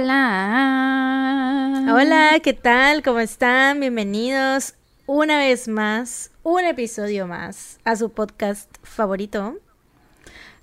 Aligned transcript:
Hola. 0.00 1.90
Hola, 1.92 2.38
¿qué 2.40 2.52
tal? 2.52 3.02
¿Cómo 3.02 3.18
están? 3.18 3.80
Bienvenidos 3.80 4.74
una 5.06 5.38
vez 5.38 5.66
más, 5.66 6.30
un 6.44 6.64
episodio 6.64 7.26
más 7.26 7.80
a 7.82 7.96
su 7.96 8.12
podcast 8.12 8.72
favorito. 8.84 9.56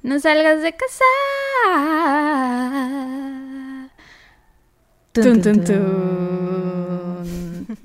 No 0.04 0.22
salgas 0.22 0.62
de 0.62 0.74
casa. 0.74 1.04
Tun, 5.12 5.42
tun, 5.42 5.66
tun. 5.66 7.28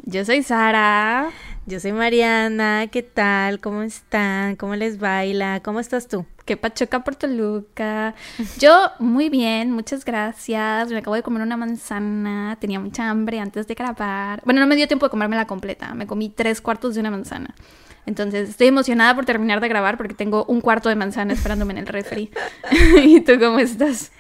Yo 0.05 0.25
soy 0.25 0.45
Sara. 0.45 1.31
Yo 1.67 1.81
soy 1.81 1.91
Mariana, 1.91 2.87
¿qué 2.93 3.03
tal? 3.03 3.59
¿Cómo 3.59 3.83
están? 3.83 4.55
¿Cómo 4.55 4.77
les 4.77 5.01
baila? 5.01 5.61
¿Cómo 5.65 5.81
estás 5.81 6.07
tú? 6.07 6.25
Qué 6.51 6.57
pachuca 6.57 7.05
por 7.05 7.15
Toluca. 7.15 8.17
Yo 8.59 8.91
muy 8.99 9.29
bien, 9.29 9.71
muchas 9.71 10.05
gracias. 10.05 10.91
Me 10.91 10.99
acabo 10.99 11.15
de 11.15 11.23
comer 11.23 11.43
una 11.43 11.57
manzana. 11.57 12.59
Tenía 12.61 12.81
mucha 12.81 13.09
hambre 13.09 13.39
antes 13.39 13.69
de 13.69 13.75
grabar. 13.77 14.43
Bueno, 14.45 14.61
no 14.61 14.67
me 14.67 14.75
dio 14.75 14.89
tiempo 14.89 15.07
de 15.07 15.11
comérmela 15.11 15.47
completa. 15.47 15.95
Me 15.95 16.09
comí 16.09 16.29
tres 16.29 16.61
cuartos 16.61 16.97
de 16.97 17.03
una 17.03 17.13
manzana. 17.13 17.55
Entonces 18.05 18.49
estoy 18.49 18.67
emocionada 18.67 19.15
por 19.15 19.27
terminar 19.27 19.61
de 19.61 19.69
grabar 19.69 19.97
porque 19.97 20.13
tengo 20.13 20.45
un 20.47 20.61
cuarto 20.61 20.89
de 20.89 20.97
manzana 20.97 21.35
esperándome 21.35 21.75
en 21.75 21.79
el 21.79 21.87
refri. 21.87 22.33
¿Y 23.05 23.21
tú 23.21 23.39
cómo 23.39 23.61
estás? 23.61 24.11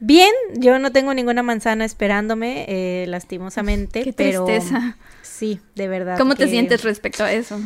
Bien, 0.00 0.30
yo 0.58 0.78
no 0.78 0.92
tengo 0.92 1.14
ninguna 1.14 1.42
manzana 1.42 1.86
esperándome, 1.86 2.66
eh, 2.68 3.06
lastimosamente. 3.08 4.02
Qué 4.02 4.12
pero 4.12 4.44
tristeza. 4.44 4.98
sí, 5.22 5.60
de 5.76 5.88
verdad. 5.88 6.18
¿Cómo 6.18 6.34
te 6.34 6.44
que- 6.44 6.50
sientes 6.50 6.84
respecto 6.84 7.24
a 7.24 7.32
eso? 7.32 7.58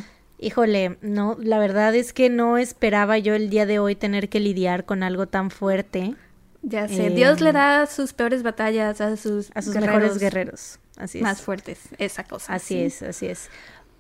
Híjole, 0.45 0.99
no, 1.01 1.37
la 1.41 1.59
verdad 1.59 1.95
es 1.95 2.13
que 2.13 2.29
no 2.29 2.59
esperaba 2.59 3.17
yo 3.19 3.35
el 3.35 3.49
día 3.49 3.65
de 3.65 3.79
hoy 3.79 3.95
tener 3.97 4.29
que 4.29 4.41
lidiar 4.41 4.85
con 4.85 5.03
algo 5.03 5.27
tan 5.27 5.51
fuerte 5.51 6.15
Ya 6.61 6.87
sé, 6.87 7.07
Eh, 7.07 7.11
Dios 7.11 7.41
le 7.41 7.53
da 7.53 7.87
sus 7.87 8.13
peores 8.13 8.43
batallas 8.43 9.01
a 9.01 9.17
sus, 9.17 9.51
a 9.55 9.63
sus 9.63 9.73
guerreros 9.73 9.95
mejores 10.03 10.19
guerreros. 10.19 10.79
Así 10.99 11.19
es. 11.19 11.23
más 11.23 11.41
fuertes. 11.41 11.81
Esa 11.99 12.25
cosa. 12.25 12.53
Así 12.55 12.75
sí. 12.75 12.83
es, 12.83 13.03
así 13.03 13.27
es. 13.27 13.49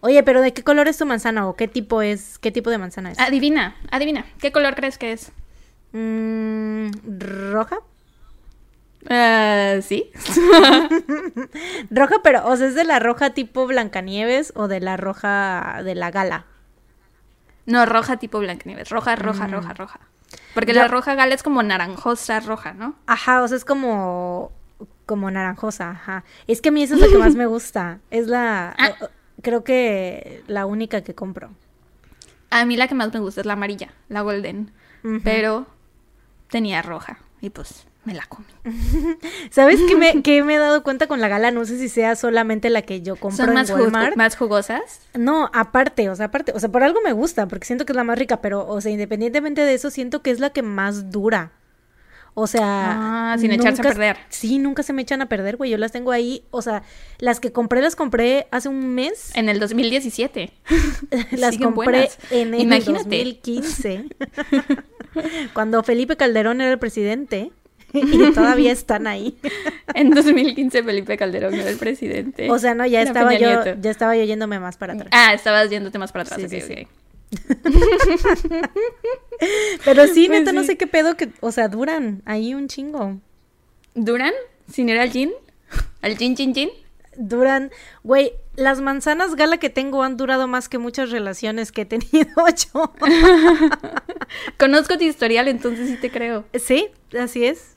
Oye, 0.00 0.22
pero 0.22 0.42
¿de 0.42 0.52
qué 0.52 0.62
color 0.62 0.86
es 0.86 0.98
tu 0.98 1.06
manzana 1.06 1.48
o 1.48 1.56
qué 1.56 1.66
tipo 1.66 2.02
es, 2.02 2.38
qué 2.38 2.50
tipo 2.52 2.68
de 2.68 2.76
manzana 2.76 3.12
es? 3.12 3.18
Adivina, 3.18 3.76
adivina. 3.90 4.26
¿Qué 4.38 4.52
color 4.52 4.74
crees 4.74 4.98
que 4.98 5.12
es? 5.12 5.32
Mm, 5.92 6.90
¿Roja? 7.52 7.78
Ah, 9.10 9.76
sí. 9.82 10.10
Roja, 11.90 12.16
pero, 12.22 12.46
o 12.46 12.56
sea, 12.56 12.68
¿es 12.68 12.74
de 12.74 12.84
la 12.84 12.98
roja 12.98 13.30
tipo 13.30 13.66
Blancanieves 13.66 14.52
o 14.56 14.68
de 14.68 14.80
la 14.80 14.96
roja 14.96 15.80
de 15.84 15.94
la 15.94 16.10
gala? 16.10 16.46
No, 17.66 17.86
roja 17.86 18.16
tipo 18.18 18.38
Blancanieves. 18.40 18.90
Roja, 18.90 19.16
roja, 19.16 19.46
Mm. 19.48 19.52
roja, 19.52 19.72
roja. 19.74 20.00
Porque 20.54 20.72
Yo- 20.72 20.80
la 20.80 20.88
roja 20.88 21.14
gala 21.14 21.34
es 21.34 21.42
como 21.42 21.62
naranjosa 21.62 22.40
roja, 22.40 22.72
¿no? 22.74 22.94
Ajá, 23.06 23.42
o 23.42 23.48
sea, 23.48 23.56
es 23.56 23.64
como, 23.64 24.52
como 25.06 25.30
naranjosa, 25.30 25.90
ajá. 25.90 26.24
Es 26.46 26.60
que 26.60 26.68
a 26.70 26.72
mí 26.72 26.82
eso 26.82 26.94
es 26.94 27.00
lo 27.00 27.08
que 27.10 27.18
más 27.18 27.34
me 27.34 27.46
gusta. 27.46 28.00
Es 28.10 28.26
la, 28.26 28.74
Ah. 28.78 28.92
creo 29.42 29.64
que 29.64 30.42
la 30.46 30.66
única 30.66 31.02
que 31.02 31.14
compro. 31.14 31.50
A 32.50 32.64
mí 32.66 32.76
la 32.76 32.86
que 32.88 32.94
más 32.94 33.12
me 33.12 33.20
gusta 33.20 33.40
es 33.40 33.46
la 33.46 33.54
amarilla, 33.54 33.90
la 34.08 34.20
golden. 34.22 34.72
Pero 35.22 35.66
tenía 36.48 36.80
roja 36.80 37.18
y 37.42 37.50
pues 37.50 37.86
me 38.04 38.14
la 38.14 38.24
comí. 38.26 38.46
¿Sabes 39.50 39.80
qué 39.88 39.96
me, 39.96 40.22
qué 40.22 40.42
me 40.42 40.54
he 40.54 40.58
dado 40.58 40.82
cuenta 40.82 41.06
con 41.06 41.20
la 41.20 41.28
gala? 41.28 41.50
No 41.50 41.64
sé 41.64 41.78
si 41.78 41.88
sea 41.88 42.16
solamente 42.16 42.70
la 42.70 42.82
que 42.82 43.02
yo 43.02 43.16
compro 43.16 43.44
¿Son 43.44 43.54
más, 43.54 43.70
jugo- 43.70 43.82
Walmart. 43.84 44.16
más 44.16 44.36
jugosas? 44.36 45.00
No, 45.14 45.50
aparte, 45.52 46.08
o 46.10 46.16
sea, 46.16 46.26
aparte, 46.26 46.52
o 46.54 46.60
sea, 46.60 46.68
por 46.70 46.82
algo 46.82 47.00
me 47.04 47.12
gusta, 47.12 47.46
porque 47.46 47.66
siento 47.66 47.84
que 47.86 47.92
es 47.92 47.96
la 47.96 48.04
más 48.04 48.18
rica, 48.18 48.40
pero, 48.40 48.66
o 48.66 48.80
sea, 48.80 48.92
independientemente 48.92 49.60
de 49.62 49.74
eso, 49.74 49.90
siento 49.90 50.22
que 50.22 50.30
es 50.30 50.40
la 50.40 50.50
que 50.50 50.62
más 50.62 51.10
dura. 51.10 51.52
O 52.36 52.48
sea, 52.48 53.32
Ah, 53.32 53.36
sin 53.38 53.52
echarse 53.52 53.80
a 53.80 53.84
perder. 53.84 54.16
Sí, 54.28 54.58
nunca 54.58 54.82
se 54.82 54.92
me 54.92 55.02
echan 55.02 55.22
a 55.22 55.26
perder, 55.28 55.56
güey. 55.56 55.70
Yo 55.70 55.78
las 55.78 55.92
tengo 55.92 56.10
ahí, 56.10 56.42
o 56.50 56.62
sea, 56.62 56.82
las 57.18 57.38
que 57.38 57.52
compré 57.52 57.80
las 57.80 57.94
compré 57.94 58.48
hace 58.50 58.68
un 58.68 58.92
mes. 58.92 59.30
En 59.36 59.48
el 59.48 59.60
2017. 59.60 60.52
las 61.30 61.54
siguen 61.54 61.72
compré 61.72 61.92
buenas. 61.92 62.18
en 62.32 62.54
el 62.54 62.60
Imagínate. 62.62 63.04
2015. 63.04 64.04
cuando 65.54 65.82
Felipe 65.84 66.16
Calderón 66.16 66.60
era 66.60 66.72
el 66.72 66.78
presidente 66.80 67.52
y 68.28 68.32
todavía 68.32 68.72
están 68.72 69.06
ahí. 69.06 69.38
En 69.94 70.10
2015 70.10 70.82
Felipe 70.82 71.16
Calderón 71.16 71.54
era 71.54 71.70
el 71.70 71.76
presidente. 71.76 72.50
O 72.50 72.58
sea, 72.58 72.74
no, 72.74 72.84
ya 72.84 73.02
estaba 73.02 73.28
Peña 73.28 73.40
yo, 73.40 73.64
Nieto. 73.64 73.80
ya 73.80 73.90
estaba 73.92 74.16
yo 74.16 74.24
yéndome 74.24 74.58
más 74.58 74.76
para 74.76 74.94
atrás. 74.94 75.08
Ah, 75.12 75.32
estabas 75.32 75.70
yéndote 75.70 75.98
más 75.98 76.10
para 76.10 76.24
atrás. 76.24 76.40
Sí, 76.50 76.56
ok, 76.56 76.62
sí. 76.66 76.88
Pero 79.84 80.06
sí, 80.08 80.26
Pues 80.26 80.40
neta, 80.40 80.52
no 80.52 80.62
sí. 80.62 80.68
sé 80.68 80.76
qué 80.76 80.86
pedo 80.86 81.16
que, 81.16 81.28
o 81.40 81.52
sea, 81.52 81.68
duran 81.68 82.22
ahí 82.24 82.54
un 82.54 82.68
chingo. 82.68 83.20
¿Duran? 83.94 84.32
¿Sin 84.70 84.88
ir 84.88 84.98
al 84.98 85.10
gin? 85.10 85.32
¿Al 86.02 86.16
gin, 86.16 86.36
gin, 86.36 86.54
gin? 86.54 86.70
Duran, 87.16 87.70
güey, 88.02 88.32
las 88.56 88.80
manzanas 88.80 89.34
gala 89.34 89.58
que 89.58 89.70
tengo 89.70 90.02
han 90.02 90.16
durado 90.16 90.46
más 90.48 90.68
que 90.68 90.78
muchas 90.78 91.10
relaciones 91.10 91.72
que 91.72 91.82
he 91.82 91.84
tenido 91.86 92.28
yo. 92.74 92.92
Conozco 94.58 94.96
tu 94.98 95.04
historial, 95.04 95.48
entonces 95.48 95.88
sí 95.90 95.96
te 95.96 96.10
creo. 96.10 96.44
sí, 96.54 96.88
así 97.18 97.44
es. 97.44 97.76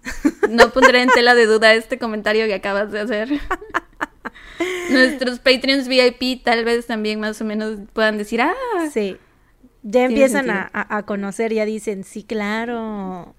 No 0.49 0.69
pondré 0.71 1.01
en 1.01 1.09
tela 1.09 1.35
de 1.35 1.45
duda 1.45 1.73
este 1.73 1.97
comentario 1.97 2.45
que 2.45 2.53
acabas 2.55 2.91
de 2.91 2.99
hacer. 3.01 3.29
Nuestros 4.89 5.39
Patreons 5.39 5.87
VIP 5.87 6.43
tal 6.43 6.63
vez 6.65 6.85
también 6.87 7.19
más 7.19 7.39
o 7.41 7.45
menos 7.45 7.77
puedan 7.93 8.17
decir, 8.17 8.41
ah, 8.41 8.53
Sí. 8.91 9.17
Ya 9.83 10.03
empiezan 10.05 10.49
a- 10.49 10.69
a 10.73 11.03
conocer, 11.03 11.53
ya 11.53 11.63
dicen, 11.63 12.03
sí, 12.03 12.23
claro. 12.23 13.35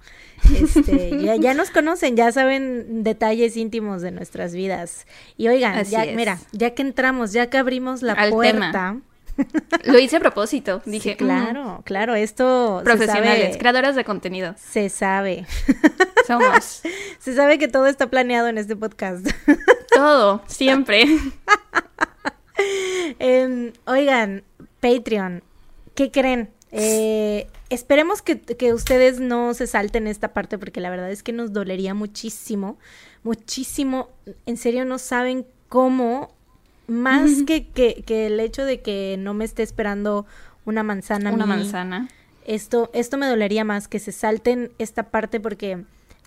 Este, 0.54 1.22
ya, 1.22 1.37
ya 1.37 1.54
nos 1.54 1.71
conocen, 1.71 2.16
ya 2.16 2.31
saben 2.32 3.03
detalles 3.04 3.56
íntimos 3.56 4.03
de 4.03 4.10
nuestras 4.10 4.54
vidas. 4.54 5.06
Y 5.37 5.49
oigan, 5.49 5.75
Así 5.76 5.93
ya, 5.93 6.04
es. 6.04 6.16
mira, 6.16 6.38
ya 6.53 6.75
que 6.75 6.82
entramos, 6.82 7.32
ya 7.32 7.49
que 7.50 7.59
abrimos 7.59 8.03
la 8.03 8.12
Al 8.15 8.31
puerta. 8.31 8.59
tema. 8.71 9.00
lo 9.84 9.99
hice 9.99 10.16
a 10.16 10.21
propósito. 10.21 10.82
Dije, 10.84 11.10
sí, 11.10 11.16
claro, 11.16 11.82
claro, 11.84 12.15
esto 12.16 12.78
mm, 12.81 12.84
profesionales, 12.84 13.38
se 13.38 13.47
sabe. 13.47 13.59
creadoras 13.59 13.94
de 13.97 14.04
contenido. 14.04 14.54
Se 14.59 14.88
sabe. 14.88 15.47
Somos 16.26 16.82
Se 17.20 17.34
sabe 17.34 17.59
que 17.59 17.69
todo 17.69 17.87
está 17.87 18.09
planeado 18.09 18.49
en 18.49 18.59
este 18.59 18.75
podcast. 18.76 19.26
todo, 19.94 20.43
siempre. 20.47 21.05
Em, 23.20 23.72
oigan, 23.87 24.43
Patreon, 24.81 25.43
¿qué 25.94 26.10
creen? 26.10 26.50
Eh, 26.71 27.47
esperemos 27.71 28.23
que, 28.23 28.41
que 28.41 28.73
ustedes 28.75 29.21
no 29.21 29.55
se 29.55 29.67
salten 29.67 30.06
esta 30.06 30.33
parte 30.33 30.59
porque 30.59 30.81
la 30.81 30.91
verdad 30.91 31.11
es 31.11 31.23
que 31.23 31.33
nos 31.33 31.53
dolería 31.53 31.95
muchísimo, 31.95 32.79
muchísimo. 33.23 34.11
En 34.47 34.56
serio, 34.56 34.84
no 34.84 34.99
saben 34.99 35.47
cómo, 35.69 36.34
más 36.87 37.43
que, 37.47 37.69
que, 37.69 38.03
que 38.06 38.27
el 38.27 38.41
hecho 38.41 38.65
de 38.65 38.81
que 38.81 39.17
no 39.19 39.34
me 39.34 39.45
esté 39.45 39.62
esperando 39.62 40.27
una 40.65 40.83
manzana. 40.83 41.33
Una 41.33 41.47
mí, 41.47 41.51
manzana. 41.51 42.09
Esto, 42.47 42.91
esto 42.93 43.19
me 43.19 43.27
dolería 43.27 43.65
más 43.65 43.89
que 43.89 43.99
se 43.99 44.12
salten 44.12 44.71
esta 44.79 45.11
parte 45.11 45.41
porque 45.41 45.85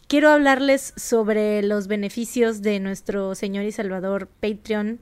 quiero 0.08 0.29
hablarles 0.29 0.94
sobre 0.96 1.63
los 1.63 1.88
beneficios 1.88 2.62
de 2.62 2.79
nuestro 2.79 3.34
Señor 3.35 3.66
y 3.66 3.72
Salvador 3.72 4.28
Patreon. 4.40 5.00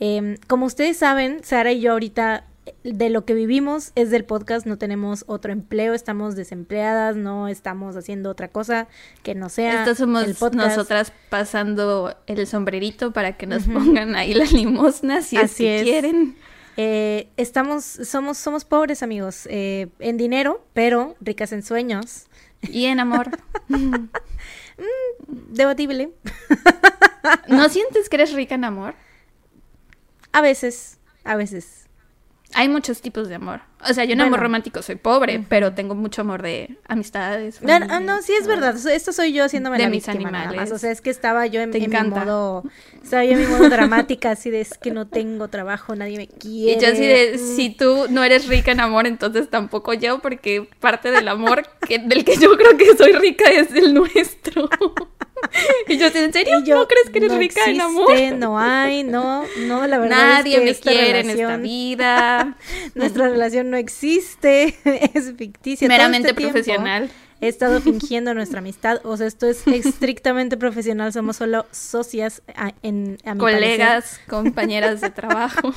Em, 0.00 0.36
como 0.46 0.66
ustedes 0.66 0.96
saben, 0.96 1.42
Sara 1.44 1.72
y 1.72 1.80
yo 1.80 1.92
ahorita 1.92 2.44
de 2.84 3.10
lo 3.10 3.24
que 3.24 3.34
vivimos 3.34 3.92
es 3.94 4.10
del 4.10 4.24
podcast, 4.24 4.66
no 4.66 4.78
tenemos 4.78 5.24
otro 5.26 5.52
empleo, 5.52 5.94
estamos 5.94 6.36
desempleadas, 6.36 7.16
no 7.16 7.48
estamos 7.48 7.96
haciendo 7.96 8.30
otra 8.30 8.48
cosa 8.48 8.88
que 9.22 9.34
no 9.34 9.48
sea 9.48 9.80
Estas 9.80 9.98
somos 9.98 10.24
el 10.24 10.34
podcast. 10.34 10.68
nosotras 10.68 11.12
pasando 11.28 12.14
el 12.26 12.46
sombrerito 12.46 13.12
para 13.12 13.36
que 13.36 13.46
nos 13.46 13.64
pongan 13.64 14.16
ahí 14.16 14.34
la 14.34 14.44
limosna 14.44 15.22
si 15.22 15.36
es 15.36 15.44
Así 15.44 15.64
que 15.64 15.76
es. 15.78 15.82
quieren. 15.82 16.36
Eh, 16.76 17.28
estamos, 17.36 17.84
somos, 17.84 18.38
somos 18.38 18.64
pobres 18.64 19.02
amigos, 19.02 19.46
eh, 19.50 19.88
en 19.98 20.16
dinero, 20.16 20.64
pero 20.72 21.16
ricas 21.20 21.52
en 21.52 21.62
sueños. 21.62 22.26
Y 22.62 22.86
en 22.86 23.00
amor. 23.00 23.30
Debatible. 25.26 26.10
¿No 27.48 27.68
sientes 27.68 28.08
que 28.08 28.16
eres 28.16 28.32
rica 28.32 28.54
en 28.54 28.64
amor? 28.64 28.94
A 30.32 30.40
veces, 30.40 30.98
a 31.24 31.36
veces. 31.36 31.79
Hay 32.54 32.68
muchos 32.68 33.00
tipos 33.00 33.28
de 33.28 33.36
amor. 33.36 33.60
O 33.88 33.94
sea, 33.94 34.04
yo 34.04 34.12
en 34.12 34.18
Bueno. 34.18 34.24
amor 34.34 34.40
romántico 34.40 34.82
soy 34.82 34.96
pobre, 34.96 35.42
pero 35.48 35.72
tengo 35.72 35.94
mucho 35.94 36.22
amor 36.22 36.42
de 36.42 36.76
amistades. 36.88 37.62
No, 37.62 37.78
no, 37.78 37.86
familia, 37.86 38.00
no, 38.16 38.22
sí 38.22 38.32
es 38.38 38.46
verdad. 38.46 38.76
Esto 38.88 39.12
soy 39.12 39.32
yo 39.32 39.44
haciéndome 39.44 39.78
De 39.78 39.84
la 39.84 39.88
mis 39.88 40.04
víctima 40.04 40.30
nada 40.30 40.44
animales. 40.48 40.70
más. 40.70 40.76
O 40.76 40.78
sea, 40.80 40.90
es 40.90 41.00
que 41.00 41.10
estaba 41.10 41.46
yo 41.46 41.60
en, 41.60 41.70
mi 41.70 41.86
modo, 41.86 42.64
estaba 43.02 43.24
yo 43.24 43.32
en 43.32 43.38
mi 43.40 43.46
modo 43.46 43.68
dramática, 43.70 44.32
así 44.32 44.50
de 44.50 44.60
es 44.60 44.76
que 44.76 44.90
no 44.90 45.06
tengo 45.06 45.48
trabajo, 45.48 45.94
nadie 45.94 46.16
me 46.18 46.24
Y 46.24 46.26
quiere. 46.26 46.80
yo 46.80 46.88
así 46.92 47.06
de, 47.06 47.36
Mm. 47.38 47.56
si 47.56 47.70
tú 47.70 48.06
no 48.10 48.22
eres 48.24 48.48
rica 48.48 48.72
en 48.72 48.80
amor, 48.80 49.06
entonces 49.06 49.48
tampoco 49.48 49.94
yo, 49.94 50.18
porque 50.18 50.68
parte 50.80 51.10
del 51.10 51.28
amor 51.28 51.62
que, 51.86 51.98
del 52.00 52.24
que 52.24 52.36
yo 52.36 52.56
creo 52.58 52.76
que 52.76 52.96
soy 52.96 53.12
rica 53.12 53.48
es 53.50 53.70
el 53.74 53.94
nuestro. 53.94 54.68
y 55.88 55.98
yo 55.98 56.06
¿en 56.06 56.32
serio? 56.32 56.62
Yo, 56.64 56.76
¿No 56.76 56.88
crees 56.88 57.10
que 57.10 57.18
eres 57.18 57.32
no 57.32 57.38
rica 57.38 57.64
en 57.64 57.80
existe, 57.80 57.82
amor? 57.82 58.38
No 58.38 58.58
hay, 58.58 59.02
no, 59.02 59.44
no, 59.66 59.86
la 59.86 59.98
verdad 59.98 60.16
Nadie 60.16 60.54
es 60.54 60.58
que 60.58 60.64
me 60.64 60.70
esta 60.70 60.90
quiere 60.90 61.20
en 61.20 61.30
esta 61.30 61.56
vida. 61.56 62.56
Nuestra 62.94 63.28
relación 63.28 63.70
no 63.70 63.76
existe, 63.76 64.76
es 65.14 65.34
ficticia. 65.36 65.88
Meramente 65.88 66.28
este 66.28 66.36
tiempo 66.38 66.52
profesional. 66.54 67.10
he 67.40 67.48
estado 67.48 67.80
fingiendo 67.80 68.34
nuestra 68.34 68.58
amistad. 68.58 69.00
O 69.04 69.16
sea, 69.16 69.26
esto 69.26 69.46
es 69.46 69.66
estrictamente 69.66 70.56
profesional, 70.56 71.12
somos 71.12 71.36
solo 71.36 71.66
socias 71.70 72.42
a, 72.54 72.72
en, 72.82 73.18
a 73.24 73.34
mi 73.34 73.40
Colegas, 73.40 74.20
compañeras 74.28 75.00
de 75.00 75.10
trabajo. 75.10 75.74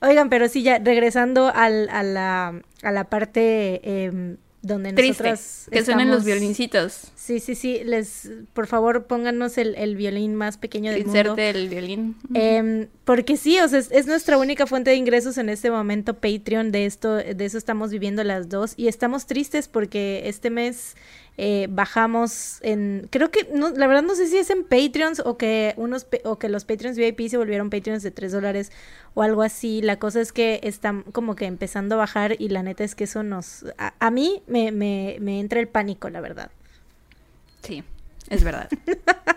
Oigan, 0.00 0.30
pero 0.30 0.48
sí, 0.48 0.62
ya 0.62 0.78
regresando 0.78 1.52
al, 1.54 1.88
a, 1.90 2.02
la, 2.02 2.62
a 2.82 2.92
la 2.92 3.04
parte 3.04 3.80
eh, 3.84 4.36
donde 4.66 4.92
nosotras 4.92 5.68
que 5.70 5.84
suenen 5.84 6.10
los 6.10 6.24
violincitos. 6.24 7.12
Sí, 7.14 7.40
sí, 7.40 7.54
sí, 7.54 7.82
les, 7.84 8.30
por 8.52 8.66
favor, 8.66 9.06
pónganos 9.06 9.58
el, 9.58 9.74
el 9.76 9.96
violín 9.96 10.34
más 10.34 10.58
pequeño 10.58 10.90
del 10.90 11.02
Inserte 11.02 11.28
mundo. 11.28 11.42
el 11.42 11.68
violín. 11.68 12.16
Eh, 12.34 12.88
porque 13.04 13.36
sí, 13.36 13.58
o 13.60 13.68
sea, 13.68 13.78
es, 13.78 13.90
es, 13.90 14.06
nuestra 14.06 14.38
única 14.38 14.66
fuente 14.66 14.90
de 14.90 14.96
ingresos 14.96 15.38
en 15.38 15.48
este 15.48 15.70
momento, 15.70 16.14
Patreon, 16.14 16.72
de 16.72 16.86
esto, 16.86 17.14
de 17.16 17.44
eso 17.44 17.58
estamos 17.58 17.90
viviendo 17.90 18.24
las 18.24 18.48
dos, 18.48 18.74
y 18.76 18.88
estamos 18.88 19.26
tristes 19.26 19.68
porque 19.68 20.22
este 20.26 20.50
mes 20.50 20.96
eh, 21.36 21.66
bajamos 21.68 22.58
en, 22.62 23.08
creo 23.10 23.30
que, 23.30 23.48
no, 23.52 23.70
la 23.70 23.86
verdad 23.86 24.02
no 24.02 24.14
sé 24.14 24.28
si 24.28 24.36
es 24.36 24.50
en 24.50 24.62
Patreons 24.62 25.20
o 25.20 25.36
que 25.36 25.74
unos, 25.76 26.06
o 26.24 26.38
que 26.38 26.48
los 26.48 26.64
Patreons 26.64 26.96
VIP 26.96 27.28
se 27.28 27.36
volvieron 27.36 27.70
Patreons 27.70 28.02
de 28.02 28.10
3 28.12 28.32
dólares 28.32 28.70
o 29.14 29.22
algo 29.22 29.42
así. 29.42 29.82
La 29.82 29.98
cosa 29.98 30.20
es 30.20 30.32
que 30.32 30.60
están 30.62 31.02
como 31.02 31.34
que 31.34 31.46
empezando 31.46 31.96
a 31.96 31.98
bajar 31.98 32.36
y 32.38 32.48
la 32.50 32.62
neta 32.62 32.84
es 32.84 32.94
que 32.94 33.04
eso 33.04 33.22
nos, 33.22 33.64
a, 33.78 33.94
a 33.98 34.10
mí 34.10 34.42
me, 34.46 34.70
me, 34.70 35.16
me 35.20 35.40
entra 35.40 35.60
el 35.60 35.68
pánico, 35.68 36.08
la 36.08 36.20
verdad. 36.20 36.50
Sí, 37.62 37.82
es 38.30 38.44
verdad. 38.44 38.68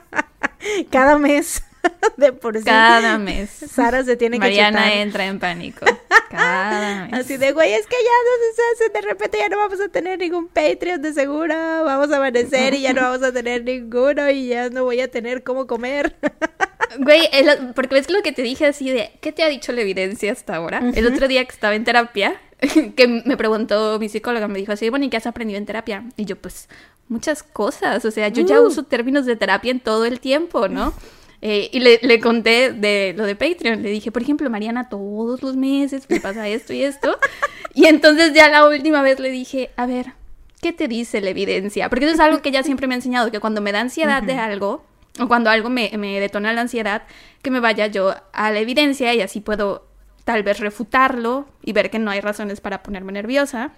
Cada 0.92 1.18
mes. 1.18 1.64
De 2.18 2.33
por 2.33 2.57
sí. 2.57 2.63
Cada 2.63 3.18
mes. 3.18 3.50
Sara 3.50 4.03
se 4.03 4.15
tiene 4.15 4.38
que 4.38 4.39
Mariana 4.39 4.95
entra 4.95 5.25
en 5.25 5.39
pánico. 5.39 5.85
Cada 6.29 7.06
mes. 7.06 7.13
Así 7.13 7.38
de, 7.38 7.51
güey, 7.51 7.74
es 7.74 7.85
que 7.85 7.95
ya 7.95 8.09
no 8.09 8.56
se 8.56 8.85
hace, 8.85 8.94
de 8.94 9.01
repente 9.01 9.38
ya 9.39 9.50
no 9.50 9.57
vamos 9.57 9.79
a 9.79 9.88
tener 9.89 10.19
ningún 10.19 10.47
Patreon 10.47 11.01
de 11.01 11.13
seguro, 11.13 11.56
vamos 11.56 12.12
a 12.12 12.18
amanecer 12.18 12.74
y 12.74 12.81
ya 12.81 12.94
no 12.94 13.01
vamos 13.01 13.24
a 13.24 13.31
tener 13.31 13.63
ninguno 13.63 14.29
y 14.29 14.47
ya 14.47 14.69
no 14.69 14.83
voy 14.83 15.00
a 15.00 15.09
tener 15.09 15.44
cómo 15.44 15.68
comer. 15.68 16.15
Güey, 17.00 17.27
el, 17.33 17.74
porque 17.75 17.95
ves 17.95 18.09
lo 18.09 18.21
que 18.24 18.31
te 18.31 18.41
dije 18.41 18.65
así 18.65 18.89
de, 18.89 19.12
¿qué 19.21 19.33
te 19.33 19.44
ha 19.44 19.50
dicho 19.50 19.74
la 19.74 19.81
evidencia 19.81 20.31
hasta 20.31 20.56
ahora? 20.56 20.79
Uh 20.81 20.85
-huh. 20.85 20.97
El 20.97 21.06
otro 21.06 21.27
día 21.27 21.44
que 21.44 21.51
estaba 21.51 21.75
en 21.75 21.83
terapia, 21.83 22.39
que 22.95 23.21
me 23.25 23.35
preguntó 23.35 24.00
mi 24.00 24.07
psicóloga, 24.07 24.47
me 24.47 24.57
dijo 24.57 24.71
así, 24.71 24.89
bueno, 24.89 25.06
¿y 25.06 25.09
qué 25.09 25.18
has 25.18 25.27
aprendido 25.27 25.57
en 25.57 25.65
terapia? 25.65 26.06
Y 26.15 26.24
yo, 26.24 26.38
pues, 26.38 26.69
muchas 27.09 27.44
cosas, 27.44 28.03
o 28.06 28.12
sea, 28.12 28.29
yo 28.29 28.44
uh. 28.44 28.47
ya 28.47 28.62
uso 28.62 28.83
términos 28.83 29.25
de 29.25 29.35
terapia 29.35 29.71
en 29.71 29.79
todo 29.79 30.06
el 30.06 30.19
tiempo, 30.19 30.68
¿no? 30.68 30.94
Eh, 31.42 31.69
y 31.72 31.80
le, 31.80 32.00
le, 32.01 32.19
conté 32.19 32.72
de 32.72 33.13
lo 33.16 33.25
de 33.25 33.36
Patreon. 33.36 33.84
Le 33.84 33.89
dije, 33.89 34.12
por 34.12 34.22
ejemplo, 34.22 34.50
Mariana, 34.50 34.89
todos 34.89 35.42
los 35.44 35.56
meses 35.56 36.06
me 36.10 36.19
pasa 36.19 36.48
esto 36.48 36.74
y 36.74 36.84
esto. 36.84 37.18
y 37.74 37.86
entonces 37.86 38.34
ya 38.34 38.50
la 38.50 38.68
última 38.68 39.01
vez 39.01 39.19
le 39.19 39.30
dije, 39.30 39.69
a 39.78 39.86
ver, 39.86 40.13
¿qué 40.62 40.74
te 40.74 40.88
dice 40.88 41.22
la 41.22 41.30
evidencia? 41.30 41.89
Porque 41.89 42.06
eso 42.06 42.16
es 42.16 42.19
algo 42.19 42.42
que 42.42 42.50
ella 42.50 42.63
siempre 42.63 42.88
me 42.88 42.95
ha 42.95 42.98
enseñado, 42.98 43.31
que 43.31 43.39
cuando 43.39 43.62
me 43.62 43.72
da 43.72 43.81
ansiedad 43.81 44.24
uh 44.24 44.25
-huh. 44.25 44.28
de 44.28 44.34
algo, 44.34 44.86
o 45.19 45.28
cuando 45.28 45.50
algo 45.50 45.69
me, 45.69 45.92
me 45.98 46.19
detona 46.19 46.54
la 46.54 46.62
ansiedad, 46.62 47.04
que 47.42 47.51
me 47.51 47.60
vaya 47.60 47.88
yo 47.88 48.16
a 48.34 48.51
la 48.51 48.60
evidencia 48.60 49.13
y 49.13 49.22
así 49.22 49.42
puedo 49.42 49.88
tal 50.24 50.44
vez 50.44 50.60
refutarlo 50.60 51.48
y 51.63 51.74
ver 51.74 51.89
que 51.89 52.00
no 52.00 52.12
hay 52.12 52.22
razones 52.22 52.62
para 52.62 52.84
ponerme 52.84 53.12
nerviosa. 53.12 53.72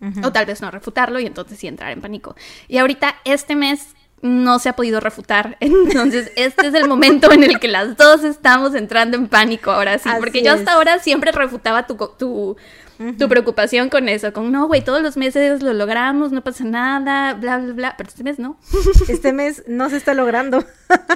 Uh 0.00 0.06
-huh. 0.06 0.26
O 0.26 0.32
tal 0.32 0.44
vez 0.44 0.60
no 0.60 0.70
refutarlo 0.70 1.18
y 1.18 1.26
entonces 1.26 1.58
sí 1.58 1.66
entrar 1.66 1.92
en 1.92 2.00
pánico. 2.00 2.36
Y 2.68 2.78
ahorita, 2.78 3.16
este 3.24 3.56
mes, 3.56 3.93
no 4.24 4.58
se 4.58 4.70
ha 4.70 4.72
podido 4.74 5.00
refutar. 5.00 5.56
Entonces, 5.60 6.32
este 6.34 6.68
es 6.68 6.74
el 6.74 6.88
momento 6.88 7.30
en 7.30 7.44
el 7.44 7.60
que 7.60 7.68
las 7.68 7.96
dos 7.96 8.24
estamos 8.24 8.74
entrando 8.74 9.16
en 9.18 9.28
pánico 9.28 9.70
ahora 9.70 9.98
sí. 9.98 10.08
Así 10.08 10.18
porque 10.18 10.42
yo 10.42 10.52
hasta 10.52 10.72
ahora 10.72 10.98
siempre 10.98 11.30
refutaba 11.30 11.86
tu, 11.86 11.96
tu, 12.18 12.28
uh 12.28 12.56
-huh. 12.98 13.18
tu 13.18 13.28
preocupación 13.28 13.90
con 13.90 14.08
eso. 14.08 14.32
Con, 14.32 14.50
no, 14.50 14.66
güey, 14.66 14.82
todos 14.82 15.02
los 15.02 15.18
meses 15.18 15.62
lo 15.62 15.74
logramos, 15.74 16.32
no 16.32 16.42
pasa 16.42 16.64
nada, 16.64 17.34
bla, 17.34 17.58
bla, 17.58 17.74
bla. 17.74 17.94
Pero 17.98 18.08
este 18.08 18.24
mes 18.24 18.38
no. 18.38 18.56
Este 19.08 19.34
mes 19.34 19.62
no 19.68 19.90
se 19.90 19.98
está 19.98 20.14
logrando. 20.14 20.64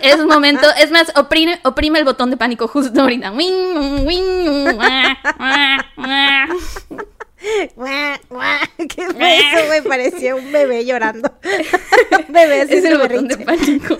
Es 0.02 0.16
un 0.16 0.26
momento, 0.26 0.66
es 0.78 0.90
más, 0.90 1.10
oprime, 1.16 1.58
oprime 1.64 1.98
el 1.98 2.04
botón 2.04 2.30
de 2.30 2.36
pánico 2.36 2.68
justo 2.68 3.00
ahorita. 3.00 3.32
Wing, 3.32 4.06
wing, 4.06 4.76
wah, 4.76 5.16
wah, 5.38 5.78
wah. 5.96 7.06
¿Qué 8.88 9.06
fue 9.06 9.38
eso? 9.38 9.68
Me 9.70 9.82
pareció 9.82 10.36
un 10.36 10.50
bebé 10.50 10.84
llorando. 10.84 11.32
un 12.28 12.32
bebé 12.32 12.62
haciendo 12.62 12.88
es 12.88 12.94
el 12.94 12.98
botón 12.98 13.28
de 13.28 13.36
pánico. 13.38 13.96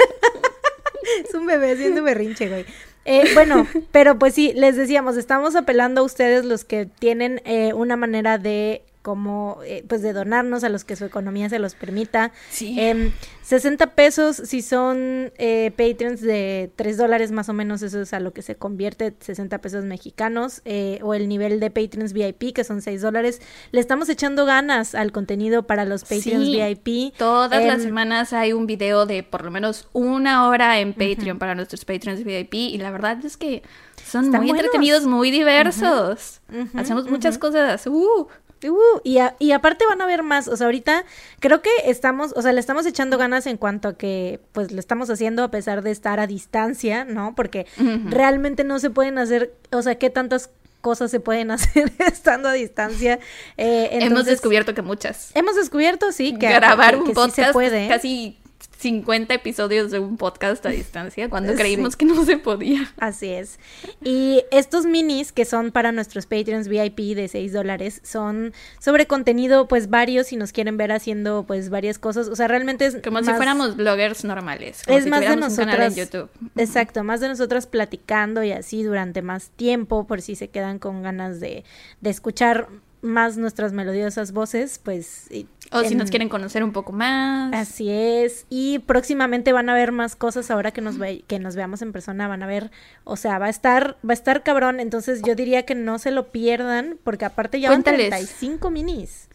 es 1.25 1.35
un 1.35 1.46
bebé 1.46 1.73
haciendo 1.73 2.02
berrinche, 2.02 2.49
güey. 2.49 2.64
Eh, 3.05 3.31
bueno, 3.32 3.67
pero 3.90 4.19
pues 4.19 4.35
sí, 4.35 4.52
les 4.55 4.76
decíamos, 4.76 5.17
estamos 5.17 5.56
apelando 5.56 6.02
a 6.02 6.05
ustedes 6.05 6.44
los 6.44 6.64
que 6.64 6.87
tienen 6.87 7.40
eh, 7.46 7.73
una 7.73 7.96
manera 7.96 8.37
de 8.37 8.82
como 9.03 9.61
eh, 9.65 9.85
pues 9.89 10.03
de 10.03 10.12
donarnos 10.12 10.65
a 10.65 10.69
los 10.69 10.85
que 10.85 10.97
su 10.97 11.05
economía 11.05 11.49
se 11.49 11.59
los 11.59 11.75
permita. 11.75 12.33
Sí. 12.50 12.77
Eh, 12.79 13.12
60 13.43 13.95
pesos 13.95 14.37
si 14.45 14.61
son 14.61 15.33
eh, 15.39 15.73
Patreons 15.77 16.21
de 16.21 16.71
3 16.77 16.97
dólares 16.99 17.33
más 17.33 17.49
o 17.49 17.55
menos, 17.55 17.81
eso 17.81 18.03
es 18.03 18.12
a 18.12 18.21
lo 18.21 18.35
que 18.35 18.43
se 18.43 18.56
convierte 18.56 19.15
60 19.21 19.59
pesos 19.59 19.85
mexicanos, 19.85 20.61
eh, 20.67 20.99
o 21.03 21.15
el 21.15 21.29
nivel 21.29 21.59
de 21.59 21.71
Patreons 21.71 22.12
VIP 22.12 22.53
que 22.55 22.65
son 22.65 22.83
6 22.83 23.00
dólares. 23.00 23.41
Le 23.73 23.81
estamos 23.81 24.11
echando 24.11 24.45
ganas 24.45 24.95
al 24.95 25.12
contenido 25.12 25.67
para 25.67 25.87
los 25.87 26.03
Patreons 26.03 26.44
sí. 26.44 26.61
VIP. 26.61 27.15
Todas 27.17 27.65
las 27.65 27.83
semanas 27.83 28.35
hay 28.35 28.53
un 28.53 28.67
video 28.67 29.06
de 29.06 29.23
por 29.23 29.44
lo 29.44 29.51
menos 29.51 29.89
una 29.94 30.47
hora 30.49 30.79
en 30.81 30.93
Patreon 30.93 31.31
uh 31.31 31.35
-huh. 31.37 31.39
para 31.39 31.55
nuestros 31.55 31.85
Patreons 31.87 32.25
VIP 32.25 32.55
y 32.55 32.79
la 32.79 32.91
verdad 32.91 33.25
es 33.25 33.37
que 33.39 33.62
son 34.05 34.27
Están 34.27 34.43
muy 34.43 34.51
buenos. 34.51 34.67
entretenidos, 34.67 35.06
muy 35.06 35.31
diversos. 35.31 36.41
Uh 36.53 36.56
-huh. 36.56 36.81
Hacemos 36.81 37.09
muchas 37.09 37.39
cosas. 37.39 37.87
Uh, 37.87 38.27
Uh, 38.64 39.00
y, 39.05 39.19
a, 39.19 39.37
y, 39.38 39.52
aparte 39.52 39.87
van 39.87 40.00
a 40.00 40.06
ver 40.06 40.22
más, 40.22 40.49
o 40.49 40.56
sea, 40.56 40.66
ahorita 40.66 41.05
creo 41.38 41.62
que 41.62 41.70
estamos, 41.84 42.32
o 42.34 42.43
sea, 42.43 42.52
le 42.52 42.60
estamos 42.60 42.87
echando 42.87 43.19
ganas 43.19 43.46
en 43.46 43.56
cuanto 43.56 43.88
a 43.88 43.96
que, 43.96 44.40
pues, 44.52 44.72
lo 44.72 44.81
estamos 44.81 45.10
haciendo 45.10 45.44
a 45.44 45.50
pesar 45.50 45.82
de 45.82 45.90
estar 45.90 46.19
a 46.19 46.26
distancia, 46.26 47.05
¿no? 47.05 47.34
Porque 47.34 47.66
uh 47.78 47.82
-huh. 47.82 48.10
realmente 48.10 48.64
no 48.64 48.78
se 48.78 48.90
pueden 48.90 49.19
hacer, 49.19 49.55
o 49.70 49.82
sea, 49.82 49.96
qué 49.96 50.10
tantas 50.10 50.50
cosas 50.81 51.10
se 51.10 51.20
pueden 51.20 51.50
hacer 51.52 51.93
estando 51.99 52.49
a 52.49 52.52
distancia. 52.52 53.19
Eh, 53.56 53.88
entonces, 53.93 54.10
hemos 54.10 54.26
descubierto 54.26 54.75
que 54.75 54.82
muchas. 54.82 55.31
Hemos 55.34 55.56
descubierto, 55.56 56.12
sí, 56.12 56.37
que 56.38 56.49
grabar 56.49 56.94
que, 56.94 57.00
un 57.00 57.06
que 57.06 57.12
podcast 57.12 57.37
sí 57.37 57.44
se 57.44 57.52
puede. 57.52 57.88
casi 57.88 58.38
50 58.79 59.35
episodios 59.35 59.91
de 59.91 59.99
un 59.99 60.17
podcast 60.17 60.65
a 60.65 60.69
distancia 60.69 61.29
cuando 61.29 61.55
creímos 61.57 61.95
sí. 61.95 61.99
que 61.99 62.05
no 62.05 62.25
se 62.25 62.39
podía. 62.39 62.93
Así 62.99 63.29
es. 63.29 63.59
Y 64.05 64.45
estos 64.53 64.87
minis 64.87 65.33
que 65.33 65.45
son 65.45 65.73
para 65.73 65.91
nuestros 65.91 66.27
Patreons 66.27 66.69
VIP 66.69 67.17
de 67.17 67.27
6 67.27 67.53
dólares 67.53 68.01
son 68.05 68.53
sobre 68.79 69.07
contenido 69.07 69.67
pues 69.67 69.91
varios 69.91 70.29
si 70.29 70.37
nos 70.37 70.53
quieren 70.53 70.77
ver 70.77 70.93
haciendo 70.93 71.45
pues 71.45 71.71
varias 71.71 71.99
cosas. 71.99 72.29
O 72.29 72.37
sea, 72.37 72.47
realmente 72.47 72.87
es 72.87 72.97
como 73.03 73.15
más, 73.15 73.27
si 73.27 73.33
fuéramos 73.33 73.77
bloggers 73.77 74.23
normales. 74.23 74.83
Como 74.85 74.97
es 74.97 75.05
si 75.05 75.11
más 75.11 75.21
de 75.23 75.37
nosotras. 75.37 75.97
YouTube. 75.97 76.31
Exacto, 76.57 77.03
más 77.03 77.19
de 77.19 77.29
nosotras 77.29 77.67
platicando 77.67 78.44
y 78.44 78.53
así 78.53 78.85
durante 78.85 79.23
más 79.23 79.51
tiempo 79.51 80.06
por 80.06 80.23
si 80.23 80.37
se 80.37 80.51
quedan 80.51 80.79
con 80.79 81.03
ganas 81.03 81.41
de, 81.41 81.65
de 82.01 82.11
escuchar 82.11 82.69
más 83.02 83.36
nuestras 83.36 83.72
melodiosas 83.72 84.32
voces, 84.32 84.78
pues... 84.82 85.28
O 85.70 85.81
en... 85.81 85.88
si 85.88 85.94
nos 85.94 86.10
quieren 86.10 86.28
conocer 86.28 86.64
un 86.64 86.72
poco 86.72 86.93
más. 86.93 87.52
Así 87.55 87.90
es. 87.90 88.46
Y 88.48 88.81
próximamente 88.81 89.52
van 89.52 89.69
a 89.69 89.74
ver 89.74 89.93
más 89.93 90.17
cosas 90.17 90.50
ahora 90.50 90.70
que 90.70 90.81
nos, 90.81 90.98
ve 90.98 91.24
que 91.26 91.38
nos 91.38 91.56
veamos 91.56 91.82
en 91.82 91.93
persona, 91.93 92.28
van 92.28 92.43
a 92.43 92.46
ver, 92.46 92.70
o 93.05 93.17
sea, 93.17 93.38
va 93.38 93.46
a 93.46 93.50
estar, 93.50 93.96
va 94.08 94.10
a 94.10 94.14
estar 94.14 94.43
cabrón, 94.43 94.81
entonces 94.81 95.22
yo 95.22 95.34
diría 95.34 95.64
que 95.64 95.74
no 95.74 95.98
se 95.98 96.10
lo 96.10 96.32
pierdan, 96.32 96.98
porque 97.05 97.24
aparte 97.24 97.60
ya 97.60 97.69
cuéntales. 97.69 98.10
van 98.10 98.20
35 98.20 98.70
minis. 98.70 99.28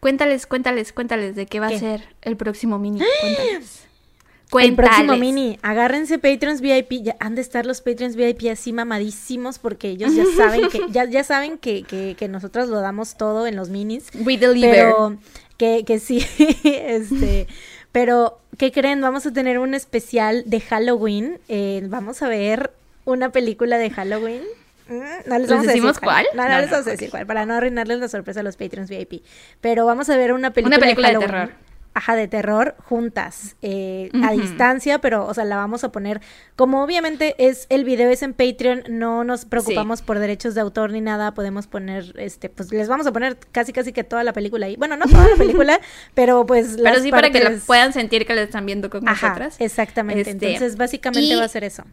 Cuéntales, 0.00 0.46
cuéntales, 0.46 0.92
cuéntales 0.92 1.34
de 1.34 1.46
qué 1.46 1.58
va 1.58 1.68
¿Qué? 1.68 1.76
a 1.76 1.78
ser 1.78 2.08
el 2.22 2.36
próximo 2.36 2.78
mini. 2.78 3.00
Cuéntales. 3.20 3.87
Cuéntales. 4.50 4.98
El 4.98 5.06
próximo 5.06 5.16
mini, 5.18 5.58
agárrense 5.62 6.18
Patreons 6.18 6.60
VIP, 6.60 7.02
ya 7.02 7.16
han 7.20 7.34
de 7.34 7.42
estar 7.42 7.66
los 7.66 7.80
Patreons 7.82 8.16
VIP 8.16 8.50
así 8.50 8.72
mamadísimos 8.72 9.58
porque 9.58 9.88
ellos 9.88 10.14
ya 10.14 10.24
saben 10.36 10.68
que 10.68 10.80
ya, 10.90 11.04
ya 11.04 11.22
saben 11.22 11.58
que, 11.58 11.82
que, 11.82 12.16
que 12.18 12.28
nosotros 12.28 12.68
lo 12.68 12.80
damos 12.80 13.16
todo 13.16 13.46
en 13.46 13.56
los 13.56 13.68
minis. 13.68 14.08
We 14.14 14.38
deliver. 14.38 14.70
Pero 14.70 15.18
que, 15.58 15.84
que 15.84 15.98
sí, 15.98 16.24
este, 16.64 17.46
pero 17.92 18.38
¿qué 18.56 18.72
creen? 18.72 19.00
Vamos 19.00 19.26
a 19.26 19.32
tener 19.32 19.58
un 19.58 19.74
especial 19.74 20.44
de 20.46 20.60
Halloween, 20.60 21.38
eh, 21.48 21.82
vamos 21.88 22.22
a 22.22 22.28
ver 22.28 22.72
una 23.04 23.30
película 23.30 23.76
de 23.76 23.90
Halloween. 23.90 24.42
Mm, 24.88 25.28
No 25.28 25.38
les 25.38 25.48
vamos 25.48 25.68
a 25.68 25.72
decir 25.72 25.92
cuál. 26.02 26.26
No, 26.34 26.44
no, 26.44 26.48
no, 26.48 26.60
les 26.60 26.70
vamos 26.70 26.86
no, 26.86 26.90
a 26.90 26.92
decir 26.92 27.10
cuál, 27.10 27.26
para 27.26 27.44
no 27.44 27.54
arruinarles 27.54 27.98
la 27.98 28.08
sorpresa 28.08 28.40
a 28.40 28.42
los 28.42 28.56
Patreons 28.56 28.88
VIP. 28.88 29.22
Pero 29.60 29.84
vamos 29.84 30.08
a 30.08 30.16
ver 30.16 30.32
una 30.32 30.52
película, 30.52 30.76
una 30.76 30.84
película 30.84 31.08
de, 31.08 31.14
de 31.14 31.20
terror 31.20 31.67
ajá, 31.98 32.14
de 32.14 32.28
terror 32.28 32.76
juntas, 32.84 33.56
eh, 33.60 34.08
uh 34.14 34.18
-huh. 34.18 34.28
a 34.28 34.32
distancia, 34.32 35.00
pero, 35.00 35.26
o 35.26 35.34
sea, 35.34 35.44
la 35.44 35.56
vamos 35.56 35.82
a 35.82 35.90
poner, 35.90 36.20
como 36.56 36.82
obviamente 36.82 37.34
es, 37.38 37.66
el 37.70 37.84
video 37.84 38.08
es 38.08 38.22
en 38.22 38.34
Patreon, 38.34 38.84
no 38.88 39.24
nos 39.24 39.44
preocupamos 39.44 39.98
sí. 39.98 40.04
por 40.04 40.20
derechos 40.20 40.54
de 40.54 40.60
autor 40.60 40.92
ni 40.92 41.00
nada, 41.00 41.34
podemos 41.34 41.66
poner, 41.66 42.14
este, 42.16 42.48
pues 42.48 42.72
les 42.72 42.88
vamos 42.88 43.06
a 43.06 43.12
poner 43.12 43.36
casi 43.52 43.72
casi 43.72 43.92
que 43.92 44.04
toda 44.04 44.22
la 44.22 44.32
película 44.32 44.66
ahí, 44.66 44.76
bueno, 44.76 44.96
no 44.96 45.06
toda 45.06 45.28
la 45.28 45.36
película, 45.38 45.80
pero 46.14 46.46
pues 46.46 46.76
Pero 46.82 47.00
sí 47.00 47.10
partes... 47.10 47.30
para 47.30 47.30
que 47.30 47.56
lo 47.56 47.60
puedan 47.66 47.92
sentir 47.92 48.26
que 48.26 48.34
la 48.34 48.42
están 48.42 48.64
viendo 48.64 48.90
con 48.90 49.06
ajá, 49.08 49.28
nosotras. 49.28 49.56
exactamente, 49.58 50.30
este, 50.30 50.52
entonces 50.52 50.76
básicamente 50.76 51.34
y... 51.34 51.36
va 51.36 51.44
a 51.44 51.48
ser 51.48 51.64
eso. 51.64 51.84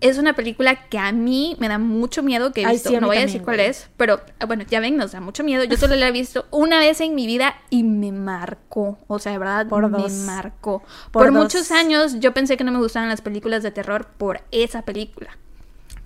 Es 0.00 0.16
una 0.18 0.34
película 0.34 0.88
que 0.88 0.98
a 0.98 1.10
mí 1.12 1.56
me 1.58 1.68
da 1.68 1.78
mucho 1.78 2.22
miedo 2.22 2.52
que 2.52 2.62
he 2.62 2.66
Ay, 2.66 2.74
visto. 2.74 2.90
sí, 2.90 2.96
no 2.98 3.08
voy 3.08 3.16
a 3.16 3.20
decir 3.22 3.42
cuál 3.42 3.56
güey. 3.56 3.68
es, 3.68 3.88
pero 3.96 4.20
ah, 4.38 4.46
bueno, 4.46 4.64
ya 4.68 4.78
ven, 4.80 4.96
nos 4.96 5.12
da 5.12 5.20
mucho 5.20 5.42
miedo. 5.42 5.64
Yo 5.64 5.76
solo 5.76 5.96
la 5.96 6.08
he 6.08 6.12
visto 6.12 6.46
una 6.50 6.78
vez 6.78 7.00
en 7.00 7.14
mi 7.14 7.26
vida 7.26 7.56
y 7.70 7.82
me 7.82 8.12
marcó. 8.12 8.98
O 9.08 9.18
sea, 9.18 9.32
de 9.32 9.38
verdad, 9.38 9.66
Por 9.68 9.88
me 9.90 9.98
dos. 9.98 10.12
marcó. 10.12 10.82
Por 11.10 11.24
Por, 11.24 11.32
muchos 11.32 11.72
años 11.72 12.20
yo 12.20 12.32
pensé 12.32 12.56
que 12.56 12.64
no 12.64 12.70
me 12.72 12.78
gustaban 12.78 13.08
las 13.08 13.20
películas 13.22 13.62
de 13.62 13.70
terror 13.72 14.06
por 14.18 14.40
esa 14.52 14.82
película. 14.82 15.36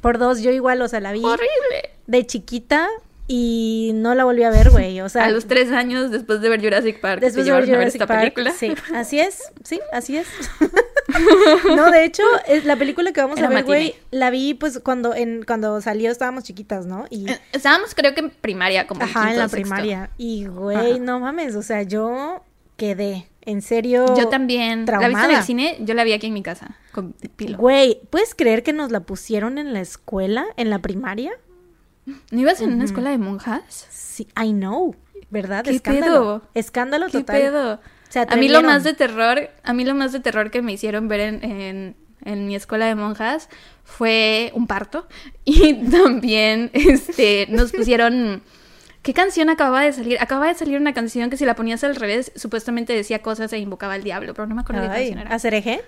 Por 0.00 0.18
dos, 0.18 0.40
yo 0.40 0.50
igual, 0.50 0.80
o 0.82 0.88
sea, 0.88 1.00
la 1.00 1.12
vi 1.12 1.22
Horrible. 1.24 1.90
de 2.06 2.26
chiquita 2.26 2.88
y 3.34 3.92
no 3.94 4.14
la 4.14 4.24
volví 4.24 4.42
a 4.42 4.50
ver, 4.50 4.68
güey. 4.68 5.00
O 5.00 5.08
sea, 5.08 5.24
a 5.26 5.30
los 5.30 5.46
tres 5.46 5.72
años 5.72 6.10
después 6.10 6.42
de 6.42 6.50
ver 6.50 6.60
Jurassic 6.60 7.00
Park, 7.00 7.22
después 7.22 7.46
de 7.46 7.52
ver 7.52 7.64
Jurassic 7.64 7.94
esta 7.94 8.06
Park, 8.06 8.20
película. 8.20 8.50
Sí, 8.52 8.74
así 8.94 9.20
es, 9.20 9.50
sí, 9.64 9.80
así 9.90 10.18
es. 10.18 10.26
no, 11.74 11.90
de 11.90 12.04
hecho, 12.04 12.22
es 12.46 12.66
la 12.66 12.76
película 12.76 13.10
que 13.12 13.22
vamos 13.22 13.38
Era 13.38 13.48
a 13.48 13.50
ver, 13.50 13.64
güey, 13.64 13.94
la 14.10 14.28
vi 14.28 14.52
pues 14.52 14.80
cuando 14.80 15.14
en 15.14 15.44
cuando 15.44 15.80
salió 15.80 16.10
estábamos 16.10 16.44
chiquitas, 16.44 16.84
¿no? 16.84 17.06
Y 17.08 17.30
Eh, 17.30 17.40
Estábamos 17.52 17.94
creo 17.94 18.12
que 18.12 18.20
en 18.20 18.28
primaria, 18.28 18.86
como 18.86 19.02
ajá, 19.02 19.30
en 19.30 19.38
la 19.38 19.48
sexto. 19.48 19.62
primaria. 19.62 20.10
Y 20.18 20.44
güey, 20.44 21.00
no 21.00 21.18
mames, 21.18 21.56
o 21.56 21.62
sea, 21.62 21.84
yo 21.84 22.44
quedé, 22.76 23.28
en 23.40 23.62
serio. 23.62 24.14
Yo 24.14 24.28
también. 24.28 24.84
¿La 24.84 24.98
viste 24.98 25.06
en 25.06 25.12
traumada. 25.14 25.38
el 25.38 25.42
cine? 25.44 25.76
Yo 25.80 25.94
la 25.94 26.04
vi 26.04 26.12
aquí 26.12 26.26
en 26.26 26.34
mi 26.34 26.42
casa, 26.42 26.76
con 26.92 27.14
Pilo. 27.36 27.56
Güey, 27.56 28.00
¿puedes 28.10 28.34
creer 28.34 28.62
que 28.62 28.74
nos 28.74 28.90
la 28.92 29.00
pusieron 29.00 29.56
en 29.56 29.72
la 29.72 29.80
escuela, 29.80 30.44
en 30.58 30.68
la 30.68 30.80
primaria? 30.80 31.32
¿No 32.06 32.40
ibas 32.40 32.60
en 32.60 32.72
una 32.74 32.84
escuela 32.84 33.10
de 33.10 33.18
monjas? 33.18 33.86
Sí, 33.90 34.26
I 34.42 34.50
know, 34.52 34.96
¿verdad? 35.30 35.64
¿Qué 35.64 35.70
Escándalo. 35.70 36.12
pedo? 36.12 36.42
Escándalo 36.54 37.06
¿Qué 37.06 37.18
total. 37.18 37.40
pedo? 37.40 37.80
Se 38.08 38.20
A 38.20 38.36
mí 38.36 38.48
lo 38.48 38.62
más 38.62 38.84
de 38.84 38.92
terror, 38.92 39.48
a 39.62 39.72
mí 39.72 39.84
lo 39.84 39.94
más 39.94 40.12
de 40.12 40.20
terror 40.20 40.50
que 40.50 40.60
me 40.60 40.72
hicieron 40.72 41.08
ver 41.08 41.20
en, 41.20 41.44
en, 41.44 41.96
en 42.24 42.46
mi 42.46 42.54
escuela 42.54 42.86
de 42.86 42.94
monjas 42.94 43.48
fue 43.84 44.50
un 44.54 44.66
parto. 44.66 45.06
Y 45.44 45.74
también 45.90 46.70
este, 46.74 47.46
nos 47.48 47.72
pusieron... 47.72 48.42
¿Qué 49.02 49.14
canción 49.14 49.50
acababa 49.50 49.80
de 49.82 49.92
salir? 49.92 50.16
Acababa 50.20 50.46
de 50.46 50.54
salir 50.54 50.78
una 50.78 50.94
canción 50.94 51.28
que 51.28 51.36
si 51.36 51.44
la 51.44 51.56
ponías 51.56 51.82
al 51.82 51.96
revés, 51.96 52.30
supuestamente 52.36 52.92
decía 52.92 53.20
cosas 53.20 53.52
e 53.52 53.58
invocaba 53.58 53.94
al 53.94 54.04
diablo, 54.04 54.32
pero 54.32 54.46
no 54.46 54.54
me 54.54 54.60
acuerdo 54.60 54.82
qué 54.82 54.88
canción 54.88 55.18
era. 55.18 55.34
¿Acereje? 55.34 55.80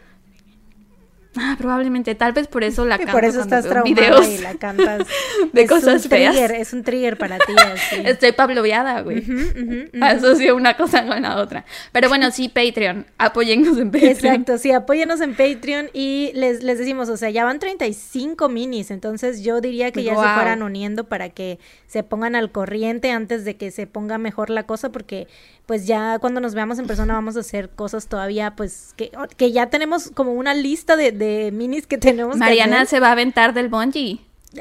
Ah, 1.36 1.56
probablemente, 1.58 2.14
tal 2.14 2.32
vez 2.32 2.46
por 2.46 2.62
eso 2.62 2.84
la 2.84 2.94
Y 2.94 2.98
canto 2.98 3.12
por 3.12 3.24
eso 3.24 3.40
estás 3.40 3.66
traumada 3.66 4.28
y 4.28 4.38
la 4.38 4.54
cantas. 4.54 5.06
de 5.52 5.62
Es 5.62 5.68
cosas 5.68 6.04
un 6.04 6.10
feas. 6.10 6.34
trigger, 6.34 6.52
es 6.52 6.72
un 6.72 6.82
trigger 6.84 7.18
para 7.18 7.38
ti, 7.38 7.52
así. 7.58 7.96
Estoy 8.04 8.32
pabloviada, 8.32 9.00
güey. 9.00 9.18
Ujú. 9.18 9.88
Asocio 10.00 10.54
una 10.56 10.76
cosa 10.76 11.06
con 11.06 11.22
la 11.22 11.36
otra. 11.36 11.64
Pero 11.92 12.08
bueno, 12.08 12.30
sí, 12.30 12.48
Patreon. 12.48 13.06
Apoyennos 13.18 13.78
en 13.78 13.90
Patreon. 13.90 14.12
Exacto, 14.12 14.58
sí, 14.58 14.70
apóyenos 14.72 15.20
en 15.20 15.34
Patreon 15.34 15.90
y 15.92 16.30
les, 16.34 16.62
les 16.62 16.78
decimos, 16.78 17.08
o 17.08 17.16
sea, 17.16 17.30
ya 17.30 17.44
van 17.44 17.58
35 17.58 18.48
minis, 18.48 18.90
entonces 18.90 19.42
yo 19.42 19.60
diría 19.60 19.90
que 19.90 20.04
ya 20.04 20.12
se 20.12 20.16
fueran 20.16 20.62
uniendo 20.62 21.04
para 21.04 21.30
que 21.30 21.58
se 21.86 22.02
pongan 22.02 22.36
al 22.36 22.52
corriente 22.52 23.10
antes 23.10 23.44
de 23.44 23.56
que 23.56 23.70
se 23.70 23.86
ponga 23.86 24.18
mejor 24.18 24.50
la 24.50 24.64
cosa, 24.64 24.90
porque 24.90 25.26
pues 25.66 25.86
ya 25.86 26.18
cuando 26.18 26.40
nos 26.40 26.54
veamos 26.54 26.78
en 26.78 26.86
persona 26.86 27.14
vamos 27.14 27.36
a 27.36 27.40
hacer 27.40 27.70
cosas 27.70 28.06
todavía, 28.06 28.54
pues 28.56 28.92
que, 28.96 29.10
que 29.36 29.52
ya 29.52 29.70
tenemos 29.70 30.10
como 30.12 30.32
una 30.34 30.54
lista 30.54 30.96
de, 30.96 31.12
de 31.12 31.50
minis 31.52 31.86
que 31.86 31.98
tenemos. 31.98 32.34
que 32.34 32.38
Mariana 32.40 32.84
se 32.86 33.00
va 33.00 33.08
a 33.08 33.12
aventar 33.12 33.54
del 33.54 33.68
bungee. 33.68 34.20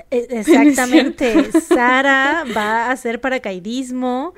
E- 0.10 0.28
Exactamente. 0.32 1.52
Sara 1.62 2.46
va 2.56 2.86
a 2.88 2.92
hacer 2.92 3.22
paracaidismo. 3.22 4.34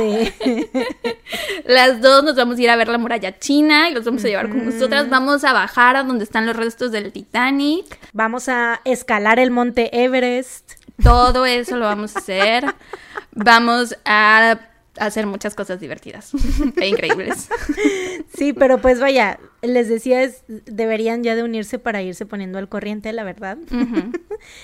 Este. 0.00 0.68
Las 1.66 2.00
dos 2.00 2.24
nos 2.24 2.34
vamos 2.36 2.58
a 2.58 2.62
ir 2.62 2.70
a 2.70 2.76
ver 2.76 2.88
la 2.88 2.98
muralla 2.98 3.38
china 3.38 3.88
y 3.88 3.94
los 3.94 4.04
vamos 4.04 4.24
a 4.24 4.28
llevar 4.28 4.48
con 4.48 4.64
nosotras. 4.64 5.08
Vamos 5.08 5.44
a 5.44 5.52
bajar 5.52 5.96
a 5.96 6.02
donde 6.02 6.24
están 6.24 6.46
los 6.46 6.56
restos 6.56 6.90
del 6.90 7.12
Titanic. 7.12 7.98
Vamos 8.12 8.48
a 8.48 8.80
escalar 8.84 9.38
el 9.38 9.50
monte 9.52 10.02
Everest. 10.04 10.72
Todo 11.02 11.46
eso 11.46 11.76
lo 11.76 11.84
vamos 11.84 12.16
a 12.16 12.18
hacer. 12.20 12.64
Vamos 13.38 13.94
a 14.06 14.58
hacer 14.98 15.26
muchas 15.26 15.54
cosas 15.54 15.80
divertidas 15.80 16.32
e 16.76 16.88
increíbles. 16.88 17.48
Sí, 18.36 18.52
pero 18.52 18.78
pues 18.78 19.00
vaya, 19.00 19.38
les 19.66 19.88
decía, 19.88 20.22
es, 20.22 20.42
deberían 20.48 21.22
ya 21.22 21.34
de 21.34 21.42
unirse 21.42 21.78
para 21.78 22.02
irse 22.02 22.26
poniendo 22.26 22.58
al 22.58 22.68
corriente, 22.68 23.12
la 23.12 23.24
verdad. 23.24 23.58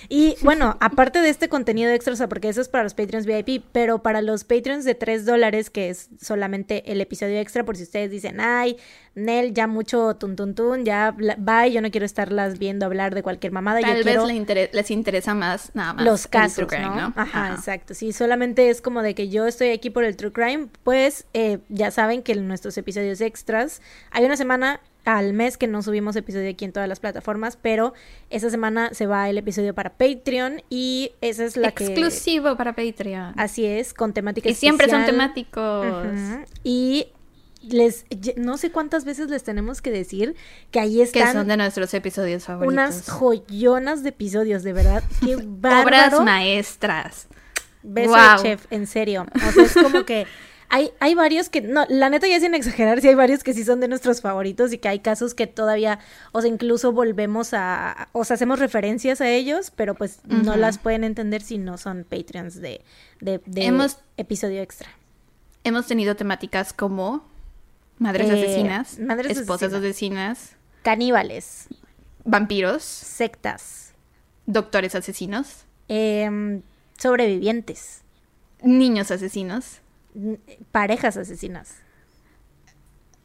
Y 0.08 0.36
bueno, 0.42 0.76
aparte 0.80 1.20
de 1.22 1.30
este 1.30 1.48
contenido 1.48 1.90
extra, 1.90 2.12
o 2.12 2.16
sea, 2.16 2.28
porque 2.28 2.48
eso 2.48 2.60
es 2.60 2.68
para 2.68 2.84
los 2.84 2.92
Patreons 2.94 3.24
VIP, 3.26 3.64
pero 3.72 4.02
para 4.02 4.20
los 4.20 4.44
Patreons 4.44 4.84
de 4.84 4.94
3 4.94 5.24
dólares, 5.24 5.70
que 5.70 5.88
es 5.88 6.10
solamente 6.20 6.92
el 6.92 7.00
episodio 7.00 7.38
extra, 7.38 7.64
por 7.64 7.76
si 7.76 7.84
ustedes 7.84 8.10
dicen, 8.10 8.38
ay, 8.40 8.76
Nel, 9.14 9.54
ya 9.54 9.66
mucho 9.66 10.14
tun 10.16 10.36
tun 10.36 10.54
tun, 10.54 10.84
ya 10.84 11.12
bye, 11.38 11.72
yo 11.72 11.80
no 11.80 11.90
quiero 11.90 12.04
estarlas 12.06 12.58
viendo 12.58 12.84
hablar 12.86 13.14
de 13.14 13.22
cualquier 13.22 13.52
mamada, 13.52 13.80
yo 13.80 13.86
Tal 13.86 13.96
vez 13.96 14.04
quiero 14.04 14.26
le 14.26 14.34
intere- 14.34 14.70
les 14.72 14.90
interesa 14.90 15.34
más 15.34 15.70
nada 15.74 15.94
más 15.94 16.04
los 16.04 16.24
el 16.26 16.30
casos, 16.30 16.54
true 16.56 16.66
crime, 16.66 16.84
¿no? 16.86 16.94
¿no? 17.08 17.12
Ajá, 17.16 17.54
exacto. 17.54 17.94
Sí, 17.94 18.12
solamente 18.12 18.68
es 18.68 18.80
como 18.82 19.02
de 19.02 19.14
que 19.14 19.28
yo 19.30 19.46
estoy 19.46 19.70
aquí 19.70 19.90
por 19.90 20.04
el 20.04 20.16
True 20.16 20.32
Crime, 20.32 20.68
pues 20.82 21.26
eh, 21.32 21.58
ya 21.70 21.90
saben 21.90 22.22
que 22.22 22.32
en 22.32 22.46
nuestros 22.46 22.76
episodios 22.78 23.20
extras 23.20 23.80
hay 24.10 24.24
una 24.24 24.36
semana 24.36 24.80
al 25.04 25.32
mes 25.32 25.56
que 25.56 25.66
no 25.66 25.82
subimos 25.82 26.14
episodio 26.16 26.50
aquí 26.50 26.64
en 26.64 26.72
todas 26.72 26.88
las 26.88 27.00
plataformas, 27.00 27.56
pero 27.60 27.92
esa 28.30 28.50
semana 28.50 28.90
se 28.92 29.06
va 29.06 29.28
el 29.28 29.38
episodio 29.38 29.74
para 29.74 29.90
Patreon 29.90 30.62
y 30.70 31.12
esa 31.20 31.44
es 31.44 31.56
la 31.56 31.72
que 31.72 31.84
Exclusivo 31.86 32.56
para 32.56 32.74
Patreon. 32.74 33.34
así 33.36 33.66
es 33.66 33.94
con 33.94 34.12
temática 34.12 34.48
Y 34.48 34.54
siempre 34.54 34.88
son 34.88 35.04
temáticos. 35.04 35.86
Y 36.62 37.08
les 37.62 38.04
no 38.36 38.56
sé 38.58 38.70
cuántas 38.70 39.04
veces 39.04 39.28
les 39.28 39.44
tenemos 39.44 39.80
que 39.82 39.90
decir 39.92 40.34
que 40.70 40.80
ahí 40.80 40.96
Que 40.96 41.02
están 41.02 41.32
son 41.32 41.48
de 41.48 41.56
nuestros 41.56 41.94
episodios 41.94 42.44
favoritos. 42.44 42.72
unas 42.72 43.06
joyonas 43.08 44.02
de 44.02 44.08
episodios, 44.10 44.62
de 44.62 44.72
verdad. 44.72 45.02
Qué 45.24 45.34
Obras 45.82 46.20
maestras. 46.22 47.28
Beso 47.84 48.14
de 48.14 48.42
chef, 48.42 48.66
en 48.70 48.86
serio. 48.86 49.26
O 49.34 49.52
sea, 49.52 49.64
es 49.64 49.74
como 49.74 50.04
que 50.04 50.26
hay, 50.74 50.90
hay 51.00 51.14
varios 51.14 51.50
que, 51.50 51.60
no, 51.60 51.84
la 51.90 52.08
neta 52.08 52.26
ya 52.26 52.40
sin 52.40 52.54
exagerar, 52.54 53.00
sí 53.02 53.08
hay 53.08 53.14
varios 53.14 53.44
que 53.44 53.52
sí 53.52 53.62
son 53.62 53.78
de 53.80 53.88
nuestros 53.88 54.22
favoritos 54.22 54.72
y 54.72 54.78
que 54.78 54.88
hay 54.88 55.00
casos 55.00 55.34
que 55.34 55.46
todavía, 55.46 55.98
o 56.32 56.40
sea, 56.40 56.48
incluso 56.50 56.92
volvemos 56.92 57.50
a, 57.52 58.08
o 58.12 58.24
sea, 58.24 58.34
hacemos 58.36 58.58
referencias 58.58 59.20
a 59.20 59.28
ellos, 59.28 59.70
pero 59.76 59.94
pues 59.94 60.20
no 60.24 60.56
las 60.56 60.78
pueden 60.78 61.04
entender 61.04 61.42
si 61.42 61.58
no 61.58 61.76
son 61.76 62.04
Patreons 62.08 62.54
de, 62.62 62.80
de, 63.20 63.42
de 63.44 63.66
Hemos- 63.66 63.98
episodio 64.16 64.62
extra. 64.62 64.88
Hemos 65.62 65.86
tenido 65.86 66.16
temáticas 66.16 66.72
como 66.72 67.28
madres 67.98 68.30
Eh, 68.30 68.32
asesinas, 68.32 68.98
madres 68.98 69.36
esposas 69.38 69.74
asesinas. 69.74 70.38
asesinas, 70.38 70.56
Caníbales, 70.82 71.68
vampiros, 72.24 72.82
sectas, 72.82 73.92
doctores 74.46 74.94
asesinos, 74.94 75.66
em, 75.88 76.62
sobrevivientes, 76.98 78.00
niños 78.62 79.10
asesinos, 79.10 79.81
parejas 80.72 81.16
asesinas, 81.16 81.74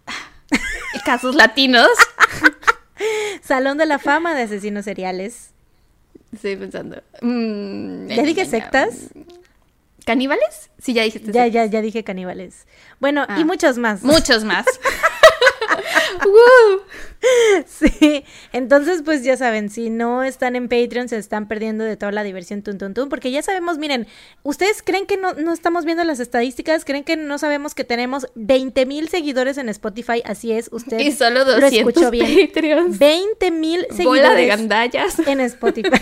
casos 1.06 1.36
latinos. 1.36 1.90
Salón 3.42 3.78
de 3.78 3.86
la 3.86 4.00
fama 4.00 4.34
de 4.34 4.42
asesinos 4.44 4.86
seriales. 4.86 5.52
Estoy 6.34 6.56
pensando. 6.58 7.02
Mm, 7.22 8.08
¿Ya 8.08 8.24
dije 8.24 8.46
sectas? 8.46 9.10
¿Caníbales? 10.06 10.70
Sí, 10.80 10.94
ya 10.94 11.04
dijiste. 11.04 11.32
Ya, 11.32 11.44
sectas. 11.46 11.54
ya, 11.54 11.66
ya 11.66 11.82
dije 11.82 12.04
caníbales. 12.04 12.66
Bueno, 13.00 13.24
y 13.30 13.42
Ah. 13.42 13.46
muchos 13.46 13.78
más. 13.78 14.04
Muchos 14.04 14.44
más. 14.44 14.66
Woo. 16.26 16.82
Sí, 17.66 18.24
entonces 18.54 19.02
pues 19.04 19.24
ya 19.24 19.36
saben, 19.38 19.70
si 19.70 19.90
no 19.90 20.24
están 20.24 20.56
en 20.56 20.70
Patreon 20.70 21.10
se 21.10 21.18
están 21.18 21.48
perdiendo 21.48 21.84
de 21.84 21.98
toda 21.98 22.12
la 22.12 22.24
diversión 22.24 22.62
tun 22.62 22.78
tun 22.78 22.94
tun, 22.94 23.10
porque 23.10 23.32
ya 23.32 23.42
sabemos, 23.42 23.78
miren, 23.78 24.08
¿ustedes 24.44 24.84
creen 24.84 25.06
que 25.08 25.18
no, 25.18 25.34
no 25.34 25.52
estamos 25.52 25.84
viendo 25.86 26.04
las 26.04 26.20
estadísticas? 26.20 26.86
¿Creen 26.86 27.04
que 27.04 27.18
no 27.18 27.38
sabemos 27.40 27.74
que 27.74 27.84
tenemos 27.84 28.28
20 28.36 28.86
mil 28.86 29.10
seguidores 29.10 29.58
en 29.58 29.70
Spotify? 29.70 30.22
Así 30.26 30.52
es, 30.52 30.70
usted 30.72 31.00
Y 31.00 31.12
solo 31.12 31.40
lo 31.44 31.60
200 31.60 31.74
escuchó 31.74 32.12
bien. 32.12 32.48
Patreons. 32.48 33.00
20 33.00 33.52
mil 33.52 33.80
Bola 33.82 33.90
de 33.90 33.96
seguidores 33.96 34.48
gandallas. 34.48 35.20
en 35.28 35.40
Spotify. 35.48 36.02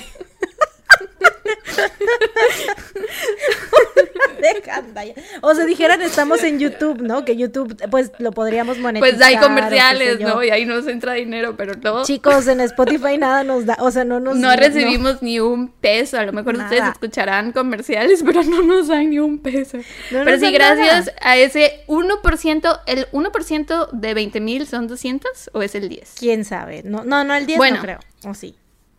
de. 4.41 5.15
O 5.41 5.53
sea, 5.53 5.65
dijeran 5.65 6.01
estamos 6.01 6.43
en 6.43 6.59
YouTube, 6.59 7.01
¿no? 7.01 7.25
Que 7.25 7.35
YouTube 7.35 7.75
pues 7.89 8.11
lo 8.19 8.31
podríamos 8.31 8.77
monetizar. 8.77 9.17
Pues 9.17 9.25
hay 9.25 9.37
comerciales. 9.37 10.19
¿no? 10.19 10.43
Y 10.43 10.49
ahí 10.49 10.65
nos 10.65 10.87
entra 10.87 11.13
dinero, 11.13 11.55
pero 11.55 11.73
no. 11.81 12.03
Chicos, 12.03 12.47
en 12.47 12.61
Spotify 12.61 13.17
nada 13.17 13.43
nos 13.43 13.65
da, 13.65 13.77
o 13.79 13.91
sea, 13.91 14.03
no 14.03 14.19
nos 14.19 14.35
no 14.35 14.55
recibimos 14.55 15.21
ni 15.21 15.39
un 15.39 15.69
peso. 15.69 16.17
A 16.17 16.25
lo 16.25 16.33
mejor 16.33 16.55
ustedes 16.55 16.83
escucharán 16.83 17.51
comerciales, 17.51 18.23
pero 18.25 18.43
no 18.43 18.61
nos 18.61 18.87
dan 18.87 19.09
ni 19.09 19.19
un 19.19 19.39
peso. 19.39 19.77
No 20.11 20.23
pero 20.23 20.39
sí, 20.39 20.51
gracias 20.51 21.07
nada. 21.07 21.17
a 21.21 21.37
ese 21.37 21.83
1%, 21.87 22.79
¿el 22.85 23.07
1% 23.11 23.89
de 23.91 24.13
20 24.13 24.39
mil 24.39 24.67
son 24.67 24.87
200 24.87 25.49
o 25.53 25.61
es 25.61 25.75
el 25.75 25.89
10? 25.89 26.15
quién 26.19 26.45
sabe. 26.45 26.83
No, 26.83 27.03
no, 27.03 27.23
no 27.23 27.35
el 27.35 27.45
10 27.45 27.57
Bueno. 27.57 27.77
no 27.77 27.81
creo. 27.81 27.99
O 28.25 28.33
sí. 28.33 28.55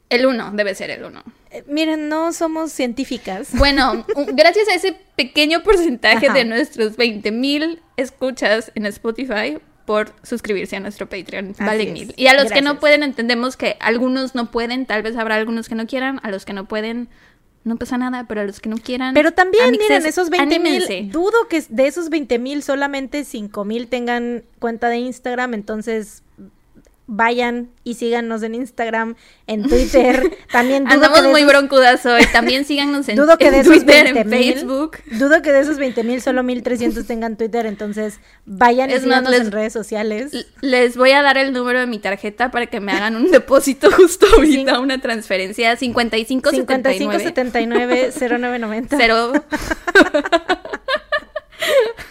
El 0.09 0.27
1, 0.27 0.53
debe 0.53 0.75
ser 0.75 0.91
el 0.91 1.05
1. 1.05 1.23
Eh, 1.51 1.65
miren, 1.69 2.09
no 2.09 2.33
somos 2.33 2.73
científicas. 2.73 3.49
Bueno, 3.55 4.05
gracias 4.35 4.69
a 4.69 4.75
ese 4.75 4.97
pequeño 5.17 5.63
porcentaje 5.63 6.27
Ajá. 6.27 6.35
de 6.35 6.45
nuestros 6.45 6.97
20 6.97 7.31
mil 7.33 7.83
escuchas 7.97 8.71
en 8.75 8.87
Spotify, 8.87 9.59
por 9.87 10.13
suscribirse 10.23 10.77
a 10.77 10.81
nuestro 10.81 11.09
Patreon. 11.09 11.53
Así 11.53 11.65
Vale 11.65 11.83
es. 11.85 11.93
mil. 11.93 12.15
Y 12.17 12.27
a 12.27 12.35
los 12.35 12.53
que 12.53 12.61
no 12.61 12.79
pueden, 12.79 13.03
entendemos 13.03 13.57
que 13.57 13.77
algunos 13.81 14.35
no 14.35 14.51
pueden, 14.51 14.85
tal 14.85 15.03
vez 15.03 15.17
habrá 15.17 15.37
algunos 15.37 15.69
que 15.69 15.75
no 15.77 15.87
quieran, 15.87 16.21
a 16.23 16.31
los 16.31 16.45
que 16.45 16.53
no 16.53 16.67
pueden, 16.67 17.09
no 17.65 17.77
pasa 17.77 17.97
nada, 17.97 18.27
pero 18.29 18.43
a 18.43 18.45
los 18.45 18.61
que 18.61 18.69
no 18.69 18.77
quieran. 18.77 19.15
Pero 19.15 19.33
también, 19.33 19.67
amixes, 19.67 19.89
miren, 19.89 20.07
esos 20.07 20.29
20 20.29 20.59
mil, 20.59 21.11
dudo 21.11 21.49
que 21.49 21.63
de 21.69 21.87
esos 21.87 22.11
20 22.11 22.39
mil 22.39 22.63
solamente 22.63 23.25
5 23.25 23.65
mil 23.65 23.87
tengan 23.87 24.45
cuenta 24.59 24.89
de 24.89 24.99
Instagram, 24.99 25.55
entonces 25.55 26.23
vayan 27.07 27.71
y 27.85 27.95
síganos 27.95 28.43
en 28.43 28.55
Instagram, 28.57 29.15
en 29.47 29.63
Twitter. 29.69 30.37
También 30.53 30.87
Andamos 30.89 31.23
muy 31.25 31.43
esos- 31.43 31.51
broncudas 31.53 32.05
hoy. 32.07 32.23
También 32.33 32.65
síganos 32.67 33.09
en, 33.09 33.17
Dudo 33.17 33.39
que 33.39 33.47
en 33.47 33.53
de 33.53 33.61
esos 33.61 33.75
Twitter, 33.75 34.07
en 34.09 34.15
20,000, 34.15 34.55
Facebook. 34.55 34.99
Dudo 35.13 35.41
que 35.43 35.53
de 35.53 35.61
esos 35.61 35.79
20 35.79 36.03
mil 36.05 36.21
solo 36.21 36.43
1300 36.43 37.07
tengan 37.07 37.37
Twitter, 37.37 37.67
entonces 37.67 38.19
vayan 38.45 38.91
y 38.91 38.95
Es 38.95 39.07
más, 39.07 39.21
síganos 39.21 39.31
les- 39.31 39.41
en 39.43 39.53
redes 39.53 39.73
sociales. 39.73 40.47
Les 40.61 40.97
voy 40.97 41.13
a 41.13 41.23
dar 41.23 41.39
el 41.39 41.53
número 41.53 41.79
de 41.81 41.87
mi 41.87 41.99
tarjeta 41.99 42.51
para 42.51 42.67
que 42.67 42.81
me 42.81 42.93
hagan 42.93 43.15
un 43.17 43.31
depósito 43.31 43.91
justo 43.97 44.27
ahorita, 44.35 44.81
una 44.81 45.01
transferencia 45.01 45.77
55 45.77 46.51
55 46.51 47.13
79 47.13 48.13
79 48.13 48.13
0990. 48.39 48.97
cero 48.99 49.33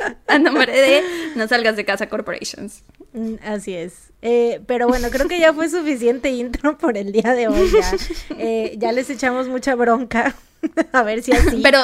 a 0.28 0.40
nombre 0.40 0.72
de 0.72 1.04
No 1.36 1.48
salgas 1.48 1.76
de 1.76 1.86
casa 1.86 2.08
corporations. 2.10 2.84
Mm, 3.14 3.36
Así 3.44 3.74
es. 3.74 4.12
Eh, 4.22 4.62
pero 4.68 4.88
bueno, 4.88 5.10
creo 5.10 5.28
que 5.28 5.40
ya 5.40 5.54
fue 5.54 5.70
suficiente 5.70 6.30
intro 6.32 6.78
por 6.78 6.98
el 6.98 7.12
día 7.12 7.34
de 7.34 7.48
hoy. 7.48 7.70
Ya, 7.72 7.98
Eh, 8.38 8.76
ya 8.78 8.92
les 8.92 9.10
echamos 9.10 9.48
mucha 9.48 9.76
bronca. 9.76 10.36
A 10.92 11.04
ver 11.04 11.22
si 11.24 11.32
así. 11.32 11.62
Pero 11.64 11.80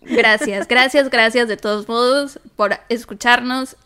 gracias, 0.00 0.66
gracias, 0.68 1.08
gracias 1.10 1.48
de 1.48 1.56
todos 1.56 1.88
modos 1.88 2.40
por 2.56 2.76
escucharnos. 2.88 3.76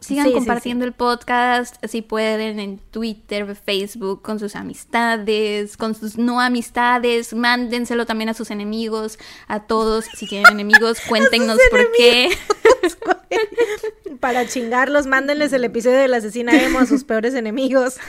Sigan 0.00 0.26
Sí, 0.26 0.30
sí, 0.30 0.34
compartiendo 0.34 0.84
el 0.84 0.92
podcast 0.92 1.76
si 1.86 2.02
pueden 2.02 2.60
en 2.60 2.78
Twitter, 2.78 3.56
Facebook, 3.56 4.22
con 4.22 4.38
sus 4.38 4.56
amistades, 4.56 5.76
con 5.76 5.94
sus 5.94 6.18
no 6.18 6.40
amistades. 6.40 7.34
Mándenselo 7.34 8.06
también 8.06 8.30
a 8.30 8.34
sus 8.34 8.50
enemigos, 8.50 9.18
a 9.48 9.60
todos. 9.60 10.06
Si 10.16 10.26
tienen 10.26 10.52
enemigos, 10.52 11.00
cuéntenos 11.08 11.58
por 11.70 11.90
qué. 11.92 12.30
Para 14.20 14.46
chingarlos, 14.46 15.06
mándenles 15.06 15.52
el 15.52 15.64
episodio 15.64 15.98
de 15.98 16.08
la 16.08 16.18
asesina 16.18 16.52
Emo 16.62 16.78
a 16.78 16.86
sus 16.86 17.04
peores 17.04 17.34
enemigos. 17.34 17.96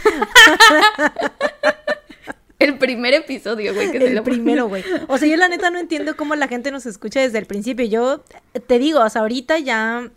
El 2.59 2.77
primer 2.77 3.13
episodio, 3.13 3.73
güey, 3.73 3.91
que 3.91 3.99
se 3.99 4.07
El 4.07 4.15
lo 4.15 4.23
primero, 4.23 4.69
güey. 4.69 4.85
O 5.09 5.17
sea, 5.17 5.27
yo 5.27 5.35
la 5.35 5.49
neta 5.49 5.69
no 5.69 5.79
entiendo 5.79 6.15
cómo 6.15 6.33
la 6.35 6.47
gente 6.47 6.71
nos 6.71 6.85
escucha 6.85 7.19
desde 7.19 7.37
el 7.37 7.45
principio. 7.45 7.85
Yo 7.85 8.23
te 8.67 8.79
digo, 8.79 9.01
o 9.01 9.09
sea, 9.09 9.23
ahorita 9.23 9.59
ya 9.59 10.09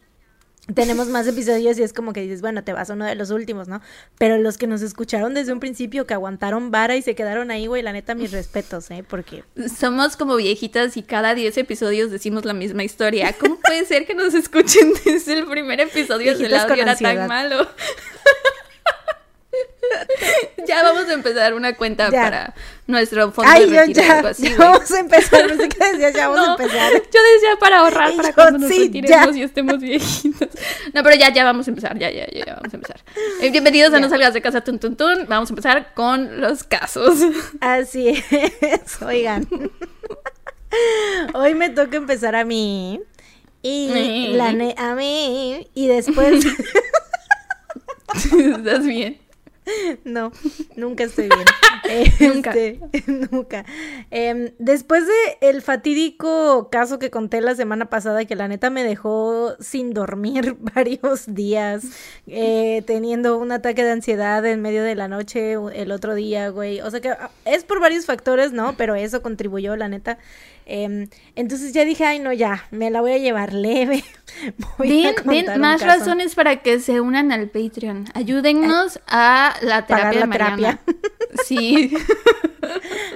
tenemos 0.75 1.09
más 1.09 1.27
episodios 1.27 1.79
y 1.79 1.83
es 1.83 1.93
como 1.93 2.13
que 2.13 2.21
dices, 2.21 2.41
bueno, 2.41 2.65
te 2.65 2.73
vas 2.73 2.91
a 2.91 2.95
uno 2.95 3.05
de 3.05 3.15
los 3.15 3.31
últimos, 3.31 3.69
¿no? 3.69 3.81
Pero 4.19 4.39
los 4.39 4.59
que 4.59 4.67
nos 4.67 4.83
escucharon 4.83 5.35
desde 5.35 5.53
un 5.53 5.61
principio, 5.61 6.07
que 6.07 6.15
aguantaron 6.15 6.71
vara 6.71 6.97
y 6.97 7.03
se 7.03 7.15
quedaron 7.15 7.51
ahí, 7.51 7.67
güey, 7.67 7.83
la 7.83 7.93
neta, 7.93 8.15
mis 8.15 8.33
respetos, 8.33 8.91
¿eh? 8.91 9.05
Porque 9.09 9.45
Somos 9.79 10.17
como 10.17 10.37
viejitas 10.37 10.97
y 10.97 11.03
cada 11.03 11.35
10 11.35 11.57
episodios 11.59 12.11
decimos 12.11 12.45
la 12.45 12.53
misma 12.53 12.83
historia. 12.83 13.35
¿Cómo 13.39 13.61
puede 13.61 13.85
ser 13.85 14.07
que 14.07 14.15
nos 14.15 14.35
escuchen 14.35 14.93
desde 15.05 15.35
el 15.35 15.47
primer 15.47 15.81
episodio 15.81 16.37
si 16.37 16.45
el 16.45 16.49
Viejitas 16.49 16.63
con 16.65 16.73
audio 16.73 16.83
era 16.83 16.97
tan 16.97 17.29
malo? 17.29 17.69
ya 20.67 20.83
vamos 20.83 21.09
a 21.09 21.13
empezar 21.13 21.55
una 21.55 21.75
cuenta 21.77 22.11
Ya. 22.11 22.23
para 22.23 22.55
nuestro 22.87 23.33
fondo 23.33 23.51
Ay, 23.51 23.67
de 23.69 23.75
yo 23.75 23.81
retiro, 23.81 24.03
ya, 24.03 24.17
algo 24.17 24.29
así, 24.29 24.49
ya 24.49 24.57
vamos 24.59 24.91
a 24.93 24.99
empezar, 25.01 25.47
pensé 25.49 25.69
que 25.69 25.85
decías, 25.93 26.15
ya 26.15 26.29
vamos 26.29 26.47
No, 26.47 26.53
a 26.53 26.57
empezar. 26.63 26.93
Yo 26.93 27.21
decía 27.35 27.57
para 27.61 27.79
ahorrar 27.81 28.15
para 28.17 28.29
yo 28.29 28.35
cuando 28.35 28.59
nos 28.61 28.69
retiremos 28.71 29.35
ya. 29.35 29.39
y 29.39 29.43
estemos 29.43 29.79
viejitos. 29.81 30.49
No, 30.95 31.03
pero 31.03 31.17
ya, 31.17 31.33
ya 31.33 31.45
vamos 31.45 31.67
a 31.67 31.71
empezar, 31.71 31.99
ya, 31.99 32.11
ya, 32.11 32.27
ya, 32.33 32.45
ya 32.47 32.55
vamos 32.55 32.73
a 32.73 32.77
empezar. 32.77 33.01
Eh, 33.41 33.51
bienvenidos 33.51 33.93
a. 33.95 34.01
No 34.01 34.09
Salgas 34.09 34.35
de 34.35 34.41
Casa 34.43 34.61
Tun 34.63 34.79
Tun 34.79 34.97
Tun. 34.97 35.27
Vamos 35.29 35.51
a 35.51 35.53
empezar 35.53 35.93
con 35.95 36.41
los 36.41 36.65
casos. 36.65 37.19
Así 37.61 38.09
es, 38.31 39.03
oigan. 39.03 39.47
Hoy 41.35 41.55
me 41.55 41.71
toca 41.71 41.97
empezar 41.97 42.37
a 42.37 42.45
mí. 42.45 43.01
Y 43.63 44.33
la 44.35 44.53
ne- 44.53 44.75
a 44.79 44.95
mí. 44.95 45.67
Y 45.75 45.89
después. 45.89 46.45
¿Estás 48.15 48.87
bien? 48.87 49.19
No, 50.05 50.33
nunca 50.77 51.05
estoy 51.05 51.29
bien. 51.29 51.47
Nunca. 52.35 52.51
Este, 52.51 52.81
nunca. 53.31 53.65
Em, 54.11 54.51
después 54.59 55.07
de 55.07 55.13
el 55.41 55.63
fatídico 55.63 56.69
caso 56.71 56.99
que 56.99 57.11
conté 57.11 57.41
la 57.41 57.55
semana 57.55 57.87
pasada, 57.91 58.25
que 58.25 58.35
la 58.35 58.49
neta 58.49 58.71
me 58.71 58.85
dejó 58.85 59.55
sin 59.61 59.93
dormir 59.93 60.57
varios 60.75 61.33
días, 61.33 61.85
eh, 62.27 62.83
teniendo 62.87 63.39
un 63.39 63.53
ataque 63.53 63.85
de 63.85 63.93
ansiedad 63.93 64.45
en 64.47 64.63
medio 64.63 64.83
de 64.83 64.95
la 64.95 65.09
noche 65.09 65.53
el 65.53 65.93
otro 65.93 66.15
día, 66.15 66.49
güey. 66.49 66.81
O 66.81 66.91
sea 66.91 67.01
que 67.01 67.11
ah, 67.11 67.31
es 67.45 67.65
por 67.65 67.81
varios 67.81 68.07
factores, 68.07 68.53
¿no? 68.53 68.77
Pero 68.77 68.95
eso 68.95 69.23
contribuyó, 69.23 69.77
la 69.77 69.89
neta. 69.89 70.19
Em, 70.69 71.09
entonces 71.37 71.73
ya 71.73 71.85
dije, 71.85 72.05
ay, 72.05 72.19
no, 72.19 72.33
ya, 72.33 72.65
me 72.73 72.91
la 72.91 73.01
voy 73.01 73.13
a 73.13 73.19
llevar 73.19 73.53
leve. 73.53 74.03
Voy 74.79 75.07
a 75.07 75.15
contar 75.15 75.35
ven, 75.35 75.51
un 75.51 75.61
más 75.61 75.81
caso. 75.81 76.01
razones 76.01 76.35
para 76.35 76.57
que 76.57 76.81
se 76.81 77.01
unan 77.01 77.31
al 77.31 77.49
Patreon. 77.49 78.07
Ayúdennos 78.13 79.01
a 79.07 79.55
la 79.63 79.87
Pagar 79.87 80.11
terapia 80.11 80.11
de 80.11 80.21
la 80.21 80.27
Mariana. 80.27 80.81
Sí. 81.45 81.97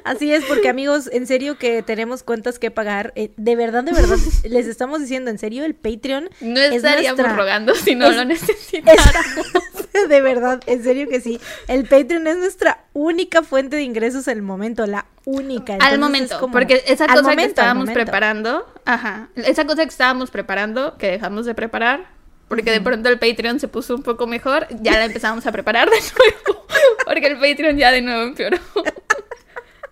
Así 0.04 0.32
es, 0.32 0.44
porque 0.44 0.68
amigos, 0.68 1.08
en 1.12 1.26
serio 1.26 1.58
que 1.58 1.82
tenemos 1.82 2.22
cuentas 2.22 2.58
que 2.58 2.70
pagar. 2.70 3.12
eh, 3.16 3.30
de 3.36 3.56
verdad, 3.56 3.84
de 3.84 3.92
verdad, 3.92 4.16
les 4.44 4.66
estamos 4.66 5.00
diciendo, 5.00 5.30
en 5.30 5.38
serio, 5.38 5.64
el 5.64 5.74
Patreon 5.74 6.30
No 6.40 6.60
es 6.60 6.72
estaríamos 6.74 7.18
nuestra- 7.18 7.36
rogando 7.36 7.74
si 7.74 7.94
no 7.94 8.06
es- 8.08 8.16
lo 8.16 8.24
necesitáramos. 8.24 9.46
es- 9.92 10.08
de 10.08 10.20
verdad, 10.22 10.60
en 10.66 10.82
serio 10.82 11.08
que 11.08 11.20
sí. 11.20 11.40
El 11.68 11.84
Patreon 11.86 12.26
es 12.26 12.38
nuestra 12.38 12.84
única 12.92 13.42
fuente 13.42 13.76
de 13.76 13.82
ingresos 13.82 14.28
al 14.28 14.40
momento, 14.42 14.86
la 14.86 15.06
única. 15.24 15.74
Al 15.74 15.78
Entonces, 15.80 15.92
es 15.94 15.98
momento, 16.00 16.40
como- 16.40 16.52
porque 16.52 16.82
esa 16.86 17.04
al 17.04 17.10
cosa 17.10 17.20
que 17.22 17.22
momento, 17.22 17.42
al 17.42 17.48
estábamos 17.66 17.90
preparando, 17.90 18.66
ajá, 18.84 19.28
esa 19.36 19.64
cosa 19.66 19.82
que 19.82 19.90
estábamos 19.90 20.30
preparando, 20.30 20.96
que 20.96 21.08
dejamos 21.10 21.44
de 21.46 21.54
preparar, 21.54 22.06
porque 22.48 22.70
de 22.72 22.80
pronto 22.80 23.08
el 23.08 23.18
Patreon 23.18 23.60
se 23.60 23.68
puso 23.68 23.94
un 23.94 24.02
poco 24.02 24.26
mejor, 24.26 24.66
ya 24.80 24.92
la 24.92 25.04
empezamos 25.04 25.46
a 25.46 25.52
preparar 25.52 25.88
de 25.90 25.96
nuevo, 26.46 26.66
porque 27.04 27.26
el 27.26 27.34
Patreon 27.38 27.76
ya 27.76 27.92
de 27.92 28.02
nuevo 28.02 28.22
empeoró. 28.22 28.58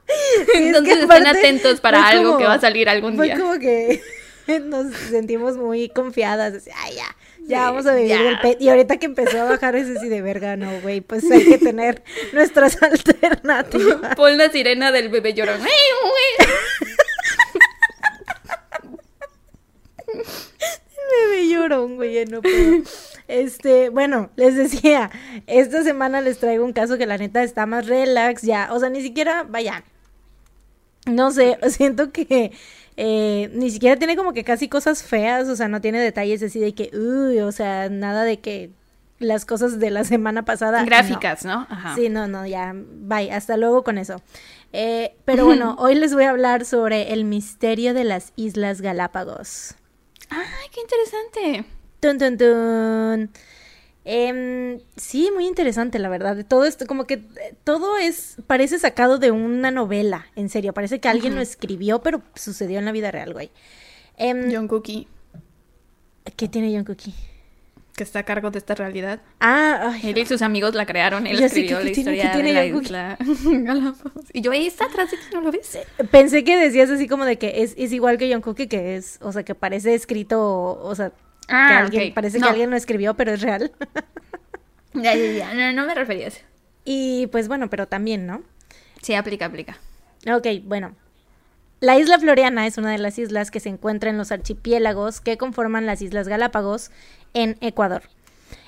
Sí, 0.09 0.15
es 0.41 0.47
que 0.53 0.67
Entonces 0.69 0.97
estén 1.03 1.27
atentos 1.27 1.81
para 1.81 2.01
fue 2.03 2.11
algo 2.13 2.25
como- 2.33 2.39
que 2.39 2.45
va 2.45 2.55
a 2.55 2.61
salir 2.61 2.89
algún 2.89 3.17
Fue 3.17 3.27
día. 3.27 3.39
como 3.39 3.59
que 3.59 4.01
nos 4.65 4.93
sentimos 4.95 5.57
muy 5.57 5.89
confiadas. 5.91 6.55
así, 6.55 6.71
ya, 6.71 7.05
ya 7.41 7.47
Sí, 7.47 7.55
vamos 7.55 7.87
a 7.87 7.95
vivir 7.95 8.11
ya. 8.11 8.29
el 8.29 8.35
Patreon. 8.37 8.57
Y 8.63 8.69
ahorita 8.71 8.97
que 8.97 9.07
empezó 9.07 9.41
a 9.41 9.45
bajar 9.45 9.77
ese 9.77 9.99
sí 10.01 10.09
de 10.09 10.23
verga, 10.23 10.57
no, 10.57 10.81
güey, 10.81 11.01
pues 11.03 11.31
hay 11.31 11.45
que 11.45 11.59
tener 11.59 12.03
nuestras 12.33 12.83
alternativas. 12.83 14.15
Pon 14.17 14.37
la 14.39 14.51
sirena 14.51 14.91
del 14.93 15.09
bebé 15.11 15.35
llorón. 15.35 15.61
Me 21.31 21.49
llorón, 21.49 21.97
güey, 21.97 22.25
no 22.27 22.43
puedo. 22.43 22.83
Este, 23.29 23.89
bueno, 23.91 24.31
les 24.37 24.57
decía, 24.57 25.11
esta 25.47 25.83
semana 25.83 26.21
les 26.21 26.39
traigo 26.39 26.65
un 26.65 26.73
caso 26.73 26.97
que 26.97 27.07
la 27.07 27.19
neta 27.19 27.43
está 27.43 27.67
más 27.67 27.87
relax, 27.87 28.43
ya, 28.43 28.69
o 28.73 28.79
sea, 28.81 28.89
ni 28.89 29.03
siquiera, 29.03 29.45
vaya, 29.49 29.85
no 31.09 31.31
sé, 31.31 31.59
siento 31.71 32.13
que 32.13 32.53
eh, 32.97 33.51
ni 33.55 33.71
siquiera 33.71 33.97
tiene 33.97 34.17
como 34.17 34.33
que 34.33 34.45
casi 34.45 34.69
cosas 34.69 35.03
feas, 35.03 35.49
o 35.49 35.57
sea, 35.57 35.69
no 35.69 35.81
tiene 35.81 36.01
detalles 36.01 36.43
así 36.43 36.59
de 36.59 36.75
que, 36.75 36.91
uy, 36.97 37.39
o 37.41 37.53
sea, 37.53 37.89
nada 37.89 38.25
de 38.25 38.41
que 38.41 38.71
las 39.19 39.45
cosas 39.45 39.79
de 39.79 39.91
la 39.91 40.05
semana 40.05 40.45
pasada. 40.45 40.81
no. 40.81 40.87
Gráficas, 40.87 41.45
¿no? 41.45 41.67
Ajá. 41.69 41.95
Sí, 41.95 42.09
no, 42.09 42.27
no, 42.27 42.47
ya, 42.47 42.73
bye, 42.75 43.31
hasta 43.31 43.57
luego 43.57 43.85
con 43.85 43.99
eso. 43.99 44.21
Eh, 44.73 45.15
pero 45.25 45.45
bueno, 45.45 45.77
hoy 45.79 45.95
les 45.95 46.13
voy 46.13 46.25
a 46.25 46.31
hablar 46.31 46.65
sobre 46.65 47.13
el 47.13 47.25
misterio 47.25 47.95
de 47.95 48.05
las 48.05 48.33
Islas 48.37 48.81
Galápagos. 48.81 49.75
Ay, 50.31 50.69
qué 50.73 50.81
interesante. 50.81 51.65
Tun, 52.01 52.19
tun, 52.19 52.37
tun. 52.37 53.31
Em, 54.11 54.81
sí, 54.97 55.29
muy 55.35 55.47
interesante, 55.47 55.99
la 55.99 56.09
verdad. 56.09 56.43
Todo 56.49 56.65
esto, 56.65 56.87
como 56.87 57.05
que 57.07 57.15
eh, 57.15 57.55
todo 57.63 57.99
es, 57.99 58.37
parece 58.47 58.79
sacado 58.79 59.19
de 59.19 59.33
una 59.33 59.71
novela, 59.71 60.29
en 60.35 60.49
serio. 60.49 60.73
Parece 60.73 60.99
que 60.99 61.09
alguien 61.09 61.35
lo 61.35 61.43
escribió, 61.43 62.01
pero 62.01 62.23
sucedió 62.35 62.79
en 62.79 62.87
la 62.87 62.93
vida 62.93 63.11
real, 63.11 63.35
güey. 63.35 63.51
Em, 64.17 64.51
John 64.51 64.67
Cookie, 64.67 65.09
¿Qué 66.37 66.49
tiene 66.49 66.73
John 66.75 66.85
Cookie? 66.85 67.15
que 67.97 68.05
está 68.05 68.21
a 68.21 68.23
cargo 68.23 68.51
de 68.53 68.59
esta 68.61 68.77
realidad. 68.77 69.21
Ah, 69.41 69.91
ay, 69.93 70.11
Él 70.11 70.19
y 70.19 70.25
sus 70.25 70.41
amigos 70.41 70.73
la 70.75 70.87
crearon, 70.87 71.27
él 71.27 71.37
sí, 71.39 71.45
escribió 71.45 71.79
¿qué- 71.79 71.85
la 71.85 71.89
qué 71.91 71.95
tiene- 71.95 72.11
historia 72.17 72.23
qué 72.23 72.37
tiene 72.37 72.49
de 72.49 72.55
la 72.55 72.63
John 72.63 72.73
Cookie? 72.73 72.87
isla 72.87 73.19
Galápagos. 73.65 74.25
Y 74.33 74.41
yo, 74.41 74.53
ahí 74.53 74.67
está 74.69 74.85
atrás 74.87 75.11
de 75.11 75.17
ti, 75.17 75.25
¿no 75.35 75.41
lo 75.41 75.51
ves? 75.51 75.79
pensé 76.11 76.45
que 76.45 76.57
decías 76.57 76.89
así 76.91 77.09
como 77.09 77.25
de 77.27 77.37
que 77.39 77.63
es, 77.63 77.75
es 77.77 77.93
igual 77.93 78.17
que 78.17 78.33
John 78.33 78.41
Cookie, 78.41 78.69
que 78.69 78.97
es, 78.97 79.19
o 79.21 79.33
sea, 79.33 79.43
que 79.43 79.55
parece 79.57 79.95
escrito, 79.95 80.41
o 80.81 80.95
sea, 80.95 81.11
que 81.49 81.55
Ah, 81.55 81.79
alguien, 81.81 82.15
parece 82.15 82.39
No. 82.39 82.45
que 82.47 82.51
alguien 82.51 82.71
lo 82.71 82.77
escribió, 82.77 83.15
pero 83.15 83.33
es 83.33 83.41
real. 83.41 83.73
Ya, 84.95 85.15
ya, 85.15 85.33
ya. 85.33 85.55
No, 85.55 85.73
no 85.83 85.87
me 85.87 85.95
refería 85.95 86.25
a 86.25 86.29
eso. 86.29 86.41
y 86.85 87.27
pues 87.29 87.47
bueno, 87.49 87.69
pero 87.71 87.87
también, 87.87 88.27
¿no? 88.27 88.43
Sí, 89.03 89.15
aplica, 89.15 89.45
aplica. 89.47 89.77
Ok, 90.33 90.47
bueno. 90.65 90.95
La 91.81 91.97
isla 91.99 92.19
Floriana 92.19 92.67
es 92.67 92.79
una 92.79 92.91
de 92.91 92.99
las 92.99 93.19
islas 93.19 93.51
que 93.53 93.61
se 93.61 93.69
encuentra 93.69 94.11
en 94.11 94.19
los 94.19 94.33
archipiélagos 94.33 95.21
que 95.21 95.37
conforman 95.39 95.87
las 95.87 96.03
Islas 96.03 96.27
Galápagos 96.27 96.91
en 97.35 97.57
Ecuador. 97.61 98.03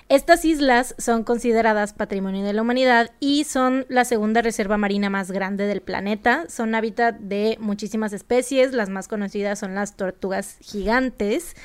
Estas 0.09 0.45
islas 0.45 0.95
son 0.99 1.25
consideradas 1.25 1.93
patrimonio 1.93 2.45
de 2.45 2.53
la 2.53 2.63
humanidad 2.63 3.11
y 3.19 3.45
son 3.45 3.87
la 3.89 4.05
segunda 4.05 4.43
reserva 4.43 4.77
marina 4.77 5.09
más 5.11 5.31
grande 5.33 5.67
del 5.67 5.81
planeta. 5.81 6.45
Son 6.49 6.75
hábitat 6.77 7.17
de 7.19 7.57
muchísimas 7.61 8.13
especies, 8.13 8.73
las 8.73 8.89
más 8.91 9.09
conocidas 9.09 9.59
son 9.59 9.75
las 9.75 9.97
tortugas 9.97 10.59
gigantes, 10.61 11.57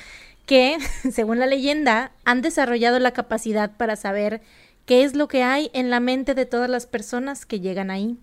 que, 0.46 0.78
según 1.12 1.38
la 1.38 1.46
leyenda, 1.46 2.12
han 2.24 2.40
desarrollado 2.40 2.98
la 2.98 3.12
capacidad 3.12 3.76
para 3.76 3.96
saber 3.96 4.40
qué 4.86 5.04
es 5.04 5.14
lo 5.14 5.28
que 5.28 5.42
hay 5.42 5.70
en 5.74 5.90
la 5.90 6.00
mente 6.00 6.34
de 6.34 6.46
todas 6.46 6.70
las 6.70 6.86
personas 6.86 7.44
que 7.44 7.60
llegan 7.60 7.90
ahí. 7.90 8.16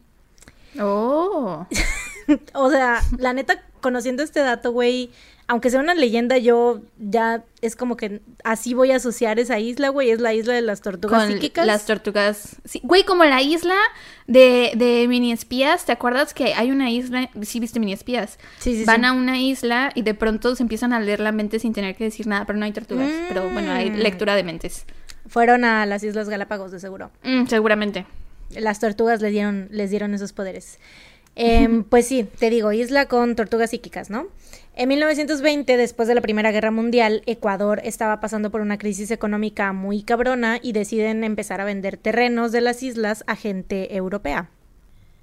Oh. 0.80 1.68
o 2.54 2.70
sea, 2.72 3.02
la 3.18 3.34
neta, 3.34 3.64
conociendo 3.82 4.24
este 4.24 4.40
dato, 4.40 4.72
güey, 4.72 5.12
aunque 5.48 5.70
sea 5.70 5.80
una 5.82 5.94
leyenda, 5.94 6.38
yo 6.38 6.82
ya 6.98 7.44
es 7.62 7.76
como 7.76 7.98
que 7.98 8.22
así 8.44 8.74
voy 8.74 8.92
a 8.92 8.96
asociar 8.96 9.40
esa 9.40 9.60
isla, 9.60 9.90
güey. 9.90 10.10
Es 10.12 10.20
la 10.22 10.34
isla 10.34 10.54
de 10.54 10.62
las 10.62 10.82
tortugas 10.82 11.24
Con 11.24 11.34
psíquicas. 11.34 11.66
Las 11.68 11.86
tortugas. 11.86 12.56
Sí, 12.66 12.80
güey, 12.84 13.04
como 13.04 13.24
la 13.26 13.42
isla 13.42 13.76
de, 14.28 14.72
de 14.76 15.06
mini 15.08 15.32
espías. 15.32 15.86
¿Te 15.86 15.92
acuerdas 15.92 16.34
que 16.34 16.54
hay 16.54 16.72
una 16.72 16.90
isla? 16.92 17.30
Sí, 17.42 17.60
viste 17.60 17.80
mini 17.80 17.94
espías. 17.94 18.40
Sí, 18.60 18.76
sí, 18.78 18.86
Van 18.86 19.02
sí. 19.02 19.06
a 19.08 19.12
una 19.12 19.40
isla 19.40 19.92
y 19.96 20.02
de 20.04 20.14
pronto 20.14 20.56
se 20.56 20.64
empiezan 20.64 20.94
a 20.94 21.00
leer 21.00 21.20
la 21.20 21.32
mente 21.32 21.60
sin 21.60 21.74
tener 21.74 21.96
que 21.96 22.06
decir 22.06 22.26
nada, 22.28 22.46
pero 22.46 22.58
no 22.58 22.66
hay 22.66 22.72
tortugas. 22.72 23.10
Pero 23.28 23.50
bueno, 23.50 23.72
hay 23.72 23.90
Mm. 23.90 23.96
lectura 23.96 24.36
de 24.36 24.44
mentes. 24.44 24.86
Fueron 25.28 25.64
a 25.66 25.86
las 25.86 26.04
Islas 26.04 26.30
Galápagos, 26.30 26.72
de 26.72 26.80
seguro. 26.80 27.12
Mm, 27.24 27.46
seguramente. 27.48 28.06
Las 28.50 28.80
tortugas 28.80 29.22
les 29.22 29.32
dieron, 29.32 29.68
les 29.72 29.90
dieron 29.90 30.14
esos 30.14 30.32
poderes. 30.32 30.80
Em, 31.36 31.84
pues 31.84 32.08
sí, 32.08 32.24
te 32.40 32.50
digo, 32.50 32.72
isla 32.74 33.08
con 33.08 33.36
tortugas 33.36 33.72
psíquicas, 33.72 34.10
¿no? 34.10 34.28
En 34.76 34.90
1920, 34.90 35.78
después 35.78 36.08
de 36.08 36.16
la 36.16 36.22
Primera 36.22 36.52
Guerra 36.52 36.72
Mundial, 36.72 37.22
Ecuador 37.26 37.82
estaba 37.84 38.20
pasando 38.20 38.50
por 38.52 38.62
una 38.62 38.78
crisis 38.78 39.12
económica 39.12 39.72
muy 39.74 40.04
cabrona 40.04 40.60
y 40.62 40.74
deciden 40.74 41.24
empezar 41.24 41.62
a 41.62 41.66
vender 41.66 41.98
terrenos 41.98 42.52
de 42.52 42.62
las 42.62 42.82
islas 42.84 43.24
a 43.28 43.36
gente 43.36 43.96
europea. 43.96 44.50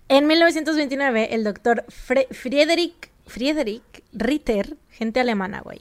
En 0.08 0.26
1929, 0.26 1.34
el 1.34 1.44
doctor 1.44 1.84
Fre- 1.88 2.26
Friedrich, 2.32 3.10
Friedrich 3.26 3.82
Ritter, 4.12 4.76
gente 4.90 5.20
alemana, 5.20 5.60
güey, 5.60 5.78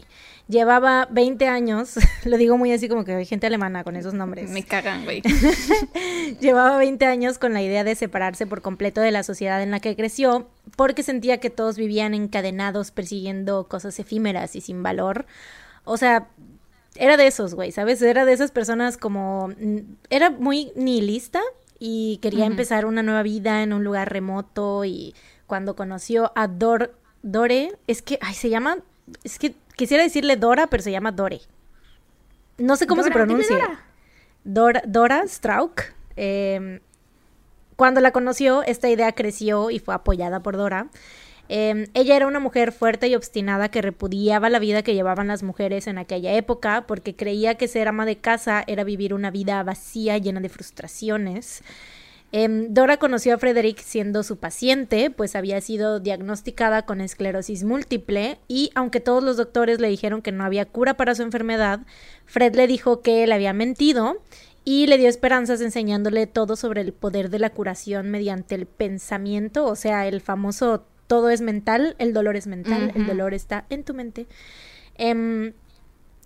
llevaba 0.50 1.08
20 1.12 1.48
años, 1.48 1.96
lo 2.26 2.38
digo 2.38 2.58
muy 2.58 2.74
así 2.74 2.90
como 2.90 3.06
que 3.06 3.24
gente 3.24 3.48
alemana 3.48 3.86
con 3.86 3.96
esos 3.96 4.14
nombres. 4.14 4.50
Me 4.50 4.64
cagan, 4.64 5.06
güey. 5.06 5.22
Llevaba 6.42 6.78
20 6.78 7.06
años 7.06 7.38
con 7.38 7.54
la 7.54 7.62
idea 7.62 7.86
de 7.86 7.96
separarse 7.96 8.46
por 8.48 8.62
completo 8.62 9.00
de 9.00 9.12
la 9.12 9.24
sociedad 9.24 9.62
en 9.62 9.72
la 9.72 9.80
que 9.80 9.96
creció, 9.96 10.50
porque 10.76 11.04
sentía 11.04 11.40
que 11.40 11.50
todos 11.50 11.78
vivían 11.78 12.14
encadenados 12.14 12.92
persiguiendo 12.92 13.68
cosas 13.68 14.00
efímeras 14.00 14.56
y 14.56 14.62
sin 14.62 14.84
valor. 14.84 15.26
O 15.86 15.98
sea, 15.98 16.28
era 16.96 17.16
de 17.16 17.28
esos, 17.28 17.54
güey, 17.54 17.72
¿sabes? 17.72 18.02
Era 18.02 18.26
de 18.26 18.34
esas 18.34 18.52
personas 18.52 18.98
como... 18.98 19.50
Era 20.10 20.32
muy 20.32 20.72
nihilista 20.76 21.42
y 21.78 22.18
quería 22.22 22.46
empezar 22.46 22.86
una 22.86 23.04
nueva 23.04 23.24
vida 23.24 23.64
en 23.64 23.72
un 23.72 23.84
lugar 23.84 24.12
remoto 24.12 24.84
y 24.84 25.14
cuando 25.48 25.76
conoció 25.76 26.32
a 26.36 26.48
Dor... 26.48 26.96
Dore, 27.22 27.74
es 27.88 28.02
que, 28.02 28.18
ay, 28.22 28.34
se 28.34 28.50
llama... 28.50 28.78
Es 29.24 29.40
que 29.40 29.54
quisiera 29.80 30.04
decirle 30.04 30.36
Dora, 30.36 30.68
pero 30.68 30.84
se 30.84 30.92
llama 30.92 31.14
Dore. 31.14 31.40
No 32.58 32.76
sé 32.76 32.86
cómo 32.86 33.02
se 33.02 33.10
Dora, 33.10 33.26
pronuncia. 33.26 33.56
Dora. 33.56 33.80
Dora, 34.44 34.84
Dora 34.86 35.24
Strauk. 35.26 35.82
eh, 36.18 36.82
cuando 37.78 38.02
la 38.02 38.12
conoció, 38.12 38.62
esta 38.64 38.90
idea 38.90 39.14
creció 39.14 39.70
y 39.70 39.80
fue 39.80 39.96
apoyada 39.96 40.42
por 40.42 40.58
Dora. 40.58 40.90
Eh, 41.48 41.88
ella 41.94 42.18
era 42.18 42.28
una 42.28 42.42
mujer 42.42 42.74
fuerte 42.74 43.08
y 43.08 43.16
obstinada 43.16 43.70
que 43.70 43.82
repudiaba 43.82 44.50
la 44.50 44.60
vida 44.60 44.84
que 44.84 44.94
llevaban 44.94 45.30
las 45.30 45.44
mujeres 45.44 45.88
en 45.88 45.98
aquella 45.98 46.34
época 46.34 46.86
porque 46.88 47.16
creía 47.16 47.56
que 47.56 47.70
ser 47.70 47.88
ama 47.88 48.06
de 48.06 48.18
casa 48.18 48.66
era 48.68 48.84
vivir 48.84 49.14
una 49.14 49.32
vida 49.32 49.64
vacía 49.64 50.18
llena 50.18 50.42
de 50.42 50.50
frustraciones. 50.50 51.64
Em, 52.32 52.74
Dora 52.74 52.98
conoció 52.98 53.34
a 53.34 53.38
Frederick 53.40 53.80
siendo 53.80 54.22
su 54.22 54.38
paciente, 54.38 55.10
pues 55.10 55.36
había 55.36 55.60
sido 55.62 56.00
diagnosticada 56.00 56.84
con 56.84 57.02
esclerosis 57.02 57.64
múltiple 57.64 58.38
y 58.48 58.70
aunque 58.76 59.00
todos 59.00 59.24
los 59.24 59.38
doctores 59.38 59.80
le 59.80 59.88
dijeron 59.88 60.22
que 60.22 60.32
no 60.32 60.44
había 60.44 60.66
cura 60.66 60.96
para 60.96 61.16
su 61.16 61.24
enfermedad, 61.24 61.80
Fred 62.26 62.56
le 62.56 62.68
dijo 62.68 63.02
que 63.02 63.24
él 63.24 63.32
había 63.32 63.54
mentido 63.54 64.22
y 64.64 64.86
le 64.86 65.00
dio 65.00 65.10
esperanzas 65.10 65.60
enseñándole 65.62 66.28
todo 66.28 66.56
sobre 66.56 66.82
el 66.82 66.94
poder 66.94 67.32
de 67.32 67.40
la 67.40 67.50
curación 67.50 68.12
mediante 68.12 68.54
el 68.54 68.68
pensamiento, 68.68 69.66
o 69.66 69.76
sea, 69.76 70.08
el 70.08 70.22
famoso 70.22 70.86
todo 71.08 71.32
es 71.32 71.42
mental, 71.42 71.96
el 71.98 72.14
dolor 72.14 72.36
es 72.36 72.46
mental, 72.46 72.92
el 72.94 73.08
dolor 73.08 73.34
está 73.34 73.66
en 73.72 73.84
tu 73.84 73.96
mente. 73.96 74.28
Em, 74.96 75.54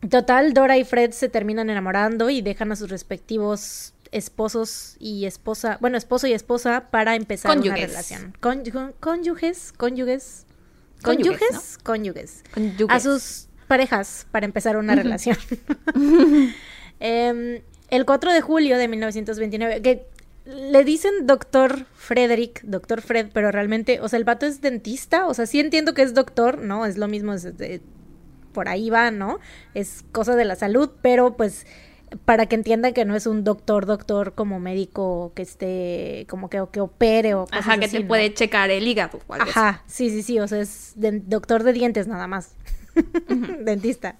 Total, 0.09 0.53
Dora 0.53 0.77
y 0.77 0.83
Fred 0.83 1.11
se 1.11 1.29
terminan 1.29 1.69
enamorando 1.69 2.29
y 2.29 2.41
dejan 2.41 2.73
a 2.73 2.75
sus 2.75 2.89
respectivos 2.89 3.93
esposos 4.13 4.95
y 4.99 5.25
esposa, 5.25 5.77
bueno, 5.81 5.97
esposo 5.97 6.27
y 6.27 6.33
esposa 6.33 6.87
para 6.91 7.15
empezar 7.15 7.49
Cónyuges. 7.55 7.79
una 7.79 7.87
relación. 7.87 8.33
Con- 8.39 8.63
con- 8.65 8.93
cónyuges, 8.99 9.73
cónyuges, 9.75 10.45
Cónyuges, 11.03 11.39
cónyuges, 11.39 11.77
cónyuges. 11.83 12.43
Cónyuges. 12.53 12.87
A 12.89 12.99
sus 13.01 13.47
parejas 13.67 14.25
para 14.31 14.45
empezar 14.45 14.77
una 14.77 14.95
relación. 14.95 15.37
Em, 16.99 17.61
el 17.89 18.05
4 18.05 18.31
de 18.33 18.41
julio 18.41 18.77
de 18.77 18.87
1929, 18.87 19.81
que 19.81 20.07
le 20.45 20.83
dicen 20.83 21.25
doctor 21.27 21.85
Frederick, 21.95 22.61
doctor 22.63 23.01
Fred, 23.01 23.27
pero 23.33 23.51
realmente, 23.51 23.99
o 24.01 24.07
sea, 24.07 24.17
el 24.19 24.25
vato 24.25 24.45
es 24.45 24.61
dentista, 24.61 25.27
o 25.27 25.33
sea, 25.33 25.45
sí 25.45 25.59
entiendo 25.59 25.93
que 25.93 26.01
es 26.01 26.13
doctor, 26.13 26.59
¿no? 26.59 26.85
Es 26.85 26.97
lo 26.97 27.07
mismo, 27.07 27.33
es 27.33 27.43
de- 27.57 27.81
por 28.53 28.67
ahí 28.69 28.89
va, 28.89 29.09
¿no? 29.11 29.39
Es 29.73 30.03
cosa 30.11 30.35
de 30.35 30.45
la 30.45 30.55
salud, 30.55 30.91
pero 31.01 31.35
pues 31.35 31.65
para 32.25 32.45
que 32.45 32.55
entiendan 32.55 32.93
que 32.93 33.05
no 33.05 33.15
es 33.15 33.25
un 33.27 33.43
doctor, 33.43 33.85
doctor 33.85 34.33
como 34.33 34.59
médico 34.59 35.31
que 35.35 35.41
esté, 35.41 36.25
como 36.29 36.49
que, 36.49 36.63
que 36.71 36.79
opere 36.81 37.33
o 37.33 37.45
cosas 37.45 37.59
Ajá, 37.59 37.77
que 37.79 37.85
así, 37.85 37.97
te 37.97 38.01
¿no? 38.03 38.07
puede 38.07 38.33
checar 38.33 38.69
el 38.71 38.87
hígado 38.87 39.19
o 39.27 39.33
algo 39.33 39.43
así. 39.49 39.51
Ajá, 39.59 39.83
sí, 39.87 40.09
sí, 40.09 40.23
sí, 40.23 40.39
o 40.39 40.47
sea, 40.47 40.59
es 40.61 40.93
de- 40.95 41.19
doctor 41.25 41.63
de 41.63 41.73
dientes 41.73 42.07
nada 42.07 42.27
más. 42.27 42.55
Dentista. 43.61 44.15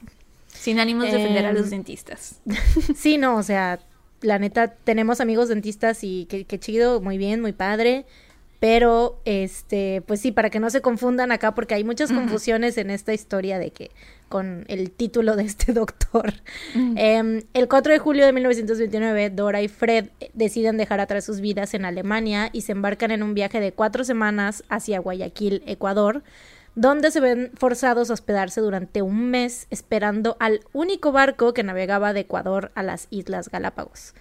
Sin 0.47 0.79
ánimos 0.79 1.05
de 1.11 1.17
ofender 1.17 1.45
a 1.45 1.49
Em, 1.49 1.55
los 1.55 1.69
dentistas. 1.69 2.41
Sí, 2.95 3.17
no, 3.17 3.37
o 3.37 3.43
sea, 3.43 3.79
la 4.21 4.39
neta, 4.39 4.69
tenemos 4.83 5.19
amigos 5.21 5.49
dentistas 5.49 6.03
y 6.03 6.25
qué 6.29 6.45
qué 6.45 6.59
chido, 6.59 7.01
muy 7.01 7.17
bien, 7.17 7.41
muy 7.41 7.53
padre. 7.53 8.05
Pero, 8.59 9.19
este, 9.25 10.01
pues 10.07 10.21
sí, 10.21 10.31
para 10.31 10.49
que 10.49 10.61
no 10.61 10.69
se 10.69 10.79
confundan 10.81 11.33
acá, 11.33 11.53
porque 11.53 11.73
hay 11.73 11.83
muchas 11.83 12.13
confusiones 12.13 12.77
en 12.77 12.91
esta 12.91 13.13
historia 13.13 13.59
de 13.59 13.71
que 13.71 13.91
con 14.33 14.65
el 14.67 14.89
título 14.89 15.35
de 15.35 15.43
este 15.43 15.73
doctor. 15.81 16.33
Ujú. 16.73 16.95
Em, 16.97 17.43
el 17.53 17.67
4 17.67 17.93
de 17.93 17.99
julio 17.99 18.25
de 18.25 18.33
1929, 18.33 19.29
Dora 19.29 19.61
y 19.61 19.67
Fred 19.67 20.07
eh, 20.19 20.31
deciden 20.33 20.75
dejar 20.75 20.99
atrás 20.99 21.23
sus 21.23 21.39
vidas 21.39 21.75
en 21.75 21.85
Alemania 21.85 22.49
y 22.51 22.61
se 22.61 22.71
embarcan 22.71 23.11
en 23.11 23.21
un 23.21 23.35
viaje 23.35 23.59
de 23.59 23.73
cuatro 23.73 24.03
semanas 24.03 24.63
hacia 24.69 24.97
Guayaquil, 24.97 25.61
Ecuador, 25.67 26.23
donde 26.73 27.11
se 27.11 27.19
ven 27.19 27.51
forzados 27.53 28.09
a 28.09 28.13
hospedarse 28.13 28.59
durante 28.59 29.03
un 29.03 29.29
mes 29.29 29.67
esperando 29.69 30.35
al 30.39 30.61
único 30.73 31.11
barco 31.11 31.53
que 31.53 31.61
navegaba 31.61 32.11
de 32.13 32.21
Ecuador 32.21 32.71
a 32.73 32.81
las 32.81 33.05
Islas 33.11 33.49
Galápagos. 33.49 34.15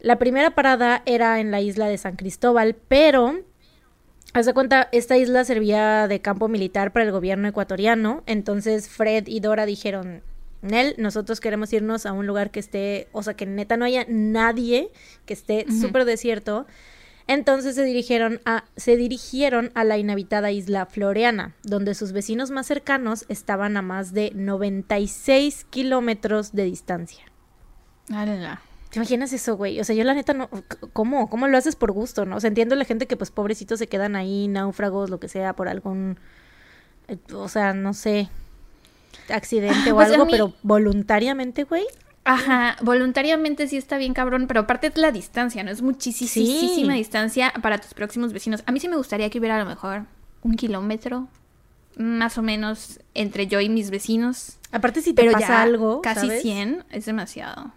La 0.00 0.18
primera 0.18 0.50
parada 0.50 1.02
era 1.06 1.40
en 1.40 1.50
la 1.50 1.62
isla 1.62 1.88
de 1.88 1.96
San 1.96 2.16
Cristóbal, 2.16 2.76
pero 2.88 3.40
Haz 4.36 4.44
de 4.44 4.52
cuenta, 4.52 4.90
esta 4.92 5.16
isla 5.16 5.46
servía 5.46 6.08
de 6.08 6.20
campo 6.20 6.46
militar 6.46 6.92
para 6.92 7.06
el 7.06 7.10
gobierno 7.10 7.48
ecuatoriano, 7.48 8.22
entonces 8.26 8.86
Fred 8.86 9.28
y 9.28 9.40
Dora 9.40 9.64
dijeron, 9.64 10.22
Nel, 10.60 10.94
nosotros 10.98 11.40
queremos 11.40 11.72
irnos 11.72 12.04
a 12.04 12.12
un 12.12 12.26
lugar 12.26 12.50
que 12.50 12.60
esté, 12.60 13.08
o 13.12 13.22
sea, 13.22 13.32
que 13.32 13.46
neta 13.46 13.78
no 13.78 13.86
haya 13.86 14.04
nadie, 14.06 14.90
que 15.24 15.32
esté 15.32 15.64
Ujú. 15.66 15.80
súper 15.80 16.04
desierto. 16.04 16.66
Entonces 17.26 17.76
se 17.76 17.84
dirigieron 17.84 18.42
a 18.44 18.64
se 18.76 18.98
dirigieron 18.98 19.70
a 19.72 19.84
la 19.84 19.96
inhabitada 19.96 20.52
isla 20.52 20.84
Floreana, 20.84 21.54
donde 21.62 21.94
sus 21.94 22.12
vecinos 22.12 22.50
más 22.50 22.66
cercanos 22.66 23.24
estaban 23.30 23.78
a 23.78 23.80
más 23.80 24.12
de 24.12 24.32
96 24.34 25.64
kilómetros 25.70 26.52
de 26.52 26.64
distancia. 26.64 27.24
¿Te 28.90 28.98
imaginas 28.98 29.32
eso, 29.32 29.56
güey? 29.56 29.80
O 29.80 29.84
sea, 29.84 29.94
yo 29.94 30.04
la 30.04 30.14
neta 30.14 30.32
no... 30.32 30.48
¿Cómo? 30.92 31.28
¿Cómo 31.28 31.48
lo 31.48 31.58
haces 31.58 31.76
por 31.76 31.92
gusto, 31.92 32.24
no? 32.24 32.36
O 32.36 32.40
sea, 32.40 32.48
entiendo 32.48 32.74
la 32.76 32.84
gente 32.84 33.06
que 33.06 33.16
pues 33.16 33.30
pobrecitos 33.30 33.78
se 33.78 33.88
quedan 33.88 34.16
ahí, 34.16 34.48
náufragos, 34.48 35.10
lo 35.10 35.18
que 35.20 35.28
sea, 35.28 35.54
por 35.54 35.68
algún... 35.68 36.18
eh, 37.08 37.18
O 37.34 37.48
sea, 37.48 37.74
no 37.74 37.92
sé... 37.94 38.28
Accidente 39.28 39.92
o 39.92 39.96
Pues 39.96 40.10
algo, 40.12 40.24
mí- 40.26 40.32
pero 40.32 40.52
voluntariamente, 40.62 41.64
güey. 41.64 41.84
Ajá, 42.24 42.76
voluntariamente 42.82 43.68
sí 43.68 43.76
está 43.76 43.98
bien 43.98 44.12
cabrón, 44.14 44.46
pero 44.48 44.60
aparte 44.60 44.88
es 44.88 44.96
la 44.96 45.12
distancia, 45.12 45.62
¿no? 45.62 45.70
Es 45.70 45.80
muchísima 45.82 46.92
Sí. 46.92 46.98
distancia 46.98 47.52
para 47.62 47.78
tus 47.78 47.94
próximos 47.94 48.32
vecinos. 48.32 48.62
A 48.66 48.72
mí 48.72 48.80
sí 48.80 48.88
me 48.88 48.96
gustaría 48.96 49.30
que 49.30 49.38
hubiera 49.38 49.56
a 49.56 49.60
lo 49.60 49.66
mejor 49.66 50.02
un 50.42 50.54
kilómetro, 50.56 51.28
más 51.96 52.36
o 52.36 52.42
menos, 52.42 52.98
entre 53.14 53.46
yo 53.46 53.60
y 53.60 53.68
mis 53.68 53.90
vecinos. 53.90 54.58
Aparte, 54.72 55.02
si 55.02 55.12
te 55.14 55.22
Pero 55.22 55.32
pasa 55.32 55.46
ya 55.48 55.62
algo, 55.62 56.02
casi 56.02 56.26
¿sabes? 56.26 56.42
100 56.42 56.84
es 56.90 57.06
demasiado. 57.06 57.72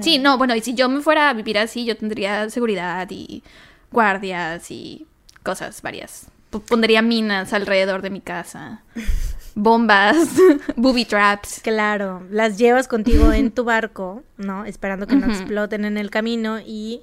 Sí, 0.00 0.18
no, 0.18 0.36
bueno, 0.38 0.54
y 0.54 0.60
si 0.60 0.74
yo 0.74 0.88
me 0.88 1.00
fuera 1.00 1.30
a 1.30 1.32
vivir 1.34 1.58
así, 1.58 1.84
yo 1.84 1.96
tendría 1.96 2.48
seguridad 2.50 3.08
y 3.10 3.42
guardias 3.90 4.70
y 4.70 5.06
cosas 5.42 5.80
varias. 5.82 6.26
P- 6.50 6.58
Pondría 6.60 7.02
minas 7.02 7.52
alrededor 7.52 8.02
de 8.02 8.10
mi 8.10 8.20
casa. 8.20 8.82
bombas, 9.54 10.16
booby 10.76 11.04
traps. 11.04 11.60
Claro, 11.62 12.22
las 12.30 12.56
llevas 12.58 12.88
contigo 12.88 13.32
en 13.32 13.50
tu 13.50 13.64
barco, 13.64 14.22
¿no? 14.36 14.64
Esperando 14.64 15.06
que 15.06 15.16
no 15.16 15.26
exploten 15.26 15.84
en 15.84 15.96
el 15.98 16.10
camino 16.10 16.60
y 16.60 17.02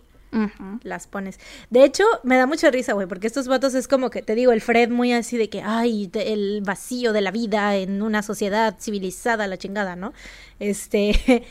las 0.84 1.08
pones. 1.08 1.40
De 1.72 1.84
hecho, 1.84 2.04
me 2.24 2.38
da 2.38 2.46
mucha 2.46 2.70
risa, 2.70 2.94
güey, 2.94 3.08
porque 3.08 3.26
estos 3.26 3.48
vatos 3.48 3.74
es 3.74 3.88
como 3.88 4.12
que, 4.12 4.22
te 4.22 4.36
digo, 4.36 4.52
el 4.52 4.62
Fred 4.62 4.90
muy 4.90 5.12
así 5.12 5.36
de 5.36 5.50
que, 5.50 5.64
ay, 5.64 6.12
el 6.14 6.62
vacío 6.64 7.12
de 7.12 7.22
la 7.22 7.32
vida 7.32 7.76
en 7.76 8.04
una 8.04 8.22
sociedad 8.22 8.76
civilizada, 8.80 9.48
la 9.48 9.58
chingada, 9.58 9.96
¿no? 9.96 10.14
Este, 10.60 11.44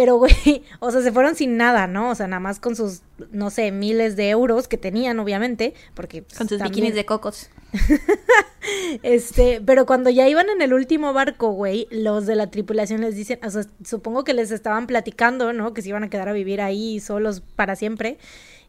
pero, 0.00 0.16
güey, 0.16 0.32
o 0.80 0.90
sea, 0.90 1.02
se 1.02 1.12
fueron 1.12 1.34
sin 1.34 1.58
nada, 1.58 1.86
¿no? 1.86 2.08
O 2.08 2.14
sea, 2.14 2.26
nada 2.26 2.40
más 2.40 2.58
con 2.58 2.74
sus, 2.74 3.02
no 3.32 3.50
sé, 3.50 3.70
miles 3.70 4.16
de 4.16 4.30
euros 4.30 4.66
que 4.66 4.78
tenían, 4.78 5.18
obviamente, 5.18 5.74
porque... 5.92 6.24
Con 6.38 6.48
sus 6.48 6.62
bikinis 6.62 6.94
de 6.94 7.04
cocos. 7.04 7.50
este, 9.02 9.60
pero 9.60 9.84
cuando 9.84 10.08
ya 10.08 10.26
iban 10.26 10.48
en 10.48 10.62
el 10.62 10.72
último 10.72 11.12
barco, 11.12 11.50
güey, 11.50 11.86
los 11.90 12.24
de 12.24 12.34
la 12.34 12.50
tripulación 12.50 13.02
les 13.02 13.14
dicen, 13.14 13.40
o 13.44 13.50
sea, 13.50 13.66
supongo 13.84 14.24
que 14.24 14.32
les 14.32 14.52
estaban 14.52 14.86
platicando, 14.86 15.52
¿no? 15.52 15.74
Que 15.74 15.82
se 15.82 15.90
iban 15.90 16.02
a 16.02 16.08
quedar 16.08 16.30
a 16.30 16.32
vivir 16.32 16.62
ahí 16.62 16.98
solos 16.98 17.42
para 17.54 17.76
siempre. 17.76 18.16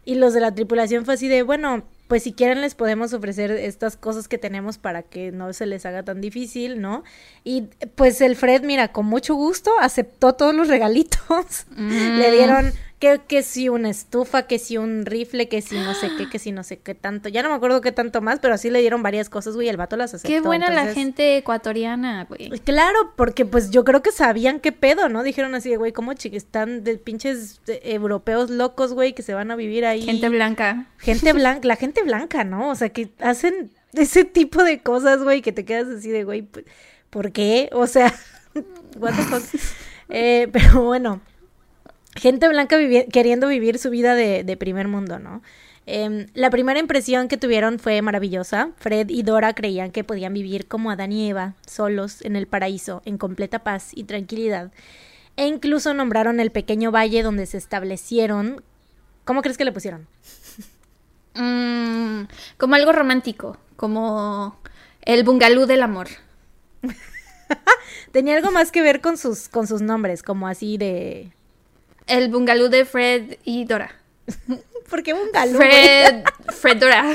Y 0.03 0.15
los 0.15 0.33
de 0.33 0.41
la 0.41 0.53
tripulación 0.53 1.05
fue 1.05 1.13
así 1.13 1.29
de, 1.29 1.43
bueno, 1.43 1.85
pues 2.11 2.23
si 2.23 2.33
quieren 2.33 2.59
les 2.59 2.75
podemos 2.75 3.13
ofrecer 3.13 3.51
estas 3.51 3.95
cosas 3.95 4.27
que 4.27 4.37
tenemos 4.37 4.77
para 4.77 5.01
que 5.01 5.31
no 5.31 5.53
se 5.53 5.65
les 5.65 5.85
haga 5.85 6.03
tan 6.03 6.19
difícil, 6.19 6.81
¿no? 6.81 7.05
Y 7.45 7.69
pues 7.95 8.19
el 8.19 8.35
Fred, 8.35 8.63
mira, 8.63 8.89
con 8.89 9.05
mucho 9.05 9.33
gusto 9.33 9.71
aceptó 9.79 10.33
todos 10.33 10.53
los 10.53 10.67
regalitos. 10.67 11.67
Le 11.77 12.27
mm. 12.27 12.31
dieron 12.33 12.73
que, 13.01 13.19
que 13.27 13.41
si 13.41 13.67
una 13.67 13.89
estufa, 13.89 14.43
que 14.43 14.59
si 14.59 14.77
un 14.77 15.07
rifle, 15.07 15.49
que 15.49 15.63
si 15.63 15.73
no 15.75 15.95
sé 15.95 16.11
qué, 16.19 16.29
que 16.29 16.37
si 16.37 16.51
no 16.51 16.61
sé 16.63 16.77
qué 16.77 16.93
tanto. 16.93 17.29
Ya 17.29 17.41
no 17.41 17.49
me 17.49 17.55
acuerdo 17.55 17.81
qué 17.81 17.91
tanto 17.91 18.21
más, 18.21 18.39
pero 18.39 18.53
así 18.53 18.69
le 18.69 18.79
dieron 18.79 19.01
varias 19.01 19.27
cosas, 19.27 19.55
güey, 19.55 19.69
el 19.69 19.75
vato 19.75 19.97
las 19.97 20.13
aceptó. 20.13 20.31
Qué 20.31 20.39
buena 20.39 20.69
la 20.69 20.93
gente 20.93 21.35
ecuatoriana, 21.37 22.25
güey. 22.25 22.51
Claro, 22.59 23.13
porque 23.15 23.43
pues 23.43 23.71
yo 23.71 23.83
creo 23.83 24.03
que 24.03 24.11
sabían 24.11 24.59
qué 24.59 24.71
pedo, 24.71 25.09
¿no? 25.09 25.23
Dijeron 25.23 25.55
así 25.55 25.71
de, 25.71 25.77
güey, 25.77 25.93
¿cómo 25.93 26.11
están 26.11 26.83
de 26.83 26.99
pinches 26.99 27.59
eh, 27.65 27.81
europeos 27.85 28.51
locos, 28.51 28.93
güey, 28.93 29.13
que 29.13 29.23
se 29.23 29.33
van 29.33 29.49
a 29.49 29.55
vivir 29.55 29.83
ahí? 29.83 30.03
Gente 30.03 30.29
blanca. 30.29 30.85
Gente 30.99 31.33
blanca, 31.33 31.67
la 31.67 31.77
gente 31.77 32.03
blanca, 32.03 32.43
¿no? 32.43 32.69
O 32.69 32.75
sea, 32.75 32.89
que 32.89 33.09
hacen 33.19 33.71
ese 33.93 34.25
tipo 34.25 34.63
de 34.63 34.83
cosas, 34.83 35.23
güey, 35.23 35.41
que 35.41 35.51
te 35.51 35.65
quedas 35.65 35.87
así 35.87 36.11
de, 36.11 36.23
güey, 36.23 36.47
¿por 37.09 37.31
qué? 37.31 37.67
O 37.73 37.87
sea, 37.87 38.13
what 38.95 39.15
the 39.15 39.23
fuck? 39.23 39.43
Eh, 40.13 40.49
pero 40.51 40.83
bueno, 40.83 41.21
gente 42.15 42.47
blanca 42.47 42.77
queriendo 43.11 43.47
vivir 43.47 43.77
su 43.79 43.89
vida 43.89 44.15
de, 44.15 44.57
primer 44.57 44.87
mundo, 44.87 45.19
¿no? 45.19 45.41
Em, 45.87 46.27
la 46.33 46.49
primera 46.49 46.79
impresión 46.79 47.27
que 47.27 47.37
tuvieron 47.37 47.79
fue 47.79 48.01
maravillosa. 48.01 48.69
Fred 48.77 49.09
y 49.09 49.23
Dora 49.23 49.53
creían 49.53 49.91
que 49.91 50.03
podían 50.03 50.33
vivir 50.33 50.67
como 50.67 50.91
Adán 50.91 51.11
y 51.11 51.29
Eva, 51.29 51.55
solos 51.65 52.21
en 52.21 52.35
el 52.35 52.47
paraíso, 52.47 53.01
en 53.05 53.17
completa 53.17 53.59
paz 53.59 53.91
y 53.95 54.03
tranquilidad. 54.03 54.71
E 55.37 55.47
incluso 55.47 55.93
nombraron 55.93 56.39
el 56.39 56.51
pequeño 56.51 56.91
valle 56.91 57.23
donde 57.23 57.45
se 57.45 57.57
establecieron. 57.57 58.63
¿Cómo 59.25 59.41
crees 59.41 59.57
que 59.57 59.65
le 59.65 59.71
pusieron? 59.71 60.07
Mm, 61.33 62.23
como 62.57 62.75
algo 62.75 62.91
romántico, 62.91 63.55
como 63.77 64.59
el 65.03 65.23
bungalú 65.23 65.65
del 65.65 65.81
amor. 65.81 66.09
Tenía 68.11 68.35
algo 68.35 68.51
más 68.51 68.69
que 68.69 68.81
ver 68.81 68.99
con 68.99 69.17
sus, 69.17 69.47
con 69.47 69.65
sus 69.65 69.81
nombres, 69.81 70.23
como 70.23 70.49
así 70.49 70.77
de 70.77 71.31
el 72.11 72.29
bungalú 72.29 72.69
de 72.69 72.85
Fred 72.85 73.37
y 73.43 73.65
Dora. 73.65 73.95
¿Por 74.89 75.03
qué 75.03 75.13
bungalú? 75.13 75.57
Fred, 75.57 76.23
Fred 76.49 76.77
Dora. 76.77 77.05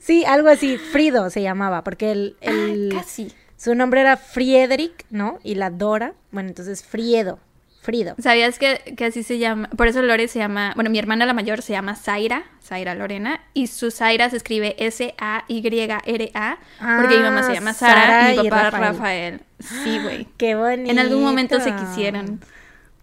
Sí, 0.00 0.24
algo 0.24 0.48
así. 0.48 0.78
Frido 0.78 1.30
se 1.30 1.42
llamaba, 1.42 1.82
porque 1.84 2.12
el... 2.12 2.36
el 2.40 2.90
casi. 2.92 3.32
Su 3.56 3.74
nombre 3.74 4.00
era 4.00 4.16
Friedrich, 4.16 5.04
¿no? 5.10 5.38
Y 5.44 5.54
la 5.54 5.70
Dora, 5.70 6.14
bueno, 6.30 6.48
entonces 6.48 6.84
Friedo. 6.84 7.38
Frido. 7.82 8.14
¿Sabías 8.20 8.60
que, 8.60 8.94
así 9.04 9.24
se 9.24 9.38
llama? 9.38 9.68
Por 9.70 9.88
eso 9.88 10.02
Lore 10.02 10.28
se 10.28 10.38
llama, 10.38 10.72
bueno, 10.76 10.88
mi 10.88 11.00
hermana 11.00 11.26
la 11.26 11.32
mayor 11.32 11.62
se 11.62 11.72
llama 11.72 11.96
Zaira, 11.96 12.44
Zaira 12.62 12.94
Lorena, 12.94 13.40
y 13.54 13.66
su 13.66 13.90
Zaira 13.90 14.30
se 14.30 14.36
escribe 14.36 14.76
S-A-Y-R-A, 14.78 16.58
porque 17.00 17.16
mi 17.16 17.22
mamá 17.24 17.42
se 17.42 17.54
llama 17.54 17.74
Sara, 17.74 18.34
y 18.34 18.38
mi 18.38 18.48
papá 18.48 18.70
Rafael. 18.70 19.40
Sí, 19.58 19.98
güey. 20.00 20.28
Qué 20.36 20.54
bonito. 20.54 20.92
En 20.92 21.00
algún 21.00 21.24
momento 21.24 21.58
se 21.58 21.74
quisieron. 21.74 22.40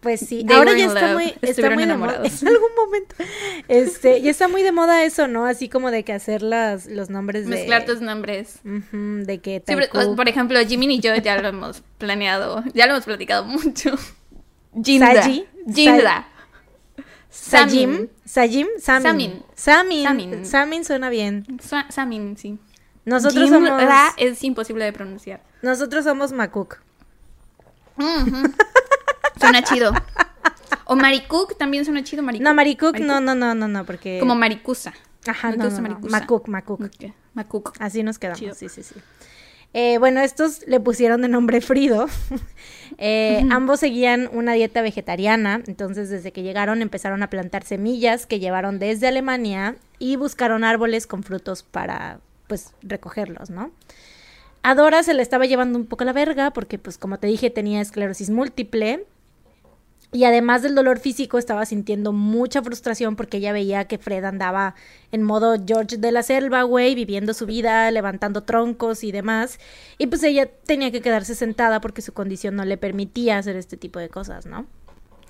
Pues 0.02 0.22
sí, 0.22 0.46
ahora 0.50 0.78
ya 0.78 0.86
está 0.86 1.14
muy, 1.14 1.34
está 1.42 1.70
muy 1.72 1.86
de 1.86 1.98
moda. 1.98 2.22
En 2.42 2.48
algún 2.48 2.70
momento. 2.78 3.16
Este, 3.68 4.22
ya 4.22 4.32
está 4.32 4.48
muy 4.48 4.64
de 4.64 4.72
moda 4.72 5.04
eso, 5.04 5.28
¿no? 5.28 5.46
Así 5.46 5.68
como 5.68 5.92
de 5.92 6.04
que 6.04 6.14
hacer 6.14 6.42
las, 6.42 6.86
los 6.86 7.10
nombres 7.10 7.46
de. 7.46 7.52
Mezclar 7.52 7.86
tus 7.86 8.00
nombres. 8.00 8.60
de 8.64 9.40
que. 9.40 9.62
por 10.16 10.30
ejemplo, 10.30 10.60
Jimmy 10.66 10.96
y 10.96 11.00
yo 11.00 11.16
ya 11.16 11.42
lo 11.42 11.50
hemos 11.50 11.84
planeado, 11.98 12.64
ya 12.74 12.86
lo 12.86 12.94
hemos 12.94 13.06
platicado 13.06 13.44
mucho. 13.44 13.92
Jinda. 14.84 15.22
Jinda. 15.74 16.28
Sajim. 17.30 18.08
Sajim. 18.26 18.68
Samin. 18.80 19.44
Samin. 19.56 20.46
Samin. 20.46 20.86
suena 20.86 21.10
bien. 21.10 21.46
Samin, 21.90 22.38
sí. 22.38 22.58
Nosotros 23.06 23.50
somos. 23.50 23.72
es 24.18 24.44
imposible 24.44 24.86
de 24.86 24.94
pronunciar. 24.94 25.42
Nosotros 25.62 26.06
somos 26.06 26.32
Makuk. 26.32 26.78
Suena 29.38 29.64
chido. 29.64 29.92
O 30.86 30.96
Maricook 30.96 31.58
también 31.58 31.86
suena 31.86 32.04
chido, 32.04 32.24
Maricook. 32.24 32.44
No, 32.44 32.54
Maricook, 32.54 33.00
no, 33.00 33.20
no, 33.20 33.36
no, 33.36 33.54
no, 33.54 33.68
no, 33.68 33.86
porque... 33.86 34.20
Como 34.20 34.36
Maricusa. 34.36 34.94
Ajá, 35.28 35.52
no, 35.52 35.70
no, 35.70 35.82
no. 35.82 36.00
Macook, 36.10 36.48
Macook. 36.48 37.74
Así 37.80 38.04
nos 38.04 38.18
quedamos, 38.18 38.58
sí, 38.58 38.70
sí, 38.70 38.84
sí. 38.84 38.96
Eh, 39.74 40.00
bueno, 40.00 40.22
estos 40.22 40.66
le 40.68 40.80
pusieron 40.80 41.22
de 41.22 41.28
nombre 41.28 41.62
Frido. 41.62 42.08
eh, 42.98 43.46
Ambos 43.52 43.82
seguían 43.82 44.30
una 44.34 44.54
dieta 44.54 44.82
vegetariana, 44.82 45.62
entonces 45.68 46.10
desde 46.10 46.32
que 46.32 46.42
llegaron 46.42 46.82
empezaron 46.82 47.22
a 47.22 47.30
plantar 47.30 47.64
semillas 47.64 48.26
que 48.26 48.40
llevaron 48.40 48.80
desde 48.80 49.08
Alemania 49.08 49.76
y 50.00 50.16
buscaron 50.16 50.64
árboles 50.64 51.06
con 51.06 51.22
frutos 51.22 51.62
para, 51.62 52.20
pues, 52.48 52.74
recogerlos, 52.82 53.52
¿no? 53.52 53.72
A 54.64 54.74
Dora 54.74 55.04
se 55.04 55.14
le 55.14 55.22
estaba 55.22 55.46
llevando 55.46 55.78
un 55.78 55.86
poco 55.86 56.04
la 56.04 56.14
verga 56.14 56.52
porque, 56.52 56.80
pues, 56.80 56.98
como 56.98 57.20
te 57.20 57.28
dije, 57.28 57.52
tenía 57.52 57.80
esclerosis 57.80 58.32
múltiple 58.32 59.06
y 60.12 60.24
además 60.24 60.64
del 60.64 60.74
dolor 60.74 61.00
físico, 61.00 61.38
estaba 61.38 61.66
sintiendo 61.66 62.14
mucha 62.14 62.64
frustración 62.64 63.16
porque 63.16 63.38
ella 63.38 63.54
veía 63.54 63.86
que 63.86 64.00
Fred 64.00 64.24
andaba 64.24 64.74
en 65.12 65.22
modo 65.22 65.56
George 65.66 65.98
de 65.98 66.12
la 66.12 66.24
selva, 66.24 66.64
güey, 66.64 66.96
viviendo 66.96 67.34
su 67.36 67.46
vida, 67.46 67.92
levantando 67.92 68.44
troncos 68.44 69.04
y 69.04 69.12
demás. 69.12 69.60
Y 70.00 70.08
pues 70.08 70.24
ella 70.24 70.50
tenía 70.66 70.92
que 70.92 71.02
quedarse 71.02 71.36
sentada 71.36 71.80
porque 71.80 72.02
su 72.02 72.14
condición 72.14 72.56
no 72.56 72.66
le 72.66 72.78
permitía 72.78 73.38
hacer 73.38 73.56
este 73.56 73.78
tipo 73.78 74.00
de 74.00 74.10
cosas, 74.10 74.48
¿no? 74.48 74.66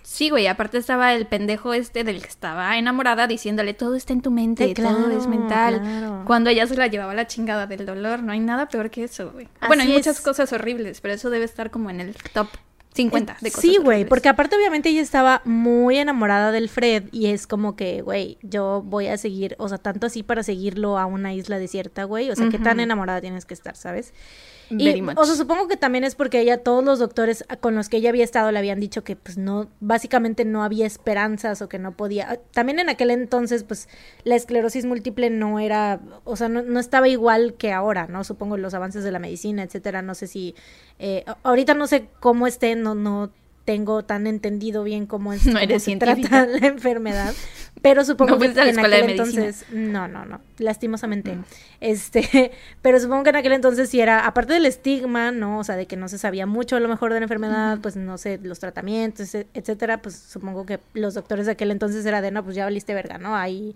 Sí, 0.02 0.30
güey, 0.30 0.48
aparte 0.48 0.78
estaba 0.78 1.14
el 1.14 1.28
pendejo 1.28 1.74
este 1.74 2.06
del 2.06 2.22
que 2.22 2.30
estaba 2.30 2.78
enamorada 2.78 3.28
diciéndole 3.28 3.74
todo 3.74 3.96
está 3.96 4.14
en 4.14 4.22
tu 4.22 4.32
mente, 4.32 4.74
todo 4.74 5.12
es 5.12 5.28
mental. 5.28 6.24
Cuando 6.26 6.50
ella 6.50 6.66
se 6.66 6.76
la 6.76 6.88
llevaba 6.88 7.14
la 7.14 7.28
chingada 7.28 7.68
del 7.68 7.86
dolor, 7.86 8.24
no 8.24 8.32
hay 8.32 8.40
nada 8.40 8.70
peor 8.70 8.90
que 8.90 9.04
eso, 9.04 9.32
güey. 9.32 9.50
Bueno, 9.68 9.84
hay 9.84 9.92
muchas 9.92 10.22
cosas 10.22 10.52
horribles, 10.54 11.02
pero 11.02 11.14
eso 11.14 11.30
debe 11.30 11.44
estar 11.44 11.70
como 11.70 11.90
en 11.90 12.00
el 12.00 12.16
top 12.34 12.48
50 12.94 13.38
de 13.42 13.52
cosas. 13.52 13.62
Sí, 13.62 13.78
güey, 13.78 14.06
porque 14.06 14.30
aparte 14.30 14.56
obviamente 14.56 14.90
ella 14.90 15.02
estaba 15.02 15.42
muy 15.46 15.98
enamorada 15.98 16.52
del 16.52 16.70
Fred 16.70 17.06
y 17.12 17.28
es 17.28 17.48
como 17.48 17.76
que, 17.76 18.02
güey, 18.02 18.38
yo 18.42 18.84
voy 18.86 19.08
a 19.08 19.18
seguir, 19.18 19.56
o 19.60 19.70
sea, 19.70 19.78
tanto 19.78 20.08
así 20.08 20.24
para 20.24 20.44
seguirlo 20.44 20.98
a 20.98 21.06
una 21.06 21.34
isla 21.34 21.60
desierta, 21.60 22.04
güey, 22.06 22.32
o 22.32 22.36
sea, 22.36 22.50
qué 22.50 22.60
tan 22.60 22.80
enamorada 22.80 23.22
tienes 23.22 23.46
que 23.46 23.54
estar, 23.54 23.76
¿sabes? 23.76 24.14
Y, 24.70 25.02
O 25.16 25.26
sea, 25.26 25.36
supongo 25.36 25.68
que 25.68 25.78
también 25.78 26.04
es 26.04 26.16
porque 26.16 26.40
ella, 26.40 26.62
todos 26.62 26.84
los 26.84 27.00
doctores 27.00 27.44
con 27.60 27.76
los 27.76 27.90
que 27.90 27.98
ella 27.98 28.10
había 28.10 28.24
estado 28.24 28.52
le 28.52 28.60
habían 28.60 28.80
dicho 28.80 29.04
que 29.04 29.16
pues 29.16 29.38
no, 29.38 29.70
básicamente 29.80 30.46
no 30.46 30.64
había 30.64 30.86
esperanzas 30.86 31.62
o 31.62 31.70
que 31.70 31.80
no 31.80 31.96
podía. 31.96 32.32
Ah, 32.32 32.38
también 32.52 32.80
en 32.80 32.90
aquel 32.90 33.12
entonces, 33.12 33.64
pues 33.64 33.90
la 34.24 34.36
esclerosis 34.36 34.86
múltiple 34.86 35.30
no 35.30 35.60
era, 35.60 36.00
o 36.24 36.36
sea, 36.36 36.50
no, 36.50 36.62
no 36.62 36.80
estaba 36.80 37.08
igual 37.08 37.56
que 37.56 37.72
ahora, 37.72 38.08
¿no? 38.08 38.24
Supongo 38.24 38.58
los 38.58 38.74
avances 38.74 39.04
de 39.04 39.12
la 39.12 39.20
medicina, 39.20 39.64
etcétera. 39.64 40.02
No 40.02 40.14
sé 40.14 40.28
si, 40.28 40.56
eh, 41.00 41.26
ahorita 41.44 41.74
no 41.74 41.88
sé 41.88 42.08
cómo 42.20 42.46
esté, 42.46 42.76
no, 42.76 42.96
no 42.96 43.32
tengo 43.70 44.02
tan 44.02 44.26
entendido 44.26 44.84
bien 44.84 45.06
cómo, 45.06 45.32
es, 45.32 45.46
no 45.54 45.60
eres 45.60 45.84
se 45.84 45.96
trata 45.98 46.48
la 46.48 46.66
enfermedad, 46.66 47.36
pero 47.84 48.04
supongo 48.04 48.40
que 48.40 48.48
en 48.48 48.80
aquel 48.80 49.12
entonces 49.12 49.64
no, 49.72 50.08
no, 50.08 50.26
no, 50.26 50.42
lastimosamente. 50.58 51.36
Mm. 51.36 51.44
Este, 51.80 52.52
pero 52.82 53.00
supongo 53.00 53.22
que 53.26 53.30
en 53.30 53.36
aquel 53.36 53.52
entonces 53.52 53.88
sí 53.88 54.02
era 54.02 54.26
aparte 54.26 54.54
del 54.54 54.66
estigma, 54.66 55.32
¿no? 55.32 55.60
O 55.60 55.64
sea, 55.64 55.76
de 55.76 55.86
que 55.86 55.98
no 55.98 56.08
se 56.08 56.18
sabía 56.18 56.48
mucho 56.48 56.78
a 56.78 56.80
lo 56.80 56.90
mejor 56.90 57.14
de 57.14 57.20
la 57.20 57.26
enfermedad, 57.26 57.78
pues 57.80 57.96
no 57.96 58.18
sé, 58.18 58.40
los 58.42 58.58
tratamientos, 58.58 59.36
e, 59.36 59.46
etcétera, 59.54 60.02
pues 60.02 60.16
supongo 60.16 60.66
que 60.66 60.80
los 60.96 61.14
doctores 61.14 61.46
de 61.46 61.52
aquel 61.52 61.70
entonces 61.70 62.04
era 62.08 62.24
de, 62.24 62.32
no, 62.32 62.44
pues 62.44 62.56
ya 62.56 62.64
valiste 62.64 62.96
verga, 62.96 63.20
¿no? 63.20 63.36
Ahí 63.36 63.76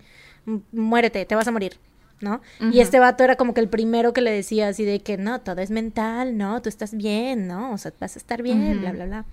muérete, 0.72 1.24
te 1.24 1.36
vas 1.36 1.46
a 1.46 1.52
morir. 1.52 1.78
¿no? 2.20 2.40
Y 2.72 2.80
este 2.80 3.00
vato 3.00 3.22
era 3.22 3.36
como 3.36 3.52
que 3.52 3.60
el 3.60 3.68
primero 3.68 4.14
que 4.14 4.22
le 4.22 4.30
decía 4.30 4.68
así 4.68 4.84
de 4.84 5.00
que 5.00 5.18
no, 5.18 5.40
todo 5.42 5.60
es 5.60 5.70
mental, 5.70 6.38
no, 6.38 6.62
tú 6.62 6.70
estás 6.70 6.96
bien, 6.96 7.46
¿no? 7.46 7.72
O 7.72 7.76
sea, 7.76 7.92
vas 8.00 8.16
a 8.16 8.18
estar 8.18 8.40
bien, 8.40 8.80
bla, 8.80 8.92
bla, 8.92 9.04
bla. 9.04 9.24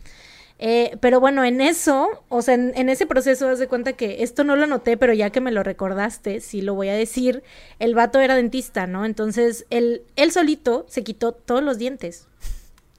Eh, 0.64 0.96
pero 1.02 1.20
bueno, 1.20 1.44
en 1.44 1.60
eso, 1.60 2.08
o 2.30 2.44
sea, 2.44 2.54
en, 2.54 2.72
en 2.76 2.88
ese 2.88 3.08
proceso, 3.08 3.50
haz 3.50 3.58
de 3.58 3.68
cuenta 3.68 3.94
que 3.94 4.22
esto 4.22 4.44
no 4.44 4.56
lo 4.56 4.68
noté, 4.68 4.96
pero 4.96 5.12
ya 5.12 5.32
que 5.32 5.42
me 5.42 5.52
lo 5.52 5.64
recordaste, 5.64 6.40
sí 6.40 6.62
lo 6.62 6.76
voy 6.76 6.90
a 6.90 6.94
decir, 6.94 7.42
el 7.80 7.96
vato 7.96 8.20
era 8.20 8.36
dentista, 8.36 8.86
¿no? 8.86 9.04
Entonces, 9.04 9.66
él, 9.72 10.04
él 10.16 10.32
solito 10.32 10.86
se 10.88 11.04
quitó 11.04 11.32
todos 11.32 11.64
los 11.64 11.80
dientes 11.80 12.28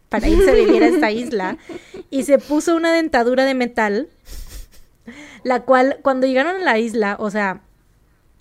para 0.09 0.29
irse 0.29 0.51
a 0.51 0.55
vivir 0.55 0.83
a 0.83 0.89
esta 0.89 1.11
isla 1.13 1.57
y 2.11 2.25
se 2.25 2.39
puso 2.39 2.75
una 2.75 2.93
dentadura 2.93 3.45
de 3.45 3.55
metal, 3.55 4.09
la 5.45 5.63
cual 5.63 6.01
cuando 6.03 6.27
llegaron 6.27 6.57
a 6.57 6.65
la 6.65 6.81
isla, 6.81 7.17
o 7.21 7.31
sea, 7.31 7.63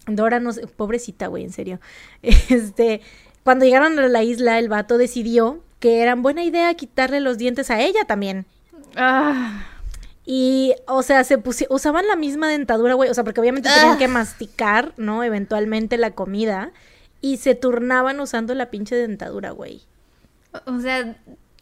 Dora 0.07 0.39
no 0.39 0.51
sé, 0.51 0.65
pobrecita, 0.65 1.27
güey, 1.27 1.43
en 1.43 1.53
serio. 1.53 1.79
Este, 2.49 3.01
cuando 3.43 3.65
llegaron 3.65 3.99
a 3.99 4.07
la 4.07 4.23
isla, 4.23 4.57
el 4.57 4.67
vato 4.67 4.97
decidió 4.97 5.61
que 5.79 6.01
era 6.01 6.15
buena 6.15 6.43
idea 6.43 6.73
quitarle 6.73 7.19
los 7.19 7.37
dientes 7.37 7.69
a 7.69 7.81
ella 7.81 8.05
también. 8.05 8.47
Ah, 8.95 9.65
Y, 10.25 10.73
o 10.87 11.03
sea, 11.03 11.23
se 11.23 11.39
usaban 11.69 12.07
la 12.07 12.15
misma 12.15 12.47
dentadura, 12.49 12.93
güey. 12.93 13.09
O 13.09 13.13
sea, 13.13 13.23
porque 13.23 13.41
obviamente 13.41 13.69
tenían 13.73 13.97
que 13.97 14.07
masticar, 14.07 14.93
¿no? 14.97 15.23
Eventualmente 15.23 15.97
la 15.97 16.11
comida. 16.11 16.71
Y 17.21 17.37
se 17.37 17.55
turnaban 17.55 18.19
usando 18.19 18.53
la 18.55 18.69
pinche 18.71 18.95
dentadura, 18.95 19.51
güey. 19.51 19.81
o 20.65 20.79
sea, 20.79 21.15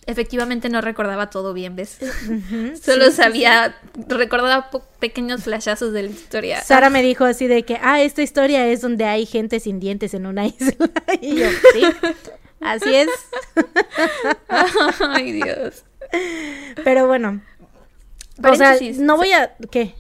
efectivamente 0.06 0.70
no 0.70 0.82
recordaba 0.82 1.30
todo 1.30 1.54
bien, 1.54 1.76
¿ves? 1.76 2.00
Ujú, 2.02 2.78
Solo 2.82 3.06
sí, 3.06 3.12
sí, 3.12 3.18
sabía, 3.18 3.76
recordaba 4.08 4.70
pequeños 5.00 5.44
flashazos 5.44 5.94
de 5.94 6.04
la 6.04 6.10
historia. 6.10 6.62
Sara 6.64 6.90
me 6.90 7.02
dijo 7.04 7.26
así 7.26 7.48
de 7.48 7.64
que, 7.64 7.78
ah, 7.82 8.02
esta 8.02 8.22
historia 8.22 8.66
es 8.68 8.82
donde 8.82 9.06
hay 9.06 9.26
gente 9.26 9.60
sin 9.60 9.80
dientes 9.80 10.14
en 10.14 10.26
una 10.26 10.46
isla. 10.48 10.90
y 11.22 11.36
yo, 11.36 11.50
sí, 11.74 11.84
así 12.62 12.96
es. 12.96 13.10
Ay, 15.00 15.32
Dios. 15.34 15.84
Pero 16.84 17.08
bueno. 17.08 17.42
O 18.44 18.56
sea, 18.56 18.78
no 19.00 19.18
voy 19.18 19.32
a... 19.32 19.56
¿Qué? 19.72 19.94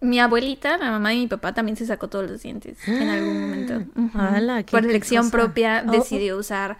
Mi 0.00 0.18
abuelita, 0.18 0.78
la 0.78 0.90
mamá 0.90 1.10
de 1.10 1.16
mi 1.16 1.28
papá 1.28 1.54
también 1.54 1.76
se 1.76 1.86
sacó 1.86 2.08
todos 2.08 2.28
los 2.28 2.42
dientes 2.42 2.76
en 2.88 3.08
algún 3.08 3.40
momento. 3.40 3.84
¡Hala, 4.18 4.64
qué 4.64 4.72
Por 4.72 4.84
elección 4.84 5.26
cosa! 5.26 5.30
propia 5.30 5.84
Oh, 5.86 5.92
decidió 5.92 6.36
usar 6.36 6.76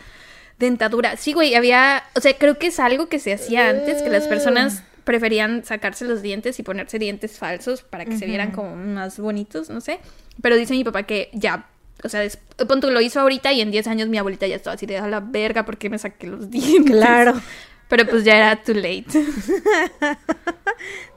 dentadura. 0.58 1.16
Sí, 1.16 1.32
güey, 1.32 1.54
había, 1.54 2.02
o 2.16 2.20
sea, 2.20 2.36
creo 2.36 2.58
que 2.58 2.68
es 2.68 2.80
algo 2.80 3.06
que 3.06 3.20
se 3.20 3.32
hacía 3.32 3.70
antes, 3.70 4.02
que 4.02 4.10
las 4.10 4.26
personas 4.26 4.82
preferían 5.04 5.64
sacarse 5.64 6.04
los 6.04 6.22
dientes 6.22 6.58
y 6.58 6.62
ponerse 6.62 6.98
dientes 6.98 7.38
falsos 7.38 7.82
para 7.82 8.04
que 8.04 8.16
se 8.16 8.26
vieran 8.26 8.50
como 8.50 8.74
más 8.76 9.18
bonitos, 9.18 9.70
no 9.70 9.80
sé. 9.80 10.00
Pero 10.40 10.56
dice 10.56 10.74
mi 10.74 10.84
papá 10.84 11.04
que 11.04 11.30
ya, 11.32 11.66
o 12.02 12.08
sea, 12.08 12.26
punto 12.68 12.90
lo 12.90 13.00
hizo 13.00 13.20
ahorita 13.20 13.52
y 13.52 13.60
en 13.60 13.70
10 13.70 13.86
años 13.88 14.08
mi 14.08 14.18
abuelita 14.18 14.46
ya 14.46 14.56
estaba 14.56 14.74
así 14.74 14.86
de 14.86 14.98
a 14.98 15.06
la 15.06 15.20
verga 15.20 15.64
porque 15.64 15.90
me 15.90 15.98
saqué 15.98 16.26
los 16.26 16.50
dientes. 16.50 16.96
Claro. 16.96 17.40
Pero 17.88 18.06
pues 18.06 18.24
ya 18.24 18.36
era 18.36 18.62
too 18.62 18.74
late. 18.74 19.06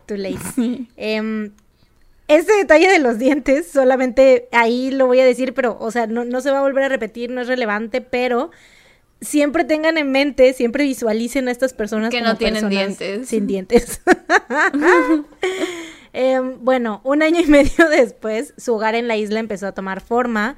Too 0.05 0.17
late. 0.17 0.87
Em, 0.97 1.51
este 2.27 2.53
detalle 2.53 2.87
de 2.87 2.99
los 2.99 3.17
dientes, 3.17 3.67
solamente 3.71 4.47
ahí 4.51 4.91
lo 4.91 5.07
voy 5.07 5.19
a 5.19 5.25
decir, 5.25 5.53
pero, 5.53 5.77
o 5.79 5.89
sea, 5.89 6.05
no, 6.05 6.25
no 6.25 6.41
se 6.41 6.51
va 6.51 6.59
a 6.59 6.61
volver 6.61 6.83
a 6.83 6.89
repetir, 6.89 7.31
no 7.31 7.41
es 7.41 7.47
relevante, 7.47 8.01
pero 8.01 8.51
siempre 9.21 9.63
tengan 9.63 9.97
en 9.97 10.11
mente, 10.11 10.53
siempre 10.53 10.83
visualicen 10.83 11.47
a 11.47 11.51
estas 11.51 11.73
personas 11.73 12.11
Que 12.11 12.19
como 12.19 12.31
no 12.31 12.37
tienen 12.37 12.69
dientes. 12.69 13.27
Sin 13.27 13.47
dientes. 13.47 14.01
Em, 16.17 16.63
bueno, 16.63 17.01
un 17.03 17.21
año 17.23 17.41
y 17.41 17.45
medio 17.45 17.89
después, 17.89 18.53
su 18.55 18.75
hogar 18.75 18.95
en 18.95 19.09
la 19.09 19.17
isla 19.17 19.41
empezó 19.41 19.67
a 19.67 19.73
tomar 19.73 19.99
forma, 19.99 20.55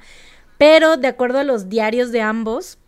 pero 0.56 0.96
de 0.96 1.08
acuerdo 1.08 1.40
a 1.40 1.42
los 1.42 1.68
diarios 1.68 2.12
de 2.12 2.20
ambos, 2.20 2.78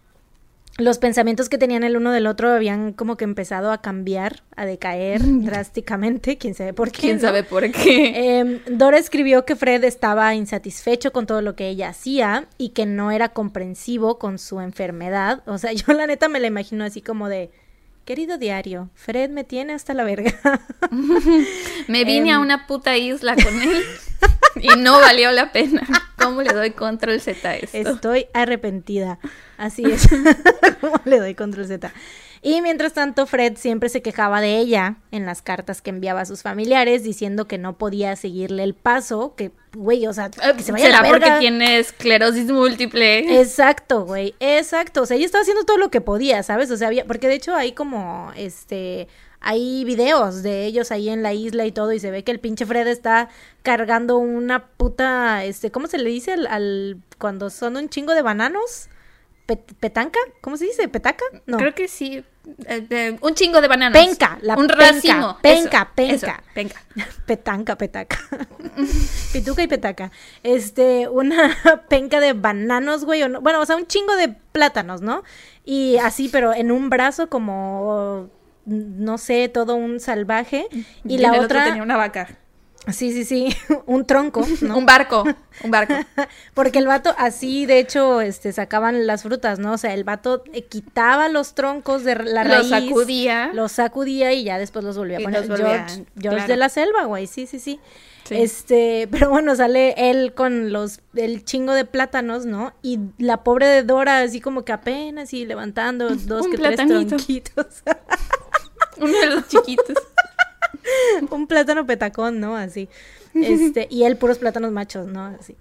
los 0.81 0.99
pensamientos 0.99 1.49
que 1.49 1.59
tenían 1.59 1.85
el 1.85 1.97
uno 1.97 2.13
del 2.13 2.27
otro 2.27 2.51
habían 2.51 2.93
como 2.93 3.17
que 3.17 3.25
empezado 3.25 3.73
a 3.73 3.81
cambiar, 3.81 4.43
a 4.57 4.67
decaer 4.67 5.21
drásticamente, 5.25 6.39
quién 6.39 6.55
sabe 6.55 6.73
por 6.73 6.91
qué. 6.91 7.01
¿Quién 7.01 7.17
¿no? 7.17 7.23
sabe 7.23 7.43
por 7.43 7.71
qué? 7.71 8.39
Em, 8.39 8.61
Dora 8.67 8.99
escribió 8.99 9.45
que 9.45 9.57
Fred 9.57 9.85
estaba 9.85 10.35
insatisfecho 10.35 11.13
con 11.13 11.27
todo 11.27 11.43
lo 11.43 11.55
que 11.55 11.69
ella 11.69 11.91
hacía 11.91 12.47
y 12.59 12.71
que 12.71 12.87
no 12.87 13.11
era 13.11 13.31
comprensivo 13.31 14.19
con 14.19 14.39
su 14.39 14.61
enfermedad. 14.61 15.43
O 15.47 15.59
sea, 15.59 15.73
yo 15.73 15.93
la 15.93 16.07
neta 16.07 16.29
me 16.29 16.41
la 16.41 16.47
imagino 16.47 16.85
así 16.85 17.01
como 17.01 17.29
de, 17.29 17.51
querido 18.11 18.39
diario, 18.39 18.91
Fred 18.97 19.31
me 19.31 19.45
tiene 19.45 19.73
hasta 19.73 19.95
la 19.95 20.03
verga. 20.03 20.33
Me 21.87 22.05
vine 22.05 22.33
a 22.33 22.35
em, 22.35 22.41
una 22.41 22.67
puta 22.67 22.97
isla 22.97 23.37
con 23.37 23.63
él 23.63 23.85
y 24.57 24.67
no 24.81 24.99
valió 24.99 25.31
la 25.31 25.53
pena. 25.53 25.87
¿Cómo 26.19 26.43
le 26.43 26.53
doy 26.53 26.73
control 26.73 27.21
Z 27.21 27.49
a 27.49 27.55
esto? 27.55 27.77
Estoy 27.77 28.27
arrepentida. 28.35 29.21
Así 29.59 29.85
es. 29.85 30.09
¿Cómo 30.81 31.01
le 31.05 31.21
doy 31.21 31.37
control 31.37 31.69
Z? 31.69 31.93
Y 32.43 32.63
mientras 32.63 32.95
tanto, 32.95 33.27
Fred 33.27 33.57
siempre 33.59 33.91
se 33.91 34.01
quejaba 34.01 34.41
de 34.41 34.57
ella 34.59 34.97
en 35.11 35.27
las 35.27 35.43
cartas 35.43 35.83
que 35.83 35.91
enviaba 35.91 36.23
a 36.23 36.25
sus 36.25 36.43
familiares, 36.43 37.03
diciendo 37.05 37.47
que 37.47 37.59
no 37.59 37.77
podía 37.77 38.17
seguirle 38.17 38.63
el 38.63 38.73
paso, 38.73 39.35
que, 39.37 39.51
güey, 39.75 40.07
o 40.07 40.13
sea, 40.15 40.31
que 40.31 40.63
se 40.63 40.73
vaya 40.73 40.87
a 40.87 40.89
¿Será 40.89 41.03
la 41.03 41.09
porque 41.11 41.31
tiene 41.39 41.79
esclerosis 41.79 42.51
múltiple? 42.51 43.41
Exacto, 43.41 44.07
güey, 44.07 44.35
exacto. 44.41 45.03
O 45.03 45.07
sea, 45.07 45.19
ella 45.19 45.27
estaba 45.27 45.43
haciendo 45.43 45.65
todo 45.65 45.77
lo 45.77 45.91
que 45.91 46.01
podía, 46.01 46.43
¿sabes? 46.43 46.71
O 46.71 46.77
sea, 46.79 46.89
había, 46.89 47.05
porque 47.05 47.29
de 47.29 47.35
hecho 47.35 47.55
hay 47.55 47.73
como, 47.73 48.33
este, 48.37 49.07
hay 49.41 49.85
videos 49.85 50.43
de 50.43 50.65
ellos 50.65 50.91
ahí 50.93 51.11
en 51.11 51.23
la 51.23 51.35
isla 51.35 51.67
y 51.67 51.73
todo, 51.73 51.93
y 51.93 52.01
se 52.01 52.11
ve 52.11 52.25
que 52.25 52.33
el 52.33 52.41
pinche 52.41 52.65
Fred 52.65 52.87
está 52.87 53.29
cargando 53.63 54.17
una 54.17 54.65
puta, 54.67 55.45
este, 55.45 55.71
¿cómo 55.71 55.89
se 55.89 55.99
le 55.99 56.09
dice 56.09 56.33
al, 56.33 56.47
al- 56.47 56.97
cuando 57.19 57.51
son 57.51 57.77
un 57.77 57.91
chingo 57.91 58.15
de 58.15 58.23
bananos? 58.23 58.89
Pet- 59.51 59.75
¿Petanca? 59.81 60.21
¿Cómo 60.41 60.57
se 60.57 60.67
dice? 60.67 60.87
¿Petaca? 60.89 61.25
No. 61.47 61.57
Creo 61.57 61.75
que 61.75 61.89
sí. 61.89 62.25
Eh, 62.67 63.19
un 63.21 63.35
chingo 63.35 63.61
de 63.61 63.67
bananas. 63.69 64.01
Penca, 64.01 64.39
la 64.43 64.55
Un 64.57 64.69
penca, 64.69 64.93
racimo. 64.93 65.39
penca, 65.43 65.93
Eso, 65.97 66.15
eso, 66.15 66.27
penca. 66.27 66.43
penca. 66.55 66.81
Petanca, 67.27 67.77
petaca. 67.77 68.19
Pituca 69.33 69.63
y 69.63 69.67
petaca. 69.67 70.11
Este, 70.45 71.09
una 71.09 71.57
penca 71.89 72.21
de 72.21 72.33
bananos, 72.33 73.05
güey. 73.05 73.23
o 73.25 73.29
no- 73.29 73.41
Bueno, 73.41 73.61
o 73.61 73.67
sea, 73.67 73.75
un 73.77 73.87
chingo 73.87 74.15
de 74.17 74.29
plátanos, 74.53 75.01
¿no? 75.03 75.23
Y 75.65 75.97
así, 75.99 76.29
pero 76.29 76.55
en 76.55 76.71
un 76.71 76.91
brazo 76.91 77.29
como, 77.29 78.31
no 78.67 79.19
sé, 79.19 79.49
todo 79.49 79.75
un 79.75 80.01
salvaje. 80.01 80.67
Y, 81.05 81.17
en 81.17 81.23
la 81.23 81.33
otra, 81.41 81.65
tenía 81.65 81.83
una 81.83 81.97
vaca. 81.97 82.29
Sí, 82.93 83.13
sí, 83.13 83.25
sí, 83.25 83.57
un 83.87 84.07
tronco, 84.07 84.47
¿no? 84.61 84.79
Un 84.79 84.87
barco. 84.87 85.25
Un 85.63 85.71
barco. 85.71 85.95
Porque 86.55 86.79
el 86.79 86.87
vato 86.87 87.15
así, 87.19 87.67
de 87.67 87.79
hecho, 87.79 88.21
este, 88.21 88.53
sacaban 88.53 89.07
las 89.07 89.23
frutas, 89.23 89.59
¿no? 89.59 89.73
O 89.73 89.79
sea, 89.79 89.95
el 89.95 90.05
vato 90.05 90.43
quitaba 90.69 91.29
los 91.29 91.55
troncos 91.55 92.05
de 92.05 92.17
la 92.17 92.45
Los 92.45 92.71
raíz. 92.71 92.89
sacudía. 92.89 93.51
Los 93.53 93.73
sacudía 93.73 94.33
y 94.33 94.45
ya 94.45 94.59
después 94.59 94.85
los 94.85 94.97
volvía 94.97 95.19
a 95.19 95.21
poner. 95.21 95.41
los 95.41 95.49
volvía, 95.49 95.87
George, 95.87 96.05
George 96.19 96.37
claro. 96.37 96.47
de 96.49 96.57
la 96.57 96.69
selva, 96.69 97.05
güey, 97.05 97.27
sí, 97.27 97.47
sí, 97.47 97.59
sí. 97.59 97.81
Sí. 98.25 98.37
Este, 98.37 99.09
pero 99.11 99.31
bueno, 99.31 99.57
sale 99.57 99.95
él 100.11 100.35
con 100.35 100.73
los, 100.73 101.01
el 101.15 101.45
chingo 101.45 101.73
de 101.73 101.85
plátanos, 101.85 102.47
¿no? 102.47 102.73
Y 102.83 103.01
la 103.19 103.43
pobre 103.43 103.67
de 103.67 103.83
Dora 103.83 104.21
así 104.21 104.41
como 104.41 104.65
que 104.65 104.73
apenas 104.73 105.33
y 105.33 105.47
levantando 105.47 106.09
dos 106.11 106.47
Un 106.47 106.53
que 106.53 106.59
tres 106.59 106.77
tronquitos. 106.77 107.83
Uno 108.99 109.19
de 109.19 109.27
los 109.27 109.49
chiquitos. 109.49 109.97
un 111.31 111.47
plátano 111.47 111.87
petacón, 111.87 112.41
¿no? 112.41 112.57
Así. 112.57 112.89
Este, 113.35 113.87
y 113.91 114.05
él 114.05 114.17
puros 114.17 114.39
plátanos 114.39 114.73
machos, 114.73 115.07
¿no? 115.07 115.27
Así. 115.27 115.57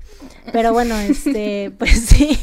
Pero 0.51 0.73
bueno, 0.73 0.97
este, 0.97 1.71
pues 1.77 1.99
sí. 2.05 2.39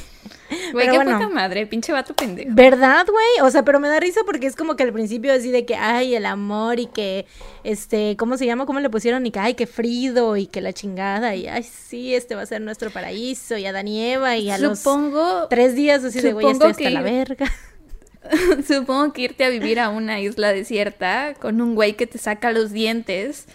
Güey, 0.72 0.86
Pero 0.86 0.92
qué 0.92 0.98
bueno. 0.98 1.18
puta 1.18 1.28
madre. 1.28 1.66
Pinche 1.66 1.92
vato 1.92 2.14
pendejo. 2.14 2.50
¿Verdad, 2.52 3.06
güey? 3.06 3.46
O 3.46 3.50
sea, 3.50 3.64
pero 3.64 3.80
me 3.80 3.88
da 3.88 3.98
risa 3.98 4.20
porque 4.24 4.46
es 4.46 4.54
como 4.54 4.76
que 4.76 4.84
al 4.84 4.92
principio 4.92 5.32
así 5.32 5.50
de 5.50 5.64
que, 5.64 5.74
ay, 5.74 6.14
el 6.14 6.26
amor 6.26 6.78
y 6.78 6.86
que, 6.86 7.26
este, 7.64 8.16
¿cómo 8.16 8.36
se 8.36 8.46
llama? 8.46 8.66
¿Cómo 8.66 8.78
le 8.78 8.88
pusieron? 8.88 9.26
Y 9.26 9.32
que, 9.32 9.40
ay, 9.40 9.54
que 9.54 9.66
Frido 9.66 10.36
y 10.36 10.46
que 10.46 10.60
la 10.60 10.72
chingada 10.72 11.34
y, 11.34 11.48
ay, 11.48 11.64
sí, 11.64 12.14
este 12.14 12.36
va 12.36 12.42
a 12.42 12.46
ser 12.46 12.60
nuestro 12.60 12.90
paraíso 12.90 13.56
y 13.56 13.66
Adán 13.66 13.88
y 13.88 14.04
Eva 14.04 14.36
y 14.36 14.50
a 14.50 14.58
Supongo, 14.58 15.40
los 15.40 15.48
tres 15.48 15.74
días 15.74 16.04
así 16.04 16.20
de, 16.20 16.32
güey, 16.32 16.48
estoy 16.50 16.70
hasta 16.70 16.90
la 16.90 17.02
verga. 17.02 17.46
supongo 18.66 19.12
que 19.12 19.22
irte 19.22 19.44
a 19.44 19.48
vivir 19.48 19.80
a 19.80 19.88
una 19.90 20.20
isla 20.20 20.52
desierta 20.52 21.34
con 21.40 21.60
un 21.60 21.74
güey 21.74 21.94
que 21.94 22.06
te 22.06 22.18
saca 22.18 22.52
los 22.52 22.72
dientes. 22.72 23.46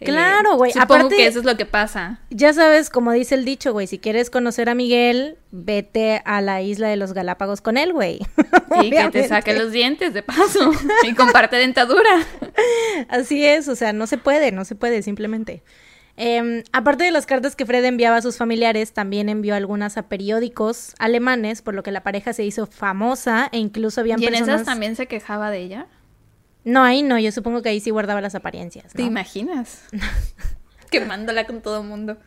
eh, 0.00 0.04
Claro, 0.06 0.56
güey. 0.56 0.72
Supongo 0.72 0.94
Aparte- 0.94 1.16
que 1.16 1.26
eso 1.26 1.38
es 1.40 1.44
lo 1.44 1.56
que 1.56 1.66
pasa. 1.66 2.20
Ya 2.30 2.52
sabes, 2.52 2.88
como 2.90 3.12
dice 3.12 3.34
el 3.34 3.44
dicho, 3.44 3.72
güey, 3.72 3.86
si 3.86 3.98
quieres 3.98 4.30
conocer 4.30 4.68
a 4.68 4.74
Miguel, 4.74 5.36
vete 5.50 6.22
a 6.24 6.40
la 6.40 6.62
isla 6.62 6.88
de 6.88 6.96
los 6.96 7.12
Galápagos 7.12 7.60
con 7.60 7.76
él, 7.76 7.92
güey. 7.92 8.20
Y 8.82 8.90
que 8.90 9.10
te 9.10 9.26
saque 9.28 9.52
los 9.58 9.72
dientes 9.72 10.14
de 10.14 10.22
paso. 10.22 10.70
y 11.02 11.14
comparte 11.14 11.56
dentadura. 11.56 12.24
Así 13.08 13.44
es, 13.44 13.66
o 13.68 13.74
sea, 13.74 13.92
no 13.92 14.06
se 14.06 14.16
puede, 14.16 14.52
no 14.52 14.64
se 14.64 14.74
puede, 14.76 15.02
simplemente. 15.02 15.62
Em, 16.16 16.62
aparte 16.72 17.04
de 17.04 17.10
las 17.10 17.26
cartas 17.26 17.56
que 17.56 17.64
Fred 17.64 17.84
enviaba 17.84 18.16
a 18.16 18.22
sus 18.22 18.36
familiares, 18.36 18.92
también 18.92 19.28
envió 19.28 19.54
algunas 19.54 19.96
a 19.96 20.08
periódicos 20.08 20.94
alemanes, 20.98 21.62
por 21.62 21.74
lo 21.74 21.82
que 21.82 21.92
la 21.92 22.02
pareja 22.02 22.32
se 22.32 22.44
hizo 22.44 22.66
famosa 22.66 23.48
e 23.52 23.58
incluso 23.58 24.00
habían 24.00 24.20
Y 24.20 24.26
en 24.26 24.32
personas... 24.32 24.56
esas 24.56 24.66
también 24.66 24.96
se 24.96 25.06
quejaba 25.06 25.50
de 25.50 25.58
ella. 25.58 25.86
No, 26.64 26.82
ahí 26.82 27.02
no, 27.02 27.18
yo 27.18 27.32
supongo 27.32 27.62
que 27.62 27.70
ahí 27.70 27.80
sí 27.80 27.90
guardaba 27.90 28.20
las 28.20 28.34
apariencias, 28.34 28.92
¿Te 28.92 29.02
imaginas? 29.02 29.84
Quemándola 30.90 31.46
con 31.46 31.62
todo 31.62 31.82
mundo. 31.82 32.18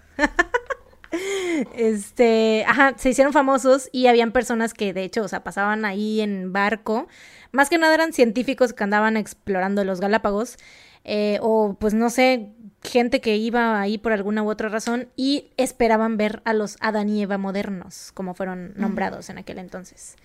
Este, 1.76 2.66
ajá, 2.68 2.93
se 2.97 3.12
hicieron 3.12 3.34
famosos 3.34 3.89
y 3.91 4.07
habían 4.07 4.32
personas 4.32 4.74
que 4.74 4.93
de 4.93 5.03
hecho, 5.03 5.22
o 5.22 5.28
sea, 5.28 5.43
pasaban 5.43 5.86
ahí 5.86 6.22
en 6.22 6.51
barco. 6.51 7.07
Más 7.51 7.70
que 7.70 7.78
nada 7.78 7.93
eran 7.93 8.14
científicos 8.14 8.74
que 8.74 8.84
andaban 8.84 9.16
explorando 9.18 9.84
los 9.84 9.99
Galápagos. 9.99 10.57
eh, 11.03 11.38
o 11.41 11.76
pues 11.80 11.93
no 11.93 12.10
sé, 12.10 12.49
gente 12.84 13.21
que 13.21 13.38
iba 13.38 13.79
ahí 13.79 13.97
por 13.97 14.11
alguna 14.11 14.43
u 14.43 14.49
otra 14.49 14.69
razón 14.69 15.09
y 15.15 15.51
esperaban 15.57 16.17
ver 16.17 16.41
a 16.45 16.53
los 16.53 16.77
Adán 16.79 17.09
y 17.09 17.21
Eva 17.21 17.38
modernos, 17.38 18.11
como 18.13 18.34
fueron 18.34 18.73
nombrados 18.75 19.29
en 19.29 19.38
aquel 19.38 19.59
entonces. 19.59 20.15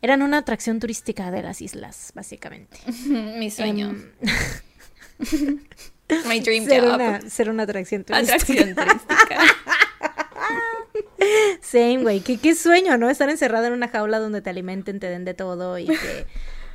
Eran 0.00 0.22
una 0.22 0.38
atracción 0.38 0.78
turística 0.78 1.30
de 1.30 1.42
las 1.42 1.60
islas, 1.60 2.12
básicamente. 2.14 2.78
Mi 3.06 3.50
sueño. 3.50 3.96
Em, 5.18 5.18
My 6.26 6.40
dream 6.40 6.64
ser, 6.64 6.82
job. 6.82 6.94
una, 6.94 7.20
ser 7.28 7.50
una 7.50 7.64
atracción 7.64 8.04
turística. 8.04 8.34
Atracción 8.34 8.74
turística. 8.74 9.40
Same, 11.60 11.98
güey. 11.98 12.20
¿Qué, 12.20 12.38
qué 12.38 12.54
sueño, 12.54 12.96
¿no? 12.96 13.10
Estar 13.10 13.28
encerrada 13.28 13.66
en 13.66 13.72
una 13.72 13.88
jaula 13.88 14.18
donde 14.18 14.40
te 14.40 14.50
alimenten, 14.50 15.00
te 15.00 15.10
den 15.10 15.24
de 15.24 15.34
todo 15.34 15.78
y 15.78 15.86
que... 15.86 16.26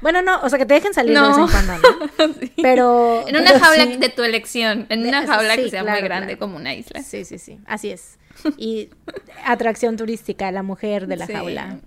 Bueno, 0.03 0.21
no, 0.21 0.41
o 0.41 0.49
sea, 0.49 0.59
que 0.59 0.65
te 0.65 0.73
dejen 0.73 0.93
salir 0.93 1.15
de 1.15 1.21
vez 1.21 1.37
en 1.37 1.45
No. 1.45 1.47
cuando, 1.49 1.73
¿no? 1.77 2.33
Sí. 2.39 2.51
Pero... 2.61 3.25
En 3.25 3.37
una 3.37 3.53
pero 3.53 3.59
jaula 3.63 3.85
sí. 3.85 3.97
de 3.97 4.09
tu 4.09 4.21
elección. 4.21 4.85
En 4.89 5.07
una 5.07 5.25
jaula 5.25 5.55
sí, 5.55 5.63
que 5.63 5.69
sea 5.69 5.81
claro, 5.81 5.99
muy 5.99 6.07
grande 6.07 6.27
claro. 6.27 6.39
como 6.39 6.57
una 6.57 6.75
isla. 6.75 7.01
Sí, 7.01 7.23
sí, 7.23 7.39
sí. 7.39 7.59
Así 7.65 7.89
es. 7.89 8.19
Y 8.57 8.89
atracción 9.45 9.95
turística, 9.95 10.51
la 10.51 10.61
mujer 10.61 11.07
de 11.07 11.15
la 11.15 11.25
jaula. 11.27 11.79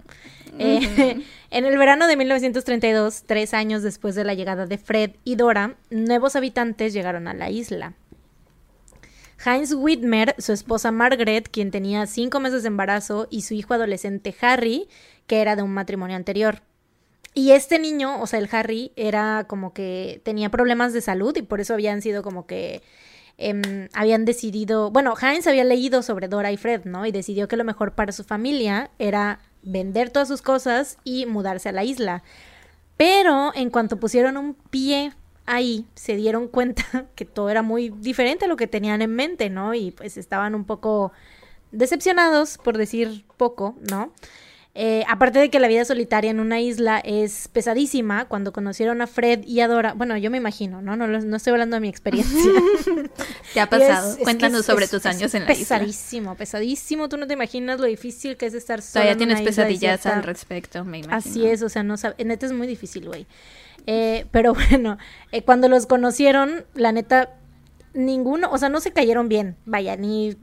Eh, 0.59 1.23
en 1.51 1.64
el 1.67 1.77
verano 1.77 2.07
de 2.07 2.17
1932, 2.17 3.25
tres 3.27 3.53
años 3.53 3.83
después 3.83 4.14
de 4.14 4.25
la 4.25 4.33
llegada 4.33 4.64
de 4.64 4.79
Fred 4.79 5.11
y 5.23 5.37
Dora, 5.37 5.77
nuevos 5.91 6.37
habitantes 6.37 6.95
llegaron 6.95 7.29
a 7.29 7.35
la 7.35 7.51
isla. 7.51 7.93
Heinz 9.45 9.75
Whitmer, 9.75 10.35
su 10.39 10.53
esposa 10.53 10.91
Margaret, 10.91 11.49
quien 11.51 11.71
tenía 11.71 12.07
cinco 12.07 12.41
meses 12.41 12.62
de 12.62 12.69
embarazo, 12.69 13.29
y 13.31 13.43
su 13.43 13.53
hijo 13.53 13.75
adolescente 13.75 14.35
Harry, 14.41 14.89
que 15.27 15.43
era 15.43 15.57
de 15.57 15.62
un 15.62 15.73
matrimonio 15.73 16.17
anterior. 16.17 16.62
Y 17.39 17.53
este 17.53 17.78
niño, 17.78 18.18
o 18.22 18.26
sea, 18.26 18.39
el 18.39 18.49
Harry, 18.51 18.93
era 18.97 19.45
como 19.47 19.74
que 19.74 20.22
tenía 20.24 20.49
problemas 20.49 20.95
de 20.95 21.03
salud 21.03 21.37
y 21.37 21.43
por 21.43 21.61
eso 21.61 21.74
habían 21.74 22.01
sido 22.01 22.22
como 22.22 22.47
que 22.47 22.82
em, 23.37 23.89
habían 23.93 24.24
decidido, 24.24 24.91
bueno, 24.91 25.12
Heinz 25.20 25.47
había 25.47 25.62
leído 25.62 26.03
sobre 26.03 26.28
Dora 26.28 26.51
y 26.51 26.57
Fred, 26.57 26.87
¿no? 26.87 27.05
Y 27.05 27.12
decidió 27.12 27.47
que 27.47 27.59
lo 27.59 27.64
mejor 27.64 27.93
para 27.95 28.12
su 28.12 28.24
familia 28.24 28.91
era 28.99 29.41
vender 29.62 30.09
todas 30.09 30.28
sus 30.28 30.41
cosas 30.41 30.97
y 31.05 31.26
mudarse 31.26 31.68
a 31.68 31.72
la 31.72 31.84
isla. 31.84 32.22
Pero 32.97 33.53
en 33.55 33.68
cuanto 33.68 33.99
pusieron 33.99 34.39
un 34.39 34.55
pie 34.55 35.12
ahí, 35.45 35.84
se 35.95 36.16
dieron 36.16 36.49
cuenta 36.49 37.05
que 37.16 37.26
todo 37.26 37.51
era 37.51 37.61
muy 37.61 37.91
diferente 37.91 38.47
a 38.47 38.49
lo 38.49 38.57
que 38.57 38.66
tenían 38.66 39.03
en 39.03 39.14
mente, 39.14 39.51
¿no? 39.51 39.74
Y 39.74 39.91
pues 39.91 40.16
estaban 40.16 40.55
un 40.55 40.64
poco 40.64 41.12
decepcionados, 41.70 42.57
por 42.57 42.78
decir 42.78 43.26
poco, 43.37 43.76
¿no? 43.91 44.11
Eh, 44.79 45.05
aparte 45.09 45.39
de 45.39 45.49
que 45.49 45.59
la 45.59 45.68
vida 45.68 45.87
solitaria 45.87 46.31
en 46.31 46.39
una 46.39 46.61
isla 46.61 46.99
es 47.03 47.49
pesadísima, 47.49 48.27
cuando 48.27 48.53
conocieron 48.53 49.01
a 49.01 49.07
Fred 49.07 49.43
y 49.47 49.61
a 49.61 49.68
Dora, 49.68 49.95
bueno, 49.95 50.18
yo 50.18 50.31
me 50.31 50.37
imagino, 50.37 50.83
¿no? 50.83 50.97
No, 50.97 51.07
no 51.07 51.37
estoy 51.37 51.53
hablando 51.53 51.77
de 51.77 51.81
mi 51.81 51.89
experiencia. 51.89 52.51
¿Qué 53.55 53.61
ha 53.61 53.70
pasado? 53.70 54.12
es- 54.12 54.18
Cuéntanos 54.18 54.61
es- 54.61 54.66
sobre 54.66 54.85
es- 54.85 54.91
tus 54.91 55.07
años 55.07 55.33
en 55.35 55.47
la 55.47 55.53
isla. 55.53 55.79
Pesadísimo, 55.79 56.35
pesadísimo. 56.35 57.09
Tú 57.09 57.16
no 57.16 57.27
te 57.27 57.33
imaginas 57.33 57.81
lo 57.81 57.87
difícil 57.87 58.37
que 58.37 58.45
es 58.47 58.53
estar 58.55 58.83
sola 58.83 58.93
Todavía 59.05 59.12
en 59.12 59.18
tienes 59.18 59.37
una 59.41 59.45
pesadillas 59.47 60.05
al 60.07 60.22
respecto, 60.22 60.85
me 60.85 60.99
imagino. 60.99 61.16
Así 61.16 61.47
es, 61.47 61.62
o 61.62 61.70
sea, 61.70 61.83
no 61.83 61.97
sabe, 61.97 62.22
neta 62.22 62.45
es 62.45 62.53
muy 62.53 62.66
difícil, 62.66 63.07
güey. 63.07 63.27
Eh, 63.87 64.27
pero 64.31 64.53
bueno, 64.70 64.99
eh, 65.33 65.41
cuando 65.43 65.68
los 65.68 65.87
conocieron, 65.87 66.66
la 66.74 66.93
neta, 66.93 67.31
ninguno, 67.95 68.51
o 68.53 68.59
sea, 68.59 68.68
no 68.68 68.81
se 68.81 68.93
cayeron 68.93 69.29
bien, 69.31 69.57
vaya, 69.64 69.97
ni, 69.97 70.37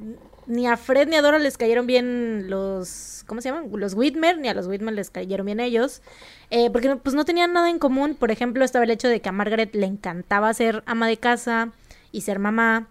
ni 0.48 0.68
a 0.68 0.78
Fred 0.78 1.08
ni 1.08 1.16
a 1.16 1.22
Dora 1.22 1.40
les 1.40 1.58
cayeron 1.58 1.88
bien 1.88 2.50
los, 2.50 3.24
¿cómo 3.28 3.42
se 3.42 3.50
llaman? 3.50 3.70
Los 3.74 3.94
Whitmer, 3.94 4.38
ni 4.38 4.48
a 4.48 4.54
los 4.54 4.68
Whitmer 4.68 4.94
les 4.94 5.10
cayeron 5.10 5.46
bien 5.46 5.60
ellos, 5.60 6.02
eh, 6.50 6.70
porque 6.70 6.96
pues 6.96 7.16
no 7.16 7.26
tenían 7.26 7.54
nada 7.54 7.70
en 7.70 7.80
común, 7.80 8.16
por 8.16 8.32
ejemplo, 8.32 8.64
estaba 8.64 8.86
el 8.86 8.92
hecho 8.92 9.08
de 9.08 9.22
que 9.22 9.30
a 9.30 9.32
Margaret 9.32 9.74
le 9.76 9.86
encantaba 9.86 10.54
ser 10.54 10.84
ama 10.86 11.08
de 11.08 11.18
casa 11.18 11.72
y 12.12 12.22
ser 12.22 12.40
mamá, 12.40 12.88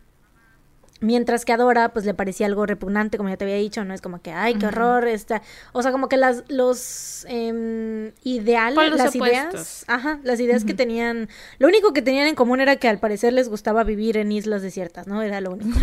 Mientras 1.03 1.45
que 1.45 1.53
a 1.53 1.57
Dora, 1.57 1.93
pues 1.93 2.05
le 2.05 2.15
parecía 2.15 2.47
algo 2.47 2.65
repugnante, 2.65 3.19
como 3.19 3.29
ya 3.29 3.37
te 3.37 3.45
había 3.45 3.57
dicho, 3.57 3.85
¿no? 3.85 3.93
Es 3.93 4.01
como 4.01 4.23
que, 4.23 4.31
ay, 4.31 4.55
qué 4.55 4.67
horror, 4.67 5.09
esta. 5.09 5.43
O 5.73 5.83
sea, 5.83 5.91
como 5.91 6.09
que 6.09 6.17
las, 6.17 6.45
los 6.47 7.27
em, 7.29 8.13
ideales, 8.23 8.77
Polos 8.77 8.99
las 8.99 9.17
ideas. 9.17 9.85
Ajá, 9.89 10.21
las 10.23 10.39
ideas 10.39 10.65
que 10.65 10.75
tenían. 10.75 11.29
Lo 11.59 11.67
único 11.67 11.93
que 11.93 12.03
tenían 12.03 12.29
en 12.29 12.37
común 12.37 12.61
era 12.61 12.77
que 12.77 12.89
al 12.89 13.01
parecer 13.01 13.33
les 13.33 13.49
gustaba 13.49 13.83
vivir 13.83 14.17
en 14.17 14.31
islas 14.31 14.63
desiertas, 14.63 15.09
¿no? 15.09 15.23
Era 15.23 15.41
lo 15.41 15.51
único. 15.51 15.77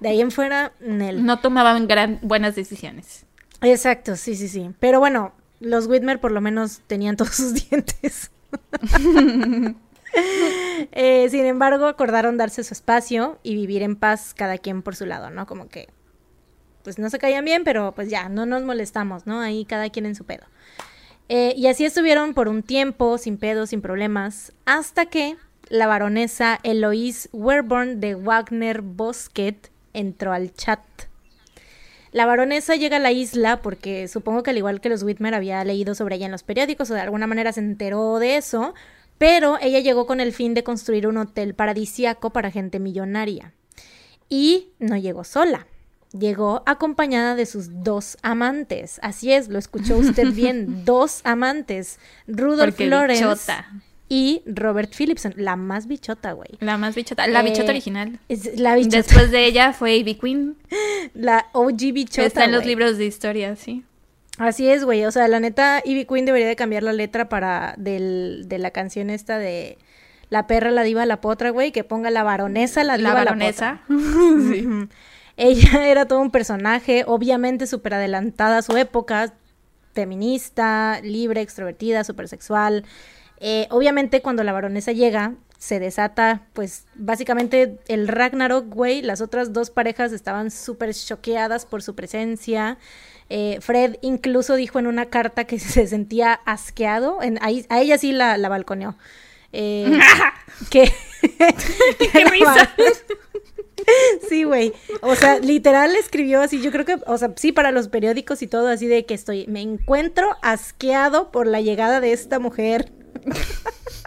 de 0.00 0.08
ahí 0.08 0.20
en 0.20 0.30
fuera, 0.30 0.72
Nel. 0.80 1.24
No 1.24 1.40
tomaban 1.40 1.88
gran, 1.88 2.18
buenas 2.20 2.54
decisiones. 2.54 3.24
Exacto, 3.62 4.16
sí, 4.16 4.34
sí, 4.34 4.48
sí. 4.48 4.70
Pero 4.80 5.00
bueno, 5.00 5.32
los 5.60 5.86
Whitmer 5.86 6.20
por 6.20 6.32
lo 6.32 6.42
menos 6.42 6.82
tenían 6.86 7.16
todos 7.16 7.36
sus 7.36 7.54
dientes. 7.70 8.30
Eh, 10.94 11.28
sin 11.30 11.46
embargo, 11.46 11.86
acordaron 11.86 12.36
darse 12.36 12.64
su 12.64 12.74
espacio 12.74 13.38
y 13.42 13.54
vivir 13.54 13.82
en 13.82 13.96
paz 13.96 14.34
cada 14.34 14.58
quien 14.58 14.82
por 14.82 14.96
su 14.96 15.06
lado, 15.06 15.30
¿no? 15.30 15.46
Como 15.46 15.68
que, 15.68 15.88
pues 16.82 16.98
no 16.98 17.08
se 17.08 17.18
caían 17.18 17.44
bien, 17.44 17.64
pero 17.64 17.92
pues 17.94 18.10
ya, 18.10 18.28
no 18.28 18.44
nos 18.44 18.62
molestamos, 18.62 19.26
¿no? 19.26 19.40
Ahí 19.40 19.64
cada 19.64 19.88
quien 19.90 20.06
en 20.06 20.14
su 20.14 20.24
pedo. 20.24 20.44
Eh, 21.28 21.54
y 21.56 21.68
así 21.68 21.84
estuvieron 21.84 22.34
por 22.34 22.48
un 22.48 22.62
tiempo, 22.62 23.16
sin 23.16 23.38
pedos, 23.38 23.70
sin 23.70 23.80
problemas, 23.80 24.52
hasta 24.66 25.06
que 25.06 25.36
la 25.68 25.86
baronesa 25.86 26.58
Eloise 26.62 27.28
Werborn 27.32 28.00
de 28.00 28.14
Wagner 28.14 28.82
Bosquet 28.82 29.70
entró 29.94 30.32
al 30.32 30.52
chat. 30.52 30.80
La 32.10 32.26
baronesa 32.26 32.76
llega 32.76 32.98
a 32.98 33.00
la 33.00 33.10
isla 33.10 33.62
porque 33.62 34.06
supongo 34.06 34.42
que 34.42 34.50
al 34.50 34.58
igual 34.58 34.82
que 34.82 34.90
los 34.90 35.02
Whitmer 35.02 35.34
había 35.34 35.64
leído 35.64 35.94
sobre 35.94 36.16
ella 36.16 36.26
en 36.26 36.32
los 36.32 36.42
periódicos 36.42 36.90
o 36.90 36.94
de 36.94 37.00
alguna 37.00 37.26
manera 37.26 37.52
se 37.52 37.60
enteró 37.60 38.18
de 38.18 38.36
eso, 38.36 38.74
pero 39.22 39.56
ella 39.60 39.78
llegó 39.78 40.04
con 40.04 40.18
el 40.18 40.32
fin 40.32 40.52
de 40.52 40.64
construir 40.64 41.06
un 41.06 41.16
hotel 41.16 41.54
paradisiaco 41.54 42.30
para 42.30 42.50
gente 42.50 42.80
millonaria. 42.80 43.52
Y 44.28 44.70
no 44.80 44.96
llegó 44.96 45.22
sola. 45.22 45.68
Llegó 46.12 46.64
acompañada 46.66 47.36
de 47.36 47.46
sus 47.46 47.84
dos 47.84 48.18
amantes. 48.22 48.98
Así 49.00 49.32
es, 49.32 49.46
lo 49.48 49.60
escuchó 49.60 49.96
usted 49.96 50.26
bien. 50.34 50.84
dos 50.84 51.20
amantes. 51.22 52.00
Rudolph 52.26 52.70
Porque 52.72 52.86
Lawrence 52.88 53.24
bichota. 53.24 53.70
y 54.08 54.42
Robert 54.44 54.92
Philipson. 54.92 55.34
La 55.36 55.54
más 55.54 55.86
bichota, 55.86 56.32
güey. 56.32 56.50
La 56.58 56.76
más 56.76 56.96
bichota. 56.96 57.24
La 57.28 57.40
Eh, 57.40 57.44
bichota 57.44 57.70
original. 57.70 58.18
Es 58.28 58.58
la 58.58 58.74
bichota. 58.74 58.96
Después 58.96 59.30
de 59.30 59.46
ella 59.46 59.72
fue 59.72 59.94
Ivy 59.98 60.16
Queen. 60.16 60.56
La 61.14 61.46
OG 61.52 61.92
bichota. 61.92 62.26
está 62.26 62.44
en 62.44 62.50
los 62.52 62.66
libros 62.66 62.98
de 62.98 63.06
historia, 63.06 63.54
sí. 63.54 63.84
Así 64.38 64.68
es, 64.68 64.84
güey. 64.84 65.04
O 65.04 65.10
sea, 65.10 65.28
la 65.28 65.40
neta, 65.40 65.82
Ivy 65.84 66.06
Queen 66.06 66.24
debería 66.24 66.46
de 66.46 66.56
cambiar 66.56 66.82
la 66.82 66.92
letra 66.92 67.28
para 67.28 67.74
del, 67.76 68.44
de 68.46 68.58
la 68.58 68.70
canción 68.70 69.10
esta 69.10 69.38
de 69.38 69.78
La 70.30 70.46
perra, 70.46 70.70
la 70.70 70.82
diva, 70.82 71.04
la 71.06 71.20
potra, 71.20 71.50
güey. 71.50 71.72
Que 71.72 71.84
ponga 71.84 72.10
la 72.10 72.22
baronesa, 72.22 72.82
la 72.84 72.96
diva, 72.96 73.12
La 73.12 73.24
la, 73.24 73.46
potra. 73.46 73.82
Ujú. 73.88 74.88
Ella 75.36 75.88
era 75.88 76.06
todo 76.06 76.20
un 76.20 76.30
personaje, 76.30 77.04
obviamente 77.06 77.66
súper 77.66 77.94
adelantada 77.94 78.58
a 78.58 78.62
su 78.62 78.76
época, 78.76 79.32
feminista, 79.94 81.00
libre, 81.02 81.40
extrovertida, 81.40 82.04
súper 82.04 82.28
sexual. 82.28 82.84
Eh, 83.38 83.66
obviamente 83.70 84.22
cuando 84.22 84.44
la 84.44 84.52
baronesa 84.52 84.92
llega, 84.92 85.34
se 85.58 85.78
desata, 85.78 86.42
pues 86.52 86.86
básicamente 86.94 87.78
el 87.88 88.08
Ragnarok, 88.08 88.68
güey. 88.68 89.02
Las 89.02 89.20
otras 89.20 89.52
dos 89.52 89.70
parejas 89.70 90.12
estaban 90.12 90.50
súper 90.50 90.92
choqueadas 90.92 91.66
por 91.66 91.82
su 91.82 91.94
presencia. 91.94 92.78
Eh, 93.34 93.58
Fred 93.62 93.96
incluso 94.02 94.56
dijo 94.56 94.78
en 94.78 94.86
una 94.86 95.06
carta 95.06 95.44
que 95.44 95.58
se 95.58 95.86
sentía 95.86 96.34
asqueado. 96.44 97.22
En, 97.22 97.38
ahí- 97.42 97.64
a 97.70 97.80
ella 97.80 97.96
sí 97.96 98.12
la, 98.12 98.36
la 98.36 98.48
balconeó. 98.50 98.96
Eh, 99.54 99.98
que, 100.70 100.92
¡Qué 102.12 102.24
risa! 102.26 102.70
Sí, 104.28 104.44
güey. 104.44 104.72
O 105.00 105.16
sea, 105.16 105.38
literal 105.38 105.96
escribió 105.96 106.42
así. 106.42 106.60
Yo 106.60 106.70
creo 106.70 106.84
que, 106.84 106.98
o 107.06 107.16
sea, 107.18 107.32
sí, 107.36 107.52
para 107.52 107.72
los 107.72 107.88
periódicos 107.88 108.42
y 108.42 108.46
todo, 108.46 108.68
así 108.68 108.86
de 108.86 109.06
que 109.06 109.14
estoy, 109.14 109.46
me 109.48 109.60
encuentro 109.62 110.36
asqueado 110.42 111.30
por 111.32 111.46
la 111.46 111.60
llegada 111.62 112.00
de 112.00 112.12
esta 112.12 112.38
mujer. 112.38 112.92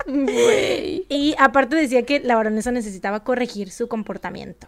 Güey. 0.07 1.05
Y 1.09 1.35
aparte 1.39 1.75
decía 1.75 2.03
que 2.05 2.19
la 2.19 2.35
baronesa 2.35 2.71
necesitaba 2.71 3.23
corregir 3.23 3.71
su 3.71 3.87
comportamiento. 3.87 4.67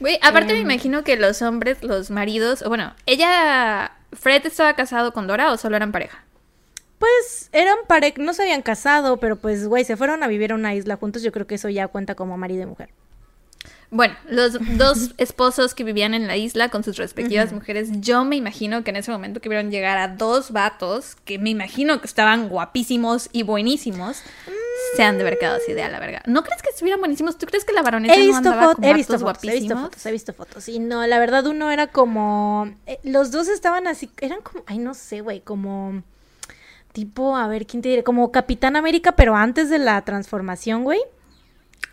Güey, 0.00 0.18
aparte 0.22 0.52
Em. 0.52 0.58
me 0.58 0.72
imagino 0.74 1.04
que 1.04 1.16
los 1.16 1.42
hombres, 1.42 1.82
los 1.82 2.10
maridos, 2.10 2.62
o 2.62 2.68
bueno, 2.68 2.94
ella, 3.06 3.92
Fred 4.12 4.44
estaba 4.46 4.74
casado 4.74 5.12
con 5.12 5.26
Dora 5.26 5.52
o 5.52 5.56
solo 5.56 5.76
eran 5.76 5.92
pareja. 5.92 6.24
Pues 6.98 7.50
eran 7.52 7.76
pareja, 7.86 8.22
no 8.22 8.32
se 8.32 8.42
habían 8.42 8.62
casado, 8.62 9.18
pero 9.18 9.36
pues, 9.36 9.66
güey, 9.68 9.84
se 9.84 9.96
fueron 9.96 10.22
a 10.22 10.28
vivir 10.28 10.52
a 10.52 10.54
una 10.54 10.74
isla 10.74 10.96
juntos. 10.96 11.22
Yo 11.22 11.30
creo 11.32 11.46
que 11.46 11.56
eso 11.56 11.68
ya 11.68 11.88
cuenta 11.88 12.14
como 12.14 12.38
marido 12.38 12.62
y 12.62 12.66
mujer. 12.66 12.88
Bueno, 13.90 14.14
los 14.28 14.56
dos 14.78 15.10
esposos 15.18 15.74
que 15.74 15.84
vivían 15.84 16.14
en 16.14 16.26
la 16.26 16.36
isla 16.36 16.70
con 16.70 16.82
sus 16.84 16.96
respectivas 16.96 17.52
mujeres, 17.52 17.88
yo 18.00 18.24
me 18.24 18.36
imagino 18.36 18.82
que 18.82 18.90
en 18.90 18.96
ese 18.96 19.10
momento 19.12 19.40
que 19.40 19.48
vieron 19.48 19.70
llegar 19.70 19.98
a 19.98 20.08
dos 20.08 20.50
vatos 20.52 21.16
que 21.24 21.38
me 21.38 21.50
imagino 21.50 22.00
que 22.00 22.06
estaban 22.06 22.48
guapísimos 22.48 23.28
y 23.32 23.42
buenísimos, 23.42 24.22
se 24.96 25.02
han 25.04 25.16
de 25.16 25.22
haber 25.22 25.38
quedado 25.38 25.56
así 25.56 25.72
de 25.72 25.82
a 25.82 25.88
la 25.88 26.00
verga. 26.00 26.22
¿No 26.26 26.42
crees 26.42 26.62
que 26.62 26.70
estuvieran 26.70 27.00
buenísimos? 27.00 27.38
¿Tú 27.38 27.46
crees 27.46 27.64
que 27.64 27.72
la 27.72 27.82
baronesa 27.82 28.14
He 28.14 28.18
no 28.18 28.24
visto, 28.24 28.36
andaba 28.38 28.72
fot- 28.72 28.74
con 28.76 28.84
he, 28.84 28.94
visto 28.94 29.18
fotos, 29.18 29.44
he 29.44 29.52
visto 29.52 29.76
fotos, 29.78 30.06
he 30.06 30.12
visto 30.12 30.32
fotos. 30.32 30.68
Y 30.68 30.78
no, 30.78 31.06
la 31.06 31.18
verdad 31.18 31.46
uno 31.46 31.70
era 31.70 31.86
como... 31.88 32.70
eh, 32.86 32.98
los 33.02 33.30
dos 33.30 33.48
estaban 33.48 33.86
así, 33.86 34.10
eran 34.20 34.40
como, 34.42 34.64
ay, 34.66 34.78
no 34.78 34.94
sé, 34.94 35.20
güey, 35.20 35.40
como... 35.40 36.02
Tipo, 36.92 37.36
a 37.36 37.46
ver, 37.46 37.66
¿quién 37.66 37.82
te 37.82 37.90
diré? 37.90 38.02
Como 38.02 38.32
Capitán 38.32 38.74
América, 38.74 39.12
pero 39.12 39.36
antes 39.36 39.68
de 39.68 39.78
la 39.78 40.02
transformación, 40.04 40.82
güey. 40.82 41.00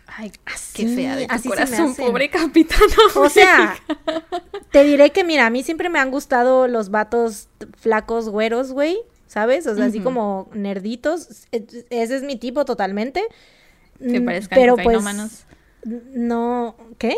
Ay, 0.06 0.30
qué 0.30 0.40
Así- 0.46 0.94
fea 0.96 1.16
de 1.16 1.26
tu 1.26 1.34
así 1.34 1.48
corazón, 1.48 1.94
pobre 1.94 2.30
capitán. 2.30 2.78
O 3.16 3.28
sea, 3.28 3.76
te 4.70 4.84
diré 4.84 5.10
que 5.10 5.24
mira, 5.24 5.46
a 5.46 5.50
mí 5.50 5.62
siempre 5.62 5.88
me 5.90 5.98
han 5.98 6.10
gustado 6.10 6.68
los 6.68 6.90
vatos 6.90 7.48
flacos 7.78 8.28
güeros, 8.28 8.72
güey, 8.72 8.98
¿sabes? 9.34 9.66
O 9.66 9.74
sea, 9.74 9.86
así 9.86 9.98
como 9.98 10.48
nerditos. 10.54 11.48
Ese 11.50 12.16
es 12.16 12.22
mi 12.22 12.36
tipo 12.36 12.64
totalmente. 12.64 13.20
que 13.98 14.20
Mm, 14.20 14.24
parezcan 14.24 14.56
Pero 14.60 14.76
pues 14.76 14.86
cocainómanos. 14.86 15.44
no, 15.84 16.76
¿qué? 16.98 17.16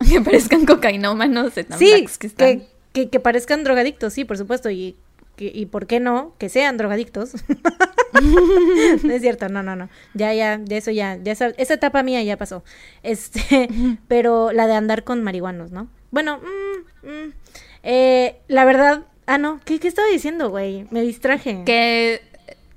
Que 0.10 0.20
parezcan 0.22 0.64
cocainómanos 0.66 1.54
de 1.54 1.64
tan 1.64 1.78
Sí, 1.78 2.06
que 2.18 2.26
están. 2.26 2.60
que, 2.60 2.66
que, 2.92 3.10
que 3.10 3.20
parezcan 3.20 3.62
drogadictos, 3.64 4.12
sí, 4.14 4.24
por 4.24 4.36
supuesto, 4.38 4.70
y, 4.70 4.96
que- 5.36 5.52
y 5.54 5.66
por 5.66 5.86
qué 5.86 6.00
no, 6.00 6.34
que 6.38 6.48
sean 6.48 6.76
drogadictos. 6.78 7.32
no 9.04 9.12
es 9.12 9.20
cierto, 9.22 9.48
no, 9.48 9.62
no, 9.62 9.76
no, 9.76 9.88
ya, 10.14 10.32
ya, 10.34 10.58
de 10.58 10.76
eso 10.76 10.90
ya, 10.90 11.16
ya 11.22 11.32
esa, 11.32 11.48
esa 11.56 11.74
etapa 11.74 12.02
mía 12.02 12.22
ya 12.22 12.36
pasó, 12.36 12.64
este, 13.02 13.68
pero 14.08 14.52
la 14.52 14.66
de 14.66 14.74
andar 14.74 15.04
con 15.04 15.22
marihuanos, 15.22 15.70
¿no? 15.72 15.88
Bueno, 16.10 16.38
mm, 16.38 17.08
mm, 17.08 17.32
eh, 17.82 18.36
la 18.48 18.64
verdad, 18.64 19.02
ah, 19.26 19.38
no, 19.38 19.60
¿qué, 19.64 19.78
qué 19.80 19.88
estaba 19.88 20.08
diciendo, 20.08 20.50
güey? 20.50 20.86
Me 20.90 21.02
distraje. 21.02 21.62
Que, 21.64 22.22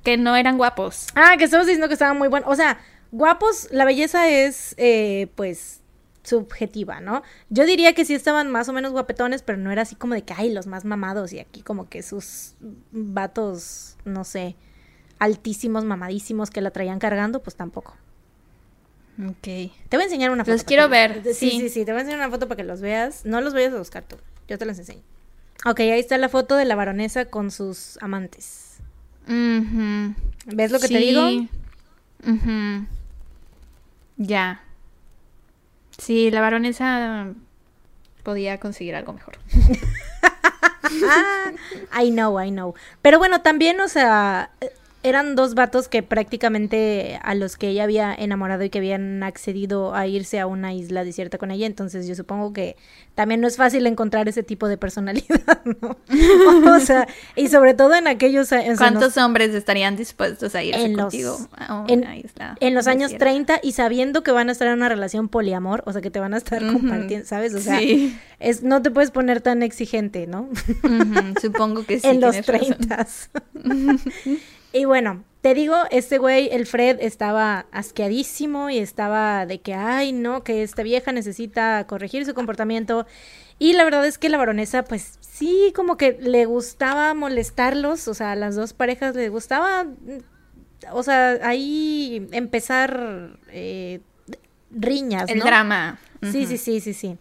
que 0.04 0.18
no 0.18 0.36
eran 0.36 0.58
guapos. 0.58 1.08
Ah, 1.16 1.36
que 1.38 1.46
estamos 1.46 1.68
diciendo 1.68 1.88
que 1.88 1.94
estaban 1.94 2.18
muy 2.18 2.28
buenos. 2.28 2.50
O 2.50 2.56
sea, 2.56 2.80
guapos, 3.12 3.68
la 3.72 3.86
belleza 3.86 4.30
es, 4.30 4.74
eh, 4.78 5.28
pues, 5.36 5.82
subjetiva, 6.24 7.00
¿no? 7.00 7.24
Yo 7.50 7.66
diría 7.66 7.94
que 7.94 8.04
sí 8.04 8.14
estaban 8.14 8.52
más 8.52 8.68
o 8.68 8.74
menos 8.74 8.92
guapetones, 8.92 9.42
pero 9.44 9.58
no 9.58 9.72
era 9.72 9.84
así 9.84 9.96
como 9.96 10.14
de 10.14 10.24
que, 10.24 10.34
ay, 10.36 10.52
los 10.52 10.68
más 10.68 10.84
mamados 10.84 11.32
y 11.32 11.40
aquí 11.40 11.62
como 11.62 11.88
que 11.88 12.04
sus 12.04 12.56
vatos, 12.92 13.96
no 14.04 14.24
sé, 14.26 14.56
altísimos, 15.20 15.86
mamadísimos 15.86 16.50
que 16.50 16.60
la 16.62 16.72
traían 16.72 17.00
cargando, 17.00 17.42
pues 17.42 17.56
tampoco. 17.56 17.96
Ok. 19.26 19.42
Te 19.42 19.72
voy 19.94 20.02
a 20.02 20.04
enseñar 20.04 20.30
una 20.32 20.44
foto. 20.44 20.52
Los 20.54 20.64
quiero 20.64 20.90
ver, 20.90 21.24
Sí, 21.24 21.34
sí. 21.34 21.50
sí, 21.62 21.70
sí, 21.70 21.86
te 21.86 21.92
voy 21.92 22.00
a 22.00 22.02
enseñar 22.02 22.20
una 22.20 22.30
foto 22.30 22.48
para 22.48 22.58
que 22.58 22.64
los 22.64 22.82
veas. 22.82 23.26
No 23.26 23.42
los 23.42 23.54
vayas 23.54 23.74
a 23.74 23.78
buscar 23.78 24.04
tú, 24.04 24.18
yo 24.48 24.58
te 24.58 24.66
los 24.66 24.78
enseño. 24.78 25.02
Ok, 25.70 25.82
ahí 25.82 26.00
está 26.00 26.18
la 26.18 26.30
foto 26.30 26.56
de 26.56 26.64
la 26.64 26.76
baronesa 26.76 27.26
con 27.26 27.52
sus 27.52 27.98
amantes. 28.02 28.78
¿Ves 29.28 30.72
lo 30.72 30.80
que 30.80 30.88
te 30.88 30.98
digo? 30.98 31.28
Ya. 34.16 34.62
Sí, 35.98 36.32
la 36.32 36.42
baronesa 36.42 37.34
podía 38.24 38.60
conseguir 38.60 38.96
algo 38.96 39.12
mejor. 39.12 39.38
I 42.02 42.12
know, 42.12 42.42
I 42.42 42.50
know. 42.50 42.74
Pero 43.02 43.20
bueno, 43.20 43.42
también, 43.42 43.82
o 43.82 43.90
sea, 43.90 44.52
eran 45.04 45.36
dos 45.36 45.54
vatos 45.56 45.88
que 45.88 46.04
prácticamente 46.04 47.20
a 47.24 47.34
los 47.36 47.56
que 47.56 47.70
ella 47.70 47.84
había 47.84 48.14
enamorado 48.14 48.64
y 48.64 48.70
que 48.70 48.80
habían 48.80 49.24
accedido 49.24 49.96
a 49.96 50.08
irse 50.08 50.40
a 50.40 50.48
una 50.48 50.74
isla 50.74 51.04
desierta 51.04 51.38
con 51.38 51.52
ella. 51.52 51.66
Entonces 51.66 52.08
yo 52.08 52.16
supongo 52.16 52.52
que 52.52 52.76
también 53.16 53.40
no 53.42 53.48
es 53.48 53.58
fácil 53.58 53.88
encontrar 53.88 54.28
ese 54.28 54.44
tipo 54.44 54.68
de 54.68 54.78
personalidad, 54.78 55.62
¿no? 55.82 55.98
o 56.76 56.80
sea, 56.80 57.08
y 57.36 57.48
sobre 57.48 57.74
todo 57.74 57.96
en 57.96 58.08
aquellos... 58.08 58.52
a- 58.52 58.62
sea, 58.62 58.76
¿Cuántos 58.76 59.18
hombres 59.18 59.54
estarían 59.56 59.96
dispuestos 59.96 60.54
a 60.56 60.64
irse 60.64 60.84
En 60.84 60.94
los- 60.98 61.04
contigo 61.06 61.38
a 61.56 61.86
en- 61.88 62.00
una 62.02 62.18
isla 62.18 62.58
en 62.60 62.74
los 62.74 62.88
años 62.88 63.12
desierta? 63.12 63.26
30 63.26 63.60
y 63.64 63.72
sabiendo 63.74 64.24
que 64.24 64.32
van 64.32 64.50
a 64.50 64.52
estar 64.52 64.68
en 64.68 64.74
una 64.76 64.90
relación 64.90 65.30
poliamor, 65.30 65.84
o 65.86 65.94
sea, 65.94 66.02
que 66.02 66.12
te 66.12 66.20
van 66.20 66.34
a 66.34 66.38
estar 66.38 66.60
compartiendo, 66.66 67.26
¿sabes? 67.26 67.54
O 67.54 67.60
sea, 67.60 67.80
Sí. 67.80 68.18
es, 68.40 68.62
no 68.64 68.82
te 68.82 68.92
puedes 68.92 69.12
poner 69.12 69.42
tan 69.42 69.64
exigente, 69.64 70.28
¿no? 70.28 70.50
Supongo 71.42 71.86
que 71.86 72.00
sí. 72.00 72.08
en 72.10 72.20
los 72.22 72.40
tienes 72.42 72.78
razón. 72.90 73.38
30. 73.64 74.08
y 74.74 74.86
bueno, 74.86 75.24
te 75.42 75.54
digo, 75.54 75.76
este 75.92 76.18
güey, 76.18 76.50
el 76.52 76.66
Fred, 76.66 76.98
estaba 77.00 77.68
asqueadísimo 77.72 78.70
y 78.70 78.80
estaba 78.80 79.46
de 79.46 79.60
que, 79.62 79.74
ay, 79.74 80.12
no, 80.12 80.44
que 80.44 80.64
esta 80.64 80.84
vieja 80.84 81.12
necesita 81.12 81.86
corregir 81.88 82.26
su 82.26 82.34
comportamiento. 82.34 83.06
Y 83.60 83.74
la 83.74 83.84
verdad 83.84 84.06
es 84.06 84.18
que 84.18 84.30
la 84.30 84.38
baronesa, 84.38 84.84
pues 84.84 85.18
sí, 85.22 85.72
como 85.76 85.96
que 85.96 86.18
le 86.20 86.46
gustaba 86.46 87.14
molestarlos, 87.14 88.08
o 88.08 88.14
sea, 88.14 88.34
a 88.34 88.36
las 88.36 88.56
dos 88.56 88.74
parejas 88.74 89.16
le 89.16 89.30
gustaba, 89.30 89.86
mm, 89.86 90.20
o 90.92 91.04
sea, 91.04 91.40
ahí 91.44 92.28
empezar 92.32 93.38
eh, 93.50 94.02
riñas, 94.72 95.30
El 95.30 95.40
¿no? 95.40 95.46
drama. 95.46 96.00
Sí, 96.24 96.46
sí, 96.46 96.58
sí, 96.58 96.82
sí, 96.82 96.94
sí. 96.94 97.18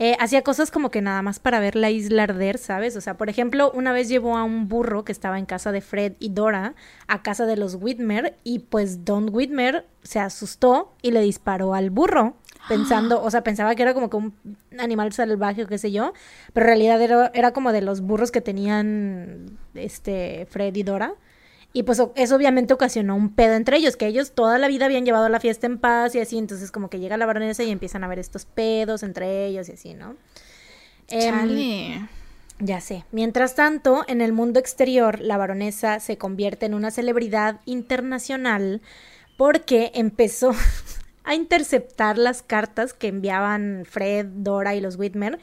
Eh, 0.00 0.16
hacía 0.20 0.42
cosas 0.42 0.70
como 0.70 0.90
que 0.90 1.02
nada 1.02 1.22
más 1.22 1.40
para 1.40 1.58
ver 1.58 1.74
la 1.74 1.90
isla 1.90 2.22
arder, 2.24 2.58
¿sabes? 2.58 2.96
O 2.96 3.00
sea, 3.00 3.16
por 3.16 3.28
ejemplo, 3.28 3.72
una 3.74 3.92
vez 3.92 4.08
llevó 4.08 4.36
a 4.36 4.44
un 4.44 4.68
burro 4.68 5.04
que 5.04 5.10
estaba 5.10 5.38
en 5.38 5.46
casa 5.46 5.72
de 5.72 5.80
Fred 5.80 6.12
y 6.20 6.28
Dora 6.30 6.74
a 7.08 7.22
casa 7.22 7.46
de 7.46 7.56
los 7.56 7.74
Whitmer 7.74 8.36
y 8.44 8.60
pues 8.60 9.04
Don 9.04 9.28
Whitmer 9.32 9.86
se 10.02 10.20
asustó 10.20 10.94
y 11.02 11.10
le 11.10 11.20
disparó 11.20 11.74
al 11.74 11.90
burro 11.90 12.36
pensando, 12.68 13.20
o 13.24 13.30
sea, 13.30 13.42
pensaba 13.42 13.74
que 13.74 13.82
era 13.82 13.92
como 13.92 14.08
que 14.08 14.16
un 14.16 14.34
animal 14.78 15.12
salvaje 15.12 15.64
o 15.64 15.66
qué 15.66 15.78
sé 15.78 15.90
yo, 15.90 16.12
pero 16.52 16.66
en 16.66 16.68
realidad 16.68 17.02
era, 17.02 17.30
era 17.34 17.52
como 17.52 17.72
de 17.72 17.82
los 17.82 18.00
burros 18.00 18.30
que 18.30 18.40
tenían 18.40 19.58
este 19.74 20.46
Fred 20.48 20.76
y 20.76 20.84
Dora. 20.84 21.14
Y 21.72 21.82
pues 21.82 22.02
eso 22.14 22.36
obviamente 22.36 22.72
ocasionó 22.72 23.14
un 23.14 23.34
pedo 23.34 23.54
entre 23.54 23.76
ellos, 23.76 23.96
que 23.96 24.06
ellos 24.06 24.32
toda 24.32 24.58
la 24.58 24.68
vida 24.68 24.86
habían 24.86 25.04
llevado 25.04 25.28
la 25.28 25.38
fiesta 25.38 25.66
en 25.66 25.78
paz 25.78 26.14
y 26.14 26.20
así, 26.20 26.38
entonces 26.38 26.70
como 26.70 26.88
que 26.88 26.98
llega 26.98 27.16
la 27.16 27.26
baronesa 27.26 27.62
y 27.62 27.70
empiezan 27.70 28.04
a 28.04 28.08
ver 28.08 28.18
estos 28.18 28.46
pedos 28.46 29.02
entre 29.02 29.46
ellos 29.46 29.68
y 29.68 29.72
así, 29.72 29.94
¿no? 29.94 30.16
Em, 31.08 31.34
Chale. 31.34 32.08
ya 32.58 32.80
sé. 32.80 33.04
Mientras 33.12 33.54
tanto, 33.54 34.04
en 34.08 34.22
el 34.22 34.32
mundo 34.32 34.58
exterior, 34.58 35.20
la 35.20 35.36
baronesa 35.36 36.00
se 36.00 36.16
convierte 36.16 36.66
en 36.66 36.74
una 36.74 36.90
celebridad 36.90 37.60
internacional 37.66 38.80
porque 39.36 39.92
empezó 39.94 40.52
a 41.24 41.34
interceptar 41.34 42.16
las 42.16 42.42
cartas 42.42 42.94
que 42.94 43.08
enviaban 43.08 43.84
Fred, 43.84 44.26
Dora 44.26 44.74
y 44.74 44.80
los 44.80 44.96
Whitmer, 44.96 45.38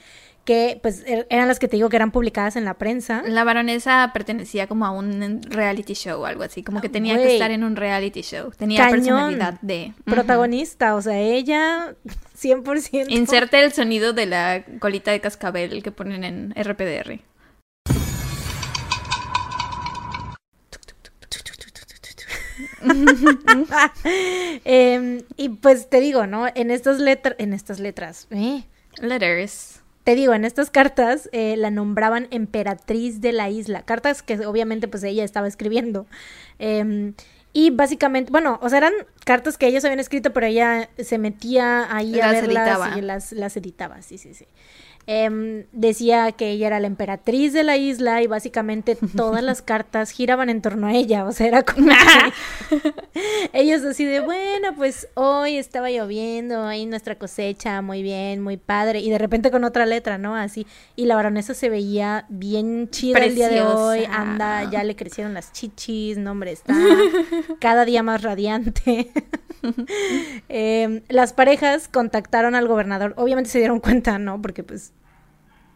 que 0.46 0.80
pues 0.82 1.04
er- 1.06 1.26
eran 1.30 1.48
las 1.48 1.60
que 1.60 1.68
te 1.68 1.76
digo 1.76 1.90
que 1.90 1.96
eran 1.98 2.12
publicadas 2.12 2.56
en 2.56 2.64
la 2.66 2.76
prensa. 2.76 3.24
La 3.26 3.44
baronesa 3.44 4.12
pertenecía 4.14 4.68
como 4.68 4.86
a 4.86 4.92
un 4.92 5.42
reality 5.44 5.94
show 5.96 6.22
o 6.22 6.26
algo 6.26 6.44
así, 6.44 6.64
como 6.64 6.80
que 6.82 6.88
tenía 6.90 7.18
que 7.18 7.34
estar 7.34 7.52
en 7.52 7.64
un 7.64 7.76
reality 7.76 8.22
show. 8.22 8.52
Tenía 8.56 8.84
Cañón. 8.90 8.94
personalidad 9.02 9.60
de... 9.62 9.94
Protagonista, 10.06 10.96
o 10.96 11.02
sea, 11.02 11.20
ella 11.20 11.96
100%. 12.40 13.06
Inserte 13.10 13.64
el 13.64 13.74
sonido 13.74 14.14
de 14.14 14.26
la 14.28 14.64
colita 14.80 15.12
de 15.12 15.20
cascabel 15.20 15.82
que 15.84 15.92
ponen 15.92 16.24
en 16.24 16.54
RPDR. 16.56 17.20
Em, 24.64 25.22
y 25.38 25.50
pues 25.50 25.90
te 25.90 26.00
digo, 26.00 26.28
¿no? 26.28 26.48
En 26.56 26.72
estas 26.72 27.00
letras, 27.00 27.36
en 27.40 27.54
estas 27.54 27.80
letras, 27.80 28.28
¿eh? 28.32 28.64
Letters. 29.00 29.82
Te 30.06 30.14
digo, 30.14 30.36
en 30.36 30.46
estas 30.46 30.70
cartas 30.70 31.30
eh, 31.32 31.56
la 31.58 31.72
nombraban 31.72 32.28
emperatriz 32.30 33.22
de 33.22 33.34
la 33.34 33.50
isla. 33.50 33.82
Cartas 33.82 34.22
que 34.22 34.46
obviamente 34.46 34.88
pues 34.88 35.04
ella 35.04 35.24
estaba 35.24 35.48
escribiendo. 35.48 36.06
Em, 36.60 37.16
y 37.54 37.72
básicamente, 37.72 38.32
bueno, 38.32 38.60
o 38.62 38.70
sea, 38.70 38.78
eran 38.78 38.94
cartas 39.26 39.58
que 39.58 39.66
ellos 39.66 39.84
habían 39.84 40.00
escrito, 40.00 40.32
pero 40.32 40.46
ella 40.46 40.90
se 41.00 41.18
metía 41.18 41.94
ahí 41.94 42.20
a 42.20 42.32
Las 42.32 42.42
verlas 42.42 42.68
editaba. 42.68 42.98
y 43.00 43.02
las, 43.02 43.32
las 43.32 43.58
editaba, 43.58 44.02
sí, 44.04 44.20
sí, 44.20 44.36
sí. 44.36 44.46
Em, 45.08 45.66
decía 45.72 46.32
que 46.32 46.50
ella 46.50 46.66
era 46.66 46.80
la 46.80 46.88
emperatriz 46.88 47.54
de 47.54 47.64
la 47.64 47.78
isla 47.78 48.24
y 48.24 48.28
básicamente 48.28 48.98
todas 49.16 49.44
las 49.44 49.62
cartas 49.62 50.10
giraban 50.10 50.50
en 50.50 50.64
torno 50.64 50.88
a 50.88 50.94
ella, 50.94 51.26
o 51.26 51.32
sea, 51.32 51.46
era 51.46 51.62
como 51.62 51.92
ellos 53.54 53.84
así 53.84 54.04
de, 54.04 54.22
bueno, 54.22 54.76
pues 54.76 55.08
hoy 55.14 55.58
estaba 55.58 55.92
lloviendo, 55.92 56.66
ahí 56.66 56.88
nuestra 56.88 57.20
cosecha, 57.20 57.84
muy 57.84 58.02
bien, 58.02 58.42
muy 58.42 58.58
padre, 58.58 59.00
y 59.00 59.12
de 59.12 59.20
repente 59.20 59.52
con 59.52 59.64
otra 59.64 59.86
letra, 59.86 60.18
¿no? 60.18 60.36
Así, 60.36 60.66
y 60.96 61.06
la 61.06 61.16
baronesa 61.16 61.54
se 61.54 61.70
veía 61.70 62.26
bien 62.30 62.90
chida 62.90 63.20
el 63.20 63.36
día 63.36 63.50
de 63.50 63.62
hoy, 63.62 64.06
anda, 64.10 64.68
ya 64.72 64.84
le 64.84 64.96
crecieron 64.96 65.36
las 65.36 65.54
chichis, 65.54 66.18
no 66.18 66.32
hombre, 66.32 66.52
está 66.52 66.74
cada 67.60 67.86
día 67.86 68.02
más 68.02 68.24
radiante. 68.24 69.12
Em, 70.50 71.02
las 71.10 71.34
parejas 71.34 71.88
contactaron 71.88 72.56
al 72.56 72.68
gobernador, 72.68 73.14
obviamente 73.18 73.50
se 73.50 73.60
dieron 73.60 73.80
cuenta, 73.80 74.20
¿no? 74.20 74.42
Porque 74.42 74.64
pues 74.64 74.94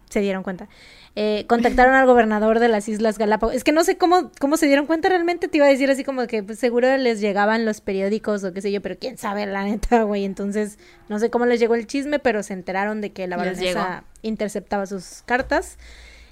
se 0.10 0.20
dieron 0.20 0.44
cuenta. 0.44 0.68
Eh, 1.16 1.46
contactaron 1.48 1.96
al 1.96 2.06
gobernador 2.06 2.60
de 2.60 2.68
las 2.68 2.88
Islas 2.88 3.18
Galápagos. 3.18 3.56
Es 3.56 3.64
que 3.64 3.72
no 3.72 3.84
sé 3.84 3.98
cómo, 3.98 4.32
cómo 4.40 4.58
se 4.58 4.68
dieron 4.68 4.86
cuenta 4.86 5.10
realmente. 5.10 5.48
Te 5.48 5.58
iba 5.58 5.66
a 5.66 5.70
decir 5.70 5.90
así 5.90 6.04
como 6.04 6.28
que 6.28 6.44
pues, 6.44 6.60
seguro 6.60 6.96
les 6.98 7.20
llegaban 7.20 7.66
los 7.66 7.82
periódicos 7.82 8.44
o 8.44 8.54
qué 8.54 8.62
sé 8.62 8.72
yo, 8.72 8.82
pero 8.82 8.98
quién 8.98 9.18
sabe, 9.18 9.46
la 9.46 9.64
neta, 9.64 10.04
güey. 10.04 10.26
Entonces, 10.26 10.78
no 11.08 11.20
sé 11.20 11.30
cómo 11.30 11.46
les 11.46 11.60
llegó 11.60 11.76
el 11.76 11.88
chisme, 11.88 12.20
pero 12.20 12.44
se 12.44 12.54
enteraron 12.54 13.02
de 13.02 13.12
que 13.12 13.28
la 13.28 13.38
baronesa 13.38 14.04
interceptaba 14.22 14.86
sus 14.86 15.24
cartas. 15.26 15.78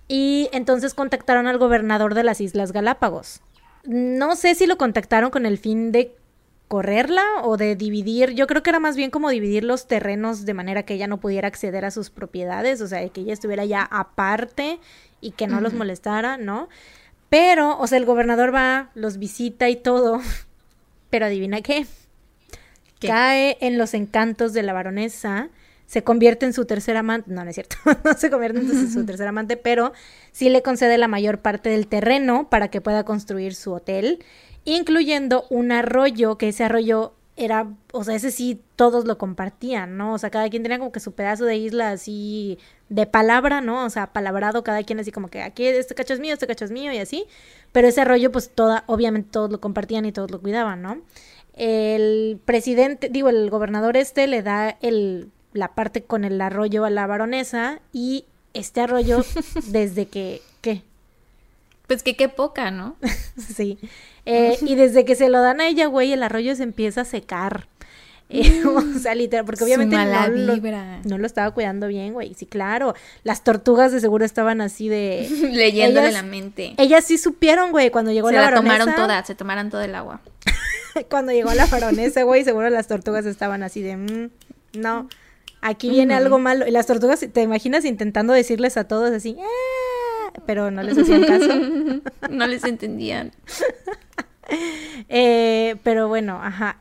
Y 0.07 0.49
entonces 0.53 0.93
contactaron 0.93 1.47
al 1.47 1.57
gobernador 1.57 2.13
de 2.13 2.23
las 2.23 2.39
Islas 2.39 2.71
Galápagos. 2.71 3.41
No 3.83 4.35
sé 4.35 4.55
si 4.55 4.67
lo 4.67 4.77
contactaron 4.77 5.31
con 5.31 5.45
el 5.45 5.57
fin 5.57 5.91
de 5.91 6.15
correrla 6.67 7.23
o 7.43 7.55
de 7.57 7.75
dividir, 7.75 8.31
yo 8.31 8.45
creo 8.45 8.61
que 8.61 8.69
era 8.69 8.79
más 8.79 8.95
bien 8.95 9.09
como 9.09 9.29
dividir 9.29 9.63
los 9.63 9.87
terrenos 9.87 10.45
de 10.45 10.53
manera 10.53 10.83
que 10.83 10.95
ella 10.95 11.07
no 11.07 11.19
pudiera 11.19 11.47
acceder 11.47 11.85
a 11.85 11.91
sus 11.91 12.09
propiedades, 12.09 12.81
o 12.81 12.87
sea, 12.87 13.07
que 13.09 13.21
ella 13.21 13.33
estuviera 13.33 13.63
ya 13.65 13.83
aparte 13.83 14.79
y 15.21 15.31
que 15.31 15.47
no 15.47 15.61
los 15.61 15.73
molestara, 15.73 16.37
¿no? 16.37 16.67
Pero, 17.29 17.77
o 17.79 17.87
sea, 17.87 17.97
el 17.97 18.05
gobernador 18.05 18.53
va, 18.53 18.89
los 18.95 19.17
visita 19.17 19.69
y 19.69 19.75
todo, 19.77 20.21
pero 21.09 21.25
adivina 21.25 21.61
qué, 21.61 21.85
cae 22.99 23.57
en 23.61 23.77
los 23.77 23.93
encantos 23.93 24.53
de 24.53 24.63
la 24.63 24.73
baronesa, 24.73 25.49
se 25.85 26.03
convierte 26.03 26.45
en 26.45 26.51
su 26.51 26.65
tercer 26.65 26.97
amante, 26.97 27.31
no, 27.31 27.43
no 27.43 27.49
es 27.49 27.55
cierto, 27.55 27.77
no 28.03 28.13
se 28.13 28.29
convierte 28.29 28.59
en 28.59 28.91
su, 28.91 29.05
tercer 29.05 29.27
amante, 29.27 29.55
pero 29.55 29.93
sí 30.33 30.49
le 30.49 30.61
concede 30.61 30.97
la 30.97 31.07
mayor 31.07 31.39
parte 31.39 31.69
del 31.69 31.87
terreno 31.87 32.49
para 32.49 32.67
que 32.67 32.81
pueda 32.81 33.05
construir 33.05 33.55
su 33.55 33.73
hotel, 33.73 34.23
incluyendo 34.67 35.45
un 35.49 35.71
arroyo, 35.71 36.37
que 36.37 36.49
ese 36.49 36.65
arroyo 36.65 37.13
era, 37.37 37.71
o 37.93 38.03
sea, 38.03 38.15
ese 38.15 38.31
sí 38.31 38.61
todos 38.75 39.05
lo 39.05 39.17
compartían, 39.17 39.95
¿no? 39.95 40.13
O 40.13 40.17
sea, 40.17 40.29
cada 40.29 40.49
quien 40.49 40.61
tenía 40.61 40.77
como 40.77 40.91
que 40.91 40.99
su 40.99 41.13
pedazo 41.13 41.45
de 41.45 41.55
isla 41.55 41.91
así 41.91 42.59
de 42.89 43.05
palabra, 43.05 43.61
¿no? 43.61 43.85
O 43.85 43.89
sea, 43.89 44.11
palabrado 44.11 44.63
cada 44.63 44.83
quien 44.83 44.99
así 44.99 45.11
como 45.11 45.29
que 45.29 45.41
aquí 45.41 45.65
este 45.65 45.95
cacho 45.95 46.13
es 46.13 46.19
mío, 46.19 46.33
este 46.33 46.47
cacho 46.47 46.65
es 46.65 46.71
mío 46.71 46.91
y 46.91 46.97
así. 46.97 47.27
Pero 47.71 47.87
ese 47.87 48.01
arroyo 48.01 48.29
pues 48.31 48.49
toda, 48.49 48.83
obviamente 48.87 49.29
todos 49.31 49.51
lo 49.51 49.61
compartían 49.61 50.05
y 50.05 50.11
todos 50.11 50.31
lo 50.31 50.41
cuidaban, 50.41 50.81
¿no? 50.81 50.97
El 51.53 52.39
presidente, 52.43 53.07
digo, 53.07 53.29
el 53.29 53.49
gobernador 53.49 53.95
este 53.95 54.27
le 54.27 54.43
da 54.43 54.77
el, 54.81 55.31
la 55.53 55.75
parte 55.75 56.03
con 56.03 56.25
el 56.25 56.41
arroyo 56.41 56.83
a 56.83 56.89
la 56.89 57.07
baronesa 57.07 57.79
y 57.93 58.25
este 58.53 58.81
arroyo 58.81 59.23
desde 59.67 60.07
que. 60.07 60.41
Pues 61.87 62.03
que 62.03 62.15
qué 62.15 62.29
poca, 62.29 62.69
¿no? 62.69 62.97
sí. 63.55 63.79
Eh, 64.25 64.57
y 64.61 64.75
desde 64.75 65.05
que 65.05 65.15
se 65.15 65.29
lo 65.29 65.41
dan 65.41 65.61
a 65.61 65.67
ella, 65.67 65.87
güey, 65.87 66.11
el 66.11 66.21
arroyo 66.21 66.55
se 66.55 66.63
empieza 66.63 67.01
a 67.01 67.05
secar. 67.05 67.67
Eh, 68.29 68.61
o 68.65 68.99
sea, 68.99 69.15
literal, 69.15 69.45
porque 69.45 69.63
obviamente 69.63 69.95
no, 69.95 70.03
lo, 70.27 70.55
no, 71.05 71.17
lo, 71.17 71.25
estaba 71.25 71.51
cuidando 71.51 71.87
bien, 71.87 72.13
güey. 72.13 72.33
Sí, 72.33 72.45
claro. 72.45 72.93
Las 73.23 73.43
tortugas 73.43 73.91
de 73.91 74.01
seguro 74.01 74.25
estaban 74.25 74.59
así 74.61 74.89
de... 74.89 75.27
Leyéndole 75.51 76.11
la 76.11 76.23
mente. 76.23 76.75
Ellas 76.77 77.05
sí 77.05 77.17
supieron, 77.17 77.71
güey, 77.71 77.89
cuando 77.89 78.11
llegó 78.11 78.31
la, 78.31 78.41
baronesa. 78.41 78.77
Se 78.77 78.79
tomaron 78.79 78.95
todas, 78.95 79.27
se 79.27 79.35
tomaron 79.35 79.69
todo 79.69 79.81
el 79.81 79.95
agua. 79.95 80.21
cuando 81.09 81.31
llegó 81.31 81.53
la 81.53 81.67
baronesa, 81.67 82.23
güey, 82.23 82.43
seguro 82.43 82.69
las 82.69 82.87
tortugas 82.87 83.25
estaban 83.25 83.63
así 83.63 83.81
de... 83.81 83.95
Mm, 83.95 84.29
no, 84.73 85.07
aquí 85.61 85.89
viene 85.89 86.13
algo 86.13 86.37
malo. 86.37 86.67
Y 86.67 86.71
las 86.71 86.85
tortugas, 86.85 87.25
¿te 87.31 87.41
imaginas 87.41 87.85
intentando 87.85 88.33
decirles 88.33 88.75
a 88.75 88.85
todos 88.85 89.11
así? 89.11 89.37
Ah", 89.39 89.96
pero 90.45 90.71
no 90.71 90.83
les 90.83 90.97
hacían 90.97 91.23
caso. 91.23 91.47
no 92.29 92.47
les 92.47 92.63
entendían. 92.63 93.31
Eh, 95.09 95.75
pero 95.83 96.07
bueno, 96.07 96.39
ajá. 96.41 96.77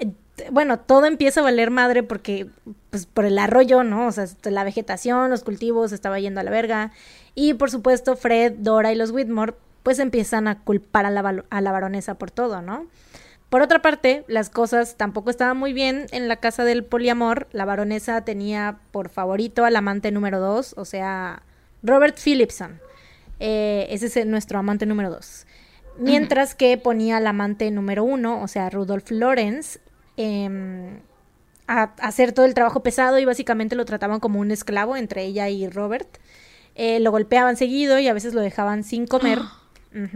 Bueno, 0.52 0.78
todo 0.78 1.06
empieza 1.06 1.40
a 1.40 1.42
valer 1.42 1.72
madre 1.72 2.04
porque, 2.04 2.46
pues, 2.90 3.06
por 3.06 3.24
el 3.24 3.36
arroyo, 3.38 3.82
¿no? 3.82 4.06
O 4.06 4.12
sea, 4.12 4.26
la 4.44 4.62
vegetación, 4.62 5.30
los 5.30 5.42
cultivos, 5.42 5.90
estaba 5.90 6.20
yendo 6.20 6.38
a 6.38 6.44
la 6.44 6.52
verga. 6.52 6.92
Y, 7.34 7.54
por 7.54 7.72
supuesto, 7.72 8.14
Fred, 8.14 8.52
Dora 8.58 8.92
y 8.92 8.94
los 8.94 9.10
Whitmore, 9.10 9.54
pues, 9.82 9.98
empiezan 9.98 10.46
a 10.46 10.60
culpar 10.60 11.06
a 11.06 11.10
la, 11.10 11.44
a 11.50 11.60
la 11.60 11.72
baronesa 11.72 12.14
por 12.14 12.30
todo, 12.30 12.62
¿no? 12.62 12.86
Por 13.48 13.62
otra 13.62 13.80
parte, 13.80 14.24
las 14.26 14.50
cosas 14.50 14.96
tampoco 14.96 15.30
estaban 15.30 15.56
muy 15.56 15.72
bien 15.72 16.06
en 16.10 16.28
la 16.28 16.36
casa 16.36 16.64
del 16.64 16.84
poliamor. 16.84 17.46
La 17.52 17.64
baronesa 17.64 18.24
tenía 18.24 18.78
por 18.90 19.08
favorito 19.08 19.64
al 19.64 19.76
amante 19.76 20.10
número 20.10 20.40
dos, 20.40 20.74
o 20.76 20.84
sea, 20.84 21.42
Robert 21.82 22.18
Phillipson. 22.18 22.80
Eh, 23.40 23.86
ese 23.90 24.06
es 24.06 24.26
nuestro 24.26 24.58
amante 24.58 24.86
número 24.86 25.10
dos. 25.10 25.46
Mientras 25.98 26.54
que 26.54 26.76
ponía 26.76 27.16
al 27.16 27.26
amante 27.26 27.70
número 27.70 28.04
uno, 28.04 28.42
o 28.42 28.48
sea, 28.48 28.68
Rudolf 28.68 29.10
Lorenz, 29.10 29.78
em, 30.16 31.00
a, 31.66 31.94
hacer 32.00 32.32
todo 32.32 32.44
el 32.44 32.54
trabajo 32.54 32.82
pesado 32.82 33.18
y 33.18 33.24
básicamente 33.24 33.76
lo 33.76 33.84
trataban 33.84 34.20
como 34.20 34.40
un 34.40 34.50
esclavo 34.50 34.96
entre 34.96 35.24
ella 35.24 35.48
y 35.48 35.68
Robert. 35.68 36.18
Eh, 36.74 37.00
lo 37.00 37.10
golpeaban 37.10 37.56
seguido 37.56 37.98
y 37.98 38.08
a 38.08 38.12
veces 38.12 38.34
lo 38.34 38.42
dejaban 38.42 38.84
sin 38.84 39.06
comer. 39.06 39.40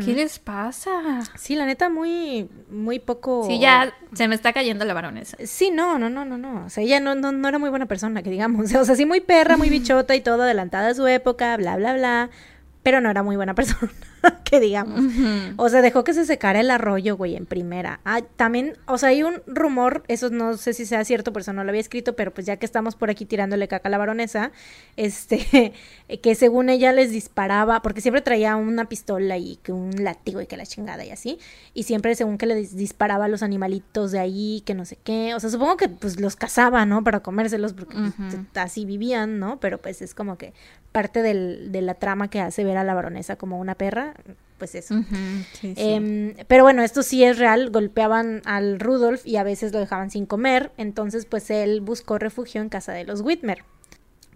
¿Qué 0.04 0.12
les 0.12 0.38
pasa? 0.38 1.22
Sí, 1.38 1.56
la 1.56 1.64
neta, 1.64 1.88
muy, 1.88 2.50
muy 2.70 2.98
poco. 2.98 3.46
Sí, 3.46 3.58
ya 3.58 3.94
se 4.12 4.28
me 4.28 4.34
está 4.34 4.52
cayendo 4.52 4.84
la 4.84 4.92
baronesa. 4.92 5.38
Sí, 5.46 5.70
no, 5.70 5.98
no, 5.98 6.10
no, 6.10 6.26
no, 6.26 6.36
no. 6.36 6.66
O 6.66 6.68
sea, 6.68 6.84
ella 6.84 7.00
no, 7.00 7.14
no, 7.14 7.32
no 7.32 7.48
era 7.48 7.58
muy 7.58 7.70
buena 7.70 7.86
persona, 7.86 8.22
que 8.22 8.28
digamos. 8.28 8.74
O 8.74 8.84
sea, 8.84 8.94
sí 8.94 9.06
muy 9.06 9.20
perra, 9.20 9.56
muy 9.56 9.70
bichota 9.70 10.14
y 10.14 10.20
todo, 10.20 10.42
adelantada 10.42 10.90
a 10.90 10.94
su 10.94 11.06
época, 11.06 11.56
bla, 11.56 11.76
bla, 11.76 11.94
bla 11.94 12.30
pero 12.82 13.00
no 13.00 13.10
era 13.10 13.22
muy 13.22 13.36
buena 13.36 13.54
persona, 13.54 13.92
que 14.44 14.60
digamos. 14.60 15.00
O 15.56 15.68
sea, 15.68 15.82
dejó 15.82 16.04
que 16.04 16.14
se 16.14 16.24
secara 16.24 16.60
el 16.60 16.70
arroyo, 16.70 17.16
güey, 17.16 17.36
en 17.36 17.46
primera. 17.46 18.00
Ah, 18.04 18.22
también, 18.36 18.76
o 18.86 18.98
sea, 18.98 19.10
hay 19.10 19.22
un 19.22 19.42
rumor, 19.46 20.04
eso 20.08 20.30
no 20.30 20.56
sé 20.56 20.72
si 20.74 20.86
sea 20.86 21.04
cierto, 21.04 21.32
por 21.32 21.42
eso 21.42 21.52
no 21.52 21.64
lo 21.64 21.70
había 21.70 21.80
escrito, 21.80 22.14
pero 22.14 22.32
pues 22.32 22.46
ya 22.46 22.56
que 22.56 22.66
estamos 22.66 22.96
por 22.96 23.10
aquí 23.10 23.24
tirándole 23.24 23.68
caca 23.68 23.88
a 23.88 23.90
la 23.90 23.98
baronesa, 23.98 24.52
este, 24.96 25.72
que 26.22 26.34
según 26.34 26.68
ella 26.68 26.92
les 26.92 27.10
disparaba, 27.10 27.82
porque 27.82 28.00
siempre 28.00 28.22
traía 28.22 28.56
una 28.56 28.88
pistola 28.88 29.38
y 29.38 29.56
que 29.56 29.72
un 29.72 30.04
látigo 30.04 30.40
y 30.40 30.46
que 30.46 30.56
la 30.56 30.66
chingada 30.66 31.04
y 31.04 31.10
así, 31.10 31.38
y 31.74 31.84
siempre 31.84 32.14
según 32.14 32.38
que 32.38 32.46
le 32.46 32.56
disparaba 32.56 33.26
a 33.26 33.28
los 33.28 33.42
animalitos 33.42 34.12
de 34.12 34.18
ahí, 34.18 34.62
que 34.66 34.74
no 34.74 34.84
sé 34.84 34.96
qué, 35.02 35.34
o 35.34 35.40
sea, 35.40 35.50
supongo 35.50 35.76
que 35.76 35.88
pues 35.88 36.20
los 36.20 36.36
cazaba, 36.36 36.84
¿no? 36.86 37.02
Para 37.04 37.20
comérselos, 37.20 37.72
porque 37.72 37.96
pues, 38.16 38.36
así 38.54 38.84
vivían, 38.84 39.38
¿no? 39.38 39.60
Pero 39.60 39.78
pues 39.78 40.02
es 40.02 40.14
como 40.14 40.36
que 40.38 40.52
parte 40.92 41.22
del, 41.22 41.70
de 41.70 41.82
la 41.82 41.94
trama 41.94 42.28
que 42.28 42.40
hace 42.40 42.64
ver 42.64 42.76
a 42.76 42.84
la 42.84 42.94
baronesa 42.94 43.36
como 43.36 43.58
una 43.58 43.74
perra, 43.74 44.09
pues 44.58 44.74
eso. 44.74 44.94
Em, 45.62 46.34
pero 46.46 46.64
bueno, 46.64 46.82
esto 46.82 47.02
sí 47.02 47.24
es 47.24 47.38
real, 47.38 47.70
golpeaban 47.70 48.42
al 48.44 48.78
Rudolf 48.78 49.26
y 49.26 49.36
a 49.36 49.42
veces 49.42 49.72
lo 49.72 49.78
dejaban 49.78 50.10
sin 50.10 50.26
comer, 50.26 50.70
entonces 50.76 51.24
pues 51.24 51.50
él 51.50 51.80
buscó 51.80 52.18
refugio 52.18 52.60
en 52.60 52.68
casa 52.68 52.92
de 52.92 53.04
los 53.04 53.22
Whitmer. 53.22 53.64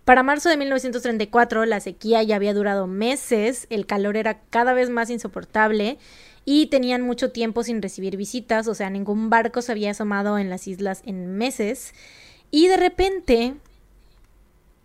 Para 0.05 0.23
marzo 0.23 0.49
de 0.49 0.57
1934 0.57 1.65
la 1.67 1.81
sequía 1.81 2.23
ya 2.23 2.37
había 2.37 2.55
durado 2.55 2.87
meses, 2.87 3.67
el 3.71 3.87
calor 3.87 4.17
era 4.17 4.41
cada 4.51 4.73
vez 4.75 4.91
más 4.91 5.11
insoportable 5.11 5.99
y 6.45 6.67
tenían 6.67 7.03
mucho 7.03 7.31
tiempo 7.31 7.63
sin 7.63 7.81
recibir 7.81 8.17
visitas, 8.17 8.69
o 8.69 8.75
sea, 8.75 8.91
ningún 8.91 9.31
barco 9.31 9.63
se 9.63 9.73
había 9.73 9.93
asomado 9.93 10.39
en 10.39 10.51
las 10.51 10.67
islas 10.69 11.03
en 11.07 11.37
meses. 11.37 11.95
Y 12.51 12.69
de 12.69 12.77
repente, 12.77 13.55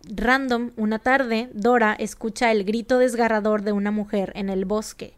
Random, 0.08 0.70
una 0.76 0.98
tarde, 0.98 1.50
Dora 1.52 1.94
escucha 1.98 2.50
el 2.50 2.64
grito 2.64 2.98
desgarrador 2.98 3.62
de 3.62 3.72
una 3.72 3.90
mujer 3.90 4.32
en 4.34 4.48
el 4.48 4.64
bosque. 4.64 5.14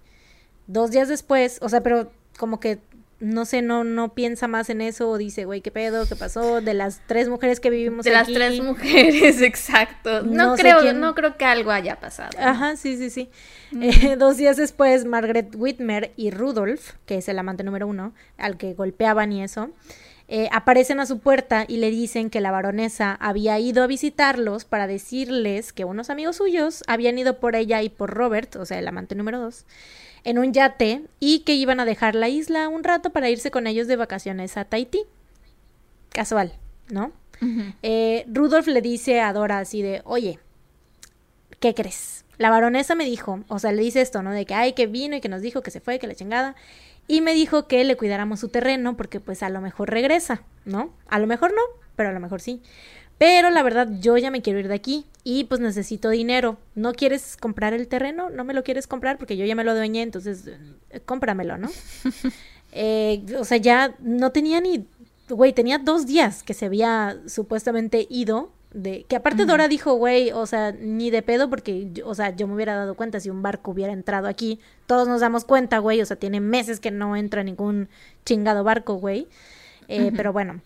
Dos 0.66 0.90
días 0.90 1.08
después, 1.08 1.58
o 1.62 1.68
sea, 1.68 1.82
pero 1.82 2.10
como 2.38 2.60
que 2.60 2.80
no 3.22 3.44
sé, 3.44 3.62
no, 3.62 3.84
no 3.84 4.14
piensa 4.14 4.48
más 4.48 4.68
en 4.68 4.80
eso 4.80 5.08
o 5.08 5.16
dice, 5.16 5.44
güey, 5.44 5.60
¿qué 5.60 5.70
pedo? 5.70 6.06
¿Qué 6.08 6.16
pasó? 6.16 6.60
De 6.60 6.74
las 6.74 7.00
tres 7.06 7.28
mujeres 7.28 7.60
que 7.60 7.70
vivimos 7.70 8.04
de 8.04 8.14
aquí. 8.16 8.32
De 8.32 8.38
las 8.40 8.48
tres 8.48 8.64
mujeres, 8.64 9.40
exacto. 9.42 10.24
No, 10.24 10.56
creo, 10.56 10.92
no 10.92 11.14
creo 11.14 11.36
que 11.36 11.44
algo 11.44 11.70
haya 11.70 12.00
pasado. 12.00 12.36
Ajá, 12.40 12.76
sí, 12.76 12.96
sí, 12.96 13.10
sí. 13.10 13.30
Eh, 13.80 14.16
dos 14.18 14.36
días 14.36 14.58
después, 14.58 15.06
Margaret 15.06 15.54
Whitmer 15.56 16.12
y 16.16 16.30
Rudolph, 16.30 16.90
que 17.06 17.16
es 17.16 17.28
el 17.28 17.38
amante 17.38 17.64
número 17.64 17.86
uno, 17.86 18.12
al 18.36 18.58
que 18.58 18.74
golpeaban 18.74 19.32
y 19.32 19.42
eso, 19.42 19.70
eh, 20.28 20.48
aparecen 20.52 21.00
a 21.00 21.06
su 21.06 21.18
puerta 21.18 21.64
y 21.68 21.76
le 21.76 21.90
dicen 21.90 22.30
que 22.30 22.40
la 22.40 22.50
baronesa 22.50 23.16
había 23.20 23.58
ido 23.58 23.82
a 23.82 23.86
visitarlos 23.86 24.64
para 24.64 24.86
decirles 24.86 25.72
que 25.72 25.84
unos 25.84 26.10
amigos 26.10 26.36
suyos 26.36 26.82
habían 26.86 27.18
ido 27.18 27.38
por 27.38 27.56
ella 27.56 27.82
y 27.82 27.88
por 27.88 28.10
Robert, 28.10 28.56
o 28.56 28.64
sea, 28.64 28.78
el 28.78 28.88
amante 28.88 29.14
número 29.14 29.40
dos, 29.40 29.66
en 30.24 30.38
un 30.38 30.52
yate 30.52 31.02
y 31.20 31.40
que 31.40 31.54
iban 31.54 31.80
a 31.80 31.84
dejar 31.84 32.14
la 32.14 32.28
isla 32.28 32.68
un 32.68 32.84
rato 32.84 33.10
para 33.10 33.30
irse 33.30 33.50
con 33.50 33.66
ellos 33.66 33.88
de 33.88 33.96
vacaciones 33.96 34.56
a 34.56 34.64
Tahití. 34.64 35.02
Casual, 36.10 36.52
¿no? 36.88 37.12
Eh, 37.82 38.24
Rudolf 38.28 38.68
le 38.68 38.80
dice 38.80 39.20
a 39.20 39.32
Dora 39.32 39.58
así 39.58 39.82
de, 39.82 40.00
oye, 40.04 40.38
¿qué 41.58 41.74
crees? 41.74 42.24
La 42.38 42.50
baronesa 42.50 42.94
me 42.94 43.04
dijo, 43.04 43.40
o 43.48 43.58
sea, 43.58 43.72
le 43.72 43.82
dice 43.82 44.00
esto, 44.00 44.22
¿no? 44.22 44.30
De 44.30 44.46
que, 44.46 44.54
ay, 44.54 44.72
que 44.74 44.86
vino 44.86 45.16
y 45.16 45.20
que 45.20 45.28
nos 45.28 45.42
dijo 45.42 45.62
que 45.62 45.70
se 45.70 45.80
fue, 45.80 45.98
que 45.98 46.06
la 46.06 46.14
chingada 46.14 46.54
y 47.08 47.20
me 47.20 47.34
dijo 47.34 47.66
que 47.66 47.84
le 47.84 47.96
cuidáramos 47.96 48.40
su 48.40 48.48
terreno 48.48 48.96
porque 48.96 49.20
pues 49.20 49.42
a 49.42 49.50
lo 49.50 49.60
mejor 49.60 49.90
regresa, 49.90 50.42
¿no? 50.64 50.92
A 51.08 51.18
lo 51.18 51.26
mejor 51.26 51.52
no, 51.52 51.62
pero 51.96 52.10
a 52.10 52.12
lo 52.12 52.20
mejor 52.20 52.40
sí. 52.40 52.62
Pero 53.18 53.50
la 53.50 53.62
verdad 53.62 53.88
yo 54.00 54.16
ya 54.18 54.30
me 54.30 54.42
quiero 54.42 54.58
ir 54.58 54.68
de 54.68 54.74
aquí 54.74 55.06
y 55.24 55.44
pues 55.44 55.60
necesito 55.60 56.10
dinero. 56.10 56.58
¿No 56.74 56.92
quieres 56.92 57.36
comprar 57.36 57.72
el 57.72 57.86
terreno? 57.86 58.30
¿No 58.30 58.44
me 58.44 58.54
lo 58.54 58.64
quieres 58.64 58.86
comprar? 58.86 59.18
Porque 59.18 59.36
yo 59.36 59.44
ya 59.44 59.54
me 59.54 59.64
lo 59.64 59.74
dueñé, 59.74 60.02
entonces 60.02 60.48
eh, 60.90 61.00
cómpramelo, 61.04 61.58
¿no? 61.58 61.68
eh, 62.72 63.24
o 63.38 63.44
sea, 63.44 63.58
ya 63.58 63.94
no 64.00 64.32
tenía 64.32 64.60
ni... 64.60 64.86
Güey, 65.28 65.52
tenía 65.52 65.78
dos 65.78 66.06
días 66.06 66.42
que 66.42 66.52
se 66.52 66.66
había 66.66 67.16
supuestamente 67.26 68.06
ido 68.10 68.50
de 68.72 69.04
que 69.04 69.16
aparte 69.16 69.44
Dora 69.44 69.68
dijo, 69.68 69.94
güey, 69.94 70.32
o 70.32 70.46
sea, 70.46 70.72
ni 70.72 71.10
de 71.10 71.22
pedo 71.22 71.50
porque, 71.50 71.92
o 72.04 72.14
sea, 72.14 72.34
yo 72.34 72.46
me 72.46 72.54
hubiera 72.54 72.74
dado 72.74 72.94
cuenta 72.94 73.20
si 73.20 73.30
un 73.30 73.42
barco 73.42 73.72
hubiera 73.72 73.92
entrado 73.92 74.28
aquí. 74.28 74.60
Todos 74.86 75.08
nos 75.08 75.20
damos 75.20 75.44
cuenta, 75.44 75.78
güey, 75.78 76.00
o 76.00 76.06
sea, 76.06 76.16
tiene 76.16 76.40
meses 76.40 76.80
que 76.80 76.90
no 76.90 77.16
entra 77.16 77.42
ningún 77.42 77.88
chingado 78.24 78.64
barco, 78.64 78.94
güey. 78.94 79.28
Eh, 79.88 80.12
pero 80.16 80.32
bueno. 80.32 80.60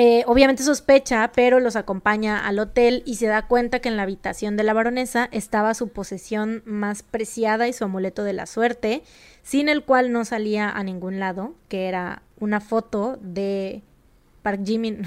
Eh, 0.00 0.22
obviamente 0.28 0.62
sospecha, 0.62 1.32
pero 1.34 1.58
los 1.58 1.74
acompaña 1.74 2.46
al 2.46 2.60
hotel 2.60 3.02
y 3.04 3.16
se 3.16 3.26
da 3.26 3.48
cuenta 3.48 3.80
que 3.80 3.88
en 3.88 3.96
la 3.96 4.04
habitación 4.04 4.56
de 4.56 4.62
la 4.62 4.72
baronesa 4.72 5.28
estaba 5.32 5.74
su 5.74 5.88
posesión 5.88 6.62
más 6.64 7.02
preciada 7.02 7.66
y 7.66 7.72
su 7.72 7.82
amuleto 7.82 8.22
de 8.22 8.32
la 8.32 8.46
suerte, 8.46 9.02
sin 9.42 9.68
el 9.68 9.82
cual 9.82 10.12
no 10.12 10.24
salía 10.24 10.70
a 10.70 10.84
ningún 10.84 11.18
lado, 11.18 11.56
que 11.68 11.88
era 11.88 12.22
una 12.38 12.60
foto 12.60 13.18
de 13.20 13.82
Park 14.42 14.60
Jimin 14.64 15.02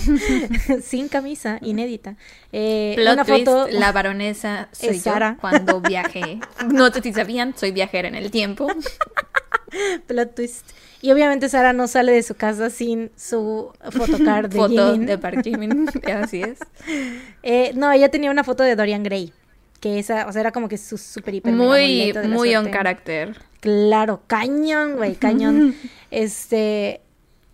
sin 0.82 1.08
camisa, 1.08 1.58
inédita. 1.60 2.16
Eh, 2.52 2.96
una 2.98 3.24
foto. 3.24 3.68
La 3.68 3.92
baronesa 3.92 4.68
soy 4.72 5.00
yo 5.00 5.12
cuando 5.40 5.80
viajé. 5.80 6.40
No 6.72 6.90
si 6.92 7.12
sabían, 7.12 7.54
soy 7.56 7.72
viajera 7.72 8.08
en 8.08 8.14
el 8.14 8.30
tiempo. 8.30 8.68
Plot 10.06 10.34
twist. 10.34 10.70
Y 11.00 11.10
obviamente 11.10 11.48
Sara 11.48 11.72
no 11.72 11.88
sale 11.88 12.12
de 12.12 12.22
su 12.22 12.34
casa 12.36 12.70
sin 12.70 13.10
su 13.16 13.72
photocard 13.90 14.48
de 14.48 14.56
Foto 14.56 14.92
Jimin. 14.92 15.06
de 15.06 15.18
Park 15.18 15.42
Jimin. 15.42 15.88
Así 16.22 16.42
es. 16.42 16.58
Eh, 17.42 17.72
no, 17.74 17.90
ella 17.90 18.08
tenía 18.08 18.30
una 18.30 18.44
foto 18.44 18.62
de 18.62 18.76
Dorian 18.76 19.02
Gray. 19.02 19.32
Que 19.80 19.98
esa, 19.98 20.28
o 20.28 20.32
sea, 20.32 20.42
era 20.42 20.52
como 20.52 20.68
que 20.68 20.78
su 20.78 20.96
super 20.96 21.34
hiper 21.34 21.52
Muy, 21.52 22.14
muy 22.28 22.54
on 22.54 22.70
carácter. 22.70 23.36
Claro, 23.58 24.22
cañón, 24.28 24.96
güey, 24.96 25.16
cañón. 25.16 25.74
este. 26.10 27.01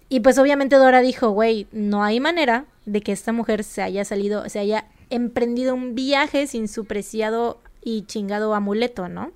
Y 0.08 0.20
pues 0.20 0.38
obviamente 0.38 0.76
Dora 0.76 1.00
dijo, 1.00 1.30
güey, 1.30 1.66
no 1.72 2.02
hay 2.02 2.20
manera 2.20 2.64
de 2.86 3.02
que 3.02 3.12
esta 3.12 3.32
mujer 3.32 3.62
se 3.64 3.82
haya 3.82 4.04
salido, 4.04 4.48
se 4.48 4.58
haya 4.58 4.86
emprendido 5.10 5.74
un 5.74 5.94
viaje 5.94 6.46
sin 6.46 6.68
su 6.68 6.86
preciado 6.86 7.60
y 7.82 8.02
chingado 8.02 8.54
amuleto, 8.54 9.08
¿no? 9.08 9.32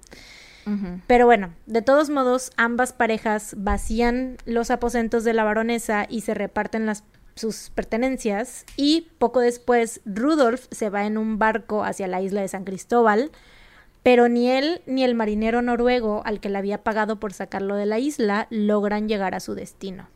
Pero 1.09 1.27
bueno, 1.27 1.53
de 1.67 1.83
todos 1.83 2.09
modos, 2.09 2.53
ambas 2.57 2.93
parejas 2.93 3.57
vacían 3.59 4.37
los 4.45 4.71
aposentos 4.71 5.25
de 5.25 5.35
la 5.35 5.43
baronesa 5.43 6.07
y 6.09 6.21
se 6.21 6.35
reparten 6.35 6.87
las, 6.87 7.03
sus 7.35 7.71
pertenencias. 7.71 8.65
Y 8.77 9.09
poco 9.19 9.41
después, 9.41 10.01
Rudolf 10.05 10.67
se 10.71 10.89
va 10.89 11.05
en 11.05 11.19
un 11.19 11.41
barco 11.41 11.83
hacia 11.83 12.07
la 12.07 12.23
isla 12.23 12.43
de 12.43 12.49
San 12.49 12.63
Cristóbal. 12.63 13.33
Pero 14.05 14.29
ni 14.29 14.51
él 14.51 14.83
ni 14.87 15.03
el 15.03 15.17
marinero 15.17 15.63
noruego 15.63 16.23
al 16.25 16.41
que 16.41 16.49
le 16.49 16.59
había 16.59 16.83
pagado 16.85 17.19
por 17.19 17.33
sacarlo 17.33 17.75
de 17.75 17.87
la 17.87 17.99
isla 17.99 18.47
logran 18.51 19.09
llegar 19.09 19.35
a 19.35 19.41
su 19.41 19.55
destino. 19.55 20.09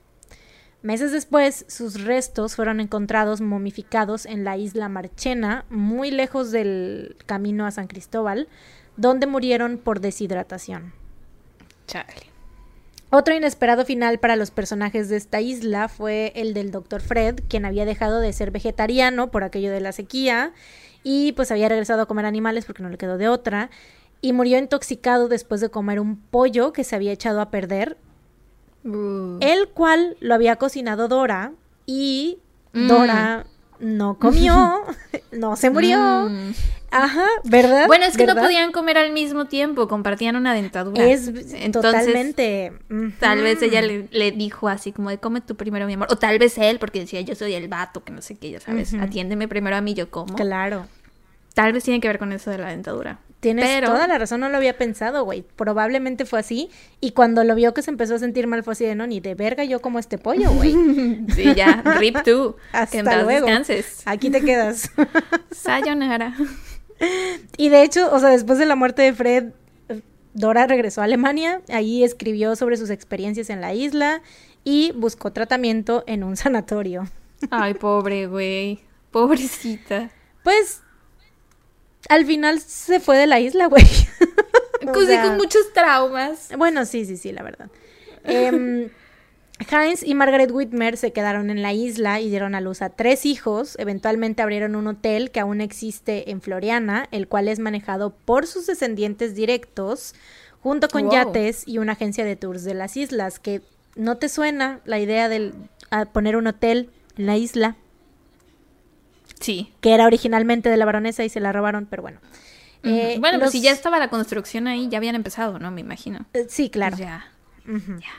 Meses 0.86 1.10
después, 1.10 1.64
sus 1.66 2.04
restos 2.04 2.54
fueron 2.54 2.78
encontrados 2.78 3.40
momificados 3.40 4.24
en 4.24 4.44
la 4.44 4.56
isla 4.56 4.88
Marchena, 4.88 5.64
muy 5.68 6.12
lejos 6.12 6.52
del 6.52 7.16
camino 7.26 7.66
a 7.66 7.72
San 7.72 7.88
Cristóbal, 7.88 8.46
donde 8.96 9.26
murieron 9.26 9.78
por 9.78 9.98
deshidratación. 9.98 10.92
Chale. 11.88 12.30
Otro 13.10 13.34
inesperado 13.34 13.84
final 13.84 14.20
para 14.20 14.36
los 14.36 14.52
personajes 14.52 15.08
de 15.08 15.16
esta 15.16 15.40
isla 15.40 15.88
fue 15.88 16.30
el 16.36 16.54
del 16.54 16.70
Dr. 16.70 17.00
Fred, 17.00 17.40
quien 17.48 17.64
había 17.64 17.84
dejado 17.84 18.20
de 18.20 18.32
ser 18.32 18.52
vegetariano 18.52 19.32
por 19.32 19.42
aquello 19.42 19.72
de 19.72 19.80
la 19.80 19.90
sequía 19.90 20.52
y 21.02 21.32
pues 21.32 21.50
había 21.50 21.68
regresado 21.68 22.02
a 22.02 22.06
comer 22.06 22.26
animales 22.26 22.64
porque 22.64 22.84
no 22.84 22.90
le 22.90 22.96
quedó 22.96 23.18
de 23.18 23.26
otra 23.26 23.70
y 24.20 24.32
murió 24.32 24.56
intoxicado 24.56 25.26
después 25.26 25.60
de 25.60 25.68
comer 25.68 25.98
un 25.98 26.16
pollo 26.16 26.72
que 26.72 26.84
se 26.84 26.94
había 26.94 27.10
echado 27.10 27.40
a 27.40 27.50
perder, 27.50 27.96
El 29.40 29.68
cual 29.68 30.16
lo 30.20 30.34
había 30.34 30.56
cocinado 30.56 31.08
Dora 31.08 31.52
y 31.86 32.38
Mm. 32.76 32.88
Dora 32.88 33.46
no 33.80 34.18
comió, 34.18 34.82
no 35.32 35.56
se 35.56 35.70
murió. 35.70 36.28
Mm. 36.28 36.52
Ajá, 36.90 37.26
¿verdad? 37.44 37.88
Bueno, 37.88 38.04
es 38.04 38.16
que 38.16 38.26
no 38.26 38.36
podían 38.36 38.70
comer 38.70 38.96
al 38.96 39.12
mismo 39.12 39.46
tiempo, 39.46 39.88
compartían 39.88 40.36
una 40.36 40.54
dentadura. 40.54 41.04
Es 41.04 41.26
Entonces, 41.28 41.72
totalmente. 41.72 42.72
Tal 43.18 43.42
vez 43.42 43.60
ella 43.60 43.82
le, 43.82 44.08
le 44.12 44.30
dijo 44.30 44.68
así 44.68 44.92
como 44.92 45.10
de 45.10 45.18
come 45.18 45.40
tú 45.40 45.56
primero, 45.56 45.86
mi 45.86 45.94
amor. 45.94 46.08
O 46.10 46.16
tal 46.16 46.38
vez 46.38 46.56
él, 46.58 46.78
porque 46.78 47.00
decía 47.00 47.20
yo 47.22 47.34
soy 47.34 47.54
el 47.54 47.68
vato, 47.68 48.04
que 48.04 48.12
no 48.12 48.22
sé 48.22 48.36
qué, 48.36 48.50
ya 48.50 48.60
sabes. 48.60 48.94
Atiéndeme 48.94 49.48
primero 49.48 49.76
a 49.76 49.80
mí, 49.80 49.94
yo 49.94 50.10
como. 50.10 50.34
Claro. 50.36 50.86
Tal 51.54 51.72
vez 51.72 51.84
tiene 51.84 52.00
que 52.00 52.08
ver 52.08 52.18
con 52.18 52.32
eso 52.32 52.50
de 52.50 52.58
la 52.58 52.68
dentadura. 52.68 53.18
Tienes 53.40 53.66
Pero- 53.66 53.88
toda 53.88 54.06
la 54.08 54.18
razón, 54.18 54.40
no 54.40 54.48
lo 54.48 54.56
había 54.56 54.78
pensado, 54.78 55.24
güey. 55.24 55.42
Probablemente 55.56 56.24
fue 56.24 56.38
así. 56.40 56.70
Y 57.00 57.10
cuando 57.12 57.44
lo 57.44 57.54
vio 57.54 57.74
que 57.74 57.82
se 57.82 57.90
empezó 57.90 58.14
a 58.14 58.18
sentir 58.18 58.46
mal, 58.46 58.64
fue 58.64 58.72
así 58.72 58.84
de 58.84 58.94
no, 58.94 59.06
ni 59.06 59.20
de 59.20 59.34
verga 59.34 59.62
yo 59.64 59.80
como 59.80 59.98
este 59.98 60.18
pollo, 60.18 60.50
güey. 60.52 60.74
Sí, 61.34 61.54
ya, 61.54 61.82
rip 61.98 62.16
tú. 62.24 62.56
Hasta 62.72 63.02
que 63.02 63.02
luego. 63.22 63.46
descanses. 63.46 64.02
Aquí 64.06 64.30
te 64.30 64.40
quedas. 64.40 64.90
Sayonara. 65.50 66.34
y 67.56 67.68
de 67.68 67.82
hecho, 67.82 68.10
o 68.12 68.18
sea, 68.18 68.30
después 68.30 68.58
de 68.58 68.66
la 68.66 68.74
muerte 68.76 69.02
de 69.02 69.12
Fred, 69.12 69.44
Dora 70.32 70.66
regresó 70.66 71.00
a 71.02 71.04
Alemania. 71.04 71.60
Ahí 71.68 72.04
escribió 72.04 72.56
sobre 72.56 72.76
sus 72.76 72.90
experiencias 72.90 73.50
en 73.50 73.60
la 73.60 73.74
isla 73.74 74.22
y 74.64 74.92
buscó 74.92 75.32
tratamiento 75.32 76.04
en 76.06 76.24
un 76.24 76.36
sanatorio. 76.36 77.06
Ay, 77.50 77.74
pobre 77.74 78.26
güey. 78.26 78.80
Pobrecita. 79.10 80.10
Pues, 80.42 80.82
al 82.08 82.24
final 82.26 82.60
se 82.60 83.00
fue 83.00 83.16
de 83.18 83.26
la 83.26 83.40
isla, 83.40 83.66
güey. 83.66 83.84
O 84.88 84.92
Con, 84.92 85.06
sea- 85.06 85.22
con 85.24 85.36
muchos 85.38 85.72
traumas. 85.72 86.50
Bueno, 86.56 86.84
sí, 86.84 87.04
sí, 87.06 87.16
sí, 87.16 87.32
la 87.32 87.42
verdad. 87.42 87.68
Em, 88.24 88.88
Heinz 89.70 90.02
y 90.04 90.14
Margaret 90.14 90.50
Whitmer 90.52 90.96
se 90.98 91.12
quedaron 91.12 91.48
en 91.50 91.62
la 91.62 91.72
isla 91.72 92.20
y 92.20 92.28
dieron 92.28 92.54
a 92.54 92.60
luz 92.60 92.82
a 92.82 92.90
tres 92.90 93.24
hijos. 93.26 93.74
Eventualmente 93.80 94.42
abrieron 94.42 94.76
un 94.76 94.86
hotel 94.86 95.30
que 95.32 95.40
aún 95.40 95.60
existe 95.62 96.30
en 96.30 96.40
Floriana, 96.42 97.08
el 97.10 97.26
cual 97.26 97.48
es 97.48 97.58
manejado 97.58 98.10
por 98.14 98.46
sus 98.46 98.66
descendientes 98.66 99.34
directos, 99.34 100.14
junto 100.60 100.88
con 100.88 101.04
Wow. 101.04 101.12
yates 101.12 101.66
y 101.66 101.78
una 101.78 101.92
agencia 101.92 102.24
de 102.24 102.36
tours 102.36 102.62
de 102.62 102.74
las 102.74 102.96
islas. 102.96 103.40
Que 103.40 103.62
no 103.96 104.18
te 104.18 104.28
suena 104.28 104.80
la 104.84 105.00
idea 105.00 105.28
de 105.28 105.52
poner 106.12 106.36
un 106.36 106.46
hotel 106.48 106.90
en 107.16 107.26
la 107.26 107.36
isla, 107.38 107.76
Sí. 109.40 109.72
que 109.80 109.92
era 109.94 110.06
originalmente 110.06 110.68
de 110.70 110.76
la 110.76 110.84
baronesa 110.84 111.24
y 111.24 111.28
se 111.28 111.40
la 111.40 111.52
robaron, 111.52 111.86
pero 111.86 112.02
bueno. 112.02 112.20
Eh, 112.82 113.16
bueno, 113.20 113.38
pues 113.38 113.46
los- 113.48 113.52
si 113.52 113.60
ya 113.62 113.72
estaba 113.72 113.98
la 113.98 114.08
construcción 114.10 114.66
ahí, 114.66 114.88
ya 114.88 114.98
habían 114.98 115.14
empezado, 115.14 115.58
¿no? 115.58 115.70
Me 115.70 115.80
imagino. 115.80 116.24
eh, 116.34 116.46
sí, 116.48 116.70
claro. 116.70 116.96
Pues 116.96 117.08
ya. 117.08 117.26
Ya. 117.98 118.12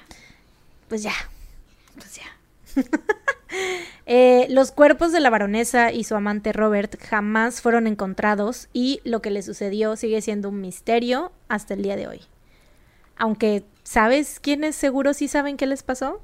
Pues 0.90 1.04
ya. 1.04 1.14
Pues 1.96 2.16
ya. 2.16 2.24
Eh, 4.06 4.48
los 4.50 4.72
cuerpos 4.72 5.12
de 5.12 5.20
la 5.20 5.30
baronesa 5.30 5.92
y 5.92 6.04
su 6.04 6.16
amante 6.16 6.54
Robert 6.54 6.98
jamás 7.02 7.62
fueron 7.62 7.88
encontrados 7.88 8.68
y 8.72 9.02
lo 9.04 9.22
que 9.22 9.32
le 9.32 9.42
sucedió 9.42 9.96
sigue 9.98 10.22
siendo 10.22 10.50
un 10.50 10.62
misterio 10.62 11.32
hasta 11.50 11.74
el 11.74 11.82
día 11.82 11.96
de 11.98 12.08
hoy. 12.08 12.22
Aunque, 13.18 13.64
¿sabes 13.84 14.40
quiénes 14.40 14.76
seguro 14.76 15.14
sí 15.14 15.28
saben 15.28 15.58
qué 15.58 15.66
les 15.66 15.84
pasó? 15.84 16.22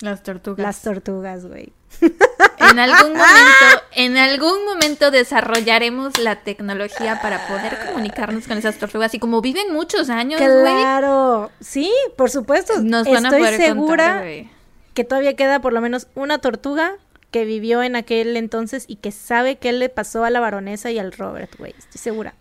Las 0.00 0.22
tortugas. 0.22 0.58
Las 0.62 0.82
tortugas, 0.82 1.46
güey. 1.46 1.72
En 2.70 2.78
algún 2.78 3.12
momento, 3.12 3.82
en 3.92 4.16
algún 4.16 4.64
momento 4.64 5.10
desarrollaremos 5.10 6.18
la 6.18 6.36
tecnología 6.36 7.20
para 7.20 7.46
poder 7.46 7.78
comunicarnos 7.86 8.46
con 8.46 8.58
esas 8.58 8.76
tortugas. 8.78 9.14
Y 9.14 9.18
como 9.18 9.40
viven 9.40 9.72
muchos 9.72 10.10
años, 10.10 10.40
Claro, 10.40 11.50
sí, 11.60 11.92
por 12.16 12.30
supuesto. 12.30 12.82
nos 12.82 13.06
van 13.06 13.26
a 13.26 13.28
Estoy 13.28 13.40
poder 13.40 13.56
segura 13.56 14.04
contar, 14.18 14.52
que 14.94 15.04
todavía 15.04 15.36
queda 15.36 15.60
por 15.60 15.72
lo 15.72 15.80
menos 15.80 16.08
una 16.14 16.38
tortuga 16.38 16.94
que 17.30 17.44
vivió 17.44 17.82
en 17.82 17.96
aquel 17.96 18.36
entonces 18.36 18.84
y 18.88 18.96
que 18.96 19.12
sabe 19.12 19.56
qué 19.56 19.72
le 19.72 19.88
pasó 19.88 20.24
a 20.24 20.30
la 20.30 20.40
baronesa 20.40 20.90
y 20.90 20.98
al 20.98 21.12
Robert, 21.12 21.54
güey. 21.58 21.74
Estoy 21.76 22.00
segura. 22.00 22.34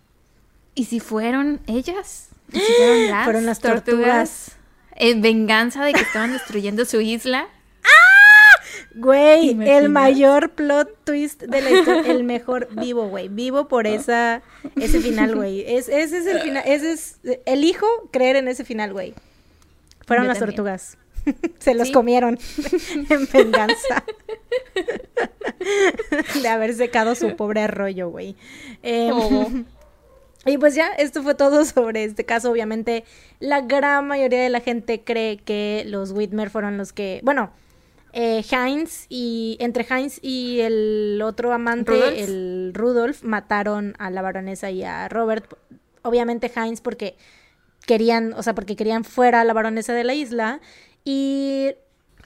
¿Y 0.73 0.85
si 0.85 0.99
fueron 0.99 1.61
ellas? 1.67 2.29
¿Y 2.51 2.59
si 2.59 2.71
fueron 2.73 3.09
las, 3.09 3.23
Fueron 3.25 3.45
las 3.45 3.59
tortugas. 3.59 4.51
En 4.97 5.21
venganza 5.21 5.83
de 5.83 5.93
que 5.93 6.01
estaban 6.01 6.31
destruyendo 6.31 6.85
su 6.85 7.01
isla. 7.01 7.47
Güey, 8.95 9.49
¿Imaginas? 9.51 9.81
el 9.83 9.89
mayor 9.89 10.51
plot 10.51 10.89
twist 11.03 11.43
de 11.43 11.61
la 11.61 11.71
historia, 11.71 12.11
el 12.11 12.23
mejor 12.23 12.67
vivo, 12.79 13.07
güey, 13.09 13.27
vivo 13.27 13.67
por 13.67 13.87
esa 13.87 14.41
ese 14.79 14.99
final, 15.01 15.35
güey. 15.35 15.61
Es, 15.67 15.89
ese 15.89 16.17
es 16.19 16.25
el 16.27 16.39
final, 16.41 16.63
ese 16.65 16.91
es 16.93 17.19
elijo 17.45 17.85
creer 18.11 18.35
en 18.37 18.47
ese 18.47 18.63
final, 18.63 18.93
güey. 18.93 19.13
Fueron 20.07 20.25
Yo 20.25 20.29
las 20.29 20.39
también. 20.39 20.55
tortugas. 20.57 20.97
Se 21.59 21.73
los 21.73 21.87
Sí. 21.87 21.93
comieron 21.93 22.37
en 23.09 23.27
venganza 23.33 24.03
de 26.41 26.47
haber 26.47 26.73
secado 26.73 27.15
su 27.15 27.35
pobre 27.35 27.61
arroyo, 27.61 28.09
güey. 28.09 28.35
Eh, 28.83 29.09
Oh. 29.11 29.49
y 30.45 30.57
pues 30.57 30.75
ya, 30.75 30.87
esto 30.89 31.23
fue 31.23 31.35
todo 31.35 31.65
sobre 31.65 32.03
este 32.03 32.23
caso. 32.25 32.51
Obviamente, 32.51 33.03
la 33.39 33.61
gran 33.61 34.07
mayoría 34.07 34.41
de 34.41 34.49
la 34.49 34.59
gente 34.61 35.01
cree 35.03 35.37
que 35.37 35.83
los 35.87 36.11
Whitmer 36.11 36.49
fueron 36.49 36.77
los 36.77 36.93
que, 36.93 37.19
bueno, 37.23 37.51
eh, 38.17 38.45
Heinz 38.49 39.07
y 39.09 39.57
entre 39.59 39.85
Heinz 39.87 40.19
y 40.21 40.61
el 40.61 41.21
otro 41.21 41.51
amante, 41.51 41.91
Rudolf. 41.91 42.17
el 42.17 42.71
Rudolf, 42.73 43.23
mataron 43.23 43.93
a 43.99 44.09
la 44.09 44.21
baronesa 44.21 44.71
y 44.71 44.83
a 44.83 45.09
Robert. 45.09 45.53
Obviamente 46.01 46.49
Heinz 46.55 46.79
porque 46.79 47.17
querían, 47.85 48.31
o 48.33 48.41
sea, 48.41 48.55
porque 48.55 48.77
querían 48.77 49.03
fuera 49.03 49.41
a 49.41 49.43
la 49.43 49.51
baronesa 49.51 49.91
de 49.93 50.05
la 50.05 50.13
isla 50.13 50.61
y 51.03 51.73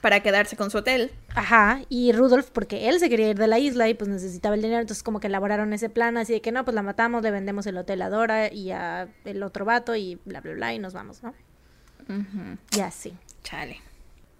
Para 0.00 0.20
quedarse 0.20 0.56
con 0.56 0.70
su 0.70 0.78
hotel. 0.78 1.10
Ajá, 1.34 1.80
y 1.88 2.12
Rudolf 2.12 2.50
porque 2.50 2.88
él 2.88 3.00
se 3.00 3.10
quería 3.10 3.30
ir 3.30 3.38
de 3.38 3.48
la 3.48 3.58
isla 3.58 3.88
y 3.88 3.94
pues 3.94 4.08
necesitaba 4.08 4.54
el 4.54 4.62
dinero, 4.62 4.80
entonces 4.80 5.02
como 5.02 5.18
que 5.18 5.26
elaboraron 5.26 5.72
ese 5.72 5.90
plan 5.90 6.16
así 6.16 6.34
de 6.34 6.40
que 6.40 6.52
no, 6.52 6.64
pues 6.64 6.76
la 6.76 6.82
matamos, 6.82 7.24
le 7.24 7.32
vendemos 7.32 7.66
el 7.66 7.76
hotel 7.76 8.00
a 8.02 8.10
Dora 8.10 8.52
y 8.52 8.70
a 8.70 9.08
el 9.24 9.42
otro 9.42 9.64
vato 9.64 9.96
y 9.96 10.20
bla, 10.24 10.40
bla, 10.40 10.52
bla 10.52 10.72
y 10.72 10.78
nos 10.78 10.92
vamos, 10.92 11.20
¿no? 11.24 11.34
Ujú. 12.08 12.58
Y 12.76 12.80
así. 12.80 13.12
Chale. 13.42 13.89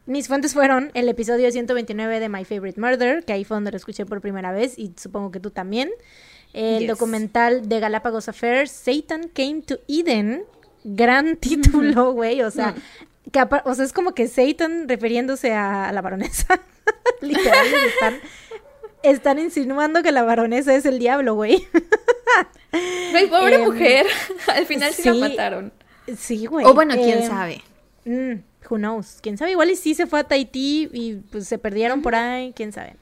Mis 0.07 0.29
fuentes 0.29 0.55
fueron 0.55 0.91
el 0.95 1.09
episodio 1.09 1.51
129 1.53 2.21
de 2.21 2.29
My 2.29 2.45
Favorite 2.45 2.81
Murder, 2.81 3.25
que 3.25 3.33
ahí 3.33 3.45
fue 3.45 3.57
donde 3.57 3.71
lo 3.71 3.77
escuché 3.77 4.07
por 4.07 4.21
primera 4.21 4.51
vez 4.53 4.79
y 4.79 4.93
supongo 4.97 5.31
que 5.31 5.41
tú 5.41 5.51
también. 5.51 5.91
El 6.53 6.81
Yes. 6.81 6.89
documental 6.89 7.69
de 7.69 7.79
Galapagos 7.81 8.29
Affairs, 8.29 8.71
Satan 8.73 9.29
Came 9.29 9.63
to 9.63 9.79
Eden. 9.89 10.43
Gran 10.83 11.37
título, 11.37 12.13
güey. 12.13 12.43
O 12.43 12.51
sea, 12.51 12.75
que 13.31 13.41
o 13.65 13.75
sea, 13.75 13.85
es 13.85 13.93
como 13.93 14.15
que 14.15 14.27
Satan 14.27 14.89
refiriéndose 14.89 15.53
a, 15.53 15.93
la 15.93 16.01
baronesa. 16.01 16.61
Literal, 17.21 17.67
están, 17.95 18.15
están 19.05 19.39
insinuando 19.39 20.03
que 20.03 20.11
la 20.11 20.25
baronesa 20.25 20.75
es 20.75 20.87
el 20.87 20.99
diablo, 20.99 21.35
güey. 21.35 21.67
Güey, 23.11 23.29
pobre 23.29 23.57
Em, 23.57 23.65
mujer. 23.65 24.07
Al 24.55 24.65
final 24.65 24.93
sí, 24.93 25.03
la 25.03 25.29
mataron. 25.29 25.73
sí, 26.17 26.47
güey. 26.47 26.65
O 26.65 26.73
bueno, 26.75 26.95
quién 26.95 27.19
Em, 27.23 27.27
sabe. 27.27 27.63
Mm, 28.05 28.35
who 28.71 28.77
knows? 28.77 29.19
¿Quién 29.21 29.37
sabe? 29.37 29.53
Igual 29.53 29.71
y 29.71 29.77
sí 29.77 29.95
se 29.95 30.07
fue 30.07 30.21
a 30.21 30.25
Tahití 30.25 30.89
y 30.93 31.15
pues 31.31 31.49
se 31.49 31.59
perdieron 31.59 32.03
por 32.03 32.15
ahí, 32.15 32.53
quién 32.55 32.73
sabe. 32.73 32.97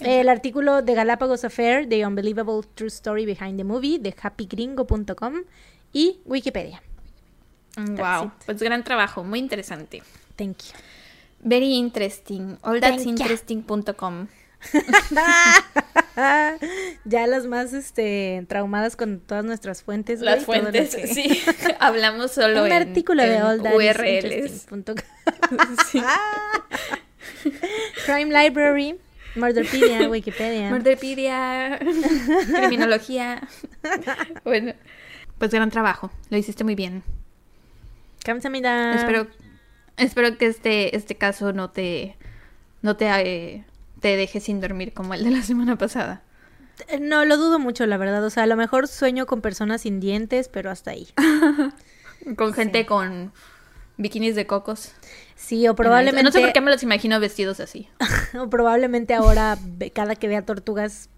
El 0.00 0.28
artículo 0.28 0.80
de 0.80 0.94
Galapagos 0.94 1.44
Affair, 1.44 1.86
The 1.88 2.06
Unbelievable 2.06 2.62
True 2.74 2.88
Story 2.88 3.26
Behind 3.26 3.58
the 3.58 3.64
Movie, 3.64 3.98
de 3.98 4.14
happygringo.com 4.20 5.34
y 5.92 6.20
Wikipedia. 6.24 6.82
Wow, 7.76 8.26
it. 8.26 8.32
pues 8.46 8.62
gran 8.62 8.82
trabajo, 8.82 9.24
muy 9.24 9.38
interesante. 9.38 10.02
Thank 10.36 10.58
you. 10.58 10.78
Very 11.42 11.74
interesting. 11.74 12.58
All 12.62 12.80
that's 12.80 13.04
interesting.com. 13.04 14.28
ya 17.04 17.26
las 17.26 17.46
más 17.46 17.72
este 17.72 18.44
traumadas 18.48 18.96
con 18.96 19.20
todas 19.20 19.44
nuestras 19.44 19.82
fuentes. 19.82 20.20
Las 20.20 20.46
güey, 20.46 20.60
fuentes, 20.60 20.94
que- 20.94 21.06
sí. 21.06 21.40
Hablamos 21.80 22.32
solo 22.32 22.60
Un 22.62 22.66
en, 22.66 22.72
artículo 22.72 23.22
de 23.22 23.36
en 23.36 23.42
is 23.42 23.74
URLs. 23.74 24.66
Sí. 25.90 26.02
Crime 28.06 28.42
Library, 28.42 28.98
Murderpedia, 29.34 30.08
Wikipedia. 30.08 30.70
Murderpedia, 30.70 31.78
criminología. 32.54 33.46
bueno, 34.44 34.74
pues 35.38 35.50
gran 35.50 35.70
trabajo. 35.70 36.10
Lo 36.28 36.36
hiciste 36.36 36.64
muy 36.64 36.74
bien. 36.74 37.02
Espero, 38.94 39.26
espero 39.96 40.36
que 40.36 40.46
este, 40.46 40.96
este 40.96 41.14
caso 41.14 41.52
no 41.52 41.70
te, 41.70 42.16
no 42.82 42.96
te, 42.96 43.06
eh, 43.06 43.64
te 44.00 44.16
deje 44.16 44.40
sin 44.40 44.60
dormir 44.60 44.92
como 44.92 45.14
el 45.14 45.24
de 45.24 45.30
la 45.30 45.42
semana 45.42 45.76
pasada. 45.76 46.22
Eh, 46.88 46.98
No, 47.00 47.24
lo 47.24 47.36
dudo 47.36 47.58
mucho, 47.58 47.84
la 47.86 47.96
verdad. 47.96 48.24
O 48.24 48.30
sea, 48.30 48.44
a 48.44 48.46
lo 48.46 48.56
mejor 48.56 48.88
sueño 48.88 49.26
con 49.26 49.40
personas 49.42 49.82
sin 49.82 50.00
dientes, 50.00 50.48
pero 50.48 50.70
hasta 50.70 50.90
ahí. 50.92 51.08
Con 52.36 52.52
gente 52.52 52.84
con 52.84 53.32
bikinis 53.96 54.34
de 54.34 54.46
cocos. 54.46 54.92
Sí, 55.36 55.66
o 55.68 55.74
probablemente. 55.74 56.22
No 56.22 56.30
sé 56.32 56.40
por 56.42 56.52
qué 56.52 56.60
me 56.60 56.70
los 56.70 56.82
imagino 56.82 57.18
vestidos 57.18 57.60
así. 57.60 57.88
o 58.38 58.50
probablemente 58.50 59.14
ahora, 59.14 59.56
cada 59.94 60.14
que 60.16 60.28
vea 60.28 60.42
tortugas, 60.44 61.08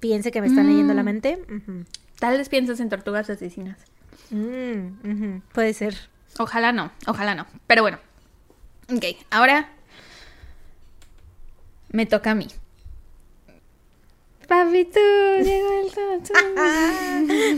piense 0.00 0.30
que 0.30 0.40
me 0.40 0.46
están 0.46 0.66
leyendo 0.66 0.94
la 0.94 1.02
Mm. 1.02 1.04
mente. 1.04 1.38
Tal 2.18 2.38
vez 2.38 2.48
piensas 2.48 2.80
en 2.80 2.88
tortugas 2.88 3.28
asesinas. 3.28 3.78
Mm. 4.30 5.40
Puede 5.52 5.74
ser. 5.74 5.94
Ojalá 6.38 6.72
no, 6.72 6.90
ojalá 7.06 7.34
no. 7.34 7.46
Pero 7.66 7.82
bueno. 7.82 7.98
Ok, 8.90 9.04
ahora 9.30 9.68
me 11.90 12.06
toca 12.06 12.30
a 12.32 12.34
mí. 12.34 12.48
Papito, 14.46 14.98
llegó 15.42 15.80
el 15.82 15.88
tattoo. 15.92 16.36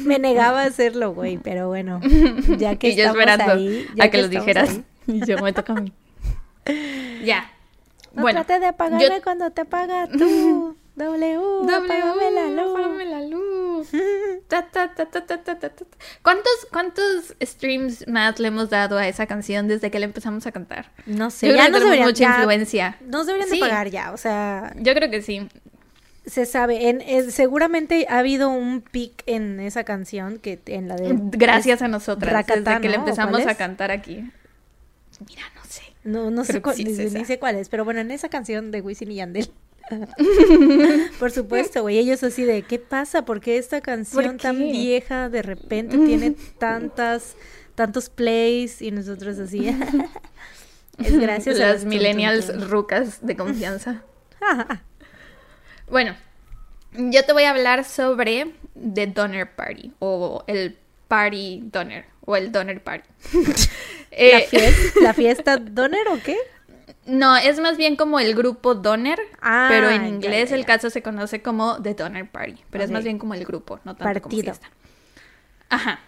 Me 0.09 0.19
negaba 0.19 0.63
a 0.63 0.67
hacerlo, 0.67 1.13
güey, 1.15 1.39
pero 1.39 1.69
bueno. 1.69 2.01
Ya 2.59 2.75
que 2.79 2.89
y 2.89 2.97
yo 2.97 3.05
estamos 3.05 3.21
esperando 3.21 3.53
ahí, 3.53 3.87
ya 3.95 4.05
a 4.05 4.11
que, 4.11 4.19
lo 4.19 4.25
estamos 4.25 4.47
dijeras. 4.47 4.71
ahí. 4.71 4.85
Y 5.07 5.25
yo 5.27 5.39
me 5.39 5.53
toca 5.53 5.73
a 5.73 5.81
mí. 5.81 5.93
ya. 7.25 7.51
No 8.13 8.23
bueno, 8.23 8.45
trates 8.45 8.61
de 8.67 8.73
pagarme 8.73 9.07
yo- 9.09 9.23
cuando 9.23 9.51
te 9.51 9.65
pagas 9.65 10.09
tú. 10.11 10.77
W, 10.97 11.37
W, 11.37 11.75
apágame 11.75 12.31
la 12.33 12.49
luz. 12.63 12.71
apágame 12.77 13.05
la 13.07 13.21
luz. 13.23 13.43
¿Cuántos, 16.23 16.53
¿Cuántos 16.71 17.35
streams 17.43 18.07
más 18.09 18.39
le 18.39 18.49
hemos 18.49 18.71
dado 18.71 18.99
a 18.99 19.07
esa 19.09 19.27
canción 19.27 19.69
desde 19.69 19.91
que 19.91 19.99
la 19.99 20.05
empezamos 20.07 20.47
a 20.47 20.53
cantar? 20.53 20.91
No 21.07 21.31
sé, 21.31 21.49
Yo 21.49 21.55
ya 21.55 21.63
creo 21.65 21.67
que 21.67 21.73
nos 21.73 21.83
deberían, 21.85 22.07
mucha 22.09 22.25
ya 22.25 22.37
influencia. 22.39 22.97
nos 23.07 23.27
deberían 23.27 23.49
Sí. 23.51 23.57
de 23.57 23.61
pagar 23.61 23.91
ya, 23.91 24.13
o 24.13 24.17
sea, 24.17 24.75
Yo 24.79 24.95
creo 24.95 25.11
que 25.11 25.23
sí. 25.23 25.49
se 26.27 26.47
sabe, 26.47 26.89
en, 26.91 27.31
seguramente 27.31 28.07
ha 28.09 28.19
habido 28.19 28.51
un 28.51 28.83
pic 28.83 29.23
en 29.27 29.61
esa 29.61 29.85
canción 29.85 30.39
que 30.39 30.61
en 30.67 30.89
la 30.89 30.97
de 30.97 31.15
Gracias 31.33 31.83
a 31.83 31.89
nosotras. 31.89 32.33
Rakata, 32.33 32.61
desde 32.61 32.81
que 32.83 32.89
le 32.89 32.97
¿no? 32.99 33.05
¿O 33.05 33.07
empezamos 33.07 33.47
a 33.47 33.55
cantar 33.55 33.91
aquí. 33.91 34.31
Mira, 35.29 35.43
no 35.55 35.65
sé. 35.69 35.83
No, 36.03 36.31
no 36.31 36.45
sé 36.45 36.53
Creo 36.55 36.63
cuál, 36.63 36.77
sí 36.77 36.83
es 36.89 37.13
ni 37.13 37.25
sé 37.27 37.39
cuál 37.39 37.57
es, 37.57 37.69
pero 37.69 37.85
bueno, 37.85 38.01
en 38.01 38.11
esa 38.11 38.29
canción 38.31 38.71
de 38.71 38.81
Wisin 38.81 39.11
y 39.13 39.17
Yandel. 39.17 39.51
Por 41.19 41.31
supuesto, 41.31 41.83
güey, 41.83 41.99
ellos 41.99 42.23
así 42.23 42.45
de, 42.45 42.63
¿qué 42.63 42.79
pasa? 42.79 43.25
¿Por 43.25 43.41
qué 43.41 43.59
esta 43.59 43.81
canción 43.81 44.37
tan 44.39 44.59
vieja 44.59 45.29
de 45.29 45.43
repente 45.43 45.99
tiene 45.99 46.35
tantas, 46.59 47.37
tantos 47.75 48.09
plays? 48.09 48.83
Y 48.83 48.91
nosotros 48.91 49.39
así, 49.39 49.69
es 50.99 51.19
gracias 51.19 51.61
a 51.61 51.73
Las 51.73 51.85
millennials 51.85 52.69
rucas 52.69 53.25
de 53.25 53.37
confianza. 53.37 54.03
Bueno, 55.89 56.17
yo 56.93 57.25
te 57.25 57.33
voy 57.33 57.45
a 57.45 57.51
hablar 57.51 57.85
sobre 57.85 58.55
The 58.75 59.09
Donner 59.09 59.55
Party 59.55 59.93
o 59.99 60.45
el 60.47 60.77
Party 61.09 61.63
Donner 61.65 62.05
o 62.25 62.37
el 62.37 62.53
Donner 62.53 62.83
Party. 62.83 63.09
¿La, 63.33 63.39
Eh, 64.13 64.47
fiesta, 64.49 65.01
¿La 65.01 65.15
fiesta 65.15 65.57
Donner 65.57 66.09
o 66.09 66.19
qué? 66.23 66.37
No, 67.07 67.37
es 67.37 67.61
más 67.61 67.77
bien 67.77 67.97
como 67.97 68.21
el 68.21 68.35
grupo 68.35 68.75
Donner, 68.75 69.19
Ah, 69.41 69.69
pero 69.69 69.91
en 69.91 70.03
ya, 70.03 70.09
inglés 70.09 70.51
ya, 70.51 70.57
el 70.57 70.65
caso 70.65 70.91
se 70.91 71.03
conoce 71.03 71.43
como 71.43 71.81
The 71.83 71.95
Donner 71.95 72.31
Party, 72.31 72.65
pero 72.71 72.85
es 72.85 72.91
más 72.91 73.05
bien 73.05 73.19
como 73.19 73.35
el 73.35 73.45
grupo, 73.45 73.81
no 73.85 73.97
tanto 73.97 74.21
como 74.23 74.37
Partido. 74.37 74.43
fiesta. 74.43 74.71
Ajá. 75.69 76.01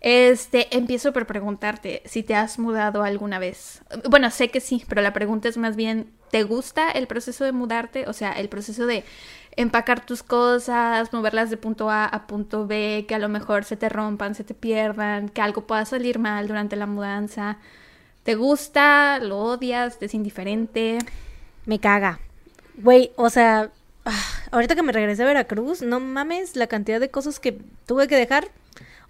Este, 0.00 0.76
empiezo 0.76 1.12
por 1.12 1.26
preguntarte 1.26 2.02
si 2.06 2.22
te 2.24 2.34
has 2.34 2.58
mudado 2.58 3.04
alguna 3.04 3.38
vez. 3.38 3.82
Bueno, 4.10 4.30
sé 4.30 4.50
que 4.50 4.60
sí, 4.60 4.84
pero 4.88 5.00
la 5.00 5.12
pregunta 5.12 5.48
es 5.48 5.56
más 5.58 5.76
bien, 5.76 6.12
¿te 6.30 6.42
gusta 6.42 6.90
el 6.90 7.06
proceso 7.06 7.44
de 7.44 7.52
mudarte? 7.52 8.08
O 8.08 8.12
sea, 8.12 8.32
el 8.32 8.48
proceso 8.48 8.86
de 8.86 9.04
empacar 9.56 10.04
tus 10.04 10.22
cosas, 10.24 11.12
moverlas 11.12 11.50
de 11.50 11.56
punto 11.56 11.90
A 11.90 12.06
a 12.06 12.26
punto 12.26 12.66
B, 12.66 13.04
que 13.06 13.14
a 13.14 13.18
lo 13.20 13.28
mejor 13.28 13.64
se 13.64 13.76
te 13.76 13.88
rompan, 13.88 14.34
se 14.34 14.42
te 14.44 14.54
pierdan, 14.54 15.28
que 15.28 15.40
algo 15.42 15.66
pueda 15.66 15.84
salir 15.84 16.18
mal 16.18 16.48
durante 16.48 16.74
la 16.76 16.86
mudanza. 16.86 17.58
¿Te 18.22 18.34
gusta? 18.36 19.18
¿Lo 19.18 19.38
odias? 19.38 19.98
¿Te 19.98 20.06
es 20.06 20.14
indiferente? 20.14 20.98
Me 21.66 21.78
caga. 21.78 22.20
Güey, 22.76 23.10
o 23.16 23.30
sea, 23.30 23.70
ah, 24.04 24.24
ahorita 24.50 24.74
que 24.74 24.82
me 24.82 24.92
regresé 24.92 25.22
a 25.22 25.26
Veracruz, 25.26 25.82
no 25.82 26.00
mames 26.00 26.56
la 26.56 26.66
cantidad 26.66 27.00
de 27.00 27.10
cosas 27.10 27.40
que 27.40 27.58
tuve 27.86 28.08
que 28.08 28.16
dejar. 28.16 28.48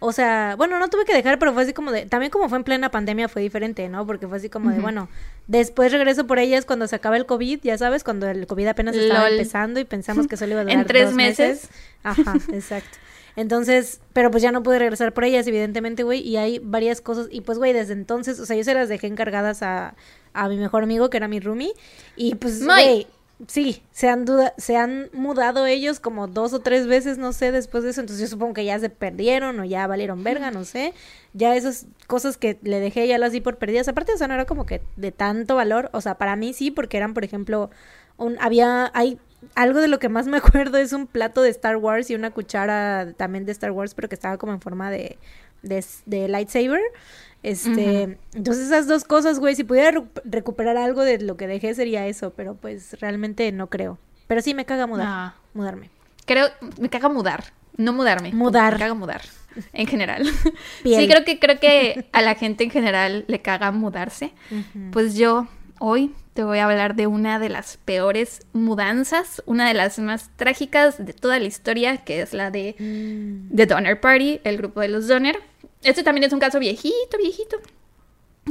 O 0.05 0.11
sea, 0.11 0.57
bueno, 0.57 0.81
no 0.81 0.89
tuve 0.89 1.05
que 1.05 1.15
dejar, 1.15 1.39
pero 1.39 1.53
fue 1.53 1.63
así 1.63 1.73
como 1.73 1.93
de, 1.93 2.07
también 2.07 2.31
como 2.33 2.49
fue 2.49 2.59
en 2.59 2.65
plena 2.65 2.91
pandemia 2.91 3.29
fue 3.29 3.41
diferente, 3.41 3.89
¿no? 3.89 4.05
Porque 4.05 4.27
fue 4.27 4.39
así 4.39 4.49
como 4.49 4.71
de, 4.71 4.81
bueno, 4.81 5.09
después 5.47 5.93
regreso 5.93 6.27
por 6.27 6.41
ellas 6.41 6.65
cuando 6.65 6.89
se 6.89 6.97
acaba 6.97 7.17
el 7.17 7.25
COVID, 7.25 7.61
ya 7.63 7.79
sabes, 7.79 8.03
cuando 8.03 8.29
el 8.29 8.49
COVID 8.49 8.67
apenas 8.67 8.97
estaba 8.97 9.29
Lol. 9.29 9.35
empezando 9.35 9.79
y 9.79 9.85
pensamos 9.85 10.27
que 10.27 10.37
solo 10.37 10.53
iba 10.53 10.63
a 10.63 10.65
En 10.65 10.71
durar 10.71 10.87
tres 10.87 11.05
dos 11.05 11.15
meses. 11.15 11.69
Ajá, 12.03 12.35
exacto. 12.53 12.99
Entonces, 13.37 14.01
pero 14.13 14.31
pues 14.31 14.43
ya 14.43 14.53
no 14.53 14.63
pude 14.63 14.79
regresar 14.79 15.13
por 15.15 15.25
ellas, 15.25 15.47
evidentemente, 15.47 16.03
güey, 16.03 16.21
y 16.21 16.37
hay 16.37 16.59
varias 16.59 17.01
cosas, 17.01 17.29
y 17.31 17.41
pues, 17.41 17.59
güey, 17.59 17.73
desde 17.73 17.95
entonces, 17.95 18.39
o 18.39 18.47
sea, 18.47 18.57
yo 18.57 18.65
se 18.65 18.75
las 18.75 18.89
dejé 18.89 19.07
encargadas 19.07 19.63
a, 19.63 19.95
a 20.35 20.49
mi 20.49 20.57
mejor 20.57 20.83
amigo, 20.83 21.09
que 21.11 21.17
era 21.17 21.29
mi 21.29 21.41
roomie, 21.41 21.73
y 22.15 22.35
pues, 22.35 22.65
güey, 22.65 23.07
sí, 23.47 23.83
se 23.91 24.09
han, 24.09 24.25
duda 24.25 24.55
se 24.59 24.77
han 24.77 25.09
mudado 25.13 25.67
ellos 25.67 25.99
como 25.99 26.27
dos 26.27 26.53
o 26.53 26.61
tres 26.61 26.87
veces, 26.87 27.19
no 27.19 27.33
sé, 27.33 27.53
después 27.53 27.85
de 27.85 27.91
eso, 27.91 28.01
entonces 28.01 28.21
yo 28.23 28.31
supongo 28.31 28.55
que 28.55 28.65
ya 28.65 28.79
se 28.79 28.91
perdieron 28.91 29.59
o 29.61 29.65
ya 29.65 29.87
valieron 29.87 30.23
verga, 30.23 30.51
no 30.51 30.65
sé, 30.65 30.93
ya 31.33 31.57
esas 31.57 31.87
cosas 32.07 32.37
que 32.37 32.59
le 32.63 32.81
dejé 32.81 33.09
ya 33.09 33.19
las 33.19 33.33
di 33.33 33.41
por 33.41 33.57
perdidas, 33.57 33.89
aparte, 33.89 34.13
o 34.13 34.19
sea, 34.19 34.29
no 34.29 34.35
era 34.35 34.45
como 34.45 34.67
que 34.67 34.83
de 34.97 35.13
tanto 35.13 35.57
valor, 35.57 35.89
o 35.93 36.01
sea, 36.01 36.19
para 36.19 36.37
mí 36.37 36.53
sí, 36.53 36.71
porque 36.71 36.99
eran, 36.99 37.15
por 37.15 37.25
ejemplo, 37.25 37.71
un, 38.19 38.37
había, 38.41 38.91
hay 38.95 39.19
algo 39.55 39.81
de 39.81 39.89
lo 39.89 39.99
que 39.99 40.09
más 40.09 40.27
me 40.27 40.37
acuerdo 40.39 40.79
es 40.79 40.93
un 40.93 41.07
plato 41.07 41.43
de 41.43 41.51
Star 41.51 41.77
Wars 41.77 42.11
y 42.11 42.15
una 42.15 42.31
cuchara 42.31 43.13
también 43.17 43.45
de 43.47 43.53
Star 43.53 43.71
Wars, 43.73 43.95
pero 43.95 44.09
que 44.09 44.15
estaba 44.15 44.37
como 44.39 44.53
en 44.53 44.61
forma 44.61 44.91
de, 44.91 45.19
de, 45.63 45.85
de 46.07 46.29
lightsaber. 46.29 46.81
Este, 47.43 48.19
entonces 48.35 48.67
esas 48.67 48.87
dos 48.87 49.05
cosas, 49.05 49.41
güey, 49.41 49.57
si 49.57 49.65
pudiera 49.65 49.91
recu- 49.91 50.21
recuperar 50.25 50.77
algo 50.77 51.03
de 51.03 51.19
lo 51.21 51.37
que 51.37 51.49
dejé 51.49 51.75
sería 51.75 52.07
eso, 52.07 52.31
pero 52.37 52.55
pues 52.55 52.99
realmente 53.01 53.51
no 53.51 53.67
creo. 53.69 53.99
Pero 54.29 54.41
sí 54.43 54.55
me 54.55 54.65
caga 54.65 54.87
mudar, 54.87 55.07
Ah. 55.09 55.35
mudarme. 55.53 55.91
Creo, 56.25 56.47
me 56.81 56.89
caga 56.89 57.09
mudar, 57.09 57.45
no 57.77 57.93
mudarme. 57.93 58.33
Mudar. 58.33 58.75
Me 58.75 58.79
caga 58.79 58.95
mudar, 58.95 59.23
en 59.73 59.87
general. 59.89 60.23
Piel. 60.85 61.01
Sí, 61.01 61.09
creo 61.09 61.25
que, 61.25 61.39
creo 61.41 61.59
que 61.59 62.07
a 62.13 62.23
la 62.23 62.37
gente 62.37 62.63
en 62.63 62.71
general 62.71 63.25
le 63.27 63.43
caga 63.43 63.73
mudarse. 63.73 64.33
Pues 64.93 65.17
yo 65.17 65.49
hoy 65.81 66.15
te 66.35 66.45
voy 66.45 66.59
a 66.59 66.65
hablar 66.65 66.95
de 66.95 67.07
una 67.07 67.39
de 67.39 67.49
las 67.49 67.77
peores 67.77 68.47
mudanzas, 68.53 69.43
una 69.45 69.69
de 69.69 69.75
las 69.75 69.99
más 69.99 70.31
trágicas 70.37 71.05
de 71.05 71.13
toda 71.13 71.39
la 71.39 71.45
historia, 71.45 71.99
que 71.99 72.23
es 72.23 72.33
la 72.33 72.51
de 72.51 72.75
Mm. 72.79 73.55
The 73.55 73.67
Donner 73.67 74.01
Party, 74.01 74.41
el 74.45 74.57
grupo 74.57 74.81
de 74.81 74.89
los 74.89 75.09
Donner. 75.09 75.39
Este 75.83 76.03
también 76.03 76.25
es 76.25 76.33
un 76.33 76.41
caso 76.41 76.59
viejito, 76.59 77.19
viejito. 77.19 77.59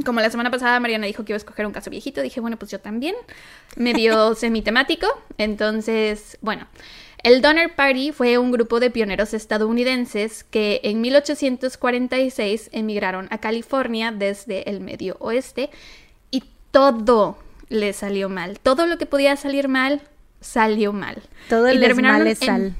Como 0.04 0.20
la 0.20 0.30
semana 0.30 0.50
pasada 0.50 0.80
Mariana 0.80 1.06
dijo 1.06 1.24
que 1.24 1.32
iba 1.32 1.36
a 1.36 1.38
escoger 1.38 1.66
un 1.66 1.72
caso 1.72 1.90
viejito, 1.90 2.22
dije, 2.22 2.40
bueno, 2.40 2.56
pues 2.56 2.70
yo 2.70 2.80
también. 2.80 3.14
Medio 3.76 4.34
semitemático. 4.36 5.06
Entonces, 5.38 6.38
bueno. 6.40 6.66
El 7.22 7.40
Donner 7.40 7.72
Party 7.76 8.10
fue 8.10 8.36
un 8.36 8.50
grupo 8.50 8.80
de 8.80 8.90
pioneros 8.90 9.32
estadounidenses 9.32 10.42
que 10.42 10.80
en 10.82 11.00
1846 11.00 12.70
emigraron 12.72 13.28
a 13.30 13.38
California 13.38 14.10
desde 14.10 14.68
el 14.68 14.80
medio 14.80 15.16
oeste 15.20 15.70
y 16.32 16.42
todo 16.72 17.38
le 17.68 17.92
salió 17.92 18.28
mal. 18.28 18.58
Todo 18.60 18.86
lo 18.86 18.98
que 18.98 19.06
podía 19.06 19.36
salir 19.36 19.68
mal, 19.68 20.02
salió 20.40 20.92
mal. 20.92 21.22
Todo 21.48 21.68
el 21.68 21.94
mal 22.02 22.26
es 22.26 22.42
en- 22.42 22.46
sal. 22.46 22.74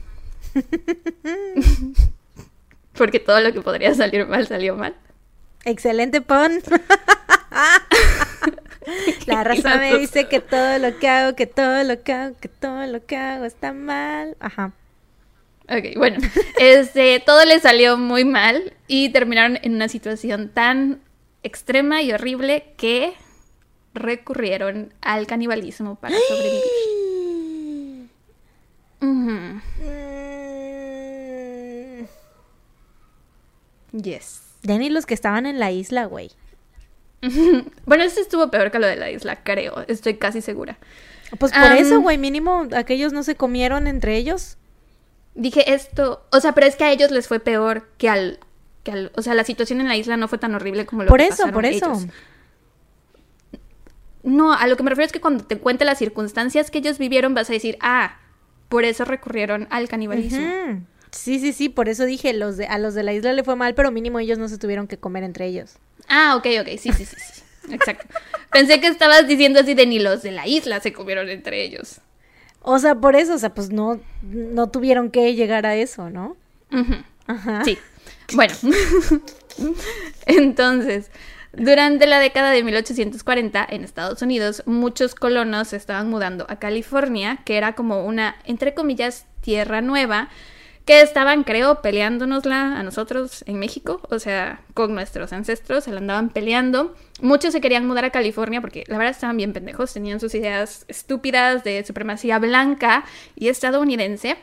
Porque 2.95 3.19
todo 3.19 3.41
lo 3.41 3.53
que 3.53 3.61
podría 3.63 3.95
salir 3.95 4.27
mal 4.27 4.47
salió 4.47 4.77
mal. 4.77 4.95
Excelente 5.65 6.21
pon. 6.21 6.61
La 9.27 9.45
raza 9.45 9.77
me 9.77 9.97
dice 9.99 10.29
que 10.29 10.41
todo 10.41 10.79
lo 10.79 10.99
que 10.99 11.09
hago, 11.09 11.37
que 11.37 11.47
todo 11.47 11.85
lo 11.85 12.03
que 12.03 12.13
hago, 12.13 12.37
que 12.41 12.49
todo 12.49 12.87
lo 12.87 13.05
que 13.07 13.17
hago 13.17 13.45
está 13.45 13.73
mal. 13.73 14.37
Ajá. 14.41 14.73
Ok, 15.69 15.97
bueno, 15.97 16.19
este, 16.59 17.23
todo 17.25 17.45
le 17.45 17.61
salió 17.61 17.97
muy 17.97 18.25
mal 18.25 18.75
y 18.89 19.11
terminaron 19.11 19.59
en 19.63 19.75
una 19.75 19.89
situación 19.89 20.49
tan 20.49 21.01
extrema 21.45 22.03
y 22.03 22.13
horrible 22.13 22.75
que 22.77 23.15
recurrieron 23.95 24.95
al 25.01 25.27
canibalismo 25.27 25.97
para 25.97 26.17
sobrevivir. 26.29 26.63
Ujú. 29.01 29.11
Mm. 29.11 29.63
Yes. 33.93 34.43
Los 34.65 35.07
que 35.07 35.15
estaban 35.15 35.47
en 35.47 35.59
la 35.59 35.71
isla, 35.71 36.07
güey. 36.07 36.31
Bueno, 37.87 38.05
este 38.05 38.21
estuvo 38.21 38.51
peor 38.51 38.71
que 38.71 38.79
lo 38.79 38.87
de 38.87 38.97
la 38.97 39.11
isla, 39.11 39.43
creo. 39.43 39.85
Estoy 39.89 40.17
casi 40.17 40.41
segura. 40.41 40.79
Pues 41.39 41.53
por 41.53 41.73
eso, 41.73 42.01
güey, 42.01 42.19
mínimo 42.19 42.69
aquellos 42.75 43.13
no 43.13 43.23
se 43.23 43.37
comieron 43.37 43.87
entre 43.87 44.17
ellos. 44.17 44.59
Dije 45.35 45.73
esto, 45.73 46.27
o 46.31 46.41
sea, 46.41 46.53
pero 46.53 46.67
es 46.67 46.77
que 46.77 46.85
a 46.85 46.93
ellos 46.93 47.11
les 47.11 47.27
fue 47.27 47.41
peor 47.41 47.89
que 47.97 48.09
al, 48.09 48.39
que 48.83 48.93
al, 48.93 49.13
o 49.17 49.23
sea, 49.23 49.35
la 49.35 49.45
situación 49.45 49.81
en 49.81 49.89
la 49.89 49.97
isla 49.97 50.19
no 50.19 50.29
fue 50.29 50.37
tan 50.39 50.55
horrible 50.55 50.85
como 50.85 51.05
lo 51.05 51.09
Por 51.09 51.21
que 51.21 51.27
eso, 51.27 51.37
pasaron 51.45 51.55
por 51.55 51.65
eso. 51.65 51.87
ellos. 51.87 52.07
No, 54.23 54.53
a 54.53 54.67
lo 54.67 54.77
que 54.77 54.83
me 54.83 54.91
refiero 54.91 55.07
es 55.07 55.13
que 55.13 55.21
cuando 55.21 55.45
te 55.45 55.59
cuente 55.59 55.85
las 55.85 55.99
circunstancias 55.99 56.71
que 56.71 56.79
ellos 56.79 56.99
vivieron 56.99 57.35
vas 57.35 57.51
a 57.51 57.53
decir, 57.53 57.77
ah, 57.81 58.19
por 58.69 58.85
eso 58.85 59.05
recurrieron 59.05 59.67
al 59.71 59.89
canibalismo. 59.89 60.87
Sí, 61.11 61.39
sí, 61.39 61.53
sí, 61.53 61.69
por 61.69 61.89
eso 61.89 62.05
dije, 62.05 62.33
los 62.33 62.57
de, 62.57 62.67
a 62.67 62.79
los 62.79 62.95
de 62.95 63.03
la 63.03 63.13
isla 63.13 63.33
le 63.33 63.45
fue 63.45 63.55
mal, 63.55 63.75
pero 63.75 63.91
mínimo 63.91 64.19
ellos 64.19 64.39
no 64.39 64.49
se 64.49 64.59
tuvieron 64.59 64.87
que 64.87 64.97
comer 64.97 65.25
entre 65.25 65.47
ellos. 65.47 65.75
Ah, 66.09 66.37
ok, 66.37 66.47
ok, 66.61 66.69
sí, 66.79 66.93
sí, 66.93 67.05
sí, 67.05 67.17
sí. 67.19 67.43
Exacto. 67.71 68.07
Pensé 68.51 68.81
que 68.81 68.87
estabas 68.87 69.27
diciendo 69.29 69.61
así 69.61 69.75
de 69.75 69.87
ni 69.87 69.99
los 69.99 70.23
de 70.23 70.31
la 70.31 70.47
isla 70.47 70.81
se 70.81 70.93
comieron 70.93 71.29
entre 71.29 71.63
ellos. 71.63 72.01
O 72.61 72.79
sea, 72.79 72.95
por 72.95 73.17
eso, 73.17 73.35
o 73.35 73.39
sea, 73.39 73.53
pues 73.55 73.71
no, 73.71 74.01
no 74.23 74.71
tuvieron 74.71 75.11
que 75.11 75.35
llegar 75.35 75.67
a 75.67 75.75
eso, 75.77 76.11
¿no? 76.11 76.37
Ajá. 77.27 77.65
Sí. 77.65 77.79
Bueno, 78.35 78.55
entonces, 80.27 81.11
durante 81.53 82.07
la 82.07 82.19
década 82.19 82.51
de 82.51 82.63
1840 82.65 83.67
en 83.71 83.85
Estados 83.85 84.23
Unidos, 84.23 84.63
muchos 84.65 85.15
colonos 85.15 85.69
se 85.69 85.77
estaban 85.77 86.09
mudando 86.09 86.47
a 86.49 86.57
California, 86.57 87.41
que 87.45 87.57
era 87.57 87.75
como 87.75 88.07
una, 88.07 88.37
entre 88.45 88.73
comillas, 88.73 89.27
tierra 89.43 89.83
nueva, 89.83 90.31
que 90.87 91.03
estaban, 91.03 91.45
creo, 91.45 91.81
peleándonosla 91.83 92.79
a 92.79 92.83
nosotros 92.83 93.45
en 93.47 93.59
México, 93.59 94.01
o 94.11 94.19
sea, 94.19 94.63
con 94.75 94.95
nuestros 94.95 95.33
ancestros, 95.33 95.85
se 95.85 95.93
la 95.93 95.99
andaban 95.99 96.31
peleando. 96.31 96.95
Muchos 97.21 97.53
se 97.53 97.61
querían 97.61 97.87
mudar 97.87 98.07
a 98.07 98.11
California 98.11 98.61
porque 98.61 98.85
la 98.89 98.99
verdad 98.99 99.13
estaban 99.13 99.37
bien 99.37 99.53
pendejos, 99.53 99.93
tenían 99.93 100.21
sus 100.21 100.35
ideas 100.35 100.85
estúpidas 100.89 101.63
de 101.63 101.85
supremacía 101.85 102.39
blanca 102.39 103.05
y 103.37 103.49
estadounidense 103.49 104.37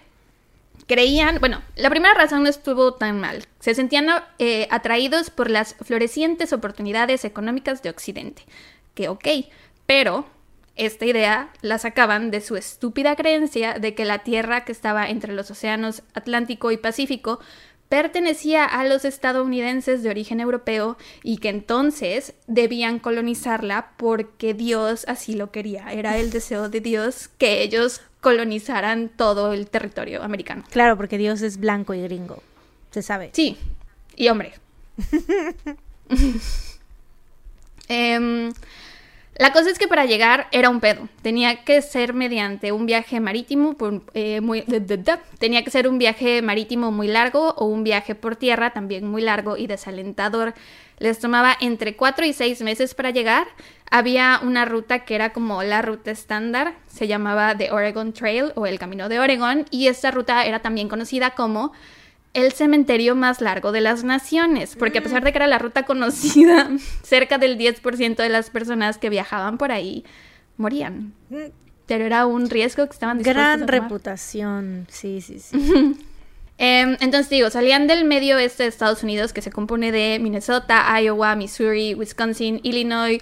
creían, 0.90 1.40
bueno, 1.40 1.62
la 1.76 1.92
primera 1.92 2.16
razón 2.16 2.44
no 2.44 2.50
estuvo 2.50 2.96
tan 2.96 3.20
mal. 3.20 3.46
Se 3.60 3.76
sentían 3.76 4.08
eh, 4.40 4.68
atraídos 4.72 5.30
por 5.30 5.50
las 5.50 5.76
florecientes 5.76 6.52
oportunidades 6.52 7.24
económicas 7.26 7.84
de 7.84 7.92
Occidente. 7.92 8.44
Que 8.96 9.08
ok, 9.08 9.28
pero 9.86 10.26
esta 10.76 11.06
idea 11.06 11.52
la 11.62 11.78
sacaban 11.78 12.32
de 12.32 12.42
su 12.42 12.56
estúpida 12.56 13.16
creencia 13.16 13.76
de 13.76 13.94
que 13.94 14.04
la 14.04 14.20
tierra 14.20 14.66
que 14.66 14.72
estaba 14.72 15.08
entre 15.08 15.34
los 15.34 15.52
océanos 15.52 16.02
Atlántico 16.16 16.72
y 16.72 16.78
Pacífico 16.78 17.40
pertenecía 17.90 18.66
a 18.66 18.86
los 18.86 19.04
estadounidenses 19.04 20.04
de 20.04 20.10
origen 20.10 20.40
europeo 20.40 20.96
y 21.24 21.38
que 21.38 21.50
entonces 21.50 22.34
debían 22.48 23.00
colonizarla 23.00 23.92
porque 23.98 24.54
Dios 24.54 25.06
así 25.08 25.34
lo 25.34 25.52
quería. 25.52 25.92
Era 25.92 26.18
el 26.18 26.30
deseo 26.30 26.70
de 26.70 26.82
Dios 26.82 27.30
que 27.40 27.64
ellos 27.64 28.02
colonizaran 28.22 29.10
todo 29.10 29.54
el 29.54 29.68
territorio 29.70 30.24
americano. 30.24 30.64
Claro, 30.70 30.98
porque 30.98 31.18
Dios 31.18 31.42
es 31.42 31.58
blanco 31.58 31.94
y 31.94 32.02
gringo. 32.02 32.44
Se 32.92 33.02
sabe. 33.02 33.32
Sí, 33.34 33.58
y 34.16 34.30
hombre. 34.30 34.54
Em, 37.92 38.54
la 39.40 39.52
cosa 39.54 39.70
es 39.72 39.80
que 39.80 39.88
para 39.88 40.06
llegar 40.06 40.48
era 40.52 40.70
un 40.70 40.80
pedo. 40.82 41.08
Tenía 41.22 41.64
que 41.64 41.82
ser 41.82 42.14
mediante 42.14 42.72
un 42.74 42.86
viaje 42.86 43.20
marítimo 43.20 43.76
eh, 44.14 44.42
muy... 44.42 44.62
de- 44.68 45.18
Tenía 45.40 45.64
que 45.64 45.72
ser 45.72 45.88
un 45.88 45.98
viaje 45.98 46.42
marítimo 46.42 46.92
muy 46.92 47.08
largo 47.08 47.54
o 47.58 47.66
un 47.66 47.84
viaje 47.86 48.16
por 48.16 48.36
tierra 48.36 48.72
también 48.74 49.08
muy 49.08 49.22
largo 49.22 49.56
y 49.56 49.66
desalentador. 49.66 50.54
Les 51.00 51.20
tomaba 51.20 51.56
entre 51.62 51.96
4 51.96 52.26
y 52.26 52.34
6 52.34 52.62
meses 52.62 52.94
para 52.94 53.12
llegar. 53.12 53.48
Había 53.90 54.42
una 54.44 54.66
ruta 54.66 55.06
que 55.06 55.16
era 55.16 55.32
como 55.32 55.64
la 55.64 55.82
ruta 55.82 56.12
estándar. 56.12 56.74
Se 56.88 57.08
llamaba 57.08 57.56
The 57.58 57.72
Oregon 57.72 58.12
Trail 58.12 58.52
o 58.56 58.66
el 58.66 58.78
Camino 58.78 59.08
de 59.08 59.20
Oregon. 59.20 59.66
Y 59.72 59.88
esta 59.88 60.12
ruta 60.12 60.46
era 60.46 60.60
también 60.60 60.90
conocida 60.90 61.30
como 61.32 61.72
el 62.34 62.52
cementerio 62.52 63.16
más 63.16 63.42
largo 63.42 63.72
de 63.72 63.82
las 63.82 64.04
naciones, 64.04 64.76
porque 64.76 65.00
a 65.00 65.02
pesar 65.02 65.24
de 65.24 65.32
que 65.32 65.38
era 65.38 65.48
la 65.48 65.58
ruta 65.60 65.84
conocida, 65.84 66.70
cerca 67.04 67.38
del 67.38 67.58
10% 67.58 68.16
de 68.16 68.30
las 68.30 68.50
personas 68.50 68.98
que 68.98 69.10
viajaban 69.10 69.58
por 69.58 69.72
ahí 69.72 70.06
morían. 70.58 71.14
Pero 71.88 72.06
era 72.06 72.26
un 72.28 72.50
riesgo 72.50 72.86
que 72.86 72.94
estaban 72.94 73.18
dispuestos 73.18 73.44
Gran 73.44 73.64
a 73.64 73.66
tomar. 73.66 73.82
reputación. 73.82 74.88
Sí, 74.90 75.22
sí, 75.22 75.40
sí. 75.40 75.96
Em, 76.62 76.98
entonces 77.00 77.30
digo, 77.30 77.50
salían 77.50 77.88
del 77.88 78.04
medio 78.04 78.36
oeste 78.36 78.64
de 78.64 78.70
Estados 78.70 79.02
Unidos, 79.02 79.32
que 79.32 79.42
se 79.42 79.50
compone 79.50 79.94
de 79.94 80.20
Minnesota, 80.22 80.86
Iowa, 81.02 81.34
Missouri, 81.38 81.94
Wisconsin, 81.96 82.60
Illinois, 82.64 83.22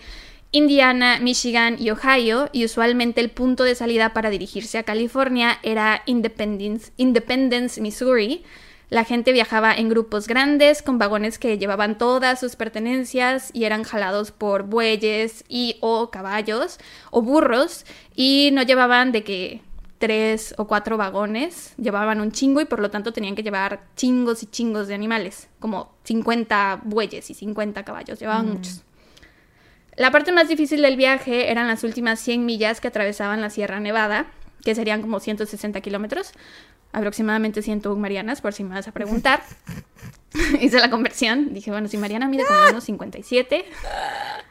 Indiana, 0.52 1.20
Michigan 1.22 1.76
y 1.80 1.92
Ohio, 1.92 2.50
y 2.52 2.66
usualmente 2.66 3.22
el 3.22 3.30
punto 3.30 3.64
de 3.64 3.76
salida 3.76 4.12
para 4.12 4.32
dirigirse 4.32 4.80
a 4.80 4.84
California 4.84 5.60
era 5.62 6.02
Independence, 6.08 6.92
Independence, 6.98 7.80
Missouri. 7.80 8.44
La 8.90 9.04
gente 9.04 9.34
viajaba 9.34 9.74
en 9.74 9.90
grupos 9.90 10.28
grandes 10.28 10.82
con 10.82 10.98
vagones 10.98 11.40
que 11.40 11.58
llevaban 11.58 11.98
todas 11.98 12.40
sus 12.40 12.56
pertenencias 12.56 13.50
y 13.54 13.66
eran 13.66 13.84
jalados 13.84 14.32
por 14.32 14.64
bueyes 14.64 15.44
y 15.50 15.78
o 15.82 16.10
caballos 16.10 16.80
o 17.12 17.22
burros 17.22 17.86
y 18.16 18.50
no 18.54 18.64
llevaban 18.64 19.12
de 19.12 19.24
que 19.26 19.62
tres 19.98 20.54
o 20.58 20.68
cuatro 20.68 20.96
vagones, 20.96 21.74
llevaban 21.78 22.22
un 22.22 22.32
chingo 22.32 22.62
y 22.62 22.66
por 22.66 22.80
lo 22.80 22.90
tanto 22.90 23.12
tenían 23.12 23.36
que 23.36 23.44
llevar 23.44 23.82
chingos 23.96 24.44
y 24.44 24.46
chingos 24.46 24.88
de 24.88 24.94
animales, 24.94 25.50
como 25.60 25.92
50 26.04 26.82
bueyes 26.84 27.30
y 27.30 27.34
50 27.34 27.84
caballos, 27.84 28.20
llevaban 28.20 28.50
muchos. 28.50 28.84
La 29.96 30.12
parte 30.12 30.32
más 30.32 30.48
difícil 30.48 30.82
del 30.82 30.96
viaje 30.96 31.52
eran 31.52 31.68
las 31.68 31.84
últimas 31.84 32.20
100 32.20 32.46
millas 32.46 32.80
que 32.80 32.88
atravesaban 32.88 33.42
la 33.42 33.50
Sierra 33.50 33.80
Nevada, 33.80 34.28
que 34.64 34.76
serían 34.76 35.02
como 35.02 35.20
160 35.20 35.82
kilómetros, 35.82 36.34
aproximadamente 36.92 37.62
101 37.62 38.00
marianas, 38.00 38.42
por 38.42 38.54
si 38.54 38.64
me 38.64 38.76
vas 38.76 38.88
a 38.88 38.92
preguntar. 38.92 39.42
Hice 40.62 40.80
la 40.80 40.90
conversión, 40.90 41.54
dije, 41.54 41.72
bueno, 41.72 41.88
si 41.88 41.98
Mariana 41.98 42.28
mide 42.28 42.46
como 42.46 42.70
unos 42.70 42.84
57, 42.84 43.66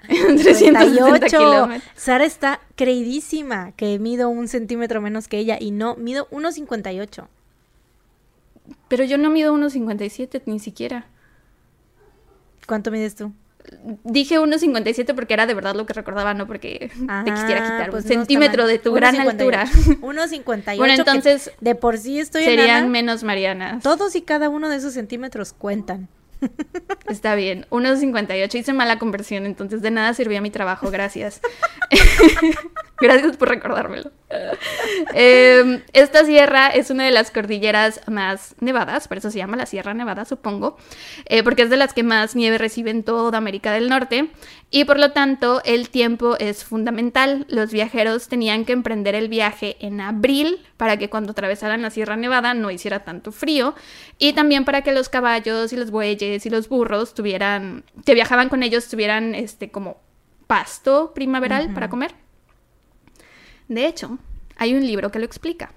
360 0.06 0.80
38. 0.80 1.38
kilómetros. 1.38 1.82
Sara 1.94 2.24
está 2.24 2.60
creidísima 2.74 3.72
que 3.72 3.98
mido 3.98 4.28
un 4.28 4.48
centímetro 4.48 5.00
menos 5.00 5.28
que 5.28 5.38
ella 5.38 5.58
y 5.60 5.70
no, 5.70 5.96
mido 5.96 6.28
1,58. 6.30 7.26
Pero 8.88 9.04
yo 9.04 9.18
no 9.18 9.30
mido 9.30 9.54
1,57 9.54 10.42
ni 10.46 10.58
siquiera. 10.58 11.06
¿Cuánto 12.66 12.90
mides 12.90 13.14
tú? 13.14 13.32
Dije 14.04 14.38
1,57 14.38 15.14
porque 15.14 15.34
era 15.34 15.46
de 15.46 15.54
verdad 15.54 15.74
lo 15.74 15.86
que 15.86 15.92
recordaba, 15.92 16.34
no 16.34 16.46
porque 16.46 16.90
te 17.24 17.30
quisiera 17.32 17.62
quitar 17.62 17.90
pues 17.90 18.04
un 18.04 18.08
no 18.08 18.14
está 18.14 18.14
centímetro 18.14 18.62
mal. 18.64 18.72
de 18.72 18.78
tu 18.78 18.92
gran 18.92 19.14
1,58. 19.16 19.30
altura. 19.30 19.66
1,58. 19.66 20.76
Bueno, 20.78 20.94
que 20.94 21.00
entonces 21.00 21.50
de 21.60 21.74
por 21.74 21.98
sí 21.98 22.18
estoy 22.20 22.44
Serían 22.44 22.68
enana. 22.68 22.88
menos 22.88 23.22
Marianas. 23.22 23.82
Todos 23.82 24.14
y 24.16 24.22
cada 24.22 24.48
uno 24.48 24.68
de 24.68 24.76
esos 24.76 24.94
centímetros 24.94 25.52
cuentan. 25.52 26.08
Está 27.08 27.34
bien, 27.34 27.66
1.58. 27.70 28.54
Hice 28.58 28.72
mala 28.72 28.98
conversión, 28.98 29.46
entonces 29.46 29.82
de 29.82 29.90
nada 29.90 30.12
sirvió 30.14 30.40
mi 30.42 30.50
trabajo, 30.50 30.90
gracias. 30.90 31.40
gracias 33.00 33.36
por 33.36 33.48
recordármelo. 33.48 34.10
Eh, 35.14 35.84
esta 35.92 36.24
sierra 36.24 36.68
es 36.68 36.90
una 36.90 37.04
de 37.04 37.12
las 37.12 37.30
cordilleras 37.30 38.00
más 38.08 38.56
nevadas, 38.60 39.06
por 39.08 39.18
eso 39.18 39.30
se 39.30 39.38
llama 39.38 39.56
la 39.56 39.66
Sierra 39.66 39.94
Nevada, 39.94 40.24
supongo, 40.24 40.76
eh, 41.26 41.42
porque 41.42 41.62
es 41.62 41.70
de 41.70 41.76
las 41.76 41.94
que 41.94 42.02
más 42.02 42.34
nieve 42.34 42.58
recibe 42.58 42.90
en 42.90 43.04
toda 43.04 43.38
América 43.38 43.72
del 43.72 43.88
Norte 43.88 44.30
y 44.70 44.84
por 44.84 44.98
lo 44.98 45.12
tanto 45.12 45.62
el 45.64 45.90
tiempo 45.90 46.36
es 46.38 46.64
fundamental. 46.64 47.46
Los 47.48 47.70
viajeros 47.70 48.28
tenían 48.28 48.64
que 48.64 48.72
emprender 48.72 49.14
el 49.14 49.28
viaje 49.28 49.76
en 49.80 50.00
abril 50.00 50.60
para 50.76 50.96
que 50.96 51.08
cuando 51.08 51.32
atravesaran 51.32 51.82
la 51.82 51.90
Sierra 51.90 52.16
Nevada 52.16 52.52
no 52.52 52.70
hiciera 52.70 53.04
tanto 53.04 53.32
frío 53.32 53.74
y 54.18 54.32
también 54.32 54.64
para 54.64 54.82
que 54.82 54.92
los 54.92 55.08
caballos 55.08 55.72
y 55.72 55.76
los 55.76 55.90
bueyes 55.90 56.44
y 56.44 56.50
los 56.50 56.68
burros 56.68 57.14
tuvieran, 57.14 57.84
que 58.04 58.14
viajaban 58.14 58.48
con 58.48 58.62
ellos 58.62 58.88
tuvieran 58.88 59.34
este 59.34 59.70
como 59.70 59.98
pasto 60.46 61.12
primaveral 61.14 61.72
para 61.72 61.88
comer. 61.88 62.25
De 63.68 63.86
hecho, 63.86 64.18
hay 64.56 64.74
un 64.74 64.86
libro 64.86 65.10
que 65.10 65.18
lo 65.18 65.24
explica. 65.24 65.70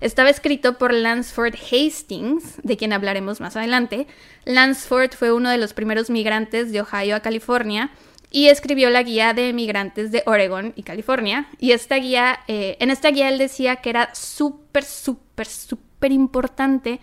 Estaba 0.00 0.30
escrito 0.30 0.78
por 0.78 0.92
Lansford 0.92 1.54
Hastings, 1.54 2.60
de 2.62 2.76
quien 2.76 2.92
hablaremos 2.92 3.40
más 3.40 3.56
adelante. 3.56 4.06
Lansford 4.44 5.12
fue 5.12 5.32
uno 5.32 5.50
de 5.50 5.58
los 5.58 5.74
primeros 5.74 6.08
migrantes 6.08 6.72
de 6.72 6.80
Ohio 6.80 7.16
a 7.16 7.20
California 7.20 7.90
y 8.30 8.48
escribió 8.48 8.88
la 8.88 9.02
guía 9.02 9.34
de 9.34 9.50
emigrantes 9.50 10.10
de 10.10 10.22
Oregon 10.24 10.72
y 10.74 10.82
California. 10.82 11.48
Y 11.58 11.72
esta 11.72 11.96
guía, 11.96 12.40
eh, 12.48 12.78
en 12.80 12.90
esta 12.90 13.10
guía 13.10 13.28
él 13.28 13.38
decía 13.38 13.76
que 13.76 13.90
era 13.90 14.14
súper, 14.14 14.84
súper, 14.84 15.46
súper 15.46 16.12
importante 16.12 17.00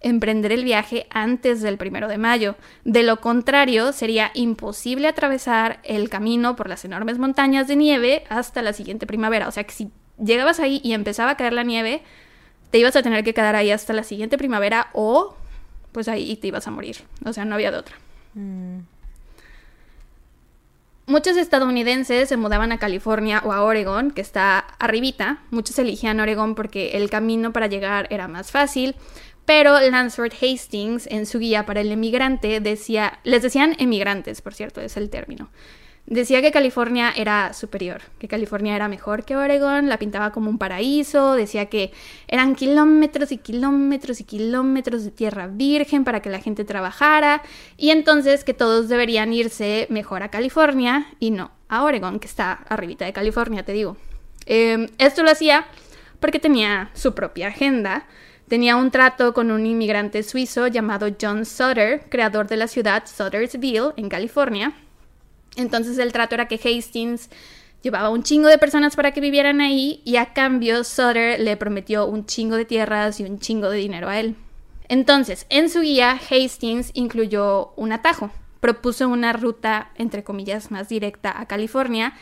emprender 0.00 0.52
el 0.52 0.64
viaje 0.64 1.06
antes 1.10 1.60
del 1.60 1.76
primero 1.76 2.08
de 2.08 2.18
mayo. 2.18 2.56
De 2.84 3.02
lo 3.02 3.20
contrario, 3.20 3.92
sería 3.92 4.30
imposible 4.34 5.08
atravesar 5.08 5.80
el 5.84 6.08
camino 6.08 6.56
por 6.56 6.68
las 6.68 6.84
enormes 6.84 7.18
montañas 7.18 7.68
de 7.68 7.76
nieve 7.76 8.24
hasta 8.28 8.62
la 8.62 8.72
siguiente 8.72 9.06
primavera. 9.06 9.48
O 9.48 9.52
sea 9.52 9.64
que 9.64 9.72
si 9.72 9.90
llegabas 10.18 10.60
ahí 10.60 10.80
y 10.82 10.92
empezaba 10.94 11.32
a 11.32 11.36
caer 11.36 11.52
la 11.52 11.62
nieve, 11.62 12.02
te 12.70 12.78
ibas 12.78 12.96
a 12.96 13.02
tener 13.02 13.24
que 13.24 13.34
quedar 13.34 13.56
ahí 13.56 13.70
hasta 13.70 13.92
la 13.92 14.04
siguiente 14.04 14.38
primavera 14.38 14.88
o 14.92 15.36
pues 15.92 16.08
ahí 16.08 16.36
te 16.36 16.48
ibas 16.48 16.66
a 16.66 16.70
morir. 16.70 16.98
O 17.24 17.32
sea, 17.32 17.44
no 17.44 17.54
había 17.54 17.70
de 17.70 17.78
otra. 17.78 17.96
Mm. 18.34 18.78
Muchos 21.10 21.36
estadounidenses 21.36 22.28
se 22.28 22.36
mudaban 22.36 22.70
a 22.70 22.78
California 22.78 23.42
o 23.44 23.50
a 23.50 23.64
Oregon, 23.64 24.12
que 24.12 24.20
está 24.20 24.60
arribita. 24.78 25.38
Muchos 25.50 25.76
elegían 25.80 26.20
Oregon 26.20 26.54
porque 26.54 26.92
el 26.92 27.10
camino 27.10 27.52
para 27.52 27.66
llegar 27.66 28.06
era 28.10 28.28
más 28.28 28.52
fácil. 28.52 28.94
Pero 29.44 29.80
Lansford 29.80 30.32
Hastings, 30.40 31.06
en 31.06 31.26
su 31.26 31.38
guía 31.38 31.66
para 31.66 31.80
el 31.80 31.90
emigrante, 31.90 32.60
decía, 32.60 33.18
les 33.24 33.42
decían 33.42 33.74
emigrantes, 33.78 34.42
por 34.42 34.54
cierto, 34.54 34.80
es 34.80 34.96
el 34.96 35.10
término. 35.10 35.50
Decía 36.06 36.42
que 36.42 36.50
California 36.50 37.12
era 37.14 37.52
superior, 37.52 38.00
que 38.18 38.26
California 38.26 38.74
era 38.74 38.88
mejor 38.88 39.24
que 39.24 39.36
Oregon, 39.36 39.88
la 39.88 39.98
pintaba 39.98 40.32
como 40.32 40.50
un 40.50 40.58
paraíso, 40.58 41.34
decía 41.34 41.66
que 41.66 41.92
eran 42.26 42.56
kilómetros 42.56 43.30
y 43.30 43.38
kilómetros 43.38 44.20
y 44.20 44.24
kilómetros 44.24 45.04
de 45.04 45.12
tierra 45.12 45.46
virgen 45.46 46.02
para 46.02 46.20
que 46.20 46.30
la 46.30 46.40
gente 46.40 46.64
trabajara 46.64 47.42
y 47.76 47.90
entonces 47.90 48.42
que 48.42 48.54
todos 48.54 48.88
deberían 48.88 49.32
irse 49.32 49.86
mejor 49.88 50.24
a 50.24 50.30
California 50.30 51.06
y 51.20 51.30
no 51.30 51.52
a 51.68 51.84
Oregon, 51.84 52.18
que 52.18 52.26
está 52.26 52.54
arribita 52.68 53.04
de 53.04 53.12
California, 53.12 53.64
te 53.64 53.72
digo. 53.72 53.96
Em, 54.46 54.88
esto 54.98 55.22
lo 55.22 55.30
hacía 55.30 55.66
porque 56.18 56.40
tenía 56.40 56.90
su 56.92 57.14
propia 57.14 57.48
agenda. 57.48 58.06
Tenía 58.50 58.74
un 58.74 58.90
trato 58.90 59.32
con 59.32 59.52
un 59.52 59.64
inmigrante 59.64 60.24
suizo 60.24 60.66
llamado 60.66 61.06
John 61.20 61.46
Sutter, 61.46 62.02
creador 62.08 62.48
de 62.48 62.56
la 62.56 62.66
ciudad 62.66 63.04
Suttersville, 63.06 63.92
en 63.96 64.08
California, 64.08 64.74
entonces 65.54 65.98
el 65.98 66.10
trato 66.10 66.34
era 66.34 66.48
que 66.48 66.56
Hastings 66.56 67.30
llevaba 67.80 68.10
un 68.10 68.24
chingo 68.24 68.48
de 68.48 68.58
personas 68.58 68.96
para 68.96 69.12
que 69.12 69.20
vivieran 69.20 69.60
ahí 69.60 70.02
y 70.04 70.16
a 70.16 70.32
cambio 70.32 70.82
Sutter 70.82 71.38
le 71.38 71.56
prometió 71.56 72.06
un 72.06 72.26
chingo 72.26 72.56
de 72.56 72.64
tierras 72.64 73.20
y 73.20 73.22
un 73.22 73.38
chingo 73.38 73.70
de 73.70 73.78
dinero 73.78 74.08
a 74.08 74.18
él. 74.18 74.34
Entonces, 74.88 75.46
en 75.48 75.70
su 75.70 75.82
guía, 75.82 76.18
Hastings 76.28 76.90
incluyó 76.94 77.72
un 77.76 77.92
atajo, 77.92 78.32
propuso 78.58 79.08
una 79.08 79.32
ruta, 79.32 79.92
entre 79.94 80.24
comillas, 80.24 80.72
más 80.72 80.88
directa 80.88 81.40
a 81.40 81.46
California, 81.46 82.14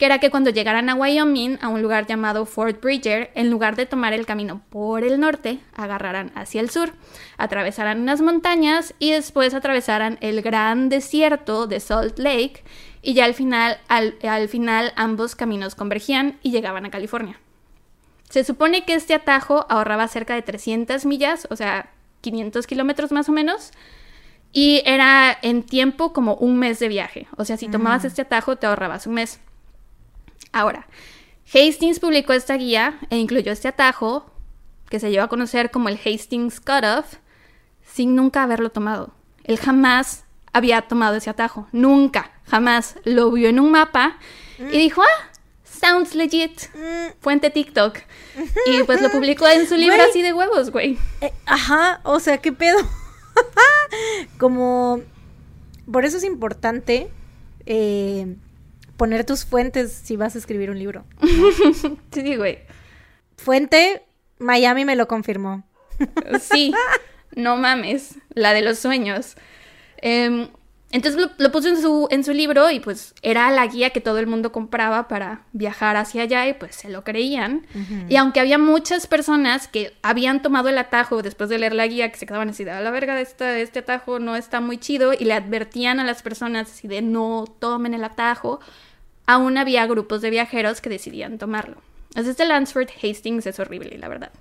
que 0.00 0.06
era 0.06 0.18
que 0.18 0.30
cuando 0.30 0.48
llegaran 0.48 0.88
a 0.88 0.94
Wyoming, 0.94 1.58
a 1.60 1.68
un 1.68 1.82
lugar 1.82 2.06
llamado 2.06 2.46
Fort 2.46 2.82
Bridger, 2.82 3.30
en 3.34 3.50
lugar 3.50 3.76
de 3.76 3.84
tomar 3.84 4.14
el 4.14 4.24
camino 4.24 4.62
por 4.70 5.04
el 5.04 5.20
norte, 5.20 5.60
agarraran 5.74 6.32
hacia 6.34 6.62
el 6.62 6.70
sur, 6.70 6.94
atravesaran 7.36 8.00
unas 8.00 8.22
montañas 8.22 8.94
y 8.98 9.10
después 9.10 9.52
atravesaran 9.52 10.16
el 10.22 10.40
gran 10.40 10.88
desierto 10.88 11.66
de 11.66 11.80
Salt 11.80 12.18
Lake 12.18 12.64
y 13.02 13.12
ya 13.12 13.26
al 13.26 13.34
final, 13.34 13.78
al, 13.88 14.16
al 14.22 14.48
final 14.48 14.94
ambos 14.96 15.36
caminos 15.36 15.74
convergían 15.74 16.38
y 16.42 16.50
llegaban 16.50 16.86
a 16.86 16.90
California. 16.90 17.38
Se 18.30 18.42
supone 18.42 18.86
que 18.86 18.94
este 18.94 19.12
atajo 19.12 19.66
ahorraba 19.68 20.08
cerca 20.08 20.34
de 20.34 20.40
300 20.40 21.04
millas, 21.04 21.46
o 21.50 21.56
sea, 21.56 21.90
500 22.22 22.66
kilómetros 22.66 23.12
más 23.12 23.28
o 23.28 23.32
menos, 23.32 23.72
y 24.50 24.80
era 24.86 25.36
en 25.42 25.62
tiempo 25.62 26.14
como 26.14 26.36
un 26.36 26.58
mes 26.58 26.78
de 26.78 26.88
viaje. 26.88 27.28
O 27.36 27.44
sea, 27.44 27.58
si 27.58 27.68
tomabas 27.68 28.06
este 28.06 28.22
atajo 28.22 28.56
te 28.56 28.66
ahorrabas 28.66 29.06
un 29.06 29.12
mes. 29.12 29.40
Ahora, 30.52 30.86
Hastings 31.52 32.00
publicó 32.00 32.32
esta 32.32 32.56
guía 32.56 32.98
e 33.10 33.18
incluyó 33.18 33.52
este 33.52 33.68
atajo, 33.68 34.30
que 34.88 35.00
se 35.00 35.10
lleva 35.10 35.24
a 35.24 35.28
conocer 35.28 35.70
como 35.70 35.88
el 35.88 35.98
Hastings 36.04 36.60
Cutoff, 36.60 37.16
sin 37.84 38.14
nunca 38.14 38.42
haberlo 38.42 38.70
tomado. 38.70 39.14
Él 39.44 39.58
jamás 39.58 40.24
había 40.52 40.82
tomado 40.82 41.16
ese 41.16 41.30
atajo, 41.30 41.66
nunca, 41.72 42.32
jamás. 42.44 42.96
Lo 43.04 43.30
vio 43.30 43.48
en 43.48 43.60
un 43.60 43.70
mapa 43.70 44.18
y 44.58 44.62
mm. 44.62 44.68
dijo, 44.68 45.02
ah, 45.02 45.30
sounds 45.64 46.14
legit. 46.14 46.68
Mm. 46.74 47.20
Fuente 47.20 47.50
TikTok. 47.50 47.98
Y 48.66 48.82
pues 48.84 49.00
lo 49.00 49.10
publicó 49.10 49.46
en 49.46 49.68
su 49.68 49.76
libro 49.76 50.02
así 50.02 50.22
de 50.22 50.32
huevos, 50.32 50.70
güey. 50.70 50.98
Eh, 51.20 51.32
ajá, 51.46 52.00
o 52.04 52.20
sea, 52.20 52.38
¿qué 52.38 52.52
pedo? 52.52 52.78
Como, 54.38 55.00
por 55.90 56.04
eso 56.04 56.16
es 56.16 56.24
importante 56.24 57.10
eh, 57.66 58.36
poner 59.00 59.24
tus 59.24 59.46
fuentes 59.46 59.90
si 59.92 60.18
vas 60.18 60.34
a 60.34 60.38
escribir 60.38 60.68
un 60.70 60.78
libro. 60.78 61.06
sí, 62.12 62.36
güey. 62.36 62.58
Fuente, 63.38 64.02
Miami 64.38 64.84
me 64.84 64.94
lo 64.94 65.08
confirmó. 65.08 65.64
sí, 66.38 66.74
no 67.34 67.56
mames, 67.56 68.16
la 68.34 68.52
de 68.52 68.60
los 68.60 68.78
sueños. 68.78 69.36
Em, 70.02 70.48
entonces 70.92 71.30
lo, 71.38 71.50
puso 71.50 71.68
en 71.68 71.80
su, 71.80 72.08
en 72.10 72.24
su 72.24 72.34
libro 72.34 72.70
y 72.70 72.80
pues 72.80 73.14
era 73.22 73.50
la 73.52 73.66
guía 73.68 73.88
que 73.88 74.02
todo 74.02 74.18
el 74.18 74.26
mundo 74.26 74.52
compraba 74.52 75.08
para 75.08 75.46
viajar 75.52 75.96
hacia 75.96 76.24
allá 76.24 76.46
y 76.48 76.52
pues 76.52 76.76
se 76.76 76.90
lo 76.90 77.02
creían. 77.02 77.66
Y 78.06 78.16
aunque 78.16 78.40
había 78.40 78.58
muchas 78.58 79.06
personas 79.06 79.66
que 79.66 79.96
habían 80.02 80.42
tomado 80.42 80.68
el 80.68 80.76
atajo 80.76 81.22
después 81.22 81.48
de 81.48 81.58
leer 81.58 81.74
la 81.74 81.86
guía, 81.86 82.12
que 82.12 82.18
se 82.18 82.26
quedaban 82.26 82.50
así 82.50 82.64
de 82.64 82.72
a 82.72 82.82
la 82.82 82.90
verga, 82.90 83.18
este, 83.18 83.62
este 83.62 83.78
atajo 83.78 84.18
no 84.18 84.36
está 84.36 84.60
muy 84.60 84.76
chido 84.76 85.14
y 85.14 85.24
le 85.24 85.32
advertían 85.32 86.00
a 86.00 86.04
las 86.04 86.20
personas 86.20 86.70
así 86.70 86.86
de 86.86 87.00
no 87.00 87.46
tomen 87.60 87.94
el 87.94 88.04
atajo, 88.04 88.60
aún 89.30 89.58
había 89.58 89.86
grupos 89.86 90.22
de 90.22 90.30
viajeros 90.30 90.80
que 90.80 90.90
decidían 90.90 91.38
tomarlo. 91.38 91.76
Así 92.16 92.30
este 92.30 92.44
Lansford 92.44 92.88
Hastings 93.00 93.46
es 93.46 93.60
horrible, 93.60 93.96
la 93.98 94.08
verdad. 94.08 94.32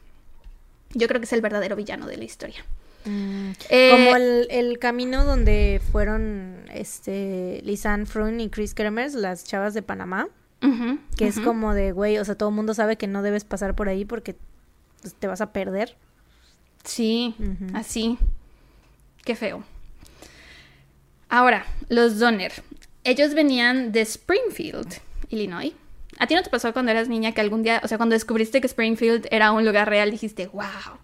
Yo 0.94 1.08
creo 1.08 1.22
que 1.22 1.26
es 1.26 1.34
el 1.34 1.42
verdadero 1.42 1.76
villano 1.76 2.08
de 2.08 2.18
la 2.18 2.24
historia. 2.24 2.66
Mm. 3.06 3.52
Eh, 3.70 3.92
como 3.92 4.16
el, 4.16 4.80
camino 4.80 5.24
donde 5.24 5.80
fueron 5.92 6.66
este 6.74 7.62
Lisanne 7.64 8.08
Frun 8.08 8.40
y 8.40 8.50
Chris 8.50 8.74
Kremers, 8.74 9.14
las 9.14 9.44
chavas 9.44 9.76
de 9.76 9.84
Panamá. 9.84 10.28
que 11.16 11.28
es 11.28 11.40
como 11.40 11.76
de, 11.76 11.92
güey, 11.92 12.18
o 12.18 12.26
sea, 12.26 12.36
todo 12.36 12.50
el 12.50 12.56
mundo 12.56 12.74
sabe 12.74 12.98
que 12.98 13.08
no 13.08 13.22
debes 13.22 13.44
pasar 13.44 13.76
por 13.76 13.90
ahí 13.90 14.06
porque 14.06 14.36
pues, 15.02 15.14
te 15.14 15.28
vas 15.28 15.42
a 15.42 15.54
perder. 15.54 15.96
Sí, 16.84 17.36
así. 17.76 18.18
Qué 19.24 19.36
feo. 19.36 19.64
Ahora, 21.30 21.68
los 21.90 22.18
Donner. 22.18 22.52
Ellos 23.04 23.34
venían 23.34 23.92
de 23.92 24.02
Springfield, 24.02 24.96
Illinois. 25.30 25.74
¿A 26.18 26.28
ti 26.28 26.36
no 26.36 26.44
te 26.44 26.50
pasó 26.50 26.74
cuando 26.74 26.92
eras 26.92 27.08
niña 27.08 27.32
que 27.32 27.42
algún 27.42 27.64
día, 27.64 27.82
o 27.84 27.88
sea, 27.88 27.98
cuando 27.98 28.14
descubriste 28.14 28.60
que 28.60 28.68
Springfield 28.68 29.28
era 29.32 29.52
un 29.52 29.66
lugar 29.66 29.90
real, 29.90 30.12
dijiste, 30.12 30.48
wow, 30.48 30.98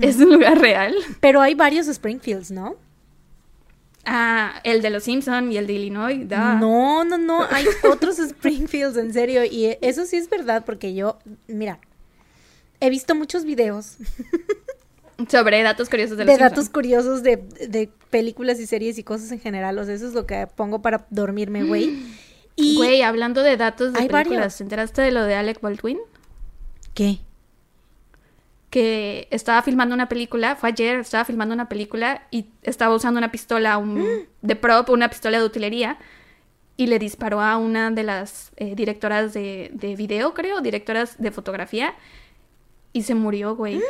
es 0.00 0.16
un 0.16 0.32
lugar 0.32 0.58
real? 0.58 0.94
Pero 1.20 1.40
hay 1.42 1.54
varios 1.54 1.86
Springfields, 1.86 2.50
¿no? 2.50 2.76
Ah, 4.06 4.60
el 4.64 4.80
de 4.80 4.88
los 4.88 5.04
Simpson 5.04 5.52
y 5.52 5.58
el 5.58 5.66
de 5.66 5.74
Illinois, 5.74 6.26
No, 6.30 7.04
no, 7.04 7.18
no, 7.18 7.42
hay 7.50 7.66
otros 7.84 8.18
Springfields, 8.18 8.96
en 8.96 9.12
serio, 9.12 9.44
y 9.44 9.76
eso 9.82 10.06
sí 10.06 10.16
es 10.16 10.30
verdad, 10.30 10.64
porque 10.64 10.94
yo, 10.94 11.18
mira, 11.46 11.78
he 12.80 12.88
visto 12.88 13.14
muchos 13.14 13.44
videos 13.44 13.98
Sobre 15.26 15.62
datos 15.64 15.88
curiosos 15.88 16.16
de, 16.16 16.24
de 16.24 16.36
datos 16.36 16.68
curiosos 16.68 17.24
de, 17.24 17.36
de, 17.36 17.90
películas 18.08 18.60
y 18.60 18.66
series 18.66 18.98
y 18.98 19.02
cosas 19.02 19.32
en 19.32 19.40
general. 19.40 19.76
O 19.78 19.84
sea, 19.84 19.94
eso 19.94 20.06
es 20.06 20.14
lo 20.14 20.26
que 20.26 20.46
pongo 20.46 20.80
para 20.80 21.06
dormirme, 21.10 21.64
güey. 21.64 21.98
Y 22.60 22.74
güey, 22.76 23.02
hablando 23.02 23.44
de 23.44 23.56
datos 23.56 23.92
de 23.92 24.08
películas, 24.08 24.56
¿te 24.56 24.64
enteraste 24.64 25.00
de 25.00 25.12
lo 25.12 25.22
de 25.22 25.36
Alec 25.36 25.60
Baldwin? 25.60 25.98
¿Qué? 26.92 27.20
Que 28.68 29.28
estaba 29.30 29.62
filmando 29.62 29.94
una 29.94 30.08
película, 30.08 30.56
fue 30.56 30.70
ayer, 30.70 30.98
estaba 30.98 31.24
filmando 31.24 31.54
una 31.54 31.68
película 31.68 32.26
y 32.32 32.46
estaba 32.62 32.96
usando 32.96 33.18
una 33.18 33.30
pistola 33.30 33.78
un, 33.78 34.26
de 34.42 34.56
prop, 34.56 34.90
una 34.90 35.08
pistola 35.08 35.38
de 35.38 35.44
utilería, 35.44 35.98
y 36.76 36.88
le 36.88 36.98
disparó 36.98 37.40
a 37.40 37.58
una 37.58 37.92
de 37.92 38.02
las 38.02 38.50
eh, 38.56 38.74
directoras 38.74 39.32
de, 39.34 39.70
de 39.72 39.94
video, 39.94 40.34
creo, 40.34 40.60
directoras 40.60 41.16
de 41.16 41.30
fotografía, 41.30 41.94
y 42.92 43.02
se 43.02 43.14
murió, 43.14 43.54
güey. 43.56 43.80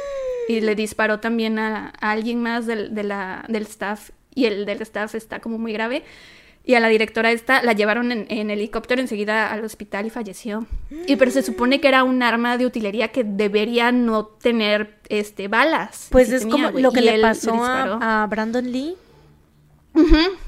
Y 0.48 0.60
le 0.60 0.74
disparó 0.74 1.20
también 1.20 1.58
a, 1.58 1.88
alguien 2.00 2.42
más 2.42 2.66
del, 2.66 2.94
de 2.94 3.02
la, 3.02 3.44
del 3.48 3.62
staff. 3.62 4.10
Y 4.34 4.46
el 4.46 4.66
del 4.66 4.82
staff 4.82 5.14
está 5.14 5.40
como 5.40 5.58
muy 5.58 5.72
grave. 5.72 6.04
Y 6.64 6.74
a 6.74 6.80
la 6.80 6.88
directora 6.88 7.32
esta 7.32 7.62
la 7.62 7.72
llevaron 7.72 8.12
en, 8.12 8.50
helicóptero 8.50 9.00
enseguida 9.00 9.50
al 9.50 9.64
hospital 9.64 10.06
y 10.06 10.10
falleció. 10.10 10.66
Y 11.06 11.16
pero 11.16 11.30
se 11.30 11.42
supone 11.42 11.80
que 11.80 11.88
era 11.88 12.04
un 12.04 12.22
arma 12.22 12.58
de 12.58 12.66
utilería 12.66 13.08
que 13.08 13.24
debería 13.24 13.90
no 13.90 14.26
tener 14.26 14.98
este 15.08 15.48
balas. 15.48 16.08
Pues 16.10 16.30
es 16.30 16.44
como 16.44 16.70
lo 16.70 16.92
que 16.92 17.00
le 17.00 17.20
pasó 17.20 17.54
a, 17.62 18.26
Brandon 18.28 18.70
Lee. 18.70 18.96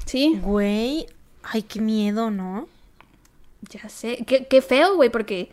sí. 0.05 0.39
Güey, 0.43 1.07
ay, 1.41 1.63
qué 1.63 1.81
miedo, 1.81 2.29
¿no? 2.29 2.67
Ya 3.61 3.89
sé, 3.89 4.23
qué, 4.27 4.45
qué 4.45 4.61
feo, 4.61 4.95
güey, 4.95 5.09
porque 5.09 5.49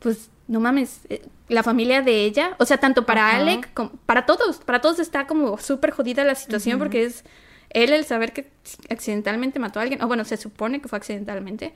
pues 0.00 0.29
no 0.50 0.58
mames, 0.58 1.02
eh, 1.08 1.22
la 1.48 1.62
familia 1.62 2.02
de 2.02 2.24
ella, 2.24 2.56
o 2.58 2.64
sea, 2.64 2.78
tanto 2.78 3.06
para 3.06 3.36
Alec 3.36 3.72
como 3.72 3.90
para 4.04 4.26
todos, 4.26 4.58
para 4.58 4.80
todos 4.80 4.98
está 4.98 5.26
como 5.28 5.56
súper 5.58 5.92
jodida 5.92 6.24
la 6.24 6.34
situación 6.34 6.78
porque 6.80 7.04
es, 7.04 7.24
Él 7.70 7.92
el 7.92 8.04
saber 8.04 8.32
que 8.32 8.50
accidentalmente 8.88 9.60
mató 9.60 9.78
a 9.78 9.82
alguien, 9.82 10.02
o 10.02 10.08
bueno, 10.08 10.24
se 10.24 10.36
supone 10.36 10.80
que 10.80 10.88
fue 10.88 10.96
accidentalmente, 10.98 11.72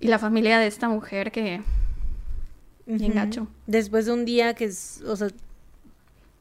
y 0.00 0.08
la 0.08 0.18
familia 0.18 0.58
de 0.58 0.66
esta 0.66 0.88
mujer 0.88 1.30
que... 1.30 1.60
Bien 2.86 3.10
Ujú. 3.10 3.20
gacho. 3.20 3.46
Después 3.66 4.06
de 4.06 4.12
un 4.12 4.24
día 4.24 4.54
que 4.54 4.64
es, 4.64 5.02
o 5.06 5.14
sea, 5.14 5.28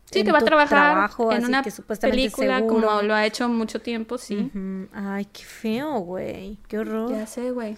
Sí, 0.10 0.24
que 0.24 0.32
va 0.32 0.40
a 0.40 0.42
trabajar 0.42 0.94
trabajo, 0.94 1.34
en 1.34 1.44
una 1.44 1.62
que 1.64 1.72
película 2.00 2.60
seguro. 2.60 2.74
como 2.88 3.02
lo 3.02 3.14
ha 3.14 3.26
hecho 3.26 3.50
mucho 3.50 3.82
tiempo, 3.82 4.18
sí. 4.18 4.50
Ay, 4.94 5.26
qué 5.26 5.44
feo, 5.44 6.00
güey. 6.00 6.58
Qué 6.70 6.80
horror. 6.80 7.12
Ya 7.12 7.28
sé, 7.28 7.52
güey. 7.52 7.76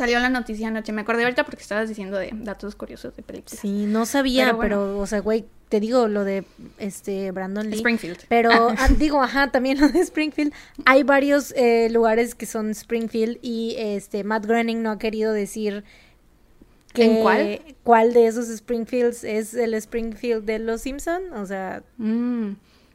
Salió 0.00 0.18
la 0.18 0.30
noticia 0.30 0.68
anoche. 0.68 0.92
Me 0.92 1.02
acordé 1.02 1.24
ahorita 1.24 1.44
porque 1.44 1.60
estabas 1.60 1.86
diciendo 1.86 2.16
de 2.16 2.30
datos 2.32 2.74
curiosos 2.74 3.14
de 3.14 3.22
películas. 3.22 3.60
Sí, 3.60 3.84
no 3.84 4.06
sabía, 4.06 4.56
Pero 4.58 4.98
o 4.98 5.06
sea, 5.06 5.18
güey, 5.18 5.44
te 5.68 5.78
digo 5.78 6.08
lo 6.08 6.24
de 6.24 6.46
este 6.78 7.30
Brandon 7.32 7.68
Lee. 7.68 7.76
Springfield. 7.76 8.16
Pero 8.30 8.50
ah, 8.78 8.88
digo, 8.96 9.20
ajá, 9.22 9.50
también 9.50 9.78
lo 9.78 9.90
de 9.90 10.00
Springfield. 10.00 10.54
Hay 10.86 11.02
varios 11.02 11.52
eh, 11.54 11.90
lugares 11.90 12.34
que 12.34 12.46
son 12.46 12.70
Springfield 12.70 13.40
y 13.42 13.74
este 13.76 14.24
Matt 14.24 14.46
Groening 14.46 14.82
no 14.82 14.90
ha 14.92 14.98
querido 14.98 15.34
decir 15.34 15.84
que 16.94 17.04
¿En 17.04 17.20
cuál? 17.20 17.60
cuál 17.82 18.14
de 18.14 18.26
esos 18.26 18.48
Springfields 18.48 19.22
es 19.22 19.52
el 19.52 19.74
Springfield 19.74 20.46
de 20.46 20.60
Los 20.60 20.80
Simpson, 20.80 21.30
o 21.34 21.44
sea, 21.44 21.82
Mm, 21.98 22.52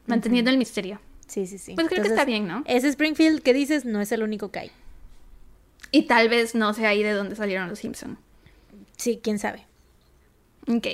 Manteniendo 0.08 0.50
el 0.50 0.58
misterio. 0.58 1.00
sí, 1.28 1.46
sí, 1.46 1.58
sí. 1.58 1.76
Pues 1.76 1.86
creo 1.86 2.02
que 2.02 2.08
está 2.08 2.24
bien, 2.24 2.48
¿no? 2.48 2.64
Ese 2.66 2.88
Springfield 2.88 3.42
que 3.42 3.52
dices 3.54 3.84
no 3.84 4.00
es 4.00 4.10
el 4.10 4.24
único 4.24 4.50
que 4.50 4.58
hay. 4.58 4.70
Y 5.96 6.02
tal 6.02 6.28
vez 6.28 6.54
no 6.54 6.74
sea 6.74 6.90
ahí 6.90 7.02
de 7.02 7.12
donde 7.12 7.36
salieron 7.36 7.70
los 7.70 7.78
Simpson. 7.78 8.18
Sí, 8.98 9.18
quién 9.22 9.38
sabe. 9.38 9.66
Ok. 10.68 10.88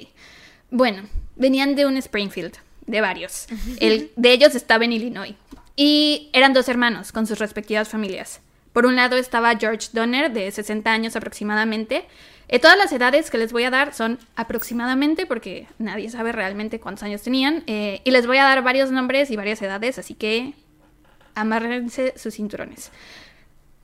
Bueno, 0.70 1.02
venían 1.34 1.74
de 1.74 1.86
un 1.86 1.96
Springfield, 1.96 2.54
de 2.86 3.00
varios. 3.00 3.46
El 3.80 4.12
de 4.14 4.32
ellos 4.32 4.54
estaba 4.54 4.84
en 4.84 4.92
Illinois. 4.92 5.34
Y 5.74 6.30
eran 6.32 6.52
dos 6.52 6.68
hermanos 6.68 7.10
con 7.10 7.26
sus 7.26 7.40
respectivas 7.40 7.88
familias. 7.88 8.40
Por 8.72 8.86
un 8.86 8.94
lado 8.94 9.16
estaba 9.16 9.56
George 9.56 9.88
Donner, 9.92 10.32
de 10.32 10.48
60 10.48 10.92
años 10.92 11.16
aproximadamente. 11.16 12.04
Eh, 12.46 12.60
todas 12.60 12.78
las 12.78 12.92
edades 12.92 13.28
que 13.28 13.38
les 13.38 13.52
voy 13.52 13.64
a 13.64 13.70
dar 13.70 13.94
son 13.94 14.20
aproximadamente, 14.36 15.26
porque 15.26 15.66
nadie 15.78 16.10
sabe 16.10 16.30
realmente 16.30 16.78
cuántos 16.78 17.02
años 17.02 17.22
tenían. 17.22 17.64
eh, 17.66 18.02
y 18.04 18.12
les 18.12 18.28
voy 18.28 18.36
a 18.36 18.44
dar 18.44 18.62
varios 18.62 18.92
nombres 18.92 19.32
y 19.32 19.36
varias 19.36 19.60
edades, 19.62 19.98
así 19.98 20.14
que 20.14 20.54
amárrense 21.34 22.14
sus 22.16 22.34
cinturones. 22.34 22.92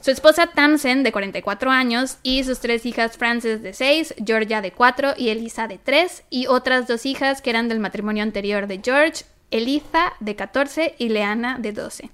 Su 0.01 0.13
esposa 0.13 0.47
Tamsen, 0.47 1.03
de 1.03 1.11
44 1.11 1.71
años, 1.71 2.19
y 2.23 2.45
sus 2.45 2.61
tres 2.61 2.87
hijas 2.87 3.17
Frances, 3.17 3.63
de 3.63 3.73
6, 3.73 4.15
Georgia, 4.25 4.61
de 4.61 4.71
4, 4.71 5.15
y 5.17 5.31
Elisa, 5.31 5.67
de 5.67 5.79
3, 5.79 6.23
y 6.31 6.47
otras 6.47 6.87
dos 6.87 7.05
hijas 7.05 7.43
que 7.43 7.51
eran 7.51 7.69
del 7.69 7.81
matrimonio 7.81 8.23
anterior 8.23 8.69
de 8.69 8.81
George, 8.83 9.25
Eliza, 9.51 10.13
de 10.21 10.37
14, 10.37 10.95
y 10.99 11.09
Leana, 11.09 11.59
de 11.59 11.73
12. 11.73 12.11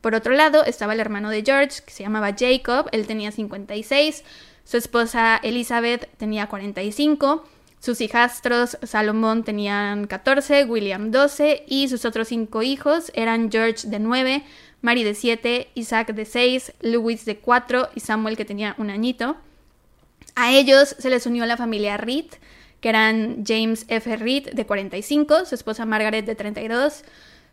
Por 0.00 0.14
otro 0.14 0.32
lado, 0.32 0.64
estaba 0.64 0.94
el 0.94 1.00
hermano 1.00 1.28
de 1.28 1.42
George, 1.44 1.82
que 1.84 1.92
se 1.92 2.04
llamaba 2.04 2.34
Jacob, 2.38 2.88
él 2.92 3.06
tenía 3.06 3.30
56, 3.30 4.24
su 4.64 4.76
esposa 4.78 5.38
Elizabeth 5.42 6.08
tenía 6.16 6.48
45, 6.48 7.44
sus 7.80 8.00
hijastros 8.00 8.78
Salomón 8.82 9.44
tenían 9.44 10.06
14, 10.06 10.64
William 10.64 11.10
12, 11.10 11.64
y 11.68 11.88
sus 11.88 12.04
otros 12.06 12.28
cinco 12.28 12.62
hijos 12.62 13.12
eran 13.14 13.50
George, 13.50 13.88
de 13.88 13.98
9, 13.98 14.42
Mary 14.82 15.02
de 15.02 15.14
7, 15.14 15.68
Isaac 15.74 16.12
de 16.12 16.24
6, 16.24 16.72
Louis 16.80 17.24
de 17.24 17.38
4 17.38 17.90
y 17.94 18.00
Samuel 18.00 18.36
que 18.36 18.44
tenía 18.44 18.74
un 18.78 18.90
añito. 18.90 19.36
A 20.34 20.52
ellos 20.52 20.94
se 20.98 21.10
les 21.10 21.26
unió 21.26 21.46
la 21.46 21.56
familia 21.56 21.96
Reed, 21.96 22.26
que 22.80 22.88
eran 22.88 23.44
James 23.46 23.86
F. 23.88 24.16
Reed 24.16 24.50
de 24.52 24.66
45, 24.66 25.46
su 25.46 25.54
esposa 25.54 25.86
Margaret 25.86 26.26
de 26.26 26.34
32, 26.34 27.04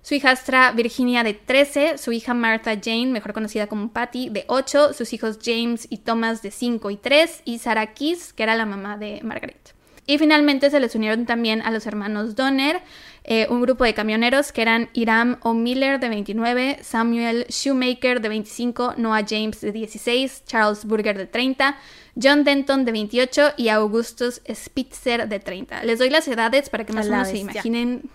su 0.02 0.16
hijastra 0.16 0.72
Virginia 0.74 1.24
de 1.24 1.34
13, 1.34 1.98
su 1.98 2.12
hija 2.12 2.34
Martha 2.34 2.74
Jane, 2.76 3.08
mejor 3.08 3.34
conocida 3.34 3.68
como 3.68 3.94
Patty, 3.94 4.30
de 4.30 4.44
8, 4.48 4.92
sus 4.94 5.14
hijos 5.14 5.40
James 5.42 5.88
y 5.90 6.00
Thomas 6.00 6.42
de 6.42 6.52
5 6.52 6.92
y 6.92 6.98
3 6.98 7.42
y 7.46 7.60
Sarah 7.60 7.94
Keys, 7.94 8.34
que 8.34 8.44
era 8.44 8.56
la 8.56 8.66
mamá 8.66 8.98
de 8.98 9.22
Margaret. 9.24 9.74
Y 10.06 10.18
finalmente 10.18 10.70
se 10.70 10.82
les 10.82 10.96
unieron 10.96 11.26
también 11.26 11.62
a 11.62 11.72
los 11.72 11.88
hermanos 11.88 12.36
Donner, 12.36 12.82
eh, 13.26 13.48
un 13.50 13.62
grupo 13.62 13.86
de 13.86 13.94
camioneros 13.94 14.52
que 14.52 14.62
eran 14.62 14.90
Iram 14.94 15.38
O'Miller 15.44 16.00
de 16.00 16.10
29, 16.10 16.80
Samuel 16.82 17.46
Shoemaker 17.48 18.20
de 18.20 18.30
25, 18.30 18.96
Noah 18.98 19.24
James 19.26 19.62
de 19.62 19.72
16, 19.72 20.44
Charles 20.46 20.84
Burger 20.84 21.18
de 21.18 21.26
30, 21.26 21.78
John 22.22 22.44
Denton 22.44 22.84
de 22.84 22.92
28 22.92 23.54
y 23.56 23.70
Augustus 23.70 24.42
Spitzer 24.54 25.30
de 25.30 25.40
30. 25.40 25.84
Les 25.86 26.00
doy 26.00 26.10
las 26.10 26.28
edades 26.28 26.70
para 26.70 26.86
que 26.86 26.92
más 26.92 27.08
o 27.08 27.12
menos 27.12 27.30
se 27.30 27.38
imaginen 27.38 28.10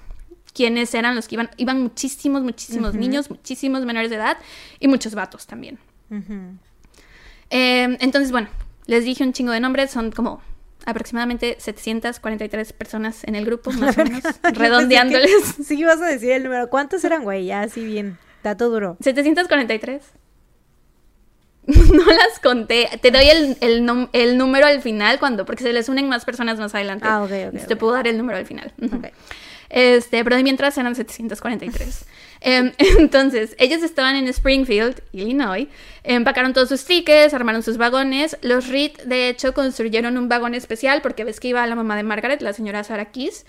quiénes 0.52 0.92
eran 0.94 1.14
los 1.14 1.26
que 1.26 1.36
iban. 1.36 1.50
Iban 1.56 1.82
muchísimos, 1.82 2.42
muchísimos 2.42 2.94
niños, 2.94 3.30
muchísimos 3.30 3.86
menores 3.86 4.10
de 4.10 4.16
edad 4.16 4.36
y 4.78 4.88
muchos 4.88 5.14
vatos 5.14 5.46
también. 5.46 5.78
Eh, 7.50 7.96
entonces, 8.00 8.30
bueno, 8.30 8.48
les 8.86 9.04
dije 9.04 9.24
un 9.24 9.32
chingo 9.32 9.52
de 9.52 9.60
nombres, 9.60 9.90
son 9.90 10.10
como 10.10 10.42
aproximadamente 10.88 11.56
743 11.58 12.72
personas 12.72 13.22
en 13.24 13.34
el 13.34 13.44
grupo, 13.44 13.70
más 13.72 13.96
o 13.98 14.04
menos, 14.04 14.22
redondeándoles. 14.42 15.54
Que 15.56 15.62
Sí, 15.64 15.84
vas 15.84 16.00
a 16.00 16.06
decir 16.06 16.30
el 16.32 16.44
número. 16.44 16.68
¿Cuántos 16.70 17.04
eran, 17.04 17.22
güey? 17.22 17.46
Ya, 17.46 17.60
así 17.60 17.84
bien. 17.84 18.18
Dato 18.42 18.70
duro. 18.70 18.96
743. 19.00 20.02
No 21.66 22.04
las 22.06 22.38
conté. 22.42 22.88
Te 23.02 23.10
doy 23.10 23.26
el, 23.28 23.58
el, 23.60 24.38
número 24.38 24.66
al 24.66 24.80
final 24.80 25.18
cuando, 25.18 25.44
porque 25.44 25.62
se 25.62 25.74
les 25.74 25.90
unen 25.90 26.08
más 26.08 26.24
personas 26.24 26.58
más 26.58 26.74
adelante. 26.74 27.06
Ah, 27.06 27.22
ok, 27.22 27.26
ok, 27.26 27.32
Entonces 27.32 27.68
Te 27.68 27.76
puedo 27.76 27.92
dar 27.92 28.06
el 28.06 28.16
número 28.16 28.38
al 28.38 28.46
final. 28.46 28.72
Ujú. 28.80 28.96
Ok. 28.96 29.08
Este, 29.68 30.24
pero 30.24 30.36
de 30.36 30.42
mientras 30.44 30.78
eran 30.78 30.94
743. 30.94 32.06
Em, 32.40 32.72
entonces, 32.98 33.54
ellos 33.58 33.82
estaban 33.82 34.16
en 34.16 34.28
Springfield, 34.28 35.02
Illinois, 35.12 35.68
empacaron 36.04 36.52
todos 36.52 36.68
sus 36.68 36.84
tickets, 36.84 37.34
armaron 37.34 37.62
sus 37.62 37.76
vagones. 37.76 38.36
Los 38.42 38.68
Reed, 38.68 38.92
de 39.04 39.28
hecho, 39.28 39.54
construyeron 39.54 40.16
un 40.16 40.28
vagón 40.28 40.54
especial 40.54 41.02
porque 41.02 41.24
ves 41.24 41.40
que 41.40 41.48
iba 41.48 41.66
la 41.66 41.74
mamá 41.74 41.96
de 41.96 42.02
Margaret, 42.02 42.40
la 42.42 42.52
señora 42.52 42.84
Sarah 42.84 43.10
Keys. 43.10 43.46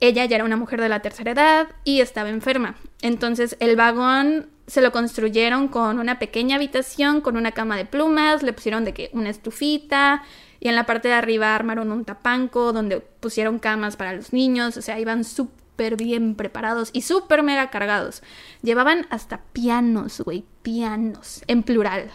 Ella 0.00 0.24
ya 0.24 0.36
era 0.36 0.44
una 0.44 0.56
mujer 0.56 0.80
de 0.80 0.88
la 0.88 1.00
tercera 1.00 1.30
edad 1.30 1.68
y 1.84 2.00
estaba 2.00 2.28
enferma. 2.28 2.76
Entonces, 3.02 3.56
el 3.60 3.76
vagón 3.76 4.48
se 4.66 4.80
lo 4.80 4.90
construyeron 4.90 5.68
con 5.68 5.98
una 5.98 6.18
pequeña 6.18 6.56
habitación, 6.56 7.20
con 7.20 7.36
una 7.36 7.52
cama 7.52 7.76
de 7.76 7.84
plumas, 7.84 8.42
le 8.42 8.52
pusieron 8.52 8.84
de 8.84 8.94
que 8.94 9.10
una 9.12 9.30
estufita, 9.30 10.22
y 10.60 10.68
en 10.68 10.76
la 10.76 10.86
parte 10.86 11.08
de 11.08 11.14
arriba 11.14 11.54
armaron 11.54 11.90
un 11.90 12.04
tapanco 12.04 12.72
donde 12.72 13.00
pusieron 13.00 13.58
camas 13.58 13.96
para 13.96 14.12
los 14.12 14.32
niños, 14.32 14.76
o 14.76 14.82
sea, 14.82 14.98
iban 14.98 15.24
súper 15.24 15.61
bien 15.76 16.36
preparados 16.36 16.90
y 16.92 17.02
súper 17.02 17.42
mega 17.42 17.70
cargados. 17.70 18.22
Llevaban 18.62 19.06
hasta 19.10 19.40
pianos, 19.52 20.20
güey, 20.20 20.44
pianos, 20.62 21.42
en 21.48 21.64
plural. 21.64 22.10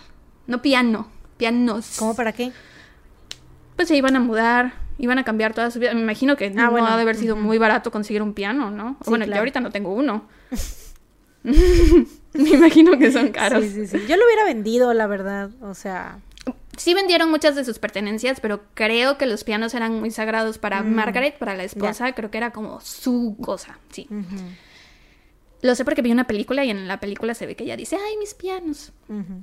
No 0.48 0.62
piano, 0.62 1.10
pianos. 1.36 1.98
¿Cómo 2.00 2.16
para 2.16 2.32
qué? 2.32 2.54
Pues 3.76 3.90
se 3.90 3.98
iban 3.98 4.16
a 4.16 4.20
mudar, 4.22 4.74
iban 4.98 5.20
a 5.20 5.26
cambiar 5.26 5.54
toda 5.54 5.70
su 5.70 5.80
vida. 5.80 5.94
Me 5.94 6.00
imagino 6.02 6.38
que 6.38 6.46
Ah, 6.46 6.50
no 6.66 6.72
bueno, 6.72 6.88
ha 6.88 6.96
de 6.96 7.02
haber 7.02 7.18
sido 7.18 7.36
muy 7.36 7.58
barato 7.58 7.92
conseguir 7.92 8.22
un 8.22 8.34
piano, 8.34 8.72
¿no? 8.72 8.98
Sí, 9.04 9.10
bueno, 9.10 9.26
yo 9.26 9.30
claro. 9.30 9.42
ahorita 9.42 9.60
no 9.60 9.70
tengo 9.70 9.94
uno. 9.94 10.26
Me 11.44 12.50
imagino 12.50 12.98
que 12.98 13.12
son 13.12 13.30
caros. 13.30 13.64
Sí, 13.64 13.70
sí, 13.70 13.88
sí. 13.88 13.98
Yo 14.08 14.16
lo 14.18 14.26
hubiera 14.26 14.44
vendido, 14.46 14.94
la 14.94 15.08
verdad. 15.08 15.50
O 15.62 15.74
sea, 15.74 16.20
Sí 16.78 16.94
vendieron 16.94 17.30
muchas 17.30 17.56
de 17.56 17.66
sus 17.66 17.80
pertenencias, 17.80 18.40
pero 18.40 18.62
creo 18.74 19.18
que 19.18 19.26
los 19.26 19.44
pianos 19.44 19.74
eran 19.74 20.00
muy 20.00 20.12
sagrados 20.12 20.58
para 20.58 20.82
Mm. 20.84 20.94
Margaret, 20.96 21.38
para 21.38 21.56
la 21.56 21.64
esposa. 21.64 22.14
Creo 22.14 22.32
que 22.32 22.38
era 22.38 22.52
como 22.52 22.80
su 22.82 23.36
cosa, 23.42 23.80
sí. 23.90 24.08
Lo 25.64 25.74
sé 25.74 25.84
porque 25.84 26.04
vi 26.04 26.12
una 26.12 26.28
película 26.28 26.64
y 26.64 26.70
en 26.70 26.88
la 26.88 27.00
película 27.00 27.34
se 27.34 27.48
ve 27.48 27.56
que 27.56 27.64
ella 27.64 27.76
dice, 27.76 27.96
ay, 27.96 28.16
mis 28.18 28.36
pianos. 28.36 28.94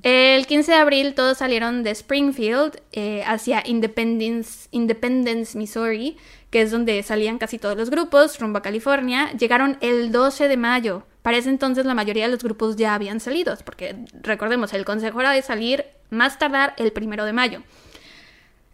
El 0.05 0.47
15 0.47 0.70
de 0.70 0.78
abril 0.78 1.15
todos 1.15 1.39
salieron 1.39 1.82
de 1.82 1.90
Springfield 1.90 2.81
eh, 2.93 3.24
hacia 3.27 3.65
Independence, 3.66 4.69
Independence, 4.70 5.59
Missouri, 5.59 6.16
que 6.51 6.62
es 6.62 6.70
donde 6.70 7.02
salían 7.02 7.39
casi 7.39 7.59
todos 7.59 7.77
los 7.77 7.90
grupos, 7.90 8.39
rumbo 8.39 8.59
a 8.59 8.62
California. 8.62 9.32
Llegaron 9.32 9.77
el 9.81 10.12
12 10.12 10.47
de 10.47 10.56
mayo. 10.56 11.02
Para 11.23 11.36
ese 11.39 11.48
entonces 11.51 11.85
la 11.85 11.94
mayoría 11.94 12.27
de 12.27 12.31
los 12.31 12.44
grupos 12.44 12.77
ya 12.77 12.94
habían 12.94 13.19
salido, 13.19 13.56
porque 13.65 13.97
recordemos, 14.23 14.73
el 14.73 14.85
consejo 14.85 15.20
era 15.20 15.32
de 15.32 15.43
salir 15.43 15.85
más 16.15 16.39
tardar 16.39 16.74
el 16.78 16.93
primero 16.93 17.24
de 17.24 17.32
mayo. 17.32 17.62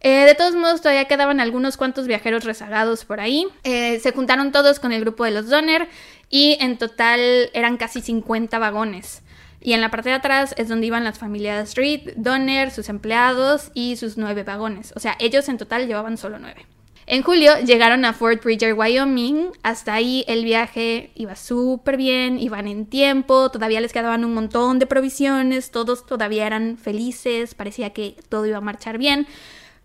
Eh, 0.03 0.25
de 0.25 0.35
todos 0.35 0.55
modos, 0.55 0.81
todavía 0.81 1.05
quedaban 1.05 1.41
algunos 1.41 1.77
cuantos 1.77 2.07
viajeros 2.07 2.45
rezagados 2.45 3.05
por 3.05 3.21
ahí. 3.21 3.47
Eh, 3.65 4.01
se 4.01 4.13
juntaron 4.13 4.51
todos 4.51 4.81
con 4.81 4.93
el 4.93 5.01
grupo 5.03 5.25
de 5.25 5.31
los 5.31 5.49
Donner 5.49 5.89
y 6.31 6.57
en 6.61 6.79
total 6.79 7.51
eran 7.53 7.77
casi 7.77 8.01
50 8.01 8.59
vagones. 8.59 9.23
Y 9.61 9.75
en 9.75 9.83
la 9.83 9.91
parte 9.91 10.09
de 10.09 10.15
atrás 10.15 10.55
es 10.57 10.69
donde 10.69 10.87
iban 10.87 11.05
las 11.05 11.19
familias 11.19 11.75
Reed, 11.75 12.15
Donner, 12.17 12.71
sus 12.71 12.89
empleados 12.89 13.71
y 13.75 13.97
sus 13.97 14.17
nueve 14.17 14.43
vagones. 14.43 14.95
O 14.97 15.01
sea, 15.01 15.17
ellos 15.19 15.49
en 15.51 15.59
total 15.59 15.87
llevaban 15.87 16.17
solo 16.17 16.39
nueve. 16.39 16.65
En 17.13 17.25
julio 17.25 17.59
llegaron 17.67 18.05
a 18.05 18.13
Fort 18.13 18.45
Bridger, 18.45 18.73
Wyoming. 18.73 19.49
Hasta 19.65 19.95
ahí 19.95 20.25
el 20.29 20.45
viaje 20.45 21.11
iba 21.17 21.35
súper 21.35 21.97
bien, 21.97 22.39
iban 22.39 22.69
en 22.69 22.87
tiempo, 22.87 23.51
todavía 23.51 23.81
les 23.81 23.93
quedaban 23.93 24.25
un 24.25 24.33
montón 24.33 24.79
de 24.79 24.87
provisiones, 24.87 25.73
todos 25.73 26.07
todavía 26.07 26.47
eran 26.47 26.79
felices, 26.79 27.57
parecía 27.57 27.91
que 27.91 28.15
todo 28.29 28.47
iba 28.47 28.59
a 28.59 28.61
marchar 28.61 28.97
bien. 28.97 29.27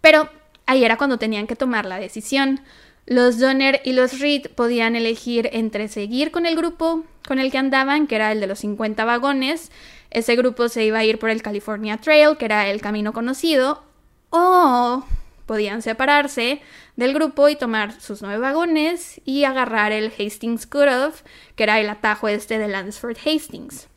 Pero 0.01 0.29
ahí 0.67 0.85
era 0.85 0.97
cuando 0.97 1.17
tenían 1.17 1.47
que 1.47 1.55
tomar 1.55 1.87
la 1.87 1.97
decisión. 1.97 2.59
Los 3.07 3.39
Donner 3.39 3.81
y 3.83 3.93
los 3.93 4.19
Reed 4.19 4.51
podían 4.53 4.95
elegir 4.95 5.49
entre 5.51 5.87
seguir 5.87 6.29
con 6.29 6.45
el 6.45 6.55
grupo 6.55 7.05
con 7.27 7.39
el 7.39 7.51
que 7.51 7.57
andaban, 7.57 8.05
que 8.05 8.17
era 8.17 8.33
el 8.33 8.39
de 8.39 8.45
los 8.45 8.59
50 8.59 9.03
vagones. 9.03 9.71
Ese 10.11 10.35
grupo 10.35 10.69
se 10.69 10.85
iba 10.85 10.99
a 10.99 11.03
ir 11.03 11.17
por 11.17 11.31
el 11.31 11.41
California 11.41 11.97
Trail, 11.97 12.37
que 12.37 12.45
era 12.45 12.69
el 12.69 12.81
camino 12.81 13.13
conocido, 13.13 13.81
o 14.29 15.03
podían 15.45 15.81
separarse 15.81 16.61
del 16.95 17.13
grupo 17.13 17.49
y 17.49 17.55
tomar 17.55 17.99
sus 17.99 18.21
nueve 18.21 18.39
vagones 18.39 19.21
y 19.25 19.43
agarrar 19.43 19.91
el 19.91 20.11
Hastings 20.11 20.65
Cutoff, 20.65 21.21
que 21.55 21.63
era 21.63 21.79
el 21.79 21.89
atajo 21.89 22.27
este 22.27 22.57
de 22.57 22.67
Lansford 22.67 23.17
Hastings. 23.25 23.87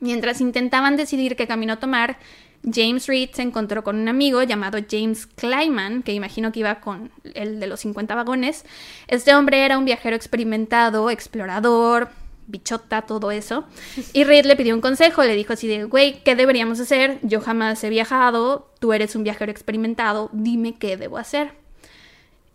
Mientras 0.00 0.40
intentaban 0.40 0.96
decidir 0.96 1.36
qué 1.36 1.46
camino 1.46 1.78
tomar, 1.78 2.18
James 2.70 3.06
Reed 3.06 3.30
se 3.32 3.42
encontró 3.42 3.84
con 3.84 3.96
un 3.96 4.08
amigo 4.08 4.42
llamado 4.42 4.78
James 4.90 5.26
Kleiman, 5.26 6.02
que 6.02 6.12
imagino 6.12 6.50
que 6.50 6.60
iba 6.60 6.80
con 6.80 7.10
el 7.34 7.60
de 7.60 7.66
los 7.66 7.80
50 7.80 8.14
vagones. 8.14 8.64
Este 9.06 9.34
hombre 9.34 9.64
era 9.64 9.76
un 9.78 9.84
viajero 9.84 10.16
experimentado, 10.16 11.10
explorador, 11.10 12.08
bichota, 12.46 13.02
todo 13.02 13.30
eso. 13.30 13.64
Y 14.12 14.24
Reed 14.24 14.46
le 14.46 14.56
pidió 14.56 14.74
un 14.74 14.80
consejo, 14.80 15.22
le 15.22 15.34
dijo 15.34 15.52
así 15.52 15.68
de, 15.68 15.84
güey, 15.84 16.22
¿qué 16.22 16.36
deberíamos 16.36 16.80
hacer? 16.80 17.18
Yo 17.22 17.40
jamás 17.40 17.82
he 17.84 17.90
viajado, 17.90 18.70
tú 18.78 18.92
eres 18.92 19.16
un 19.16 19.24
viajero 19.24 19.50
experimentado, 19.50 20.30
dime 20.32 20.74
qué 20.74 20.96
debo 20.96 21.18
hacer. 21.18 21.52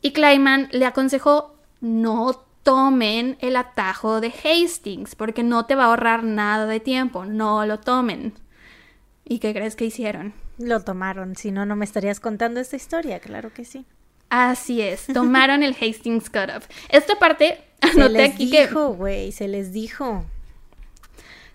Y 0.02 0.12
Kleiman 0.12 0.70
le 0.72 0.86
aconsejó, 0.86 1.56
no 1.82 2.46
tomen 2.64 3.38
el 3.42 3.56
atajo 3.56 4.22
de 4.22 4.32
Hastings, 4.32 5.16
porque 5.16 5.44
no 5.44 5.66
te 5.66 5.76
va 5.76 5.86
a 5.86 5.88
ahorrar 5.88 6.24
nada 6.24 6.66
de 6.66 6.80
tiempo, 6.80 7.26
no 7.26 7.66
lo 7.66 7.80
tomen. 7.80 8.34
¿Y 9.26 9.40
qué 9.40 9.54
crees 9.54 9.76
que 9.76 9.86
hicieron? 9.86 10.34
Lo 10.58 10.82
tomaron, 10.82 11.36
si 11.36 11.52
no, 11.52 11.66
no 11.66 11.76
me 11.76 11.86
estarías 11.86 12.20
contando 12.20 12.60
esta 12.60 12.76
historia, 12.76 13.20
claro 13.20 13.54
que 13.54 13.66
sí. 13.66 13.86
Así 14.30 14.82
es, 14.82 15.08
tomaron 15.14 15.64
el 15.64 15.76
Hastings 15.80 16.30
Cutoff. 16.30 16.68
Esta 16.90 17.16
parte, 17.18 17.60
anoté 17.82 17.98
se 18.02 18.10
les 18.10 18.34
aquí 18.34 18.52
dijo, 18.52 18.94
güey, 18.94 19.32
se 19.32 19.48
les 19.48 19.74
dijo. 19.74 20.26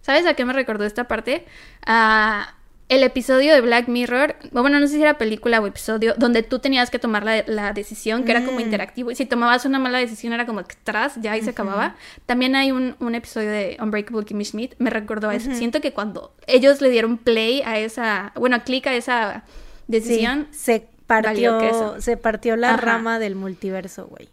¿Sabes 0.03 0.27
a 0.27 0.35
qué 0.35 0.45
me 0.45 0.53
recordó 0.53 0.85
esta 0.85 1.05
parte? 1.05 1.47
A 1.87 2.55
el 2.89 3.03
episodio 3.03 3.55
de 3.55 3.61
Black 3.63 3.89
Mirror, 3.89 4.37
bueno, 4.53 4.79
no 4.79 4.87
sé 4.87 4.97
si 4.97 5.03
era 5.03 5.17
película 5.17 5.61
o 5.61 5.67
episodio, 5.67 6.15
donde 6.19 6.43
tú 6.43 6.59
tenías 6.59 6.91
que 6.91 6.99
tomar 6.99 7.25
la, 7.25 7.73
decisión, 7.73 8.25
que 8.25 8.33
era 8.33 8.45
como 8.45 8.59
mm. 8.59 8.63
interactivo, 8.63 9.11
y 9.11 9.15
si 9.15 9.25
tomabas 9.25 9.65
una 9.65 9.79
mala 9.79 9.99
decisión 9.99 10.33
era 10.33 10.45
como 10.45 10.61
atrás, 10.61 11.15
ya 11.21 11.33
ahí 11.33 11.43
se 11.43 11.51
acababa. 11.51 11.97
También 12.27 12.55
hay 12.57 12.73
un, 12.73 12.95
episodio 13.15 13.51
de 13.51 13.77
Unbreakable 13.81 14.25
Kimmy 14.25 14.45
Schmidt, 14.45 14.75
me 14.79 14.91
recordó 14.91 15.31
a 15.31 15.35
eso. 15.35 15.53
Siento 15.55 15.81
que 15.81 15.93
cuando 15.93 16.35
ellos 16.47 16.81
le 16.81 16.91
dieron 16.91 17.17
play 17.17 17.63
a 17.63 17.79
esa, 17.79 18.33
bueno, 18.37 18.63
clic 18.65 18.87
a 18.87 18.95
esa 18.95 19.45
decisión, 19.89 20.49
se 20.51 20.87
partió, 21.23 22.01
se 22.01 22.17
partió 22.17 22.57
la 22.57 22.77
rama 22.77 23.19
del 23.19 23.35
multiverso, 23.35 24.07
güey. 24.07 24.29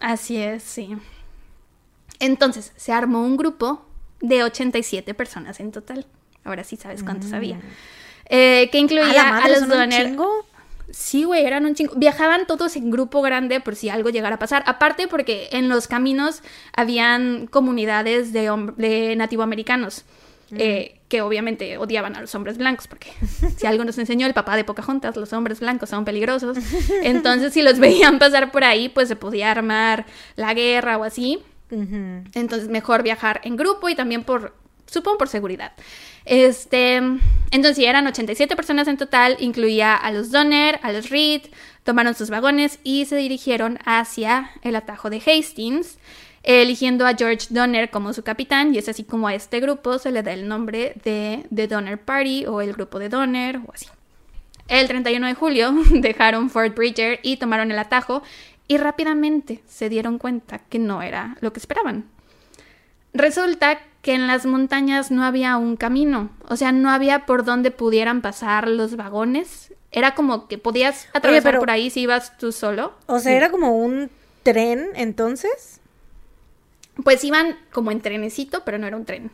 Así 0.00 0.36
es, 0.36 0.62
sí. 0.62 0.96
Entonces, 2.18 2.72
se 2.76 2.92
armó 2.92 3.24
un 3.24 3.36
grupo 3.36 3.84
de 4.20 4.44
87 4.44 5.14
personas 5.14 5.60
en 5.60 5.72
total. 5.72 6.06
Ahora 6.44 6.64
sí 6.64 6.76
sabes 6.76 7.02
cuántos 7.02 7.32
había. 7.32 7.60
Eh, 8.26 8.68
que 8.72 8.78
incluía 8.78 9.36
a, 9.36 9.48
los 9.48 9.68
Donner. 9.68 10.16
Sí, 10.90 11.24
güey, 11.24 11.44
eran 11.44 11.64
un 11.64 11.74
chingo. 11.74 11.94
Viajaban 11.96 12.46
todos 12.46 12.76
en 12.76 12.90
grupo 12.90 13.22
grande 13.22 13.60
por 13.60 13.76
si 13.76 13.88
algo 13.88 14.10
llegara 14.10 14.36
a 14.36 14.38
pasar. 14.38 14.62
Aparte 14.66 15.08
porque 15.08 15.48
en 15.52 15.68
los 15.68 15.88
caminos 15.88 16.42
habían 16.74 17.46
comunidades 17.46 18.32
de, 18.32 18.50
de 18.76 19.16
nativoamericanos. 19.16 20.04
Eh, 20.54 21.00
que 21.12 21.20
obviamente 21.20 21.76
odiaban 21.76 22.16
a 22.16 22.22
los 22.22 22.34
hombres 22.34 22.56
blancos, 22.56 22.86
porque 22.86 23.12
si 23.58 23.66
algo 23.66 23.84
nos 23.84 23.98
enseñó 23.98 24.26
el 24.26 24.32
papá 24.32 24.56
de 24.56 24.64
Pocahontas, 24.64 25.14
los 25.14 25.30
hombres 25.34 25.60
blancos 25.60 25.90
son 25.90 26.06
peligrosos. 26.06 26.56
Entonces, 27.02 27.52
si 27.52 27.60
los 27.60 27.78
veían 27.78 28.18
pasar 28.18 28.50
por 28.50 28.64
ahí, 28.64 28.88
pues 28.88 29.08
se 29.08 29.16
podía 29.16 29.50
armar 29.50 30.06
la 30.36 30.54
guerra 30.54 30.96
o 30.96 31.04
así. 31.04 31.40
Entonces, 31.70 32.68
mejor 32.70 33.02
viajar 33.02 33.42
en 33.44 33.56
grupo 33.56 33.90
y 33.90 33.94
también 33.94 34.24
por, 34.24 34.54
supongo, 34.86 35.18
por 35.18 35.28
seguridad. 35.28 35.72
Este, 36.24 36.96
entonces 37.50 37.78
eran 37.78 38.06
87 38.06 38.56
personas 38.56 38.88
en 38.88 38.96
total, 38.96 39.36
incluía 39.38 39.94
a 39.94 40.12
los 40.12 40.30
Donner, 40.30 40.80
a 40.82 40.92
los 40.92 41.10
Reed, 41.10 41.42
tomaron 41.82 42.14
sus 42.14 42.30
vagones 42.30 42.78
y 42.84 43.04
se 43.04 43.16
dirigieron 43.16 43.78
hacia 43.84 44.50
el 44.62 44.76
atajo 44.76 45.10
de 45.10 45.18
Hastings, 45.18 45.98
eligiendo 46.42 47.06
a 47.06 47.14
George 47.14 47.48
Donner 47.50 47.90
como 47.90 48.12
su 48.12 48.22
capitán 48.22 48.74
y 48.74 48.78
es 48.78 48.88
así 48.88 49.04
como 49.04 49.28
a 49.28 49.34
este 49.34 49.60
grupo 49.60 49.98
se 49.98 50.10
le 50.10 50.22
da 50.22 50.32
el 50.32 50.48
nombre 50.48 50.94
de 51.04 51.46
The 51.54 51.68
Donner 51.68 51.98
Party 51.98 52.46
o 52.46 52.60
el 52.60 52.72
grupo 52.72 52.98
de 52.98 53.08
Donner 53.08 53.58
o 53.58 53.72
así. 53.72 53.86
El 54.68 54.88
31 54.88 55.26
de 55.26 55.34
julio 55.34 55.72
dejaron 55.90 56.50
Fort 56.50 56.76
Bridger 56.76 57.20
y 57.22 57.36
tomaron 57.36 57.70
el 57.70 57.78
atajo 57.78 58.22
y 58.68 58.78
rápidamente 58.78 59.62
se 59.68 59.88
dieron 59.88 60.18
cuenta 60.18 60.58
que 60.58 60.78
no 60.78 61.02
era 61.02 61.36
lo 61.40 61.52
que 61.52 61.60
esperaban. 61.60 62.06
Resulta 63.12 63.80
que 64.00 64.14
en 64.14 64.26
las 64.26 64.46
montañas 64.46 65.10
no 65.10 65.24
había 65.24 65.56
un 65.56 65.76
camino, 65.76 66.30
o 66.48 66.56
sea, 66.56 66.72
no 66.72 66.90
había 66.90 67.26
por 67.26 67.44
donde 67.44 67.70
pudieran 67.70 68.22
pasar 68.22 68.68
los 68.68 68.96
vagones. 68.96 69.72
Era 69.90 70.14
como 70.14 70.48
que 70.48 70.56
podías 70.56 71.06
atravesar 71.12 71.58
por 71.58 71.70
ahí 71.70 71.90
si 71.90 72.00
ibas 72.00 72.36
tú 72.38 72.50
solo. 72.50 72.94
O 73.06 73.18
sea, 73.18 73.32
era 73.36 73.50
como 73.50 73.76
un 73.76 74.10
tren 74.42 74.88
entonces. 74.94 75.81
Pues 77.04 77.24
iban 77.24 77.56
como 77.72 77.90
en 77.90 78.00
trenecito, 78.00 78.64
pero 78.64 78.78
no 78.78 78.86
era 78.86 78.96
un 78.96 79.04
tren. 79.04 79.30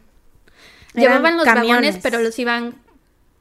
Llevaban 0.94 1.36
los 1.36 1.47
vagones, 1.47 1.98
pero 2.02 2.20
los 2.20 2.39
iban 2.39 2.74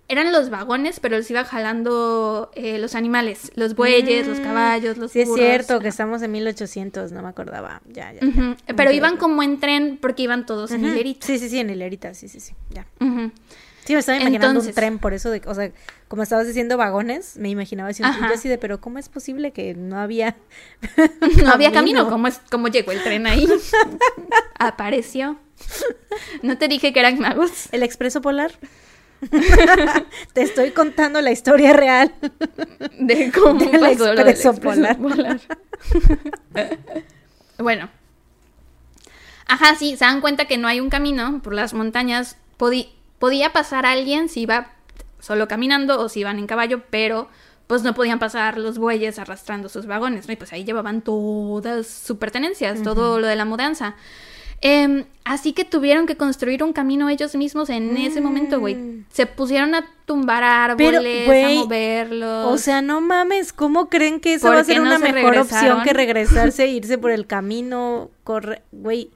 eran 0.09 0.31
los 0.31 0.49
vagones, 0.49 0.99
pero 1.01 1.17
los 1.17 1.29
iba 1.29 1.43
jalando 1.43 2.49
eh, 2.55 2.77
los 2.77 2.95
animales, 2.95 3.51
los 3.55 3.75
bueyes, 3.75 4.25
los 4.25 4.39
mm, 4.39 4.43
caballos, 4.43 4.97
los 4.97 5.11
Sí, 5.11 5.21
es 5.21 5.33
cierto 5.33 5.79
que 5.79 5.89
estamos 5.89 6.21
en 6.21 6.31
1800, 6.31 7.11
no 7.11 7.21
me 7.21 7.27
acordaba. 7.27 7.81
Ya, 7.87 8.13
ya. 8.13 8.21
Pero 8.75 8.91
iban 8.91 9.17
como 9.17 9.43
en 9.43 9.59
tren 9.59 9.97
porque 10.01 10.23
iban 10.23 10.45
todos 10.45 10.71
en 10.71 10.85
hilerita. 10.85 11.25
Sí, 11.25 11.37
sí, 11.39 11.49
sí, 11.49 11.59
en 11.59 11.69
hilerita, 11.69 12.13
sí, 12.13 12.29
sí, 12.29 12.39
sí, 12.39 12.53
ya. 12.69 12.85
Sí, 13.87 13.93
me 13.93 13.99
estaba 13.99 14.19
imaginando 14.19 14.59
un 14.59 14.73
tren 14.73 14.99
por 14.99 15.13
eso 15.13 15.29
de, 15.29 15.41
o 15.45 15.55
sea, 15.55 15.71
como 16.09 16.21
estabas 16.21 16.45
diciendo 16.45 16.75
vagones, 16.75 17.37
me 17.37 17.47
imaginaba 17.47 17.87
así, 17.87 18.03
así 18.03 18.49
de, 18.49 18.57
pero 18.57 18.81
¿cómo 18.81 18.99
es 18.99 19.07
posible 19.07 19.51
que 19.53 19.75
no 19.75 19.97
había 19.97 20.35
no 21.41 21.51
había 21.51 21.71
camino? 21.71 22.09
¿Cómo 22.09 22.27
es 22.27 22.41
cómo 22.51 22.67
llegó 22.67 22.91
el 22.91 23.01
tren 23.01 23.25
ahí? 23.27 23.47
Apareció. 24.59 25.39
No 26.41 26.57
te 26.57 26.67
dije 26.67 26.91
que 26.91 26.99
eran 26.99 27.17
magos. 27.17 27.69
El 27.71 27.81
expreso 27.81 28.21
polar. 28.21 28.51
Te 30.33 30.41
estoy 30.41 30.71
contando 30.71 31.21
la 31.21 31.31
historia 31.31 31.71
real 31.71 32.13
de 32.99 33.31
cómo 33.31 33.71
pasó 33.71 34.13
lo 34.13 34.23
del 34.25 34.35
bueno. 37.57 37.89
Ajá, 39.45 39.75
sí, 39.75 39.95
se 39.95 40.03
dan 40.03 40.19
cuenta 40.19 40.43
que 40.43 40.57
no 40.57 40.67
hay 40.67 40.81
un 40.81 40.89
camino 40.89 41.41
por 41.41 41.53
las 41.53 41.73
montañas. 41.73 42.35
Podía 43.19 43.53
pasar 43.53 43.85
alguien 43.85 44.29
si 44.29 44.41
iba 44.41 44.71
solo 45.19 45.47
caminando 45.47 45.99
o 45.99 46.09
si 46.09 46.21
iban 46.21 46.39
en 46.39 46.47
caballo, 46.47 46.83
pero 46.89 47.27
pues 47.67 47.83
no 47.83 47.93
podían 47.93 48.19
pasar 48.19 48.57
los 48.57 48.77
bueyes 48.77 49.19
arrastrando 49.19 49.67
sus 49.67 49.85
vagones, 49.85 50.27
Y 50.29 50.35
pues 50.37 50.53
ahí 50.53 50.63
llevaban 50.63 51.01
todas 51.01 51.85
sus 51.87 52.17
pertenencias, 52.17 52.81
todo 52.81 53.19
lo 53.19 53.27
de 53.27 53.35
la 53.35 53.45
mudanza. 53.45 53.95
Em, 54.59 55.05
así 55.23 55.53
que 55.53 55.65
tuvieron 55.65 56.07
que 56.07 56.17
construir 56.17 56.63
un 56.63 56.73
camino 56.73 57.09
ellos 57.09 57.35
mismos 57.35 57.69
en 57.69 57.95
ese 57.97 58.21
momento, 58.21 58.59
güey. 58.59 58.75
Mm. 58.75 59.05
Se 59.09 59.27
pusieron 59.27 59.75
a 59.75 59.85
tumbar 60.05 60.43
árboles, 60.43 61.45
a 61.45 61.49
moverlos. 61.49 62.47
O 62.47 62.57
sea, 62.57 62.81
no 62.81 63.01
mames, 63.01 63.53
¿cómo 63.53 63.89
creen 63.89 64.19
que 64.19 64.35
eso 64.35 64.47
va 64.47 64.59
a 64.59 64.63
ser 64.63 64.81
una 64.81 64.97
mejor 64.97 65.37
opción 65.37 65.83
que 65.83 65.93
regresarse 65.93 66.63
e 66.63 66.67
irse 66.69 66.97
por 66.97 67.11
el 67.11 67.27
camino? 67.27 68.09
Corre, 68.23 68.63
güey. 68.71 69.11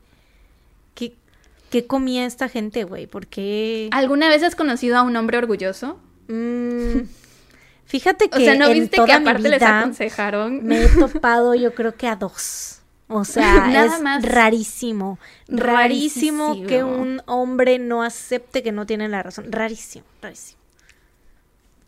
¿Qué, 1.72 1.82
¿Qué 1.82 1.88
comía 1.88 2.26
esta 2.26 2.50
gente, 2.50 2.84
güey? 2.84 3.08
¿Por 3.08 3.28
qué? 3.28 3.90
¿Alguna 3.92 4.30
vez 4.30 4.44
has 4.44 4.56
conocido 4.56 4.98
a 4.98 5.04
un 5.04 5.16
hombre 5.16 5.38
orgulloso? 5.38 6.00
Mm, 6.28 7.02
fíjate 7.86 8.30
que. 8.30 8.38
O 8.38 8.40
sea, 8.40 8.56
¿no 8.56 8.70
viste 8.70 9.04
que 9.04 9.14
aparte 9.14 9.50
les 9.50 9.62
aconsejaron? 9.62 10.64
Me 10.64 10.84
he 10.84 10.88
topado, 10.88 11.56
yo 11.56 11.74
creo 11.74 11.96
que 11.96 12.08
a 12.08 12.16
dos. 12.16 12.82
O 13.08 13.26
sea, 13.26 13.86
es 13.86 14.24
rarísimo, 14.24 15.20
rarísimo, 15.48 16.66
que 16.66 16.84
un 16.84 17.22
hombre 17.26 17.78
no 17.80 18.04
acepte 18.04 18.64
que 18.64 18.72
no 18.72 18.86
tiene 18.86 19.10
la 19.10 19.22
razón. 19.24 19.52
Rarísimo, 19.52 20.06
rarísimo. 20.22 20.61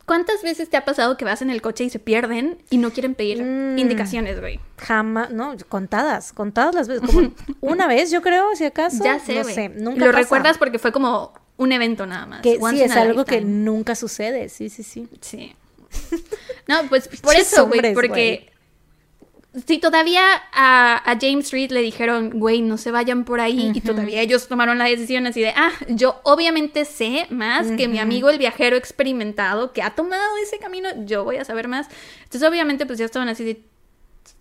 ¿Cuántas 0.05 0.43
veces 0.43 0.69
te 0.69 0.75
ha 0.75 0.83
pasado 0.83 1.15
que 1.15 1.23
vas 1.23 1.41
en 1.41 1.49
el 1.49 1.61
coche 1.61 1.85
y 1.85 1.89
se 1.89 1.97
pierden 1.99 2.57
y 2.69 2.77
no 2.77 2.91
quieren 2.91 3.15
pedir 3.15 3.41
mm. 3.41 3.77
indicaciones, 3.77 4.39
güey? 4.39 4.59
Jamás, 4.77 5.31
no, 5.31 5.55
contadas, 5.69 6.33
contadas 6.33 6.75
las 6.75 6.87
veces. 6.89 7.09
Como 7.09 7.31
una 7.61 7.87
vez, 7.87 8.11
yo 8.11 8.21
creo, 8.21 8.53
si 8.55 8.65
acaso. 8.65 9.03
Ya 9.03 9.19
sé, 9.19 9.35
no 9.35 9.43
sé, 9.45 9.69
nunca 9.69 10.05
Lo 10.05 10.11
recuerdas 10.11 10.57
porque 10.57 10.77
fue 10.77 10.91
como 10.91 11.33
un 11.57 11.71
evento 11.71 12.05
nada 12.05 12.25
más. 12.25 12.41
Que 12.41 12.59
sí, 12.59 12.81
es 12.81 12.91
algo 12.91 13.23
que 13.23 13.41
nunca 13.41 13.95
sucede, 13.95 14.49
sí, 14.49 14.69
sí, 14.69 14.83
sí. 14.83 15.07
Sí. 15.21 15.55
No, 16.67 16.83
pues 16.89 17.07
por 17.21 17.35
eso, 17.35 17.67
güey, 17.67 17.93
porque 17.93 18.52
si 19.67 19.77
todavía 19.77 20.23
a, 20.51 21.01
James 21.21 21.51
Reed 21.51 21.71
le 21.71 21.81
dijeron, 21.81 22.31
güey, 22.39 22.61
no 22.61 22.77
se 22.77 22.89
vayan 22.91 23.23
por 23.23 23.39
ahí, 23.39 23.71
y 23.73 23.81
todavía 23.81 24.21
ellos 24.21 24.47
tomaron 24.47 24.79
la 24.79 24.85
decisión 24.85 25.27
así 25.27 25.41
de, 25.41 25.49
ah, 25.55 25.71
yo 25.89 26.19
obviamente 26.23 26.85
sé 26.85 27.27
más 27.29 27.67
que 27.71 27.87
mi 27.87 27.99
amigo 27.99 28.29
el 28.31 28.39
viajero 28.39 28.75
experimentado 28.75 29.71
que 29.71 29.83
ha 29.83 29.91
tomado 29.93 30.23
ese 30.43 30.57
camino, 30.57 30.89
yo 31.05 31.23
voy 31.23 31.37
a 31.37 31.45
saber 31.45 31.67
más. 31.67 31.87
Entonces, 32.23 32.49
obviamente, 32.49 32.85
pues 32.87 32.97
ya 32.97 33.05
estaban 33.05 33.29
así 33.29 33.43
de, 33.43 33.61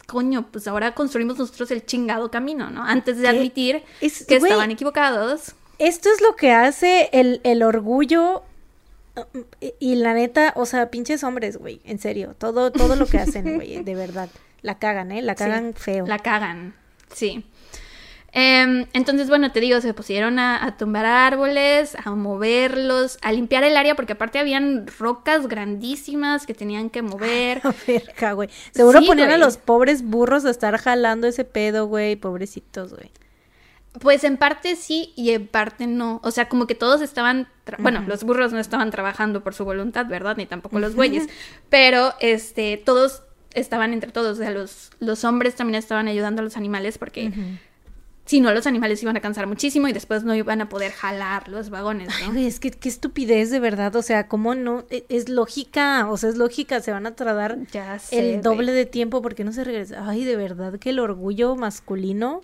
coño, 0.06 0.46
pues 0.50 0.66
ahora 0.66 0.94
construimos 0.94 1.38
nosotros 1.38 1.70
el 1.70 1.84
chingado 1.84 2.30
camino, 2.30 2.70
¿no? 2.70 2.82
Antes 2.82 3.16
de 3.18 3.22
¿Qué? 3.24 3.28
admitir 3.28 3.82
Es- 4.00 4.24
que 4.24 4.38
güey, 4.38 4.50
estaban 4.50 4.70
equivocados. 4.70 5.54
Esto 5.78 6.08
es 6.10 6.20
lo 6.22 6.36
que 6.36 6.52
hace 6.52 7.10
el, 7.12 7.40
el 7.44 7.62
orgullo 7.62 8.42
y, 9.60 9.74
y 9.78 9.94
la 9.96 10.14
neta, 10.14 10.52
o 10.56 10.64
sea, 10.64 10.90
pinches 10.90 11.22
hombres, 11.22 11.58
güey, 11.58 11.80
en 11.84 11.98
serio, 11.98 12.34
todo, 12.38 12.72
todo 12.72 12.96
lo 12.96 13.04
que 13.06 13.18
hacen, 13.18 13.56
güey, 13.56 13.82
de 13.82 13.94
verdad, 13.94 14.30
la 14.62 14.78
cagan, 14.78 15.12
¿eh? 15.12 15.22
La 15.22 15.34
cagan 15.34 15.74
feo. 15.74 16.06
La 16.06 16.18
cagan, 16.18 16.74
sí. 17.12 17.44
Em, 18.34 18.86
entonces, 18.94 19.28
bueno, 19.28 19.52
te 19.52 19.60
digo, 19.60 19.78
se 19.82 19.92
pusieron 19.92 20.38
a, 20.38 20.64
a 20.64 20.78
tumbar 20.78 21.04
árboles, 21.04 21.94
a 22.02 22.12
moverlos, 22.12 23.18
a 23.20 23.30
limpiar 23.30 23.62
el 23.62 23.76
área, 23.76 23.94
porque 23.94 24.14
aparte 24.14 24.38
habían 24.38 24.86
rocas 24.98 25.48
grandísimas 25.48 26.46
que 26.46 26.54
tenían 26.54 26.88
que 26.88 27.02
mover. 27.02 27.60
A 27.64 27.74
verga, 27.86 28.32
güey. 28.32 28.48
Seguro 28.70 29.00
Sí, 29.00 29.06
ponían 29.06 29.30
a 29.30 29.36
los 29.36 29.58
pobres 29.58 30.02
burros 30.02 30.46
a 30.46 30.50
estar 30.50 30.78
jalando 30.78 31.26
ese 31.26 31.44
pedo, 31.44 31.86
güey, 31.86 32.16
pobrecitos, 32.16 32.94
güey. 32.94 33.10
Pues 34.00 34.24
en 34.24 34.38
parte 34.38 34.76
sí 34.76 35.12
y 35.14 35.32
en 35.32 35.46
parte 35.46 35.86
no. 35.86 36.18
O 36.24 36.30
sea, 36.30 36.48
como 36.48 36.66
que 36.66 36.74
todos 36.74 37.02
estaban, 37.02 37.48
tra- 37.66 37.76
bueno, 37.80 38.02
los 38.06 38.24
burros 38.24 38.50
no 38.54 38.58
estaban 38.60 38.90
trabajando 38.90 39.42
por 39.44 39.52
su 39.52 39.66
voluntad, 39.66 40.06
¿verdad? 40.06 40.38
Ni 40.38 40.46
tampoco 40.46 40.78
los 40.78 40.94
bueyes. 40.94 41.28
Pero, 41.68 42.14
este, 42.20 42.78
todos 42.82 43.24
estaban 43.54 43.92
entre 43.92 44.10
todos. 44.12 44.38
O 44.38 44.40
sea, 44.42 44.50
los, 44.50 44.90
los 45.00 45.24
hombres 45.24 45.54
también 45.54 45.76
estaban 45.78 46.08
ayudando 46.08 46.40
a 46.40 46.44
los 46.44 46.56
animales 46.56 46.98
porque 46.98 47.32
si 48.24 48.40
no, 48.40 48.52
los 48.54 48.66
animales 48.68 49.02
iban 49.02 49.16
a 49.16 49.20
cansar 49.20 49.46
muchísimo 49.48 49.88
y 49.88 49.92
después 49.92 50.22
no 50.24 50.34
iban 50.34 50.60
a 50.60 50.68
poder 50.68 50.92
jalar 50.92 51.48
los 51.48 51.70
vagones, 51.70 52.08
Ay, 52.16 52.26
¿no? 52.26 52.32
güey, 52.32 52.46
es 52.46 52.60
que 52.60 52.70
qué 52.70 52.88
estupidez, 52.88 53.50
de 53.50 53.58
verdad, 53.58 53.94
o 53.96 54.02
sea, 54.02 54.28
¿cómo 54.28 54.54
no? 54.54 54.84
E- 54.90 55.04
Es 55.08 55.28
lógica, 55.28 56.08
o 56.08 56.16
sea, 56.16 56.30
es 56.30 56.36
lógica, 56.36 56.80
se 56.80 56.92
van 56.92 57.04
a 57.06 57.16
tardar 57.16 57.58
Ya 57.72 57.98
sé. 57.98 58.34
el 58.36 58.40
doble 58.42 58.72
de 58.72 58.86
tiempo 58.86 59.22
porque 59.22 59.42
no 59.44 59.52
se 59.52 59.64
regresa. 59.64 60.08
Ay, 60.08 60.24
de 60.24 60.36
verdad 60.36 60.78
que 60.78 60.90
el 60.90 61.00
orgullo 61.00 61.56
masculino. 61.56 62.42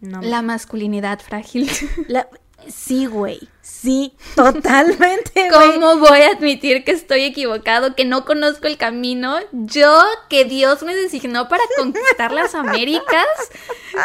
No. 0.00 0.22
La 0.22 0.42
masculinidad 0.42 1.20
frágil. 1.20 1.68
la- 2.08 2.28
Sí, 2.68 3.06
güey. 3.06 3.40
Sí, 3.62 4.14
totalmente. 4.34 5.48
¿Cómo 5.50 5.96
voy 5.96 6.20
a 6.20 6.32
admitir 6.32 6.84
que 6.84 6.92
estoy 6.92 7.22
equivocado, 7.22 7.94
que 7.94 8.04
no 8.04 8.24
conozco 8.24 8.66
el 8.66 8.76
camino? 8.76 9.38
Yo, 9.52 10.02
que 10.28 10.44
Dios 10.44 10.82
me 10.82 10.94
designó 10.94 11.48
para 11.48 11.62
conquistar 11.78 12.32
las 12.32 12.54
Américas, 12.54 13.26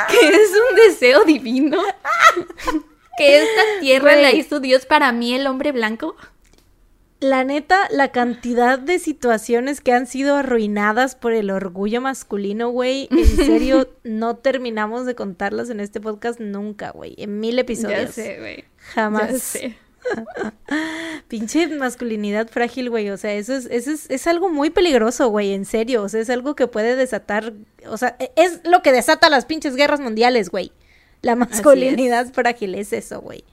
que 0.10 0.30
es 0.30 0.52
un 0.70 0.76
deseo 0.78 1.26
divino, 1.26 1.82
que 3.18 3.44
esta 3.44 3.62
tierra 3.82 4.16
la 4.16 4.32
hizo 4.32 4.60
Dios 4.60 4.86
para 4.86 5.12
mí, 5.12 5.36
el 5.36 5.48
hombre 5.48 5.72
blanco. 5.72 6.16
La 7.26 7.44
neta, 7.44 7.88
la 7.90 8.12
cantidad 8.12 8.78
de 8.78 9.00
situaciones 9.00 9.82
que 9.82 9.92
han 9.94 10.06
sido 10.06 10.36
arruinadas 10.36 11.16
por 11.16 11.34
el 11.34 11.50
orgullo 11.50 12.00
masculino, 12.00 12.70
güey, 12.70 13.08
en 13.10 13.26
serio, 13.36 13.90
no 14.04 14.36
terminamos 14.36 15.08
de 15.08 15.16
contarlas 15.16 15.72
en 15.72 15.80
este 15.80 16.00
podcast 16.00 16.40
nunca, 16.40 16.92
güey. 16.92 17.16
En 17.18 17.40
mil 17.40 17.58
episodios. 17.58 18.16
Ya 18.16 18.24
sé, 18.24 18.38
güey. 18.40 18.64
Jamás. 18.94 19.32
Ya 19.32 19.40
sé. 19.40 19.78
Pinche 21.28 21.66
masculinidad 21.68 22.48
frágil, 22.48 22.92
güey. 22.92 23.10
O 23.10 23.18
sea, 23.18 23.34
eso 23.34 23.56
es, 23.56 23.66
eso 23.72 23.90
es, 23.92 24.08
es 24.12 24.28
algo 24.28 24.50
muy 24.50 24.70
peligroso, 24.70 25.30
güey, 25.30 25.54
en 25.54 25.66
serio. 25.66 26.04
O 26.04 26.10
sea, 26.10 26.22
es 26.22 26.30
algo 26.30 26.56
que 26.56 26.68
puede 26.68 26.96
desatar. 26.96 27.54
O 27.88 27.98
sea, 27.98 28.16
e- 28.20 28.32
es 28.36 28.62
lo 28.66 28.84
que 28.84 28.92
desata 28.92 29.32
las 29.32 29.46
pinches 29.46 29.76
guerras 29.76 30.00
mundiales, 30.00 30.50
güey. 30.50 30.72
La 31.24 31.36
masculinidad 31.36 32.32
frágil 32.34 32.76
es 32.76 32.94
eso, 32.94 33.20
güey. 33.20 33.44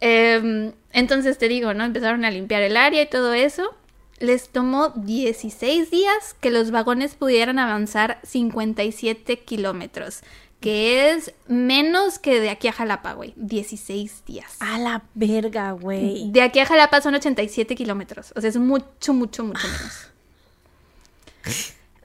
Em, 0.00 0.72
entonces 0.92 1.38
te 1.38 1.48
digo, 1.48 1.74
¿no? 1.74 1.84
Empezaron 1.84 2.24
a 2.24 2.30
limpiar 2.30 2.62
el 2.62 2.76
área 2.76 3.02
y 3.02 3.06
todo 3.06 3.34
eso. 3.34 3.74
Les 4.18 4.48
tomó 4.48 4.90
16 4.96 5.90
días 5.90 6.34
que 6.40 6.50
los 6.50 6.70
vagones 6.70 7.14
pudieran 7.14 7.58
avanzar 7.58 8.18
57 8.22 9.40
kilómetros, 9.40 10.22
que 10.60 11.10
es 11.10 11.34
menos 11.48 12.18
que 12.18 12.40
de 12.40 12.48
aquí 12.48 12.68
a 12.68 12.72
Jalapa, 12.72 13.12
güey. 13.12 13.34
16 13.36 14.24
días. 14.24 14.56
A 14.60 14.78
la 14.78 15.04
verga, 15.14 15.72
güey. 15.72 16.30
De 16.30 16.40
aquí 16.40 16.60
a 16.60 16.66
Jalapa 16.66 17.02
son 17.02 17.14
87 17.14 17.74
kilómetros, 17.74 18.32
o 18.34 18.40
sea, 18.40 18.48
es 18.48 18.56
mucho, 18.56 19.12
mucho, 19.12 19.44
mucho 19.44 19.68
menos. 19.68 20.10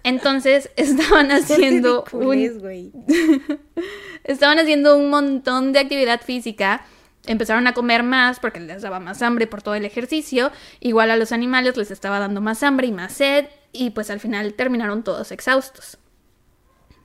Entonces 0.03 0.69
estaban 0.75 1.31
haciendo 1.31 2.05
un. 2.11 3.01
Estaban 4.23 4.59
haciendo 4.59 4.97
un 4.97 5.09
montón 5.09 5.73
de 5.73 5.79
actividad 5.79 6.21
física. 6.21 6.85
Empezaron 7.25 7.67
a 7.67 7.73
comer 7.73 8.03
más 8.03 8.39
porque 8.39 8.59
les 8.59 8.81
daba 8.81 8.99
más 8.99 9.21
hambre 9.21 9.47
por 9.47 9.61
todo 9.61 9.75
el 9.75 9.85
ejercicio. 9.85 10.51
Igual 10.79 11.11
a 11.11 11.17
los 11.17 11.31
animales 11.31 11.77
les 11.77 11.91
estaba 11.91 12.19
dando 12.19 12.41
más 12.41 12.63
hambre 12.63 12.87
y 12.87 12.91
más 12.91 13.13
sed. 13.13 13.45
Y 13.71 13.91
pues 13.91 14.09
al 14.09 14.19
final 14.19 14.53
terminaron 14.53 15.03
todos 15.03 15.31
exhaustos. 15.31 15.97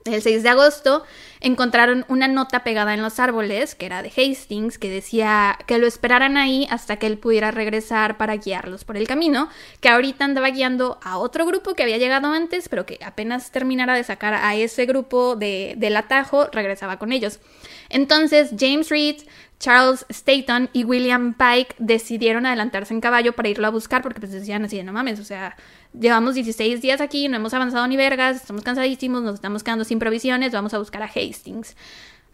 El 0.07 0.23
6 0.23 0.43
de 0.43 0.49
agosto 0.49 1.05
encontraron 1.41 2.05
una 2.09 2.29
nota 2.29 2.63
pegada 2.63 2.95
en 2.95 3.03
los 3.03 3.19
árboles, 3.19 3.75
que 3.75 3.87
era 3.87 4.03
de 4.03 4.13
Hastings, 4.17 4.79
que 4.79 4.89
decía 4.89 5.59
que 5.67 5.79
lo 5.79 5.87
esperaran 5.87 6.37
ahí 6.37 6.67
hasta 6.71 6.97
que 6.97 7.07
él 7.07 7.19
pudiera 7.19 7.51
regresar 7.51 8.17
para 8.17 8.37
guiarlos 8.37 8.85
por 8.85 8.97
el 8.97 9.09
camino, 9.09 9.49
que 9.81 9.89
ahorita 9.89 10.25
andaba 10.25 10.51
guiando 10.51 10.99
a 11.03 11.19
otro 11.19 11.45
grupo 11.45 11.75
que 11.75 11.83
había 11.83 11.99
llegado 11.99 12.29
antes, 12.29 12.69
pero 12.69 12.87
que 12.87 12.99
apenas 13.05 13.51
terminara 13.51 13.95
de 13.95 14.05
sacar 14.05 14.35
a 14.35 14.55
ese 14.55 14.87
grupo 14.87 15.35
de, 15.35 15.75
del 15.77 15.97
atajo, 15.97 16.49
regresaba 16.53 16.99
con 16.99 17.13
ellos. 17.13 17.41
Entonces 17.89 18.51
James 18.59 18.89
Reed, 18.89 19.17
Charles 19.59 20.05
Staton 20.09 20.69
y 20.73 20.85
William 20.85 21.35
Pike 21.35 21.77
decidieron 21.79 22.45
adelantarse 22.47 22.93
en 22.93 23.01
caballo 23.01 23.33
para 23.35 23.49
irlo 23.49 23.67
a 23.67 23.71
buscar 23.71 24.03
porque 24.03 24.21
pues 24.21 24.33
decían 24.33 24.65
así, 24.65 24.77
de, 24.77 24.85
no 24.85 24.93
mames, 24.93 25.19
o 25.19 25.25
sea, 25.25 25.57
llevamos 25.99 26.35
16 26.35 26.83
días 26.83 27.01
aquí, 27.01 27.29
no 27.29 27.37
hemos 27.37 27.55
avanzado 27.55 27.87
ni 27.87 27.97
vergas, 27.97 28.37
estamos 28.37 28.63
cansadísimos, 28.63 29.23
nos 29.23 29.37
estamos 29.37 29.63
quedando 29.63 29.85
sin 29.85 29.99
provisiones, 29.99 30.53
vamos 30.53 30.75
a 30.75 30.79
buscar 30.79 31.03
a 31.03 31.07
Hastings. 31.07 31.75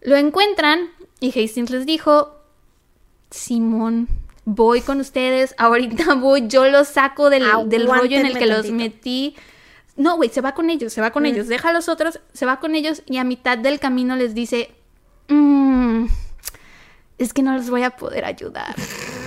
Lo 0.02 0.16
encuentran 0.16 0.90
y 1.20 1.28
Hastings 1.28 1.70
les 1.70 1.86
dijo, 1.86 2.34
Simón, 3.30 4.08
voy 4.44 4.80
con 4.80 5.00
ustedes, 5.00 5.54
ahorita 5.58 6.14
voy, 6.16 6.48
yo 6.48 6.66
los 6.66 6.88
saco 6.88 7.30
del, 7.30 7.44
del 7.66 7.86
rollo 7.86 8.18
en 8.18 8.26
el 8.26 8.36
que 8.36 8.46
los 8.46 8.70
metí. 8.70 9.36
No, 9.96 10.16
güey, 10.16 10.30
se 10.30 10.40
va 10.40 10.54
con 10.54 10.70
ellos, 10.70 10.92
se 10.92 11.00
va 11.00 11.10
con 11.10 11.22
Mm. 11.22 11.26
ellos, 11.26 11.48
deja 11.48 11.68
a 11.68 11.72
los 11.72 11.88
otros, 11.88 12.20
se 12.32 12.46
va 12.46 12.60
con 12.60 12.74
ellos 12.74 13.02
y 13.06 13.18
a 13.18 13.24
mitad 13.24 13.58
del 13.58 13.78
camino 13.78 14.16
les 14.16 14.34
dice, 14.34 14.70
"Mm, 15.32 16.06
es 17.18 17.32
que 17.32 17.42
no 17.42 17.54
los 17.56 17.70
voy 17.70 17.82
a 17.84 17.90
poder 17.90 18.24
ayudar. 18.24 18.74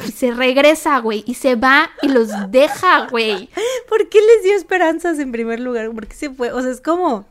Y 0.08 0.12
se 0.12 0.32
regresa, 0.32 1.00
güey, 1.00 1.24
y 1.26 1.36
se 1.36 1.56
va 1.56 1.90
y 2.02 2.10
los 2.10 2.30
deja, 2.52 3.08
güey. 3.08 3.50
¿Por 3.90 4.10
qué 4.10 4.20
les 4.20 4.44
dio 4.44 4.56
esperanzas 4.56 5.18
en 5.20 5.32
primer 5.32 5.60
lugar? 5.60 5.90
¿Por 5.92 6.08
qué 6.08 6.16
se 6.16 6.30
fue? 6.30 6.52
O 6.52 6.62
sea, 6.62 6.72
es 6.72 6.82
como 6.82 7.26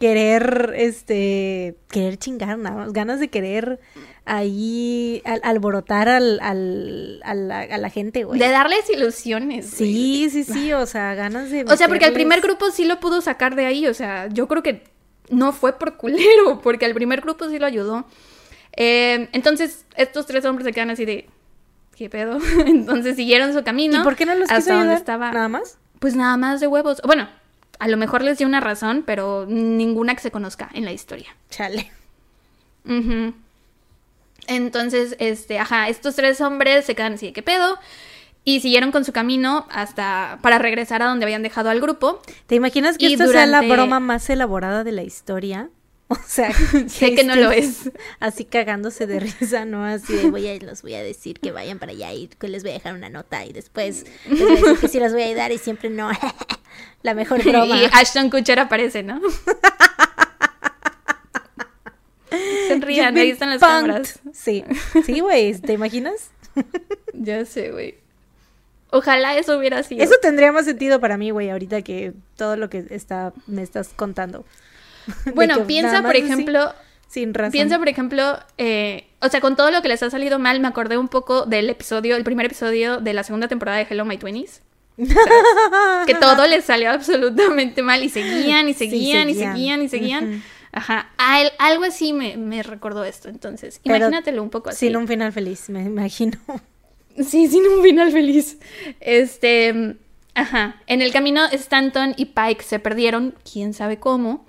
querer, 0.00 0.72
este, 0.76 1.76
querer 1.90 2.16
chingar, 2.16 2.56
nada 2.58 2.76
más, 2.76 2.92
ganas 2.92 3.20
de 3.20 3.28
querer 3.28 3.78
ahí 4.24 5.20
al- 5.24 5.40
alborotar 5.44 6.08
al, 6.08 6.40
al- 6.40 7.20
a, 7.24 7.34
la, 7.34 7.60
a 7.60 7.78
la 7.78 7.90
gente, 7.90 8.24
güey. 8.24 8.40
De 8.40 8.48
darles 8.48 8.88
ilusiones. 8.90 9.76
güey. 9.78 9.92
Sí, 9.92 10.30
sí, 10.30 10.44
sí, 10.44 10.72
o 10.72 10.86
sea, 10.86 11.14
ganas 11.14 11.50
de... 11.50 11.64
O 11.64 11.76
sea, 11.76 11.88
porque 11.88 12.06
al 12.06 12.12
primer 12.14 12.40
grupo 12.40 12.70
sí 12.70 12.84
lo 12.84 12.98
pudo 13.00 13.20
sacar 13.20 13.54
de 13.56 13.66
ahí. 13.66 13.86
O 13.86 13.94
sea, 13.94 14.28
yo 14.28 14.48
creo 14.48 14.62
que 14.62 14.82
no 15.30 15.52
fue 15.52 15.78
por 15.78 15.96
culero, 15.96 16.60
porque 16.62 16.84
al 16.84 16.94
primer 16.94 17.20
grupo 17.20 17.48
sí 17.48 17.58
lo 17.58 17.66
ayudó. 17.66 18.04
Eh, 18.76 19.28
entonces, 19.32 19.84
estos 19.96 20.26
tres 20.26 20.44
hombres 20.44 20.66
se 20.66 20.72
quedan 20.72 20.90
así 20.90 21.04
de. 21.04 21.28
¿Qué 21.96 22.08
pedo? 22.08 22.38
entonces 22.66 23.16
siguieron 23.16 23.52
su 23.52 23.62
camino. 23.62 24.00
¿Y 24.00 24.04
por 24.04 24.16
qué 24.16 24.26
no 24.26 24.34
los 24.34 24.48
quiso 24.48 24.58
hasta 24.58 24.72
donde 24.72 24.86
ayudar? 24.86 24.98
estaba. 24.98 25.32
¿Nada 25.32 25.48
más? 25.48 25.78
Pues 25.98 26.16
nada 26.16 26.36
más 26.36 26.60
de 26.60 26.66
huevos. 26.66 27.00
Bueno, 27.04 27.28
a 27.78 27.88
lo 27.88 27.96
mejor 27.96 28.22
les 28.22 28.38
dio 28.38 28.46
una 28.46 28.60
razón, 28.60 29.02
pero 29.06 29.46
ninguna 29.46 30.14
que 30.14 30.20
se 30.20 30.30
conozca 30.30 30.70
en 30.72 30.84
la 30.84 30.92
historia. 30.92 31.34
Chale. 31.50 31.90
Entonces, 34.46 35.16
este, 35.18 35.58
ajá, 35.58 35.88
estos 35.88 36.16
tres 36.16 36.40
hombres 36.40 36.84
se 36.84 36.94
quedan 36.94 37.14
así 37.14 37.26
de 37.26 37.32
qué 37.32 37.42
pedo. 37.42 37.78
Y 38.50 38.58
siguieron 38.58 38.90
con 38.90 39.04
su 39.04 39.12
camino 39.12 39.64
hasta 39.70 40.40
para 40.42 40.58
regresar 40.58 41.02
a 41.02 41.06
donde 41.06 41.24
habían 41.24 41.44
dejado 41.44 41.70
al 41.70 41.80
grupo. 41.80 42.20
¿Te 42.48 42.56
imaginas 42.56 42.98
que 42.98 43.06
Y 43.06 43.12
esta 43.12 43.28
sea 43.28 43.46
la 43.46 43.62
broma 43.62 44.00
más 44.00 44.28
elaborada 44.28 44.82
de 44.82 44.90
la 44.90 45.04
historia? 45.04 45.70
O 46.08 46.16
sea, 46.26 46.52
Sé 46.88 47.14
que 47.14 47.22
no 47.22 47.36
lo 47.36 47.52
es. 47.52 47.88
Así 48.18 48.44
cagándose 48.44 49.06
de 49.06 49.20
risa, 49.20 49.64
¿no? 49.64 49.84
Así 49.84 50.12
de 50.12 50.28
voy 50.28 50.48
a, 50.48 50.58
los 50.58 50.82
voy 50.82 50.94
a 50.94 51.02
decir 51.04 51.38
que 51.38 51.52
vayan 51.52 51.78
para 51.78 51.92
allá 51.92 52.12
y 52.12 52.26
que 52.26 52.48
les 52.48 52.64
voy 52.64 52.72
a 52.72 52.74
dejar 52.74 52.94
una 52.94 53.08
nota 53.10 53.46
y 53.46 53.52
después 53.52 54.04
les 54.28 54.40
voy 54.40 54.50
a 54.50 54.54
decir 54.56 54.78
que 54.80 54.88
sí 54.88 54.98
los 54.98 55.12
voy 55.12 55.22
a 55.22 55.26
ayudar 55.26 55.52
y 55.52 55.58
siempre 55.58 55.88
no. 55.88 56.10
la 57.04 57.14
mejor 57.14 57.44
broma. 57.44 57.76
Y 57.76 57.84
Ashton 57.92 58.28
Kutcher 58.28 58.58
aparece, 58.58 59.04
¿no? 59.04 59.20
Sonrían, 62.66 63.16
ahí 63.16 63.30
están 63.30 63.50
las 63.50 63.60
punked. 63.60 63.76
cámaras. 63.76 64.18
Sí, 64.32 64.64
sí, 65.06 65.20
güey, 65.20 65.56
¿te 65.60 65.74
imaginas? 65.74 66.32
Ya 67.12 67.44
sé, 67.44 67.70
güey. 67.70 67.99
Ojalá 68.90 69.36
eso 69.36 69.56
hubiera 69.56 69.82
sido. 69.82 70.02
Eso 70.02 70.14
tendría 70.20 70.52
más 70.52 70.64
sentido 70.64 71.00
para 71.00 71.16
mí, 71.16 71.30
güey, 71.30 71.50
ahorita 71.50 71.82
que 71.82 72.12
todo 72.36 72.56
lo 72.56 72.68
que 72.68 72.86
está, 72.90 73.32
me 73.46 73.62
estás 73.62 73.90
contando. 73.94 74.44
Bueno, 75.34 75.66
piensa, 75.66 76.02
por 76.02 76.10
así, 76.10 76.18
ejemplo, 76.18 76.72
sin 77.08 77.34
razón. 77.34 77.52
piensa, 77.52 77.78
por 77.78 77.88
ejemplo, 77.88 78.38
eh, 78.58 79.06
o 79.20 79.28
sea, 79.28 79.40
con 79.40 79.56
todo 79.56 79.70
lo 79.70 79.82
que 79.82 79.88
les 79.88 80.02
ha 80.02 80.10
salido 80.10 80.38
mal, 80.38 80.60
me 80.60 80.68
acordé 80.68 80.98
un 80.98 81.08
poco 81.08 81.46
del 81.46 81.70
episodio, 81.70 82.16
el 82.16 82.24
primer 82.24 82.46
episodio 82.46 83.00
de 83.00 83.12
la 83.12 83.24
segunda 83.24 83.48
temporada 83.48 83.78
de 83.78 83.86
Hello 83.88 84.04
My 84.04 84.18
Twenties. 84.18 84.62
que 86.06 86.14
todo 86.14 86.46
les 86.46 86.64
salió 86.64 86.90
absolutamente 86.90 87.82
mal 87.82 88.02
y 88.04 88.10
seguían 88.10 88.68
y 88.68 88.74
seguían, 88.74 89.30
y 89.30 89.34
seguían 89.34 89.82
y 89.82 89.88
seguían. 89.88 90.42
Ajá, 90.72 91.10
algo 91.58 91.84
así 91.84 92.12
me, 92.12 92.62
recordó 92.62 93.04
esto, 93.04 93.28
entonces, 93.28 93.80
imagínatelo 93.82 94.42
un 94.42 94.50
poco 94.50 94.70
así. 94.70 94.86
Sin 94.86 94.96
un 94.96 95.08
final 95.08 95.32
feliz, 95.32 95.68
me 95.68 95.82
imagino. 95.82 96.38
Sí, 97.16 97.48
sin 97.48 97.66
un 97.66 97.82
final 97.82 98.12
feliz. 98.12 98.58
Este, 99.00 99.96
ajá, 100.34 100.80
en 100.86 101.02
el 101.02 101.12
camino 101.12 101.44
Stanton 101.46 102.14
y 102.16 102.26
Pike 102.26 102.62
se 102.62 102.78
perdieron, 102.78 103.34
quién 103.50 103.74
sabe 103.74 103.98
cómo. 103.98 104.46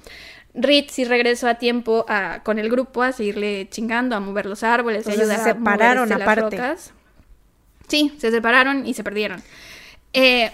Reed 0.53 0.85
sí 0.89 1.05
regresó 1.05 1.47
a 1.47 1.55
tiempo 1.55 2.05
a, 2.09 2.41
con 2.43 2.59
el 2.59 2.69
grupo 2.69 3.03
a 3.03 3.11
seguirle 3.11 3.69
chingando, 3.69 4.15
a 4.15 4.19
mover 4.19 4.45
los 4.45 4.63
árboles, 4.63 5.07
y 5.07 5.11
ayudar 5.11 5.37
se 5.37 5.43
separaron 5.45 6.11
a 6.11 6.15
este, 6.15 6.23
aparte. 6.23 6.57
Las 6.57 6.69
rocas. 6.69 6.93
Sí, 7.87 8.13
se 8.17 8.31
separaron 8.31 8.85
y 8.85 8.93
se 8.93 9.03
perdieron. 9.03 9.41
Eh, 10.13 10.51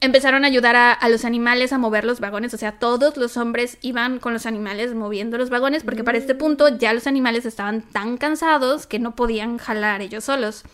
empezaron 0.00 0.44
a 0.44 0.48
ayudar 0.48 0.76
a, 0.76 1.08
los 1.08 1.24
animales 1.24 1.72
a 1.72 1.78
mover 1.78 2.04
los 2.04 2.20
vagones, 2.20 2.54
o 2.54 2.58
sea, 2.58 2.72
todos 2.72 3.16
los 3.16 3.36
hombres 3.36 3.78
iban 3.82 4.18
con 4.18 4.32
los 4.32 4.46
animales 4.46 4.94
moviendo 4.94 5.38
los 5.38 5.50
vagones 5.50 5.82
porque 5.82 6.04
para 6.04 6.18
este 6.18 6.34
punto 6.34 6.68
ya 6.68 6.92
los 6.92 7.06
animales 7.06 7.46
estaban 7.46 7.82
tan 7.82 8.16
cansados 8.16 8.86
que 8.86 8.98
no 8.98 9.14
podían 9.14 9.58
jalar 9.58 10.02
ellos 10.02 10.24
solos. 10.24 10.64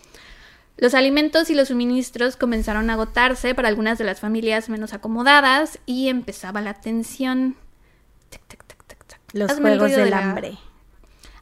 Los 0.82 0.94
alimentos 0.94 1.48
y 1.48 1.54
los 1.54 1.68
suministros 1.68 2.34
comenzaron 2.34 2.90
a 2.90 2.94
agotarse 2.94 3.54
para 3.54 3.68
algunas 3.68 3.98
de 3.98 4.04
las 4.04 4.18
familias 4.18 4.68
menos 4.68 4.92
acomodadas 4.92 5.78
y 5.86 6.09
empezaba 6.09 6.60
la 6.60 6.74
tensión. 6.74 7.54
los 9.32 9.52
juegos 9.52 9.92
del 9.92 10.12
hambre. 10.12 10.59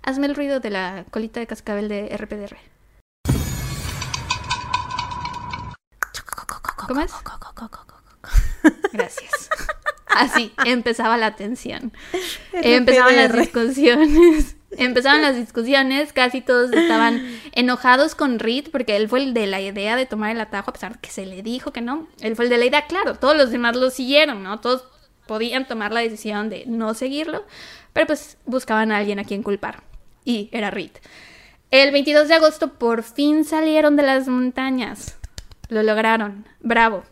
Hazme 0.02 0.26
el 0.26 0.34
ruido 0.34 0.60
de 0.60 0.68
la 0.68 1.06
colita 1.10 1.40
de 1.40 1.46
cascabel 1.46 1.88
de 1.88 2.14
RPDR. 2.14 2.58
¿Cómo 6.86 7.00
es? 7.00 7.10
Gracias. 8.92 9.48
Así 10.04 10.52
empezaba 10.66 11.16
la 11.16 11.34
tensión. 11.34 11.94
Empezaban 12.52 13.16
las 13.16 13.32
discusiones. 13.32 14.56
Empezaban 14.76 15.22
las 15.22 15.36
discusiones, 15.36 16.12
casi 16.12 16.40
todos 16.40 16.72
estaban 16.72 17.40
enojados 17.52 18.14
con 18.14 18.38
Reed 18.38 18.68
porque 18.70 18.96
él 18.96 19.08
fue 19.08 19.22
el 19.22 19.34
de 19.34 19.46
la 19.46 19.60
idea 19.60 19.96
de 19.96 20.06
tomar 20.06 20.30
el 20.30 20.40
atajo, 20.40 20.70
a 20.70 20.72
pesar 20.72 20.94
de 20.94 21.00
que 21.00 21.10
se 21.10 21.26
le 21.26 21.42
dijo 21.42 21.72
que 21.72 21.80
no. 21.80 22.06
Él 22.20 22.36
fue 22.36 22.44
el 22.44 22.50
de 22.50 22.58
la 22.58 22.66
idea, 22.66 22.86
claro, 22.86 23.16
todos 23.16 23.36
los 23.36 23.50
demás 23.50 23.76
lo 23.76 23.90
siguieron, 23.90 24.42
¿no? 24.42 24.60
Todos 24.60 24.84
podían 25.26 25.66
tomar 25.66 25.92
la 25.92 26.00
decisión 26.00 26.50
de 26.50 26.64
no 26.66 26.94
seguirlo, 26.94 27.44
pero 27.92 28.06
pues 28.06 28.36
buscaban 28.46 28.92
a 28.92 28.98
alguien 28.98 29.18
a 29.18 29.24
quien 29.24 29.42
culpar. 29.42 29.82
Y 30.24 30.48
era 30.52 30.70
Reed. 30.70 30.92
El 31.70 31.92
22 31.92 32.28
de 32.28 32.34
agosto 32.34 32.74
por 32.74 33.02
fin 33.02 33.44
salieron 33.44 33.96
de 33.96 34.02
las 34.02 34.26
montañas. 34.26 35.16
Lo 35.68 35.82
lograron. 35.84 36.48
Bravo. 36.60 37.04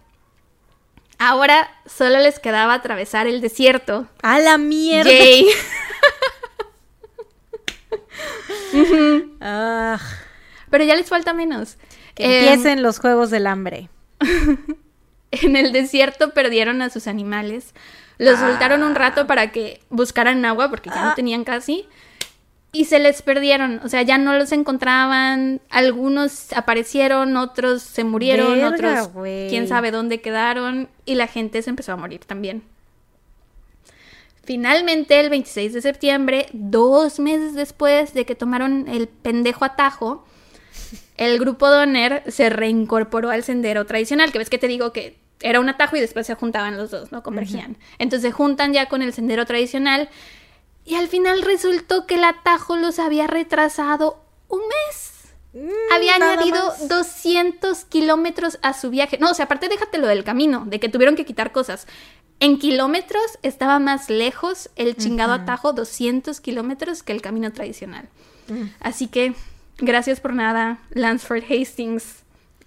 Ahora 1.19 1.69
solo 1.87 2.19
les 2.19 2.39
quedaba 2.39 2.75
atravesar 2.75 3.27
el 3.27 3.41
desierto. 3.41 4.09
¡A 4.23 4.39
la 4.41 4.59
mierda! 4.59 5.11
Ah. 9.41 9.99
Pero 10.71 10.85
ya 10.85 10.95
les 10.97 11.09
falta 11.09 11.33
menos. 11.33 11.79
Que 12.15 12.41
empiecen 12.41 12.79
em, 12.79 12.83
los 12.83 12.99
juegos 12.99 13.31
del 13.31 13.47
hambre. 13.47 13.89
en 15.31 15.57
el 15.57 15.73
desierto 15.73 16.35
perdieron 16.35 16.83
a 16.83 16.91
sus 16.91 17.07
animales. 17.07 17.75
Los 18.19 18.39
soltaron 18.39 18.83
un 18.83 18.95
rato 18.95 19.27
para 19.27 19.53
que 19.53 19.81
buscaran 19.91 20.45
agua 20.45 20.71
porque 20.71 20.91
ya 20.91 21.03
no 21.03 21.11
ah. 21.11 21.15
tenían 21.15 21.45
casi 21.45 21.87
y 22.73 22.85
se 22.85 22.99
les 22.99 23.23
perdieron, 23.23 23.81
o 23.83 23.89
sea, 23.89 24.03
ya 24.03 24.19
no 24.19 24.35
los 24.35 24.53
encontraban, 24.53 25.61
algunos 25.71 26.53
aparecieron, 26.53 27.37
otros 27.37 27.83
se 27.83 28.05
murieron, 28.05 28.63
otros 28.63 29.11
quién 29.49 29.69
sabe 29.69 29.91
dónde 29.91 30.21
quedaron 30.21 30.89
y 31.07 31.15
la 31.15 31.27
gente 31.27 31.63
se 31.63 31.71
empezó 31.71 31.93
a 31.93 31.97
morir 31.97 32.21
también. 32.27 32.63
Finalmente, 34.49 35.21
el 35.21 35.29
26 35.29 35.75
de 35.75 35.83
septiembre, 35.83 36.47
dos 36.55 37.21
meses 37.21 37.53
después 37.53 38.15
de 38.15 38.25
que 38.25 38.35
tomaron 38.35 38.89
el 38.89 39.07
pendejo 39.07 39.67
atajo, 39.67 40.25
el 41.19 41.39
grupo 41.39 41.69
Donner 41.69 42.23
se 42.29 42.49
reincorporó 42.49 43.29
al 43.29 43.45
sendero 43.45 43.85
tradicional, 43.85 44.33
que 44.33 44.39
ves 44.39 44.49
que 44.49 44.57
te 44.57 44.67
digo 44.67 44.91
que 44.91 45.19
era 45.41 45.61
un 45.61 45.69
atajo 45.69 45.97
y 45.97 46.01
después 46.01 46.27
se 46.27 46.35
juntaban 46.35 46.79
los 46.79 46.91
dos, 46.91 47.13
¿no? 47.13 47.23
Convergían. 47.23 47.77
Entonces 47.99 48.23
se 48.23 48.33
juntan 48.33 48.73
ya 48.73 48.87
con 48.87 49.03
el 49.03 49.13
sendero 49.13 49.45
tradicional 49.45 50.09
y 50.87 50.95
al 50.95 51.09
final 51.09 51.43
resultó 51.43 52.07
que 52.07 52.15
el 52.15 52.25
atajo 52.25 52.79
los 52.79 52.99
había 52.99 53.27
retrasado 53.27 54.19
un 54.49 54.61
mes. 54.61 55.18
Mm, 55.53 55.69
había 55.95 56.15
añadido 56.17 56.75
200 56.89 57.85
kilómetros 57.87 58.59
a 58.63 58.75
su 58.75 58.91
viaje. 58.91 59.19
No, 59.19 59.31
o 59.31 59.35
sea, 59.35 59.47
aparte 59.47 59.69
déjate 59.69 59.99
lo 59.99 60.07
del 60.07 60.25
camino, 60.25 60.65
de 60.67 60.79
que 60.79 60.89
tuvieron 60.89 61.17
que 61.17 61.25
quitar 61.25 61.53
cosas. 61.53 61.87
En 62.41 62.59
kilómetros 62.59 63.39
estaba 63.43 63.79
más 63.79 64.11
lejos 64.11 64.71
el 64.77 64.97
chingado 64.97 65.33
atajo, 65.33 65.73
200 65.73 66.41
kilómetros, 66.41 67.03
que 67.03 67.13
el 67.13 67.23
camino 67.23 67.53
tradicional. 67.53 68.09
Mm. 68.49 68.65
Así 68.81 69.09
que, 69.09 69.35
gracias 69.79 70.21
por 70.21 70.35
nada, 70.35 70.79
Lansford 70.91 71.43
Hastings. 71.51 72.23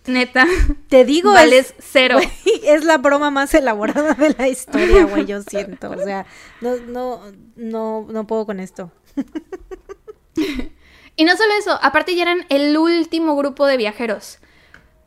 Neta. 0.07 0.47
Te 0.89 1.05
digo, 1.05 1.31
vales 1.31 1.75
cero. 1.79 2.17
es 2.63 2.83
la 2.83 2.97
broma 2.97 3.29
más 3.29 3.53
elaborada 3.53 4.15
de 4.15 4.35
la 4.37 4.47
historia, 4.47 5.05
güey, 5.05 5.25
yo 5.25 5.41
siento. 5.47 5.91
O 5.91 5.97
sea, 6.03 6.25
no, 6.59 6.77
no, 6.77 7.21
no, 7.55 8.07
no 8.09 8.27
puedo 8.27 8.45
con 8.47 8.59
esto. 8.59 8.91
y 11.15 11.25
no 11.25 11.35
solo 11.38 11.53
eso, 11.59 11.77
aparte 11.81 12.15
ya 12.15 12.23
eran 12.23 12.45
el 12.49 12.77
último 12.77 13.35
grupo 13.35 13.65
de 13.65 13.77
viajeros. 13.77 14.39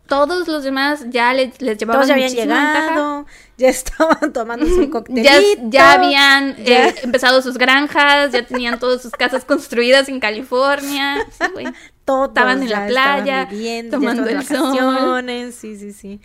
Todos 0.06 0.48
los 0.48 0.64
demás 0.64 1.06
ya 1.08 1.32
les, 1.32 1.62
les 1.62 1.78
llevaban 1.78 2.02
Todos 2.02 2.08
ya 2.08 2.14
habían 2.14 2.34
llegado, 2.34 3.26
ya 3.56 3.68
estaban 3.68 4.32
tomando 4.34 4.66
su 4.66 4.90
cóctel. 4.90 5.24
Ya, 5.70 5.92
habían 5.92 6.56
eh, 6.58 6.94
empezado 7.02 7.40
sus 7.40 7.56
granjas, 7.56 8.32
ya 8.32 8.46
tenían 8.46 8.78
todas 8.78 9.00
sus 9.00 9.12
casas 9.12 9.46
construidas 9.46 10.08
en 10.10 10.20
California. 10.20 11.26
Sí. 11.30 11.64
Todos 12.04 12.28
estaban 12.28 12.62
en 12.62 12.68
la 12.68 12.86
playa, 12.86 13.48
tomando 13.90 14.26
el 14.28 14.44
sol. 14.44 15.24
Sí, 15.52 15.76
sí, 15.76 15.92
sí. 15.92 16.20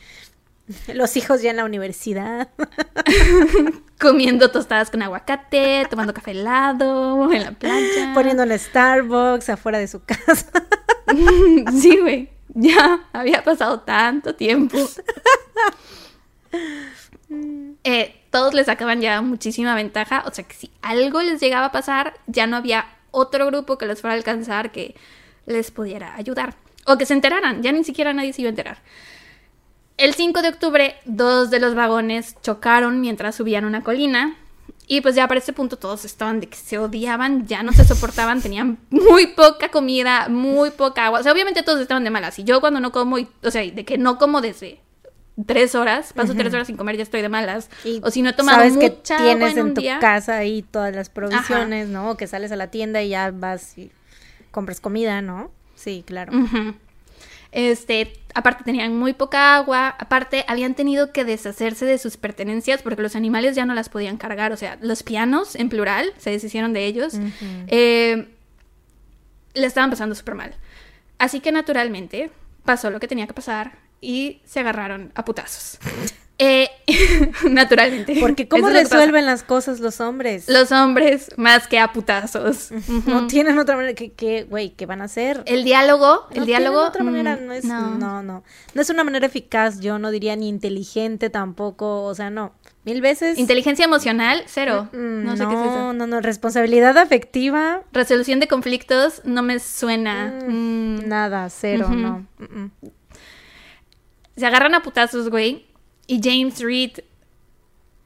Los 0.94 1.18
hijos 1.18 1.41
ya 1.41 1.52
en 1.52 1.58
la 1.58 1.66
universidad. 1.66 2.50
Comiendo 4.00 4.52
tostadas 4.52 4.90
con 4.91 5.02
aguacate, 5.02 5.86
tomando 5.90 6.14
café 6.14 6.32
helado 6.32 7.32
en 7.32 7.44
la 7.44 7.52
playa. 7.52 8.14
Poniéndole 8.14 8.58
Starbucks 8.58 9.50
afuera 9.50 9.80
de 9.80 9.88
su 9.88 10.04
casa. 10.04 10.48
sí, 11.82 11.98
güey. 11.98 12.30
Ya 12.54 13.08
había 13.14 13.44
pasado 13.44 13.82
tanto 13.82 14.36
tiempo. 14.36 14.78
Eh, 17.84 18.16
todos 18.32 18.54
les 18.54 18.66
sacaban 18.66 19.02
ya 19.02 19.22
muchísima 19.22 19.76
ventaja. 19.76 20.24
O 20.26 20.34
sea 20.34 20.46
que 20.46 20.56
si 20.56 20.72
algo 20.82 21.22
les 21.22 21.41
llegaba 21.41 21.68
a 21.68 21.72
pasar, 21.72 22.16
ya 22.28 22.48
no 22.48 22.58
había 22.58 22.88
otro 23.12 23.46
grupo 23.48 23.78
que 23.78 23.86
les 23.86 24.02
fuera 24.02 24.14
a 24.14 24.18
alcanzar 24.18 24.72
que 24.72 24.96
les 25.46 25.72
pudiera 25.72 26.16
ayudar. 26.16 26.56
O 26.86 26.98
que 26.98 27.06
se 27.06 27.14
enteraran, 27.14 27.62
ya 27.62 27.72
ni 27.72 27.84
siquiera 27.84 28.14
nadie 28.14 28.34
se 28.34 28.41
iba 28.41 28.50
a 28.50 28.52
enterar. 28.52 28.78
El 29.99 30.13
5 30.13 30.41
de 30.41 30.47
octubre, 30.47 30.95
dos 31.03 31.49
de 31.49 31.59
los 31.59 31.76
vagones 31.76 32.38
chocaron 32.41 33.01
mientras 33.01 33.35
subían 33.35 33.65
una 33.65 33.84
colina. 33.84 34.38
Y 34.88 35.01
pues 35.01 35.13
ya 35.13 35.27
para 35.27 35.39
este 35.39 35.51
punto 35.51 35.77
todos 35.77 36.05
estaban 36.05 36.39
de 36.39 36.47
que 36.47 36.55
se 36.55 36.77
odiaban, 36.77 37.45
ya 37.45 37.63
no 37.63 37.73
se 37.73 37.84
soportaban, 37.84 38.41
tenían 38.41 38.80
muy 38.89 39.27
poca 39.27 39.69
comida, 39.69 40.30
muy 40.30 40.71
poca 40.71 41.07
agua. 41.07 41.19
O 41.19 41.23
sea, 41.23 41.34
obviamente 41.34 41.63
todos 41.63 41.81
estaban 41.81 42.05
de 42.05 42.11
malas. 42.11 42.39
Y 42.39 42.45
yo 42.45 42.61
cuando 42.61 42.80
no 42.80 42.93
como, 42.93 43.17
o 43.17 43.51
sea, 43.51 43.61
de 43.61 43.84
que 43.84 43.97
no 43.97 44.17
como 44.17 44.39
desde 44.39 44.80
tres 45.45 45.76
horas, 45.76 46.13
paso 46.13 46.34
tres 46.34 46.53
horas 46.53 46.67
sin 46.67 46.77
comer, 46.77 46.95
ya 46.95 47.03
estoy 47.03 47.21
de 47.21 47.30
malas. 47.30 47.69
o 48.01 48.09
si 48.09 48.21
no 48.21 48.30
he 48.30 48.34
tomado 48.34 48.57
sabes 48.57 48.77
que 48.77 48.89
tienes 48.89 49.57
en, 49.57 49.73
tu 49.73 49.81
casa 49.99 50.38
ahí 50.38 50.61
todas 50.61 50.95
las 50.95 51.09
provisiones, 51.09 51.89
¿no? 51.89 52.15
Que 52.15 52.26
sales 52.26 52.53
a 52.53 52.55
la 52.55 52.67
tienda 52.67 53.01
y 53.01 53.09
ya 53.09 53.31
vas 53.31 53.77
y 53.77 53.91
compras 54.51 54.80
comida, 54.80 55.21
¿no? 55.21 55.51
Sí, 55.76 56.05
claro. 56.07 56.31
Este, 57.51 58.13
aparte 58.35 58.63
tenían 58.63 58.95
muy 58.95 59.13
poca 59.13 59.55
agua, 59.55 59.95
aparte 59.97 60.45
habían 60.47 60.76
tenido 60.76 61.11
que 61.11 61.26
deshacerse 61.26 61.85
de 61.85 61.97
sus 61.97 62.17
pertenencias 62.17 62.81
porque 62.84 63.01
los 63.01 63.15
animales 63.15 63.55
ya 63.55 63.65
no 63.65 63.73
las 63.73 63.89
podían 63.89 64.17
cargar, 64.17 64.51
o 64.51 64.57
sea, 64.57 64.77
los 64.81 65.01
pianos 65.03 65.55
en 65.55 65.69
plural 65.69 66.13
se 66.17 66.30
deshicieron 66.30 66.73
de 66.73 66.85
ellos, 66.85 67.13
eh, 67.67 68.27
le 69.53 69.65
estaban 69.65 69.89
pasando 69.89 70.13
súper 70.13 70.35
mal. 70.35 70.55
Así 71.17 71.39
que 71.39 71.51
naturalmente 71.51 72.31
pasó 72.63 72.91
lo 72.91 72.99
que 72.99 73.07
tenía 73.07 73.26
que 73.26 73.34
pasar 73.34 73.80
y 73.99 74.41
se 74.45 74.59
agarraron 74.59 75.11
a 75.15 75.26
putazos. 75.26 75.80
Eh, 76.41 76.70
naturalmente. 77.49 78.16
Porque 78.22 78.48
¿cómo 78.48 78.70
resuelven 78.70 79.26
las 79.26 79.44
cosas 79.44 79.82
los 79.82 79.99
hombres? 79.99 80.48
Los 80.48 80.72
hombres 80.72 81.32
más 81.36 81.68
que 81.68 81.80
a 81.80 81.91
putazos. 81.91 82.72
No 83.06 83.28
tienen 83.28 83.60
otra 83.60 83.76
manera 83.76 83.94
que, 83.94 84.44
güey, 84.49 84.70
¿qué 84.70 84.86
van 84.86 85.02
a 85.02 85.06
hacer? 85.06 85.44
El 85.45 85.66
diálogo, 85.66 86.28
el 86.32 86.45
diálogo. 86.45 86.82
otra 86.82 87.03
manera, 87.03 87.36
mm, 87.36 87.45
no 87.45 87.53
es, 87.53 87.66
no. 87.66 87.98
no, 87.98 88.24
no. 88.24 88.44
No 88.74 88.82
es 88.82 88.90
una 88.90 89.03
manera 89.03 89.26
eficaz, 89.26 89.82
yo 89.82 89.99
no 89.99 90.11
diría 90.11 90.38
ni 90.38 90.48
inteligente 90.48 91.30
tampoco, 91.30 92.03
o 92.03 92.16
sea, 92.16 92.30
no. 92.30 92.53
Mil 92.86 93.02
veces. 93.02 93.38
Inteligencia 93.38 93.84
emocional, 93.84 94.44
cero. 94.48 94.88
Mm, 94.94 94.98
mm, 94.98 95.24
no 95.26 95.36
sé 95.36 95.45
qué 95.45 95.53
es 95.53 95.60
eso. 95.60 95.94
No, 95.94 96.07
no, 96.07 96.22
responsabilidad 96.22 96.98
afectiva. 96.98 97.84
Resolución 97.91 98.40
de 98.40 98.48
conflictos, 98.48 99.22
no 99.26 99.44
me 99.44 99.60
suena. 99.60 100.40
Nada, 100.48 101.49
cero, 101.49 101.90
no. 101.90 102.26
Se 104.38 104.45
agarran 104.45 104.74
a 104.74 104.82
putazos, 104.82 105.30
güey 105.30 105.69
y 106.10 106.19
James 106.23 106.60
Reed 106.60 107.02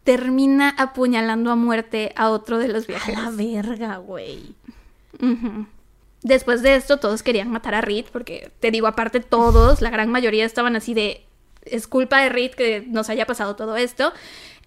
termina 0.03 0.75
apuñalando 0.77 1.51
a 1.51 1.55
muerte 1.55 2.11
a 2.17 2.31
otro 2.31 2.57
de 2.59 2.67
los 2.67 2.83
A 2.83 2.87
viajeros. 2.87 3.23
la 3.23 3.29
verga, 3.31 3.97
güey. 3.97 4.55
Después 6.21 6.61
de 6.61 6.75
esto, 6.75 6.97
todos 6.97 7.23
querían 7.23 7.49
matar 7.49 7.75
a 7.75 7.81
Reed, 7.81 8.07
porque 8.11 8.51
te 8.59 8.71
digo, 8.71 8.87
aparte 8.87 9.21
todos, 9.21 9.81
la 9.81 9.89
gran 9.89 10.09
mayoría 10.09 10.43
estaban 10.43 10.75
así 10.75 10.93
de, 10.93 11.23
es 11.63 11.87
culpa 11.87 12.19
de 12.19 12.27
Reed 12.27 12.51
que 12.51 12.83
nos 12.85 13.09
haya 13.09 13.25
pasado 13.25 13.55
todo 13.55 13.77
esto. 13.77 14.11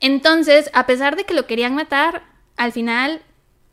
Entonces, 0.00 0.70
a 0.72 0.86
pesar 0.86 1.14
de 1.14 1.24
que 1.24 1.34
lo 1.34 1.46
querían 1.46 1.74
matar, 1.74 2.22
al 2.56 2.72
final 2.72 3.20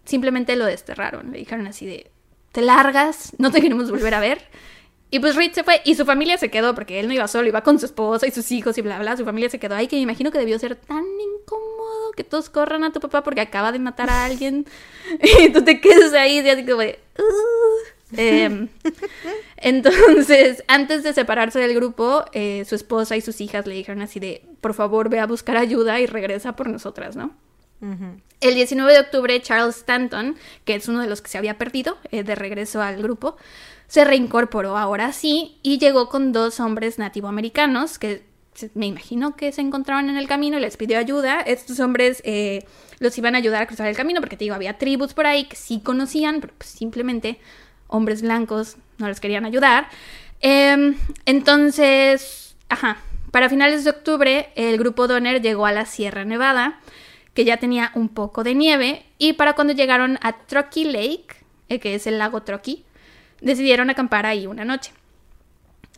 simplemente 0.03 0.57
lo 0.57 0.65
desterraron. 0.65 1.31
Le 1.31 1.37
dijeron 1.37 1.67
así 1.67 1.85
de, 1.85 2.11
te 2.51 2.61
largas, 2.61 3.31
no 3.37 3.49
te 3.49 3.61
queremos 3.61 3.89
volver 3.89 4.13
a 4.13 4.19
ver. 4.19 4.41
Y 5.13 5.19
pues 5.19 5.35
Reed 5.35 5.51
se 5.51 5.63
fue 5.63 5.79
y 5.85 5.93
su 5.93 6.05
familia 6.05 6.39
se 6.39 6.49
quedó, 6.49 6.73
porque 6.73 6.99
él 6.99 7.07
no 7.07 7.13
iba 7.13 7.27
solo, 7.27 7.47
iba 7.47 7.61
con 7.61 7.77
su 7.77 7.85
esposa 7.85 8.25
y 8.25 8.31
sus 8.31 8.51
hijos 8.51 8.79
y 8.79 8.81
bla, 8.81 8.97
bla. 8.97 9.15
Su 9.15 9.23
familia 9.23 9.47
se 9.47 9.59
quedó 9.59 9.75
ahí, 9.75 9.85
que 9.85 9.95
me 9.95 10.01
imagino 10.01 10.31
que 10.31 10.39
debió 10.39 10.57
ser 10.57 10.75
tan 10.75 11.03
incómodo 11.05 12.13
que 12.17 12.23
todos 12.23 12.49
corran 12.49 12.83
a 12.83 12.91
tu 12.91 12.99
papá 12.99 13.21
porque 13.21 13.39
acaba 13.39 13.71
de 13.71 13.77
matar 13.77 14.09
a 14.09 14.25
alguien 14.25 14.65
y 15.39 15.49
tú 15.49 15.63
te 15.63 15.79
quedas 15.79 16.13
ahí, 16.13 16.39
y 16.39 16.49
así 16.49 16.65
como 16.65 16.81
de. 16.81 16.99
Em, 18.17 18.69
entonces, 19.57 20.63
antes 20.67 21.03
de 21.03 21.13
separarse 21.13 21.59
del 21.59 21.75
grupo, 21.75 22.25
eh, 22.33 22.65
su 22.67 22.73
esposa 22.73 23.15
y 23.15 23.21
sus 23.21 23.39
hijas 23.39 23.67
le 23.67 23.75
dijeron 23.75 24.01
así 24.01 24.19
de, 24.19 24.41
por 24.61 24.73
favor, 24.73 25.09
ve 25.09 25.19
a 25.19 25.27
buscar 25.27 25.57
ayuda 25.57 25.99
y 25.99 26.07
regresa 26.07 26.55
por 26.55 26.69
nosotras, 26.69 27.15
¿no? 27.15 27.35
El 28.39 28.55
19 28.55 28.93
de 28.93 28.99
octubre, 28.99 29.41
Charles 29.41 29.75
Stanton, 29.75 30.37
que 30.63 30.75
es 30.75 30.87
uno 30.87 31.01
de 31.01 31.07
los 31.07 31.21
que 31.21 31.29
se 31.29 31.37
había 31.37 31.57
perdido 31.57 31.97
eh, 32.11 32.23
de 32.23 32.33
regreso 32.33 32.81
al 32.81 33.03
grupo, 33.03 33.35
se 33.87 34.03
reincorporó 34.05 34.77
ahora 34.77 35.11
sí 35.13 35.59
y 35.61 35.77
llegó 35.77 36.09
con 36.09 36.31
dos 36.31 36.59
hombres 36.59 36.97
nativoamericanos 36.97 37.99
que 37.99 38.25
me 38.75 38.85
imagino 38.85 39.35
que 39.35 39.51
se 39.51 39.61
encontraban 39.61 40.09
en 40.09 40.17
el 40.17 40.27
camino 40.27 40.59
les 40.59 40.77
pidió 40.77 40.99
ayuda. 40.99 41.41
Estos 41.41 41.79
hombres 41.79 42.21
eh, 42.23 42.65
los 42.99 43.17
iban 43.17 43.35
a 43.35 43.39
ayudar 43.39 43.63
a 43.63 43.67
cruzar 43.67 43.87
el 43.87 43.95
camino 43.95 44.19
porque 44.21 44.37
te 44.37 44.45
digo, 44.45 44.55
había 44.55 44.77
tribus 44.77 45.13
por 45.13 45.25
ahí 45.25 45.45
que 45.45 45.55
sí 45.55 45.81
conocían, 45.83 46.39
pero 46.39 46.53
pues, 46.57 46.69
simplemente 46.69 47.39
hombres 47.87 48.21
blancos 48.21 48.77
no 48.97 49.07
les 49.07 49.19
querían 49.19 49.45
ayudar. 49.45 49.87
Em, 50.39 50.95
entonces, 51.25 52.55
ajá, 52.69 52.97
para 53.31 53.49
finales 53.49 53.83
de 53.83 53.89
octubre 53.89 54.49
el 54.55 54.77
grupo 54.77 55.07
Donner 55.07 55.41
llegó 55.41 55.65
a 55.65 55.71
la 55.71 55.85
Sierra 55.85 56.25
Nevada 56.25 56.79
que 57.33 57.45
ya 57.45 57.57
tenía 57.57 57.91
un 57.95 58.09
poco 58.09 58.43
de 58.43 58.53
nieve, 58.53 59.05
y 59.17 59.33
para 59.33 59.53
cuando 59.53 59.73
llegaron 59.73 60.19
a 60.21 60.33
Truckee 60.33 60.85
Lake, 60.85 61.27
eh, 61.69 61.79
que 61.79 61.95
es 61.95 62.07
el 62.07 62.19
lago 62.19 62.43
Truckee, 62.43 62.85
decidieron 63.43 63.89
acampar 63.89 64.25
ahí 64.25 64.47
una 64.47 64.65
noche. 64.65 64.91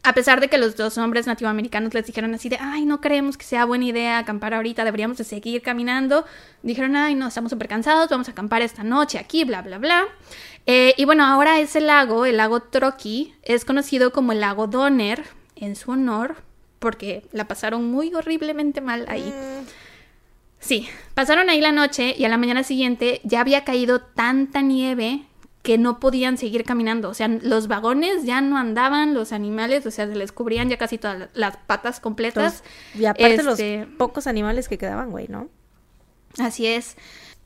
A 0.03 0.13
pesar 0.13 0.39
de 0.39 0.49
que 0.49 0.59
los 0.59 0.75
dos 0.75 0.99
hombres 0.99 1.25
nativoamericanos 1.25 1.95
les 1.95 2.05
dijeron 2.05 2.35
así 2.35 2.47
de, 2.47 2.57
ay, 2.61 2.85
no 2.85 3.01
creemos 3.01 3.37
que 3.37 3.45
sea 3.45 3.65
buena 3.65 3.85
idea 3.85 4.19
acampar 4.19 4.53
ahorita, 4.53 4.83
deberíamos 4.83 5.17
de 5.17 5.23
seguir 5.23 5.63
caminando, 5.63 6.25
dijeron, 6.61 6.95
ay, 6.95 7.15
no, 7.15 7.27
estamos 7.27 7.49
súper 7.49 7.67
cansados, 7.67 8.09
vamos 8.09 8.27
a 8.27 8.31
acampar 8.31 8.61
esta 8.61 8.83
noche 8.83 9.17
aquí, 9.17 9.45
bla, 9.45 9.63
bla, 9.63 9.79
bla. 9.79 10.03
Eh, 10.67 10.93
y 10.97 11.05
bueno, 11.05 11.25
ahora 11.25 11.59
ese 11.59 11.81
lago, 11.81 12.25
el 12.25 12.37
lago 12.37 12.59
Truckee, 12.59 13.33
es 13.41 13.65
conocido 13.65 14.11
como 14.11 14.31
el 14.31 14.41
lago 14.41 14.67
Donner, 14.67 15.23
en 15.55 15.75
su 15.75 15.91
honor, 15.91 16.35
porque 16.77 17.23
la 17.31 17.47
pasaron 17.47 17.89
muy 17.89 18.13
horriblemente 18.13 18.81
mal 18.81 19.05
ahí. 19.07 19.33
Sí, 20.59 20.87
pasaron 21.13 21.49
ahí 21.49 21.61
la 21.61 21.71
noche 21.71 22.15
y 22.17 22.25
a 22.25 22.29
la 22.29 22.37
mañana 22.37 22.63
siguiente 22.63 23.21
ya 23.23 23.41
había 23.41 23.63
caído 23.63 24.01
tanta 24.01 24.61
nieve 24.61 25.23
que 25.65 25.77
no 25.79 25.99
podían 25.99 26.37
seguir 26.37 26.63
caminando. 26.63 27.09
O 27.09 27.13
sea, 27.15 27.27
los 27.27 27.67
vagones 27.67 28.23
ya 28.23 28.39
no 28.39 28.55
andaban, 28.57 29.15
los 29.15 29.33
animales, 29.33 29.85
o 29.87 29.91
sea, 29.91 30.07
se 30.07 30.15
les 30.15 30.31
cubrían 30.31 30.69
ya 30.69 30.77
casi 30.77 30.99
todas 30.99 31.27
las 31.33 31.57
patas 31.57 31.99
completas. 31.99 32.63
Los- 32.93 33.01
y 33.01 33.05
aparte 33.05 33.33
Este- 33.35 33.77
los 33.79 33.87
pocos 33.97 34.27
animales 34.27 34.69
que 34.69 34.77
quedaban, 34.77 35.09
güey, 35.09 35.27
¿no? 35.27 35.49
Así 36.37 36.67
es. 36.67 36.95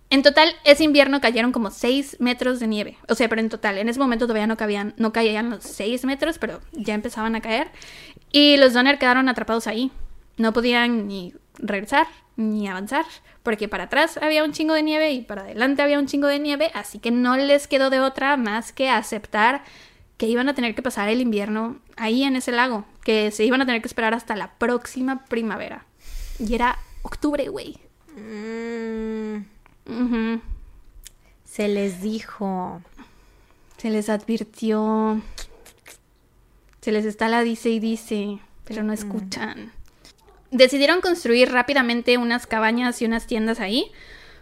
En 0.09 0.21
total, 0.21 0.49
ese 0.65 0.83
invierno 0.83 1.21
cayeron 1.21 1.51
como 1.53 1.71
6 1.71 2.17
metros 2.19 2.59
de 2.59 2.67
nieve. 2.67 2.97
O 3.07 3.15
sea, 3.15 3.29
pero 3.29 3.39
en 3.41 3.47
total, 3.49 3.77
en 3.77 3.87
ese 3.87 3.99
momento 3.99 4.25
todavía 4.27 4.47
no 4.47 4.57
cabían, 4.57 4.93
no 4.97 5.13
caían 5.13 5.49
los 5.51 5.63
6 5.63 6.03
metros, 6.03 6.39
pero 6.39 6.59
ya 6.73 6.95
empezaban 6.95 7.35
a 7.35 7.41
caer. 7.41 7.67
Y 8.31 8.57
los 8.57 8.73
Donner 8.73 8.99
quedaron 8.99 9.29
atrapados 9.29 9.65
ahí. 9.67 9.91
No 10.37 10.51
podían 10.51 11.07
ni 11.07 11.33
regresar 11.57 12.07
ni 12.35 12.67
avanzar, 12.67 13.05
porque 13.49 13.67
para 13.67 13.85
atrás 13.85 14.19
había 14.21 14.43
un 14.43 14.51
chingo 14.51 14.75
de 14.75 14.83
nieve 14.83 15.11
y 15.11 15.21
para 15.21 15.41
adelante 15.41 15.81
había 15.81 15.97
un 15.97 16.05
chingo 16.05 16.27
de 16.27 16.37
nieve, 16.37 16.69
así 16.75 16.99
que 16.99 17.09
no 17.09 17.35
les 17.35 17.67
quedó 17.67 17.89
de 17.89 17.99
otra 17.99 18.37
más 18.37 18.71
que 18.71 18.91
aceptar 18.91 19.63
que 20.17 20.27
iban 20.27 20.47
a 20.49 20.53
tener 20.53 20.75
que 20.75 20.83
pasar 20.83 21.09
el 21.09 21.19
invierno 21.19 21.79
ahí 21.97 22.21
en 22.21 22.35
ese 22.35 22.51
lago, 22.51 22.85
que 23.03 23.31
se 23.31 23.45
iban 23.45 23.59
a 23.59 23.65
tener 23.65 23.81
que 23.81 23.87
esperar 23.87 24.13
hasta 24.13 24.35
la 24.35 24.51
próxima 24.59 25.25
primavera. 25.25 25.87
Y 26.37 26.53
era 26.53 26.77
octubre, 27.01 27.47
güey. 27.47 27.79
Mm, 28.15 29.37
se 31.43 31.67
les 31.69 32.03
dijo. 32.03 32.83
Se 33.77 33.89
les 33.89 34.09
advirtió. 34.09 35.23
Se 36.81 36.91
les 36.91 37.03
está 37.03 37.27
la 37.29 37.41
dice 37.41 37.71
y 37.71 37.79
dice, 37.79 38.37
pero 38.63 38.83
no 38.83 38.93
escuchan. 38.93 39.71
Decidieron 40.51 41.01
construir 41.01 41.51
rápidamente 41.51 42.17
unas 42.17 42.47
cabañas 42.47 43.01
y 43.01 43.05
unas 43.05 43.27
tiendas 43.27 43.59
ahí. 43.59 43.91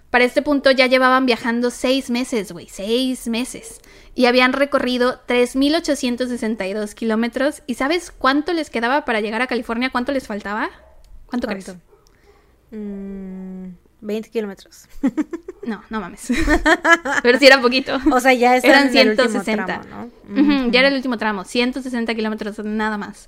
Para 0.10 0.24
este 0.24 0.42
punto 0.42 0.72
ya 0.72 0.88
llevaban 0.88 1.26
viajando 1.26 1.70
seis 1.70 2.10
meses, 2.10 2.52
güey, 2.54 2.68
seis 2.70 3.28
meses. 3.28 3.82
Y 4.16 4.26
habían 4.26 4.54
recorrido 4.54 5.22
3.862 5.28 6.94
kilómetros. 6.94 7.62
¿Y 7.68 7.76
sabes 7.76 8.12
cuánto 8.12 8.54
les 8.54 8.70
quedaba 8.70 9.04
para 9.04 9.20
llegar 9.20 9.42
a 9.42 9.48
California? 9.48 9.90
¿Cuánto 9.90 10.14
les 10.14 10.26
faltaba? 10.26 10.70
¿Cuánto, 11.26 11.48
crees? 11.48 11.66
¿Cuánto? 11.66 11.84
Mm, 12.72 13.76
20 14.02 14.30
kilómetros. 14.30 14.88
No, 15.64 15.84
no 15.90 16.00
mames. 16.00 16.30
Pero 17.24 17.38
sí 17.38 17.46
era 17.46 17.60
poquito. 17.60 18.00
o 18.10 18.20
sea, 18.22 18.34
ya 18.34 18.56
Eran 18.56 18.88
en 18.88 18.98
el 18.98 19.10
último 19.10 19.44
160. 19.44 19.66
tramo, 19.66 20.12
¿no? 20.30 20.72
Ya 20.72 20.80
era 20.80 20.88
el 20.88 20.96
último 20.96 21.18
tramo, 21.18 21.44
160 21.44 22.16
kilómetros, 22.16 22.60
nada 22.60 22.98
más. 22.98 23.28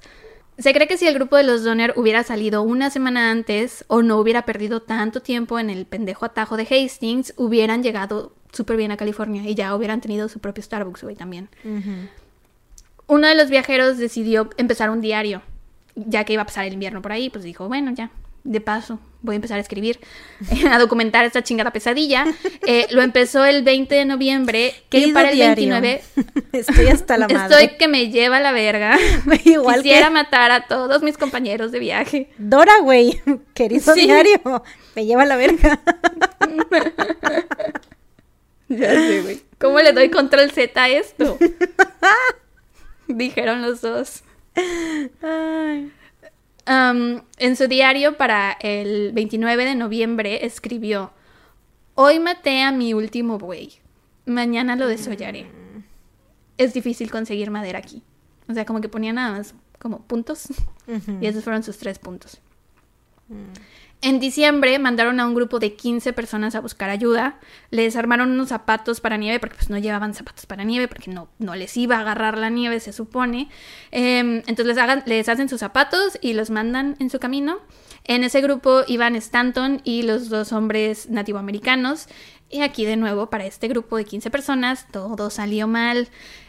Se 0.60 0.74
cree 0.74 0.88
que 0.88 0.98
si 0.98 1.08
el 1.08 1.14
grupo 1.14 1.38
de 1.38 1.44
los 1.44 1.64
Donner 1.64 1.94
hubiera 1.96 2.24
salido 2.24 2.62
una 2.64 2.90
semana 2.90 3.32
antes 3.32 3.86
o 3.88 4.02
no 4.02 4.18
hubiera 4.18 4.44
perdido 4.44 4.82
tanto 4.82 5.22
tiempo 5.22 5.58
en 5.58 5.70
el 5.70 5.86
pendejo 5.86 6.26
atajo 6.26 6.58
de 6.58 6.64
Hastings, 6.64 7.34
hubieran 7.38 7.82
llegado 7.82 8.34
súper 8.52 8.76
bien 8.76 8.92
a 8.92 8.98
California 8.98 9.44
y 9.48 9.56
ya 9.56 9.74
hubieran 9.74 10.02
tenido 10.02 10.28
su 10.28 10.40
propio 10.40 10.62
Starbucks, 10.62 11.04
güey, 11.04 11.16
también. 11.16 11.48
Uno 13.08 13.28
de 13.28 13.36
los 13.36 13.50
viajeros 13.50 13.98
decidió 13.98 14.50
empezar 14.58 14.90
un 14.90 15.00
diario, 15.00 15.42
ya 15.96 16.26
que 16.26 16.34
iba 16.34 16.42
a 16.42 16.46
pasar 16.46 16.66
el 16.66 16.74
invierno 16.74 17.02
por 17.02 17.14
ahí, 17.14 17.30
pues 17.30 17.46
dijo, 17.46 17.68
bueno, 17.70 17.92
ya, 17.92 18.12
de 18.44 18.60
paso, 18.60 19.00
voy 19.22 19.34
a 19.34 19.38
empezar 19.38 19.58
a 19.58 19.62
escribir, 19.62 20.00
a 20.72 20.80
documentar 20.80 21.26
esta 21.26 21.44
chingada 21.44 21.72
pesadilla. 21.72 22.26
Eh, 22.66 22.88
lo 22.92 23.02
empezó 23.02 23.46
el 23.46 23.64
20 23.64 23.94
de 23.96 24.06
noviembre 24.06 24.68
y 24.68 24.90
Querido 24.90 25.14
para 25.14 25.30
el 25.30 25.36
diario, 25.36 25.74
29 25.74 26.02
Estoy 26.54 26.88
hasta 26.88 27.18
la 27.18 27.28
madre. 27.28 27.56
Estoy 27.64 27.78
que 27.78 27.88
me 27.88 28.10
lleva 28.10 28.40
la 28.40 28.52
verga. 28.52 28.98
Igual 29.46 29.78
Quisiera 29.84 30.08
que 30.08 30.14
matar 30.14 30.52
a 30.52 30.68
todos 30.68 31.02
mis 31.02 31.18
compañeros 31.18 31.72
de 31.72 31.80
viaje. 31.80 32.30
Dora, 32.38 32.80
güey. 32.82 33.22
Querido 33.54 33.94
Sí. 33.94 34.02
diario. 34.02 34.64
Me 34.96 35.06
lleva 35.06 35.26
la 35.26 35.36
verga. 35.36 35.80
Ya 38.68 38.92
sé, 38.92 39.22
güey. 39.22 39.42
¿Cómo 39.60 39.80
le 39.80 39.94
doy 39.94 40.10
control 40.10 40.52
Z 40.52 40.82
a 40.82 40.90
esto? 40.90 41.38
Dijeron 43.08 43.62
los 43.62 43.82
dos. 43.82 44.24
Ay. 45.22 45.92
Um, 46.70 47.22
en 47.40 47.56
su 47.56 47.68
diario 47.68 48.16
para 48.16 48.52
el 48.62 49.12
29 49.14 49.66
de 49.66 49.74
noviembre 49.74 50.46
escribió: 50.46 51.12
Hoy 51.96 52.20
maté 52.20 52.62
a 52.62 52.72
mi 52.72 52.94
último 52.94 53.40
buey. 53.40 53.74
Mañana 54.28 54.76
lo 54.76 54.88
desollaré. 54.88 55.48
Es 56.58 56.76
difícil 56.76 57.10
conseguir 57.10 57.50
madera 57.50 57.80
aquí. 57.80 58.04
O 58.48 58.54
sea, 58.54 58.66
como 58.66 58.82
que 58.82 58.90
ponía 58.90 59.12
nada 59.14 59.38
más 59.38 59.56
como 59.80 60.02
puntos. 60.04 60.48
Y 61.22 61.26
esos 61.26 61.44
fueron 61.44 61.64
sus 61.64 61.78
tres 61.80 61.98
puntos. 61.98 62.40
En 64.02 64.22
diciembre 64.22 64.80
mandaron 64.80 65.20
a 65.20 65.26
un 65.26 65.36
grupo 65.36 65.60
de 65.60 65.74
15 65.74 66.14
personas 66.14 66.56
a 66.56 66.62
buscar 66.62 66.90
ayuda. 66.90 67.38
Les 67.70 67.98
armaron 67.98 68.32
unos 68.32 68.48
zapatos 68.48 69.02
para 69.02 69.18
nieve, 69.18 69.40
porque 69.40 69.58
pues 69.58 69.70
no 69.70 69.78
llevaban 69.78 70.14
zapatos 70.14 70.46
para 70.46 70.64
nieve, 70.64 70.88
porque 70.88 71.12
no, 71.12 71.28
no 71.38 71.54
les 71.54 71.76
iba 71.76 71.98
a 71.98 72.00
agarrar 72.00 72.38
la 72.38 72.50
nieve, 72.50 72.80
se 72.80 72.94
supone. 72.94 73.50
Em, 73.92 74.42
entonces 74.48 74.68
les, 74.68 75.06
les 75.06 75.28
hacen 75.28 75.50
sus 75.50 75.60
zapatos 75.60 76.18
y 76.22 76.32
los 76.32 76.50
mandan 76.50 76.96
en 77.00 77.10
su 77.10 77.20
camino. 77.20 77.60
En 78.06 78.24
ese 78.24 78.40
grupo 78.40 78.84
iban 78.88 79.18
Stanton 79.18 79.82
y 79.84 80.04
los 80.04 80.30
dos 80.30 80.54
hombres 80.54 81.10
nativoamericanos. 81.10 82.08
Y 82.50 82.62
aquí 82.62 82.86
de 82.86 82.96
nuevo, 82.96 83.30
para 83.30 83.46
este 83.46 83.68
grupo 83.68 83.98
de 83.98 84.06
15 84.06 84.32
personas, 84.32 84.88
todo 84.92 85.30
salió 85.30 85.68
mal. 85.68 86.08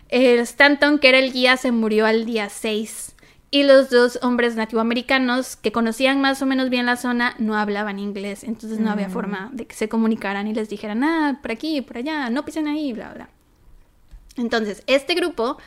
El 0.09 0.39
Stanton, 0.39 1.01
que 1.01 1.09
era 1.09 1.19
el 1.19 1.33
guía, 1.33 1.57
se 1.57 1.73
murió 1.73 2.07
al 2.07 2.27
día 2.27 2.49
6. 2.49 3.17
Y 3.53 3.65
los 3.65 3.91
dos 3.91 4.21
hombres 4.23 4.55
nativoamericanos 4.55 5.57
que 5.57 5.73
conocían 5.73 6.21
más 6.21 6.41
o 6.41 6.47
menos 6.47 6.71
bien 6.71 6.87
la 6.87 6.97
zona 6.97 7.35
no 7.39 7.57
hablaban 7.57 7.99
inglés, 7.99 8.45
entonces 8.45 8.79
no 8.79 8.91
había 8.91 9.11
forma 9.11 9.51
de 9.53 9.67
que 9.67 9.75
se 9.75 9.89
comunicaran 9.89 10.47
y 10.47 10.55
les 10.55 10.69
dijeran, 10.69 11.03
ah, 11.03 11.41
por 11.43 11.51
aquí, 11.51 11.81
por 11.81 11.97
allá, 11.97 12.31
no 12.31 12.45
pisen 12.45 12.69
ahí, 12.69 12.93
bla, 12.93 13.13
bla. 13.13 13.29
Entonces, 14.37 14.85
este 14.87 15.15
grupo 15.15 15.59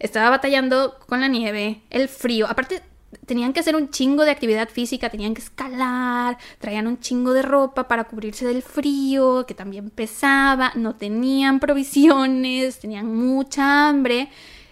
estaba 0.00 0.30
batallando 0.30 0.98
con 1.06 1.20
la 1.20 1.28
nieve, 1.28 1.82
el 1.90 2.08
frío. 2.08 2.46
Aparte, 2.48 2.82
tenían 3.26 3.52
que 3.52 3.60
hacer 3.60 3.76
un 3.76 3.90
chingo 3.90 4.24
de 4.24 4.30
actividad 4.30 4.68
física, 4.68 5.10
tenían 5.10 5.34
que 5.34 5.42
escalar, 5.42 6.38
traían 6.58 6.86
un 6.86 6.98
chingo 7.00 7.32
de 7.32 7.42
ropa 7.42 7.88
para 7.88 8.04
cubrirse 8.04 8.46
del 8.46 8.62
frío, 8.62 9.46
que 9.46 9.54
también 9.54 9.90
pesaba, 9.90 10.72
no 10.74 10.96
tenían 10.96 11.60
provisiones, 11.60 12.80
tenían 12.80 13.14
mucha 13.14 13.88
hambre. 13.88 14.28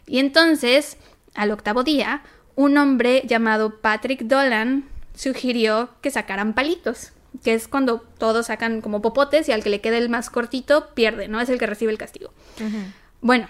Y 0.07 0.19
entonces, 0.19 0.97
al 1.35 1.51
octavo 1.51 1.83
día, 1.83 2.23
un 2.57 2.77
hombre 2.79 3.23
llamado 3.27 3.79
Patrick 3.81 4.23
Dolan 4.23 4.89
sugirió 5.15 5.91
que 6.01 6.11
sacaran 6.11 6.55
palitos, 6.55 7.13
que 7.45 7.55
es 7.55 7.69
cuando 7.69 8.01
todos 8.19 8.47
sacan 8.47 8.81
como 8.81 9.03
popotes 9.03 9.49
y 9.49 9.53
al 9.53 9.63
que 9.63 9.71
le 9.71 9.81
quede 9.81 9.99
el 9.99 10.09
más 10.09 10.31
cortito 10.31 10.89
pierde, 10.95 11.29
¿no? 11.29 11.41
Es 11.41 11.49
el 11.49 11.59
que 11.59 11.67
recibe 11.67 11.93
el 11.93 11.99
castigo. 11.99 12.33
Bueno, 13.21 13.49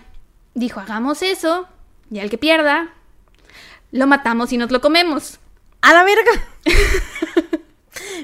dijo, 0.55 0.81
hagamos 0.81 1.23
eso 1.23 1.69
y 2.11 2.19
al 2.19 2.31
que 2.31 2.39
pierda, 2.39 2.93
lo 3.93 4.07
matamos 4.07 4.53
y 4.53 4.59
nos 4.59 4.71
lo 4.71 4.81
comemos. 4.81 5.39
¡A 5.81 5.93
la 5.93 6.05
verga! 6.05 6.31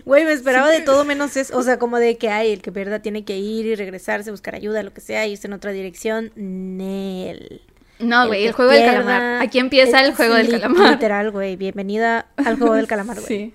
Güey, 0.04 0.24
me 0.24 0.32
esperaba 0.32 0.68
de 0.68 0.80
todo 0.80 1.04
menos 1.04 1.36
eso. 1.36 1.56
O 1.56 1.62
sea, 1.62 1.78
como 1.78 1.98
de 1.98 2.18
que 2.18 2.28
hay 2.28 2.52
el 2.52 2.62
que 2.62 2.72
pierda 2.72 3.00
tiene 3.00 3.24
que 3.24 3.38
ir 3.38 3.66
y 3.66 3.74
regresarse, 3.74 4.30
buscar 4.30 4.54
ayuda, 4.54 4.82
lo 4.82 4.92
que 4.92 5.00
sea, 5.00 5.26
irse 5.26 5.46
en 5.46 5.52
otra 5.52 5.72
dirección. 5.72 6.32
Nel. 6.34 7.62
No, 8.02 8.26
güey, 8.26 8.46
el, 8.46 8.52
juego 8.52 8.72
del 8.72 8.84
calamar. 8.84 9.42
Aquí 9.42 9.58
empieza 9.58 10.04
el 10.04 10.14
juego 10.14 10.34
del 10.34 10.50
calamar. 10.50 10.92
Literal, 10.92 11.30
güey. 11.30 11.56
Bienvenida 11.56 12.26
al 12.36 12.58
juego 12.58 12.74
del 12.74 12.86
calamar, 12.86 13.20
güey. 13.20 13.26
Sí. 13.28 13.54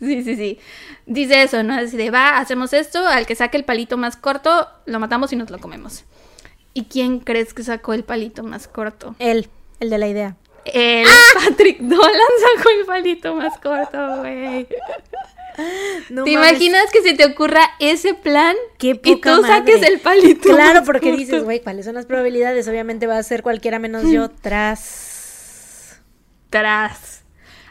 Sí, 0.00 0.22
sí, 0.22 0.36
sí. 0.36 0.58
Dice 1.06 1.42
eso, 1.42 1.62
¿no? 1.62 1.74
Así 1.74 1.96
de, 1.96 2.10
va, 2.10 2.38
hacemos 2.38 2.72
esto, 2.72 3.06
al 3.06 3.26
que 3.26 3.34
saque 3.34 3.56
el 3.56 3.64
palito 3.64 3.96
más 3.96 4.16
corto, 4.16 4.68
lo 4.86 4.98
matamos 4.98 5.32
y 5.32 5.36
nos 5.36 5.50
lo 5.50 5.58
comemos. 5.58 6.04
¿Y 6.74 6.84
quién 6.84 7.20
crees 7.20 7.54
que 7.54 7.62
sacó 7.62 7.94
el 7.94 8.04
palito 8.04 8.42
más 8.42 8.66
corto? 8.66 9.14
Él, 9.18 9.48
el 9.80 9.90
de 9.90 9.98
la 9.98 10.08
idea. 10.08 10.36
El 10.64 11.06
Patrick 11.34 11.78
Dolan 11.80 12.10
sacó 12.56 12.70
el 12.78 12.86
palito 12.86 13.34
más 13.34 13.58
corto, 13.58 14.18
güey. 14.18 14.66
¿Te 15.56 16.30
imaginas 16.30 16.90
que 16.92 17.02
se 17.02 17.14
te 17.14 17.24
ocurra 17.26 17.60
ese 17.80 18.14
plan 18.14 18.56
Qué 18.78 18.88
y 18.88 18.94
poca 18.94 19.36
tú 19.36 19.42
saques 19.42 19.76
madre. 19.80 19.94
el 19.94 20.00
palito? 20.00 20.48
Claro, 20.48 20.82
porque 20.86 21.10
corto? 21.10 21.16
dices, 21.18 21.44
güey, 21.44 21.60
¿cuáles 21.62 21.84
son 21.86 21.94
las 21.94 22.06
probabilidades? 22.06 22.66
Obviamente 22.68 23.06
va 23.06 23.18
a 23.18 23.22
ser 23.22 23.42
cualquiera 23.42 23.78
menos 23.78 24.10
yo 24.10 24.28
tras. 24.42 26.00
Tras. 26.50 27.23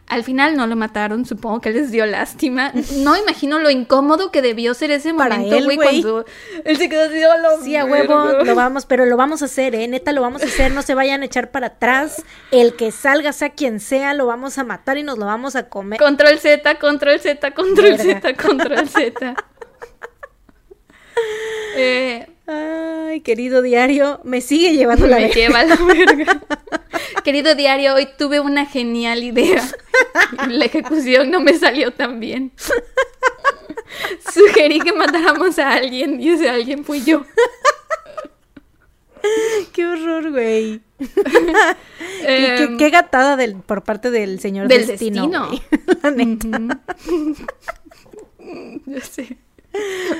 Al 0.07 0.23
final 0.23 0.55
no 0.57 0.67
lo 0.67 0.75
mataron, 0.75 1.25
supongo 1.25 1.61
que 1.61 1.71
les 1.71 1.89
dio 1.89 2.05
lástima. 2.05 2.71
No 2.97 3.17
imagino 3.17 3.57
lo 3.59 3.69
incómodo 3.71 4.31
que 4.31 4.41
debió 4.41 4.73
ser 4.73 4.91
ese 4.91 5.13
Para 5.13 5.37
momento, 5.37 5.63
güey, 5.63 5.77
cuando 5.77 6.25
él 6.65 6.77
se 6.77 6.89
quedó 6.89 7.03
así, 7.05 7.23
"Oh, 7.23 7.63
Sí, 7.63 7.75
a 7.77 7.85
huevo, 7.85 8.25
verga". 8.25 8.43
lo 8.43 8.53
vamos, 8.53 8.85
pero 8.85 9.05
lo 9.05 9.15
vamos 9.17 9.41
a 9.41 9.45
hacer, 9.45 9.73
¿eh? 9.75 9.87
Neta, 9.87 10.11
lo 10.11 10.21
vamos 10.21 10.43
a 10.43 10.45
hacer, 10.45 10.71
no 10.73 10.81
se 10.81 10.93
vayan 10.93 11.21
a 11.21 11.25
echar 11.25 11.51
para 11.51 11.67
atrás. 11.67 12.23
El 12.51 12.75
que 12.75 12.91
salga, 12.91 13.31
sea 13.33 13.51
quien 13.51 13.79
sea, 13.79 14.13
lo 14.13 14.27
vamos 14.27 14.57
a 14.57 14.63
matar 14.63 14.97
y 14.97 15.03
nos 15.03 15.17
lo 15.17 15.25
vamos 15.25 15.55
a 15.55 15.69
comer. 15.69 15.99
Control 15.99 16.37
Z, 16.37 16.77
control 16.79 17.19
Z, 17.19 17.51
control 17.51 17.97
Verga. 17.97 18.03
Z, 18.21 18.33
control 18.35 18.89
Z. 18.89 19.35
eh, 21.75 22.27
Ay, 22.45 23.21
querido 23.21 23.61
diario, 23.61 24.19
me 24.25 24.41
sigue 24.41 24.73
llevando 24.73 25.07
la 25.07 25.15
me 25.15 25.21
verga. 25.23 25.35
lleva 25.35 25.59
a 25.61 25.65
la 25.65 25.75
verga. 25.77 26.41
Querido 27.23 27.55
diario, 27.55 27.95
hoy 27.95 28.07
tuve 28.17 28.39
una 28.39 28.65
genial 28.65 29.23
idea. 29.23 29.63
La 30.49 30.65
ejecución 30.65 31.31
no 31.31 31.39
me 31.39 31.57
salió 31.57 31.91
tan 31.91 32.19
bien. 32.19 32.51
Sugerí 34.33 34.79
que 34.79 34.91
matáramos 34.93 35.57
a 35.59 35.73
alguien 35.73 36.19
y 36.21 36.29
ese 36.29 36.49
alguien 36.49 36.83
fui 36.83 37.03
yo. 37.03 37.23
Qué 39.71 39.85
horror, 39.85 40.31
güey. 40.31 40.81
Qué, 40.99 41.05
Em, 42.25 42.57
qué- 42.57 42.77
qué 42.77 42.89
gatada 42.89 43.35
del, 43.35 43.55
por 43.55 43.83
parte 43.83 44.09
del 44.11 44.39
señor 44.39 44.67
del 44.67 44.87
destino. 44.87 45.27
destino. 45.49 45.97
La 46.01 46.11
neta. 46.11 46.79
Ya 48.85 49.01
sé. 49.01 49.37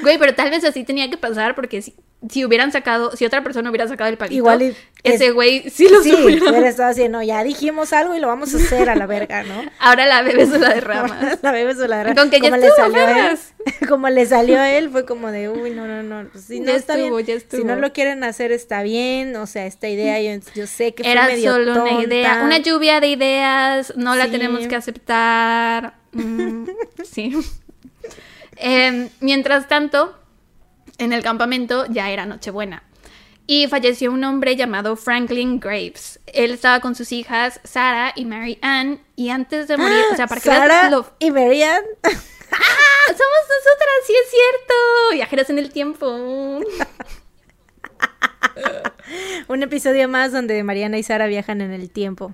Güey, 0.02 0.18
pero 0.18 0.34
tal 0.34 0.50
vez 0.50 0.64
así 0.64 0.84
tenía 0.84 1.10
que 1.10 1.18
pasar 1.18 1.54
porque 1.56 1.82
si, 1.82 1.94
si 2.30 2.44
hubieran 2.44 2.72
sacado, 2.72 3.16
si 3.16 3.26
otra 3.26 3.44
persona 3.44 3.70
hubiera 3.70 3.88
sacado 3.88 4.10
el 4.10 4.18
palito, 4.18 4.36
Igual 4.36 4.62
y- 4.64 4.76
ese 5.04 5.28
es- 5.28 5.34
güey 5.34 5.70
sí 5.70 5.88
lo 5.90 6.02
Sí, 6.02 6.12
hubiera 6.14 6.68
estado 6.70 6.94
no, 7.10 7.22
ya 7.22 7.44
dijimos 7.44 7.94
algo 7.94 8.16
y 8.16 8.20
lo 8.20 8.28
vamos 8.28 8.54
a 8.54 8.58
hacer 8.58 8.90
a 8.90 8.96
la 8.96 9.06
verga, 9.06 9.44
¿no? 9.44 9.62
Ahora 9.80 10.06
la 10.06 10.22
bebé 10.24 10.46
se 10.48 10.58
la 10.58 10.70
derramas. 10.74 11.40
La 11.44 11.52
bebé 11.52 11.76
se 11.76 11.88
la 11.88 11.98
derrama. 11.98 12.16
Con 12.20 12.30
que 12.32 12.40
ya 12.40 12.50
como 12.50 12.58
le 12.62 12.70
salió 12.72 13.08
él, 13.08 13.38
como 13.90 14.10
le 14.10 14.26
salió 14.26 14.60
a 14.60 14.72
él, 14.72 14.90
fue 14.90 15.06
como 15.06 15.32
de, 15.32 15.50
uy, 15.50 15.70
no, 15.72 15.86
no, 15.88 16.02
no, 16.04 16.30
pues, 16.32 16.46
si 16.46 16.60
no 16.60 16.68
Ya 16.72 16.76
está 16.78 16.96
estuvo, 16.98 17.18
bien, 17.18 17.28
ya 17.28 17.34
si 17.34 17.38
estuvo. 17.38 17.66
no 17.66 17.76
lo 17.76 17.94
quieren 17.94 18.24
hacer 18.24 18.52
está 18.52 18.82
bien, 18.84 19.36
o 19.36 19.46
sea, 19.46 19.66
esta 19.66 19.88
idea 19.90 20.20
yo, 20.22 20.42
yo 20.56 20.66
sé 20.68 20.94
que 20.96 21.04
fue 21.04 21.12
Era 21.12 21.28
medio 21.28 21.52
solo 21.52 21.72
una 21.74 21.84
tonta. 21.92 22.04
idea, 22.04 22.42
una 22.44 22.58
lluvia 22.58 23.00
de 23.00 23.08
ideas, 23.10 23.94
no 23.98 24.16
la 24.16 24.28
tenemos 24.30 24.66
que 24.68 24.76
aceptar. 24.76 25.94
Mm, 26.14 26.66
sí. 27.04 27.36
Em, 28.58 29.10
mientras 29.20 29.68
tanto, 29.68 30.18
en 30.98 31.14
el 31.14 31.24
campamento 31.24 31.86
ya 31.90 32.10
era 32.12 32.26
Nochebuena. 32.26 32.84
Y 33.46 33.68
falleció 33.68 34.12
un 34.12 34.24
hombre 34.24 34.56
llamado 34.56 34.96
Franklin 34.96 35.60
Graves. 35.60 36.20
Él 36.28 36.52
estaba 36.52 36.80
con 36.80 36.96
sus 36.96 37.12
hijas 37.12 37.60
Sarah 37.66 38.14
y 38.16 38.24
Mary 38.26 38.58
Ann. 38.62 39.02
Y 39.18 39.30
antes 39.30 39.68
de 39.68 39.76
morir, 39.76 40.00
o 40.12 40.16
sea, 40.16 40.28
para 40.28 40.40
que 40.40 40.48
Sara 40.50 40.90
lo- 40.90 41.12
y 41.20 41.30
Marianne, 41.32 41.86
¡Ah! 42.04 43.06
Somos 43.08 43.18
nosotras, 43.20 43.96
sí 44.08 44.14
es 44.24 44.30
cierto. 44.30 44.74
Viajeras 45.14 45.50
en 45.50 45.60
el 45.60 45.72
tiempo. 45.74 46.62
un 49.48 49.64
episodio 49.64 50.08
más 50.08 50.32
donde 50.32 50.64
Mariana 50.64 50.98
y 50.98 51.04
Sara 51.04 51.28
viajan 51.28 51.62
en 51.62 51.72
el 51.72 51.90
tiempo. 51.90 52.34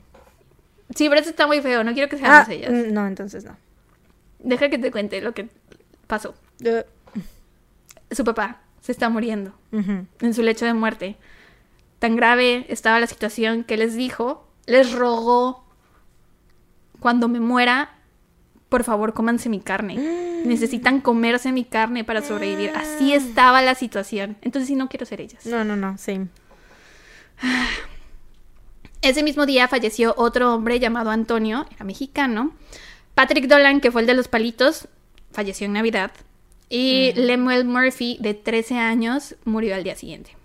Sí, 0.96 1.08
pero 1.10 1.22
eso 1.22 1.30
está 1.30 1.48
muy 1.48 1.62
feo. 1.62 1.84
No 1.84 1.94
quiero 1.94 2.10
que 2.10 2.18
seamos 2.18 2.48
Ah, 2.48 2.54
ellas. 2.54 2.72
mm, 2.72 2.94
no, 2.94 3.08
entonces 3.08 3.44
no. 3.46 3.56
Deja 4.40 4.70
que 4.70 4.78
te 4.78 4.92
cuente 4.92 5.22
lo 5.22 5.34
que 5.34 5.50
pasó. 6.10 6.34
Uh, 6.66 6.82
Su 8.12 8.26
papá 8.26 8.62
se 8.82 8.92
está 8.92 9.08
muriendo 9.10 9.54
en 9.72 10.34
su 10.34 10.42
lecho 10.42 10.66
de 10.66 10.74
muerte. 10.74 11.16
Tan 12.00 12.16
grave 12.16 12.66
estaba 12.70 13.00
la 13.00 13.08
situación 13.08 13.64
que 13.64 13.78
les 13.78 13.96
dijo, 13.96 14.48
les 14.66 14.92
rogó, 14.92 15.64
cuando 17.00 17.28
me 17.28 17.40
muera, 17.40 17.92
por 18.70 18.84
favor 18.84 19.14
cómanse 19.14 19.48
mi 19.50 19.60
carne. 19.60 19.96
Necesitan 20.46 21.02
comerse 21.02 21.52
mi 21.52 21.66
carne 21.66 22.04
para 22.04 22.22
sobrevivir. 22.22 22.72
Así 22.76 23.14
estaba 23.14 23.62
la 23.62 23.76
situación. 23.76 24.38
Entonces 24.42 24.68
sí, 24.68 24.76
no 24.76 24.90
quiero 24.90 25.06
ser 25.06 25.22
ellas. 25.22 25.46
No, 25.46 25.64
no, 25.64 25.76
no, 25.76 25.98
sí. 25.98 26.22
Ese 29.02 29.24
mismo 29.24 29.46
día 29.46 29.68
falleció 29.68 30.14
otro 30.18 30.54
hombre 30.54 30.80
llamado 30.80 31.12
Antonio, 31.12 31.68
era 31.76 31.86
mexicano. 31.86 32.54
Patrick 33.14 33.48
Dolan, 33.48 33.82
que 33.82 33.92
fue 33.92 34.02
el 34.02 34.08
de 34.08 34.14
los 34.14 34.28
palitos, 34.28 34.88
falleció 35.32 35.66
en 35.66 35.74
Navidad. 35.74 36.12
Y 36.70 37.14
Lemuel 37.16 37.66
Murphy, 37.66 38.18
de 38.20 38.34
13 38.34 38.78
años, 38.78 39.36
murió 39.44 39.76
al 39.76 39.84
día 39.84 39.96
siguiente. 39.96 40.36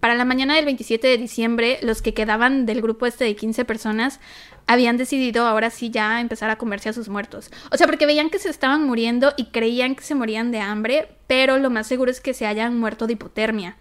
Para 0.00 0.16
la 0.16 0.24
mañana 0.24 0.56
del 0.56 0.64
27 0.64 1.06
de 1.06 1.16
diciembre, 1.16 1.78
los 1.80 2.02
que 2.02 2.12
quedaban 2.12 2.66
del 2.66 2.82
grupo 2.82 3.06
este 3.06 3.24
de 3.24 3.36
15 3.36 3.64
personas 3.64 4.18
habían 4.66 4.96
decidido 4.96 5.46
ahora 5.46 5.70
sí 5.70 5.90
ya 5.90 6.20
empezar 6.20 6.50
a 6.50 6.56
comerse 6.56 6.88
a 6.88 6.92
sus 6.92 7.08
muertos. 7.08 7.52
O 7.70 7.76
sea, 7.76 7.86
porque 7.86 8.06
veían 8.06 8.28
que 8.28 8.40
se 8.40 8.48
estaban 8.48 8.84
muriendo 8.84 9.32
y 9.36 9.46
creían 9.46 9.94
que 9.94 10.02
se 10.02 10.16
morían 10.16 10.50
de 10.50 10.58
hambre, 10.58 11.08
pero 11.28 11.58
lo 11.58 11.70
más 11.70 11.86
seguro 11.86 12.10
es 12.10 12.20
que 12.20 12.34
se 12.34 12.46
hayan 12.46 12.78
muerto 12.78 13.06
de 13.06 13.12
hipotermia. 13.12 13.76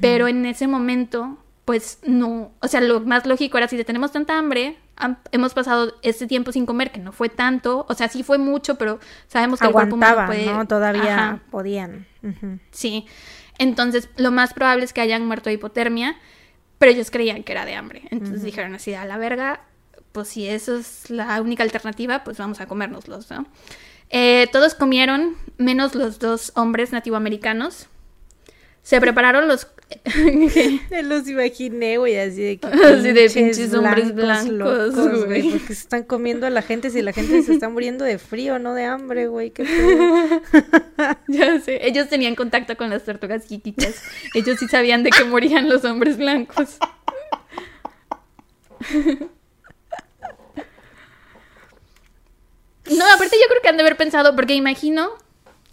Pero 0.00 0.26
en 0.26 0.44
ese 0.44 0.66
momento, 0.66 1.38
pues 1.68 1.98
no, 2.02 2.54
o 2.62 2.66
sea, 2.66 2.80
lo 2.80 3.00
más 3.00 3.26
lógico 3.26 3.58
era 3.58 3.68
si 3.68 3.84
tenemos 3.84 4.10
tanta 4.10 4.38
hambre, 4.38 4.78
ham- 4.96 5.18
hemos 5.32 5.52
pasado 5.52 5.92
este 6.00 6.26
tiempo 6.26 6.50
sin 6.50 6.64
comer, 6.64 6.90
que 6.90 6.98
no 6.98 7.12
fue 7.12 7.28
tanto, 7.28 7.84
o 7.90 7.92
sea, 7.92 8.08
sí 8.08 8.22
fue 8.22 8.38
mucho, 8.38 8.76
pero 8.76 9.00
sabemos 9.26 9.60
que 9.60 9.66
el 9.66 9.72
cuerpo 9.72 9.96
humano 9.96 10.12
Aguantaban, 10.12 10.44
puede... 10.44 10.50
¿no? 10.50 10.66
Todavía 10.66 11.14
Ajá, 11.14 11.40
podían. 11.50 12.06
Sí. 12.70 13.04
Entonces, 13.58 14.08
lo 14.16 14.30
más 14.30 14.54
probable 14.54 14.86
es 14.86 14.94
que 14.94 15.02
hayan 15.02 15.26
muerto 15.26 15.50
de 15.50 15.56
hipotermia, 15.56 16.16
pero 16.78 16.90
ellos 16.90 17.10
creían 17.10 17.42
que 17.44 17.52
era 17.52 17.66
de 17.66 17.74
hambre. 17.74 18.04
Entonces 18.10 18.42
dijeron 18.42 18.74
así, 18.74 18.94
a 18.94 19.04
la 19.04 19.18
verga, 19.18 19.60
pues 20.12 20.28
si 20.28 20.48
eso 20.48 20.74
es 20.78 21.10
la 21.10 21.38
única 21.42 21.64
alternativa, 21.64 22.24
pues 22.24 22.38
vamos 22.38 22.62
a 22.62 22.66
comérnoslos, 22.66 23.30
¿no? 23.30 23.44
Eh, 24.08 24.48
todos 24.52 24.74
comieron, 24.74 25.36
menos 25.58 25.94
los 25.94 26.18
dos 26.18 26.52
hombres 26.54 26.92
nativoamericanos. 26.92 27.88
Se 28.82 29.02
prepararon 29.02 29.48
los... 29.48 29.66
Me 30.90 31.02
los 31.02 31.26
imaginé, 31.28 31.96
güey, 31.98 32.18
así 32.18 32.42
de 32.42 32.58
que 32.58 32.66
Así 32.84 33.12
de 33.12 33.30
pinches 33.30 33.72
hombres 33.72 34.14
blancos, 34.14 34.94
locos, 34.94 35.24
güey. 35.26 35.50
Porque 35.50 35.74
se 35.74 35.82
están 35.82 36.02
comiendo 36.02 36.46
a 36.46 36.50
la 36.50 36.62
gente 36.62 36.90
si 36.90 37.00
la 37.00 37.12
gente 37.12 37.42
se 37.42 37.54
está 37.54 37.68
muriendo 37.68 38.04
de 38.04 38.18
frío, 38.18 38.58
no 38.58 38.74
de 38.74 38.84
hambre, 38.84 39.28
güey. 39.28 39.50
Qué 39.50 39.64
ya 41.28 41.60
sé, 41.60 41.86
ellos 41.86 42.08
tenían 42.08 42.34
contacto 42.34 42.76
con 42.76 42.90
las 42.90 43.04
tortugas 43.04 43.46
chiquitas. 43.46 44.02
Ellos 44.34 44.58
sí 44.58 44.68
sabían 44.68 45.02
de 45.02 45.10
que 45.10 45.24
morían 45.24 45.68
los 45.68 45.84
hombres 45.84 46.18
blancos. 46.18 46.78
No, 52.90 53.04
aparte 53.14 53.36
yo 53.36 53.48
creo 53.48 53.62
que 53.62 53.68
han 53.68 53.76
de 53.76 53.82
haber 53.82 53.96
pensado, 53.96 54.34
porque 54.36 54.54
imagino, 54.54 55.10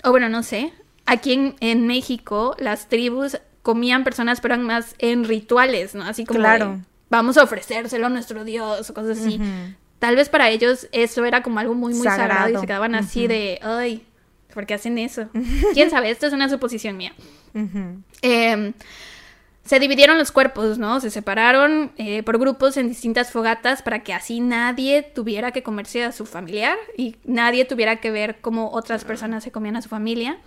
o 0.03 0.11
bueno, 0.11 0.29
no 0.29 0.43
sé, 0.43 0.73
aquí 1.05 1.33
en, 1.33 1.55
en 1.59 1.87
México 1.87 2.55
las 2.59 2.87
tribus 2.87 3.37
comían 3.65 4.03
personas, 4.03 4.41
pero 4.41 4.53
eran 4.53 4.65
más 4.67 4.93
en 4.99 5.23
rituales, 5.23 5.95
¿no? 5.95 6.03
Así 6.03 6.23
como 6.23 6.39
Claro. 6.39 6.79
vamos 7.09 7.35
a 7.37 7.43
ofrecérselo 7.43 8.05
a 8.05 8.09
nuestro 8.09 8.43
Dios 8.43 8.87
o 8.87 8.93
cosas 8.93 9.17
así. 9.17 9.41
Tal 9.97 10.15
vez 10.15 10.29
para 10.29 10.49
ellos 10.51 10.87
eso 10.91 11.25
era 11.25 11.41
como 11.41 11.57
algo 11.57 11.73
muy, 11.73 11.95
muy 11.95 12.03
sagrado, 12.05 12.49
y 12.49 12.57
se 12.59 12.67
quedaban 12.67 12.93
así 12.93 13.25
de, 13.25 13.57
ay, 13.63 14.05
¿por 14.53 14.67
qué 14.67 14.75
hacen 14.75 14.99
eso? 14.99 15.29
¿Quién 15.73 15.89
sabe? 15.89 16.11
Esto 16.11 16.27
es 16.27 16.33
una 16.33 16.47
suposición 16.47 16.95
mía. 16.95 17.13
eh, 18.21 18.73
se 19.63 19.79
dividieron 19.79 20.19
los 20.19 20.31
cuerpos, 20.31 20.77
¿no? 20.77 20.99
Se 20.99 21.09
separaron 21.09 21.91
eh, 21.97 22.21
por 22.21 22.37
grupos 22.37 22.77
en 22.77 22.87
distintas 22.87 23.31
fogatas 23.31 23.81
para 23.81 24.03
que 24.03 24.13
así 24.13 24.39
nadie 24.39 25.01
tuviera 25.01 25.51
que 25.53 25.63
comerse 25.63 26.03
a 26.03 26.11
su 26.11 26.27
familiar 26.27 26.77
y 26.97 27.15
nadie 27.23 27.65
tuviera 27.65 27.95
que 27.95 28.11
ver 28.11 28.37
cómo 28.41 28.69
otras 28.73 29.03
personas 29.05 29.43
se 29.43 29.51
comían 29.51 29.75
a 29.75 29.81
su 29.81 29.89
familia. 29.89 30.37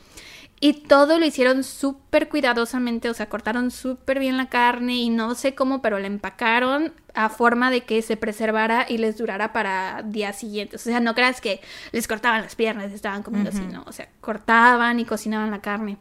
Y 0.60 0.72
todo 0.72 1.18
lo 1.18 1.24
hicieron 1.24 1.62
súper 1.62 2.28
cuidadosamente, 2.28 3.08
o 3.10 3.14
sea, 3.14 3.28
cortaron 3.28 3.70
súper 3.70 4.18
bien 4.18 4.36
la 4.36 4.48
carne 4.48 4.96
y 4.96 5.08
no 5.08 5.34
sé 5.34 5.54
cómo, 5.54 5.80
pero 5.82 5.98
la 5.98 6.08
empacaron 6.08 6.92
a 7.14 7.28
forma 7.28 7.70
de 7.70 7.82
que 7.82 8.02
se 8.02 8.16
preservara 8.16 8.86
y 8.88 8.98
les 8.98 9.16
durara 9.18 9.52
para 9.52 10.02
días 10.04 10.38
siguientes. 10.38 10.80
O 10.80 10.84
sea, 10.84 11.00
no 11.00 11.14
creas 11.14 11.40
que 11.40 11.60
les 11.92 12.08
cortaban 12.08 12.42
las 12.42 12.56
piernas 12.56 12.90
y 12.90 12.94
estaban 12.94 13.22
comiendo 13.22 13.50
así, 13.50 13.60
no. 13.60 13.84
O 13.86 13.92
sea, 13.92 14.08
cortaban 14.20 14.98
y 14.98 15.04
cocinaban 15.04 15.50
la 15.50 15.60
carne. 15.60 15.96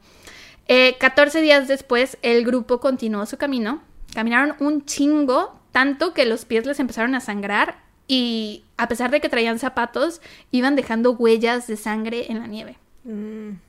Eh, 0.68 0.98
14 1.00 1.42
días 1.42 1.68
después, 1.68 2.18
el 2.24 2.44
grupo 2.44 2.80
continuó 2.80 3.26
su 3.26 3.38
camino. 3.38 3.82
Caminaron 4.14 4.56
un 4.60 4.86
chingo, 4.86 5.60
tanto 5.72 6.14
que 6.14 6.26
los 6.26 6.46
pies 6.46 6.66
les 6.66 6.80
empezaron 6.80 7.14
a 7.14 7.20
sangrar 7.20 7.80
y 8.08 8.64
a 8.78 8.88
pesar 8.88 9.12
de 9.12 9.22
que 9.22 9.30
traían 9.30 9.60
zapatos, 9.60 10.22
iban 10.52 10.76
dejando 10.76 11.12
huellas 11.12 11.68
de 11.68 11.78
sangre 11.78 12.32
en 12.32 12.40
la 12.40 12.48
nieve. 12.48 12.78
Mm. 13.04 13.67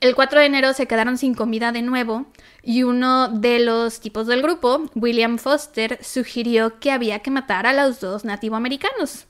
El 0.00 0.14
4 0.14 0.38
de 0.38 0.46
enero 0.46 0.72
se 0.74 0.86
quedaron 0.86 1.18
sin 1.18 1.34
comida 1.34 1.72
de 1.72 1.82
nuevo 1.82 2.26
y 2.62 2.84
uno 2.84 3.28
de 3.28 3.58
los 3.58 3.98
tipos 3.98 4.28
del 4.28 4.42
grupo, 4.42 4.88
William 4.94 5.38
Foster, 5.38 5.98
sugirió 6.04 6.78
que 6.78 6.92
había 6.92 7.18
que 7.18 7.32
matar 7.32 7.66
a 7.66 7.72
los 7.72 7.98
dos 7.98 8.24
nativoamericanos 8.24 9.26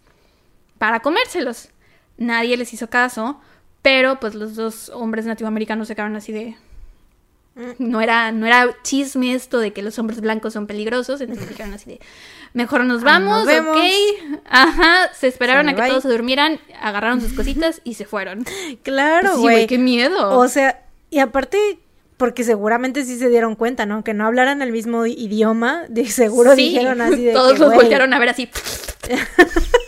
para 0.77 1.01
comérselos. 1.01 1.71
Nadie 2.19 2.59
les 2.59 2.75
hizo 2.75 2.91
caso, 2.91 3.41
pero 3.81 4.21
pues 4.21 4.35
los 4.35 4.57
dos 4.57 4.91
hombres 4.91 5.25
nativoamericanos 5.25 5.89
se 5.89 5.95
quedaron 5.95 6.17
así 6.17 6.33
de... 6.33 6.57
No 7.79 8.01
era, 8.01 8.31
no 8.31 8.47
era 8.47 8.77
chisme 8.83 9.35
esto 9.35 9.59
de 9.59 9.73
que 9.73 9.83
los 9.83 9.99
hombres 9.99 10.21
blancos 10.21 10.53
son 10.53 10.67
peligrosos, 10.67 11.21
entonces 11.21 11.49
dijeron 11.49 11.75
así 11.75 11.91
de, 11.91 12.01
mejor 12.53 12.85
nos 12.85 13.03
ah, 13.03 13.05
vamos, 13.05 13.43
ok. 13.43 13.77
Ajá, 14.49 15.11
se 15.13 15.27
esperaron 15.27 15.69
a 15.69 15.75
que 15.75 15.83
todos 15.83 16.03
se 16.03 16.09
durmieran, 16.09 16.61
agarraron 16.81 17.21
sus 17.21 17.33
cositas 17.33 17.81
y 17.85 17.95
se 17.95 18.05
fueron. 18.05 18.45
Claro, 18.83 19.39
güey. 19.39 19.67
qué 19.67 19.79
miedo. 19.79 20.39
O 20.39 20.49
sea, 20.49 20.83
y 21.11 21.19
aparte, 21.19 21.81
porque 22.17 22.45
seguramente 22.45 23.05
sí 23.05 23.19
se 23.19 23.29
dieron 23.29 23.57
cuenta, 23.57 23.87
¿no? 23.87 24.05
Que 24.05 24.15
no 24.15 24.27
hablaran 24.27 24.63
el 24.63 24.71
mismo 24.71 25.07
idioma, 25.07 25.85
de 25.89 26.07
seguro 26.07 26.55
dijeron 26.55 27.01
así 27.01 27.25
de 27.25 27.33
Todos 27.33 27.59
los 27.59 27.75
voltearon 27.75 28.13
a 28.15 28.19
ver 28.19 28.29
así. 28.29 28.49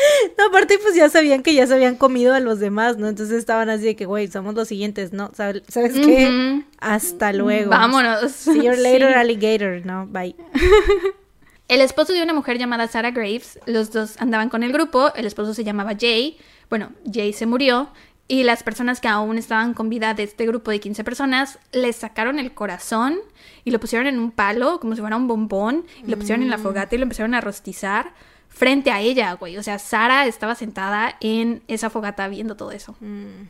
No, 0.38 0.46
aparte 0.46 0.78
pues 0.78 0.94
ya 0.94 1.08
sabían 1.08 1.42
que 1.42 1.54
ya 1.54 1.66
se 1.66 1.74
habían 1.74 1.96
comido 1.96 2.34
a 2.34 2.40
los 2.40 2.58
demás, 2.58 2.96
¿no? 2.96 3.08
Entonces 3.08 3.38
estaban 3.38 3.68
así 3.70 3.84
de 3.84 3.96
que, 3.96 4.06
güey, 4.06 4.28
somos 4.28 4.54
los 4.54 4.68
siguientes, 4.68 5.12
¿no? 5.12 5.30
¿Sabes, 5.34 5.62
qué? 5.68 6.62
Hasta 6.78 7.32
luego. 7.32 7.70
Vámonos. 7.70 8.30
See 8.32 8.62
you 8.62 8.72
later, 8.76 9.14
alligator, 9.14 9.84
¿no? 9.84 10.06
Bye. 10.06 10.36
El 11.68 11.80
esposo 11.80 12.12
de 12.12 12.22
una 12.22 12.34
mujer 12.34 12.58
llamada 12.58 12.88
Sarah 12.88 13.12
Graves, 13.12 13.60
los 13.64 13.92
dos 13.92 14.20
andaban 14.20 14.48
con 14.48 14.64
el 14.64 14.72
grupo, 14.72 15.14
el 15.14 15.24
esposo 15.24 15.54
se 15.54 15.62
llamaba 15.62 15.92
Jay, 15.96 16.36
bueno, 16.68 16.90
Jay 17.12 17.32
se 17.32 17.46
murió, 17.46 17.90
y 18.26 18.42
las 18.42 18.64
personas 18.64 19.00
que 19.00 19.06
aún 19.06 19.38
estaban 19.38 19.74
con 19.74 19.88
vida 19.88 20.14
de 20.14 20.24
este 20.24 20.46
grupo 20.46 20.72
de 20.72 20.80
15 20.80 21.04
personas 21.04 21.58
le 21.72 21.92
sacaron 21.92 22.40
el 22.40 22.54
corazón 22.54 23.18
y 23.64 23.70
lo 23.70 23.78
pusieron 23.78 24.08
en 24.08 24.18
un 24.18 24.32
palo, 24.32 24.80
como 24.80 24.94
si 24.96 25.00
fuera 25.00 25.16
un 25.16 25.28
bombón, 25.28 25.84
y 26.04 26.10
lo 26.10 26.16
pusieron 26.16 26.42
en 26.42 26.50
la 26.50 26.58
mm. 26.58 26.62
fogata 26.62 26.94
y 26.94 26.98
lo 26.98 27.04
empezaron 27.04 27.34
a 27.34 27.40
rostizar 27.40 28.14
frente 28.50 28.90
a 28.90 29.00
ella, 29.00 29.32
güey. 29.32 29.56
O 29.56 29.62
sea, 29.62 29.78
Sara 29.78 30.26
estaba 30.26 30.54
sentada 30.54 31.16
en 31.20 31.62
esa 31.66 31.88
fogata 31.88 32.28
viendo 32.28 32.56
todo 32.56 32.72
eso. 32.72 32.94
Mm. 33.00 33.48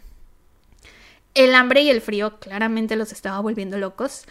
El 1.35 1.55
hambre 1.55 1.83
y 1.83 1.91
el 1.91 2.01
frío 2.01 2.39
claramente 2.39 2.95
los 2.97 3.11
estaba 3.11 3.41
volviendo 3.41 3.79
locos. 3.79 4.25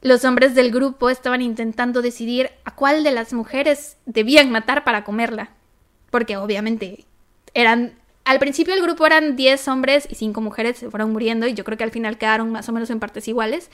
Los 0.00 0.24
hombres 0.24 0.54
del 0.54 0.70
grupo 0.70 1.10
estaban 1.10 1.42
intentando 1.42 2.02
decidir 2.02 2.50
a 2.64 2.74
cuál 2.74 3.04
de 3.04 3.12
las 3.12 3.32
mujeres 3.32 3.96
debían 4.06 4.50
matar 4.50 4.84
para 4.84 5.04
comerla. 5.04 5.50
Porque 6.10 6.36
obviamente 6.36 7.04
eran... 7.54 7.94
Al 8.24 8.38
principio 8.38 8.72
el 8.74 8.82
grupo 8.82 9.04
eran 9.04 9.34
10 9.34 9.66
hombres 9.66 10.06
y 10.08 10.14
5 10.14 10.40
mujeres, 10.40 10.78
se 10.78 10.88
fueron 10.88 11.10
muriendo 11.10 11.48
y 11.48 11.54
yo 11.54 11.64
creo 11.64 11.76
que 11.76 11.82
al 11.82 11.90
final 11.90 12.18
quedaron 12.18 12.52
más 12.52 12.68
o 12.68 12.72
menos 12.72 12.88
en 12.90 13.00
partes 13.00 13.26
iguales. 13.26 13.68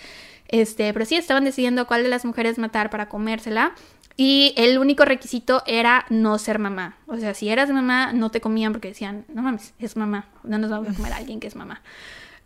Este, 0.48 0.94
pero 0.94 1.04
sí 1.04 1.16
estaban 1.16 1.44
decidiendo 1.44 1.82
a 1.82 1.84
cuál 1.84 2.02
de 2.02 2.08
las 2.08 2.24
mujeres 2.24 2.58
matar 2.58 2.88
para 2.88 3.10
comérsela. 3.10 3.74
Y 4.20 4.52
el 4.56 4.78
único 4.78 5.04
requisito 5.04 5.62
era 5.64 6.04
no 6.10 6.38
ser 6.38 6.58
mamá. 6.58 6.96
O 7.06 7.16
sea, 7.18 7.34
si 7.34 7.50
eras 7.50 7.70
mamá, 7.70 8.12
no 8.12 8.32
te 8.32 8.40
comían 8.40 8.72
porque 8.72 8.88
decían, 8.88 9.24
no 9.32 9.42
mames, 9.42 9.74
es 9.78 9.96
mamá. 9.96 10.26
No 10.42 10.58
nos 10.58 10.70
vamos 10.70 10.88
a 10.88 10.94
comer 10.94 11.12
a 11.12 11.16
alguien 11.18 11.38
que 11.38 11.46
es 11.46 11.54
mamá. 11.54 11.82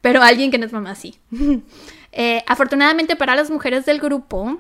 Pero 0.03 0.21
alguien 0.23 0.51
que 0.51 0.59
no 0.59 0.67
es 0.67 0.73
mamá, 0.73 0.95
sí. 0.95 1.19
Eh, 2.15 2.45
afortunadamente 2.47 3.17
para 3.17 3.35
las 3.35 3.49
mujeres 3.49 3.87
del 3.87 3.99
grupo, 3.99 4.59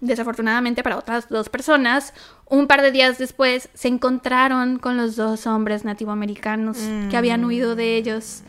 desafortunadamente 0.00 0.82
para 0.82 0.96
otras 0.96 1.28
dos 1.28 1.50
personas, 1.50 2.14
un 2.48 2.66
par 2.66 2.80
de 2.80 2.90
días 2.92 3.18
después 3.18 3.68
se 3.74 3.88
encontraron 3.88 4.78
con 4.78 4.96
los 4.96 5.16
dos 5.16 5.46
hombres 5.46 5.84
nativoamericanos 5.84 6.78
que 7.10 7.16
habían 7.18 7.44
huido 7.44 7.76
de 7.76 7.98
ellos. 7.98 8.42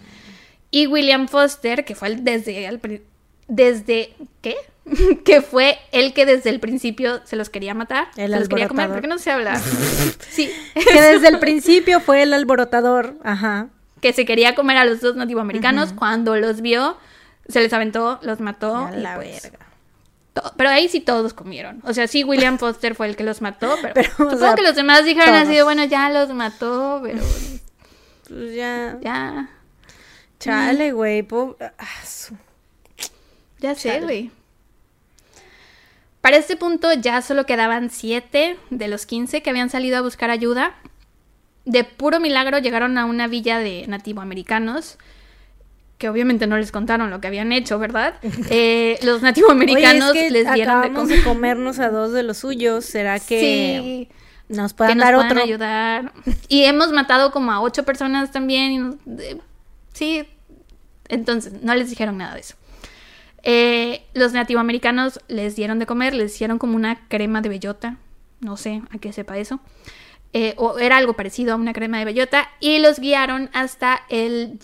Y 0.71 0.87
William 0.87 1.27
Foster, 1.27 1.83
que 1.83 1.95
fue 1.95 2.07
el 2.07 2.23
desde 2.23 2.65
el, 2.65 3.03
desde 3.49 4.13
¿qué? 4.41 4.55
que 5.25 5.41
fue 5.41 5.79
el 5.91 6.13
que 6.13 6.25
desde 6.25 6.49
el 6.49 6.59
principio 6.59 7.21
se 7.25 7.35
los 7.35 7.49
quería 7.49 7.73
matar, 7.73 8.07
el 8.17 8.31
se 8.31 8.39
los 8.39 8.49
quería 8.49 8.67
comer, 8.67 8.89
porque 8.89 9.07
no 9.07 9.17
se 9.17 9.31
habla. 9.31 9.59
sí. 10.29 10.51
Que 10.73 11.01
desde 11.01 11.27
el 11.27 11.39
principio 11.39 11.99
fue 11.99 12.23
el 12.23 12.33
alborotador, 12.33 13.15
ajá. 13.23 13.69
Que 14.01 14.13
se 14.13 14.25
quería 14.25 14.53
comer 14.53 14.77
a 14.77 14.85
los 14.85 15.01
dos 15.01 15.15
nativoamericanos, 15.15 15.93
cuando 15.93 16.35
los 16.35 16.61
vio, 16.61 16.97
se 17.47 17.61
les 17.61 17.73
aventó, 17.73 18.19
los 18.21 18.39
mató. 18.39 18.89
la 18.93 19.15
pues, 19.15 19.43
verga. 19.43 19.65
Pero 20.57 20.69
ahí 20.69 20.89
sí 20.89 20.99
todos 20.99 21.33
comieron. 21.33 21.81
O 21.85 21.93
sea, 21.93 22.07
sí, 22.07 22.23
William 22.23 22.57
Foster 22.59 22.93
fue 22.93 23.07
el 23.07 23.15
que 23.15 23.23
los 23.23 23.41
mató, 23.41 23.75
pero, 23.81 24.03
supongo 24.11 24.55
que 24.55 24.61
los 24.61 24.75
demás 24.75 25.05
dijeron 25.05 25.33
así, 25.33 25.59
bueno, 25.61 25.85
ya 25.85 26.09
los 26.09 26.29
mató, 26.33 26.99
pero... 27.03 27.23
Pues 28.27 28.55
ya. 28.55 28.97
Ya. 29.01 29.49
Chale, 30.39 30.91
güey. 30.91 31.25
Ah, 31.59 31.85
ya 33.59 33.75
sé, 33.75 34.01
güey. 34.01 34.31
Para 36.25 36.37
este 36.37 36.55
punto 36.55 36.91
ya 36.91 37.21
solo 37.21 37.45
quedaban 37.45 37.91
7 37.91 38.57
de 38.71 38.87
los 38.87 39.05
15 39.05 39.43
que 39.43 39.49
habían 39.51 39.69
salido 39.69 39.99
a 39.99 40.01
buscar 40.01 40.31
ayuda. 40.31 40.73
De 41.65 41.83
puro 41.83 42.19
milagro 42.19 42.57
llegaron 42.57 42.97
a 42.97 43.05
una 43.05 43.27
villa 43.27 43.59
de 43.59 43.85
nativoamericanos 43.87 44.97
que 45.99 46.09
obviamente 46.09 46.47
no 46.47 46.57
les 46.57 46.71
contaron 46.71 47.11
lo 47.11 47.21
que 47.21 47.27
habían 47.27 47.51
hecho, 47.51 47.77
¿verdad? 47.77 48.15
Eh, 48.49 48.97
los 49.03 49.21
nativoamericanos 49.21 50.15
les 50.15 50.51
dieron 50.51 51.07
de, 51.07 51.21
comernos 51.21 51.77
a 51.77 51.89
dos 51.91 52.11
de 52.11 52.23
los 52.23 52.37
suyos. 52.39 52.85
¿Será 52.85 53.19
que 53.19 54.09
nos 54.49 54.73
puedan 54.73 54.97
dar 54.97 55.13
otro? 55.13 55.43
ayudar? 55.43 56.11
Y 56.47 56.63
hemos 56.63 56.91
matado 56.91 57.31
como 57.31 57.51
a 57.51 57.61
ocho 57.61 57.83
personas 57.83 58.31
también. 58.31 58.97
sí, 59.93 60.27
entonces 61.07 61.61
no 61.61 61.75
les 61.75 61.91
dijeron 61.91 62.17
nada 62.17 62.33
de 62.33 62.39
eso. 62.39 62.55
Eh, 63.47 64.03
los 64.15 64.33
nativoamericanos 64.33 65.19
les 65.27 65.55
dieron 65.55 65.77
de 65.77 65.85
comer, 65.85 66.15
les 66.15 66.33
hicieron 66.33 66.57
como 66.57 66.75
una 66.75 67.07
crema 67.07 67.41
de 67.41 67.49
bellota. 67.49 67.97
No 68.41 68.57
sé 68.57 68.81
a 68.91 68.97
qué 68.97 69.13
sepa 69.13 69.37
eso. 69.37 69.59
Eh, 70.33 70.53
o 70.57 70.79
era 70.79 70.97
algo 70.97 71.13
parecido 71.13 71.53
a 71.53 71.55
una 71.55 71.71
crema 71.71 71.99
de 71.99 72.05
bellota. 72.05 72.49
Y 72.59 72.79
los 72.79 72.99
guiaron 72.99 73.51
hasta 73.53 74.01
el, 74.09 74.59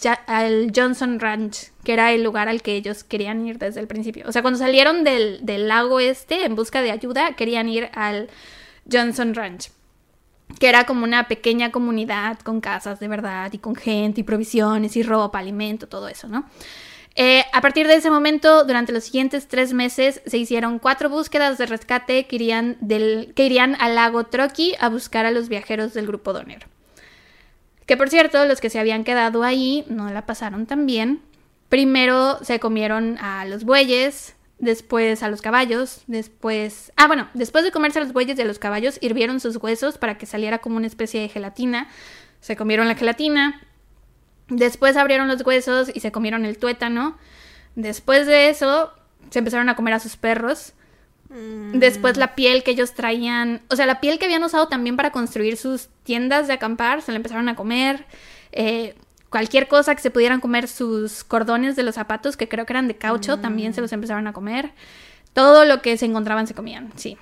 Johnson 0.75 1.19
Ranch, 1.19 1.71
que 1.83 1.93
era 1.93 2.11
el 2.11 2.23
lugar 2.23 2.49
al 2.49 2.63
que 2.63 2.75
ellos 2.75 3.03
querían 3.03 3.45
ir 3.47 3.59
desde 3.59 3.79
el 3.79 3.87
principio. 3.87 4.25
O 4.27 4.31
sea, 4.31 4.41
cuando 4.41 4.57
salieron 4.57 5.03
del, 5.03 5.45
del 5.45 5.67
lago 5.67 5.99
este 5.99 6.43
en 6.43 6.55
busca 6.55 6.81
de 6.81 6.91
ayuda, 6.91 7.35
querían 7.35 7.69
ir 7.69 7.89
al 7.93 8.29
Johnson 8.91 9.35
Ranch 9.35 9.69
que 10.59 10.67
era 10.67 10.85
como 10.85 11.05
una 11.05 11.29
pequeña 11.29 11.71
comunidad 11.71 12.39
con 12.39 12.59
casas 12.59 12.99
de 12.99 13.07
verdad 13.07 13.53
y 13.53 13.57
con 13.57 13.73
gente 13.73 14.19
y 14.19 14.23
provisiones 14.25 14.97
y 14.97 15.03
ropa, 15.03 15.39
alimento, 15.39 15.87
todo 15.87 16.09
eso, 16.09 16.27
¿no? 16.27 16.45
Eh, 17.15 17.43
a 17.51 17.61
partir 17.61 17.87
de 17.87 17.95
ese 17.95 18.09
momento, 18.09 18.63
durante 18.63 18.93
los 18.93 19.03
siguientes 19.03 19.47
tres 19.47 19.73
meses, 19.73 20.21
se 20.25 20.37
hicieron 20.37 20.79
cuatro 20.79 21.09
búsquedas 21.09 21.57
de 21.57 21.65
rescate 21.65 22.25
que 22.25 22.35
irían, 22.37 22.77
del, 22.79 23.33
que 23.35 23.45
irían 23.45 23.75
al 23.79 23.95
lago 23.95 24.25
Troqui 24.25 24.75
a 24.79 24.87
buscar 24.89 25.25
a 25.25 25.31
los 25.31 25.49
viajeros 25.49 25.93
del 25.93 26.07
grupo 26.07 26.31
Donner. 26.31 26.67
Que 27.85 27.97
por 27.97 28.09
cierto, 28.09 28.45
los 28.45 28.61
que 28.61 28.69
se 28.69 28.79
habían 28.79 29.03
quedado 29.03 29.43
ahí 29.43 29.83
no 29.89 30.09
la 30.09 30.25
pasaron 30.25 30.65
tan 30.65 30.85
bien. 30.85 31.21
Primero 31.67 32.39
se 32.43 32.59
comieron 32.59 33.17
a 33.19 33.45
los 33.45 33.65
bueyes, 33.65 34.35
después 34.59 35.23
a 35.23 35.29
los 35.29 35.41
caballos, 35.41 36.03
después... 36.07 36.93
Ah, 36.95 37.07
bueno, 37.07 37.27
después 37.33 37.65
de 37.65 37.71
comerse 37.71 37.99
a 37.99 38.03
los 38.03 38.13
bueyes 38.13 38.37
y 38.37 38.41
a 38.41 38.45
los 38.45 38.59
caballos, 38.59 38.97
hirvieron 39.01 39.41
sus 39.41 39.57
huesos 39.57 39.97
para 39.97 40.17
que 40.17 40.25
saliera 40.25 40.59
como 40.59 40.77
una 40.77 40.87
especie 40.87 41.19
de 41.19 41.27
gelatina. 41.27 41.89
Se 42.39 42.55
comieron 42.55 42.87
la 42.87 42.95
gelatina, 42.95 43.61
Después 44.51 44.97
abrieron 44.97 45.29
los 45.29 45.45
huesos 45.45 45.89
y 45.93 46.01
se 46.01 46.11
comieron 46.11 46.43
el 46.43 46.57
tuétano. 46.57 47.17
Después 47.75 48.27
de 48.27 48.49
eso, 48.49 48.91
se 49.29 49.39
empezaron 49.39 49.69
a 49.69 49.77
comer 49.77 49.93
a 49.93 49.99
sus 49.99 50.17
perros. 50.17 50.73
Mm. 51.29 51.79
Después 51.79 52.17
la 52.17 52.35
piel 52.35 52.61
que 52.61 52.71
ellos 52.71 52.93
traían, 52.93 53.61
o 53.69 53.77
sea, 53.77 53.85
la 53.85 54.01
piel 54.01 54.19
que 54.19 54.25
habían 54.25 54.43
usado 54.43 54.67
también 54.67 54.97
para 54.97 55.11
construir 55.11 55.55
sus 55.55 55.87
tiendas 56.03 56.47
de 56.47 56.53
acampar, 56.53 57.01
se 57.01 57.13
la 57.13 57.15
empezaron 57.15 57.47
a 57.47 57.55
comer. 57.55 58.05
Eh, 58.51 58.95
cualquier 59.29 59.69
cosa 59.69 59.95
que 59.95 60.01
se 60.01 60.11
pudieran 60.11 60.41
comer, 60.41 60.67
sus 60.67 61.23
cordones 61.23 61.77
de 61.77 61.83
los 61.83 61.95
zapatos, 61.95 62.35
que 62.35 62.49
creo 62.49 62.65
que 62.65 62.73
eran 62.73 62.89
de 62.89 62.97
caucho, 62.97 63.39
también 63.39 63.73
se 63.73 63.79
los 63.79 63.93
empezaron 63.93 64.27
a 64.27 64.33
comer. 64.33 64.73
Todo 65.31 65.63
lo 65.63 65.81
que 65.81 65.95
se 65.95 66.05
encontraban 66.05 66.45
se 66.45 66.53
comían, 66.53 66.91
sí. 66.97 67.17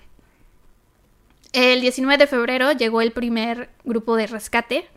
El 1.54 1.82
19 1.82 2.18
de 2.18 2.26
febrero 2.26 2.72
llegó 2.72 3.02
el 3.02 3.12
primer 3.12 3.70
grupo 3.84 4.16
de 4.16 4.26
rescate, 4.26 4.88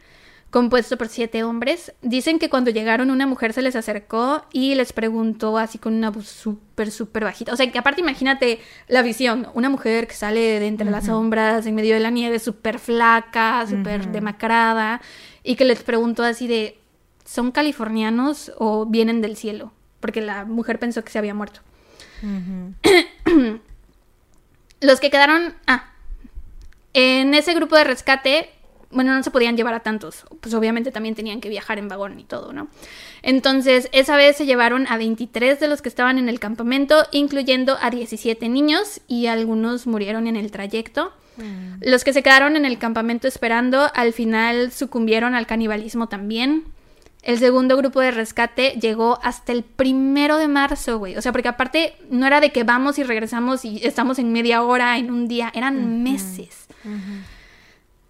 compuesto 0.53 0.97
por 0.99 1.09
siete 1.09 1.43
hombres. 1.43 1.95
Dicen 2.03 2.39
que 2.39 2.51
cuando 2.51 2.71
llegaron 2.71 3.11
una 3.11 3.27
mujer 3.27 3.55
se 3.55 3.63
les 3.63 3.75
acercó 3.75 4.45
y 4.53 4.75
les 4.75 4.93
preguntó 4.93 5.57
así 5.57 5.79
con 5.79 5.95
una 5.95 6.11
voz 6.11 6.29
súper, 6.29 6.91
súper 6.93 7.25
bajita. 7.25 7.53
O 7.53 7.57
sea, 7.57 7.73
que 7.73 7.79
aparte 7.79 8.03
imagínate 8.03 8.61
la 8.87 9.01
visión, 9.03 9.49
una 9.55 9.71
mujer 9.71 10.07
que 10.07 10.15
sale 10.15 10.61
de 10.61 10.67
entre 10.67 10.91
las 10.91 11.07
sombras, 11.07 11.67
en 11.67 11.75
medio 11.75 11.95
de 11.95 12.01
la 12.01 12.11
nieve, 12.11 12.39
súper 12.39 12.79
flaca, 12.79 13.67
súper 13.67 14.09
demacrada, 14.13 15.01
y 15.43 15.57
que 15.57 15.65
les 15.65 15.83
preguntó 15.83 16.23
así 16.23 16.47
de, 16.47 16.79
¿son 17.25 17.51
californianos 17.51 18.53
o 18.59 18.85
vienen 18.85 19.23
del 19.23 19.37
cielo? 19.37 19.73
Porque 20.01 20.21
la 20.21 20.45
mujer 20.45 20.79
pensó 20.79 21.03
que 21.03 21.11
se 21.11 21.19
había 21.19 21.33
muerto. 21.33 21.61
Los 24.81 25.01
que 25.01 25.11
quedaron... 25.11 25.55
Ah, 25.67 25.89
en 26.95 27.33
ese 27.33 27.55
grupo 27.55 27.75
de 27.75 27.85
rescate, 27.85 28.51
bueno, 28.93 29.15
no 29.15 29.23
se 29.23 29.31
podían 29.31 29.57
llevar 29.57 29.75
a 29.75 29.81
tantos, 29.81 30.25
pues 30.41 30.55
obviamente 30.55 30.93
también 30.93 31.15
tenían 31.15 31.41
que 31.41 31.49
viajar 31.49 31.79
en 31.79 31.89
vagón 31.89 32.21
y 32.21 32.25
todo, 32.25 32.53
¿no? 32.53 32.69
Entonces, 33.23 33.89
esa 33.93 34.17
vez 34.17 34.37
se 34.37 34.47
llevaron 34.47 34.87
a 34.89 34.97
23 34.97 35.59
de 35.59 35.69
los 35.69 35.83
que 35.83 35.89
estaban 35.89 36.19
en 36.19 36.29
el 36.29 36.39
campamento, 36.39 37.07
incluyendo 37.11 37.79
a 37.81 37.91
17 37.91 38.49
niños 38.49 39.01
y 39.09 39.27
algunos 39.27 39.87
murieron 39.87 40.27
en 40.27 40.37
el 40.37 40.51
trayecto. 40.51 41.13
Los 41.81 42.05
que 42.05 42.13
se 42.13 42.23
quedaron 42.23 42.57
en 42.57 42.67
el 42.67 42.79
campamento 42.79 43.27
esperando, 43.27 43.91
al 43.95 44.13
final 44.13 44.71
sucumbieron 44.71 45.35
al 45.35 45.47
canibalismo 45.47 46.07
también. 46.07 46.65
El 47.23 47.39
segundo 47.39 47.77
grupo 47.77 48.01
de 48.01 48.11
rescate 48.11 48.79
llegó 48.81 49.19
hasta 49.23 49.53
el 49.53 49.63
primero 49.63 50.37
de 50.37 50.49
marzo, 50.49 50.99
güey. 50.99 51.17
O 51.17 51.23
sea, 51.23 51.33
porque 51.33 51.49
aparte 51.49 51.95
no 52.11 52.27
era 52.27 52.41
de 52.41 52.51
que 52.51 52.65
vamos 52.65 52.99
y 52.99 53.05
regresamos 53.05 53.65
y 53.65 53.81
estamos 53.87 54.19
en 54.19 54.33
media 54.33 54.63
hora, 54.63 54.99
en 54.99 55.11
un 55.11 55.29
día, 55.29 55.51
eran 55.55 56.03
meses. 56.03 56.67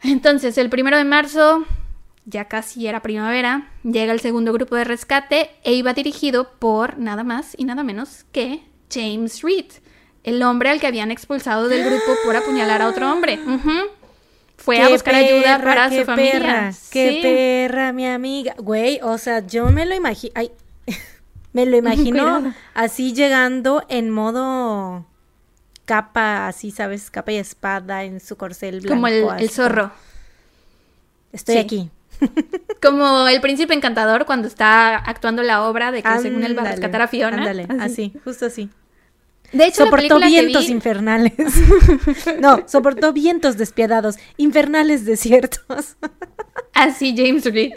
Entonces, 0.05 0.59
el 0.59 0.69
primero 0.69 0.97
de 0.97 1.05
marzo, 1.05 1.65
ya 2.25 2.47
casi 2.47 2.87
era 2.87 3.03
primavera, 3.03 3.69
llega 3.85 4.13
el 4.13 4.21
segundo 4.21 4.53
grupo 4.53 4.77
de 4.77 4.85
rescate 4.85 5.51
e 5.65 5.73
iba 5.75 5.93
dirigido 5.93 6.51
por 6.59 6.99
nada 6.99 7.25
más 7.25 7.55
y 7.57 7.65
nada 7.65 7.83
menos 7.85 8.25
que 8.33 8.63
James 8.93 9.43
Reed, 9.43 9.67
el 10.25 10.43
hombre 10.43 10.71
al 10.71 10.81
que 10.81 10.87
habían 10.87 11.11
expulsado 11.11 11.69
del 11.69 11.85
grupo 11.85 12.13
por 12.25 12.37
apuñalar 12.37 12.83
a 12.83 12.89
otro 12.89 13.11
hombre. 13.13 13.39
Fue 14.57 14.81
a 14.81 14.89
buscar 14.89 15.15
ayuda 15.17 15.61
para 15.63 15.91
su 15.91 16.05
familia. 16.05 16.33
perra, 16.33 16.73
qué 16.93 17.11
Sí. 17.11 17.19
perra, 17.23 17.93
mi 17.93 18.07
amiga. 18.07 18.55
Güey, 18.59 19.01
o 19.03 19.19
sea, 19.19 19.45
yo 19.47 19.67
me 19.71 19.87
lo 19.87 19.95
imagino. 19.95 20.33
Me 21.55 21.67
lo 21.67 21.77
imagino 21.83 22.55
así 22.73 23.13
llegando 23.13 23.85
en 23.91 24.09
modo 24.09 25.05
capa, 25.85 26.49
así, 26.49 26.71
¿sabes? 26.71 27.11
Capa 27.11 27.33
y 27.33 27.37
espada 27.37 28.05
en 28.05 28.21
su 28.21 28.37
corcel 28.37 28.81
blanco. 28.81 28.95
Como 28.95 29.07
el, 29.09 29.51
zorro. 29.51 29.91
Estoy 31.33 31.55
Sí. 31.57 31.61
aquí. 31.61 31.91
Como 32.83 33.27
el 33.27 33.41
príncipe 33.41 33.75
encantador 33.75 34.27
cuando 34.27 34.47
está 34.47 34.97
actuando 34.97 35.43
la 35.43 35.63
obra 35.65 35.91
de 35.91 36.03
que 36.03 36.19
según 36.19 36.45
él 36.45 36.57
va 36.57 36.63
a 36.63 36.71
rescatar 36.73 37.03
a 37.03 37.09
Fiona. 37.09 37.39
Ándale, 37.39 37.67
así, 37.81 38.13
justo 38.25 38.47
así. 38.47 38.71
De 39.53 39.67
hecho, 39.67 39.85
la 39.85 39.91
soportó 39.91 40.19
que 40.19 40.27
vientos 40.29 40.67
vi- 40.67 40.73
infernales. 40.73 41.33
no, 42.41 42.67
soportó 42.67 43.13
vientos 43.13 43.57
despiadados, 43.59 44.17
infernales 44.37 45.05
desiertos. 45.05 45.97
Así, 46.73 47.15
James 47.17 47.45
Reed. 47.45 47.73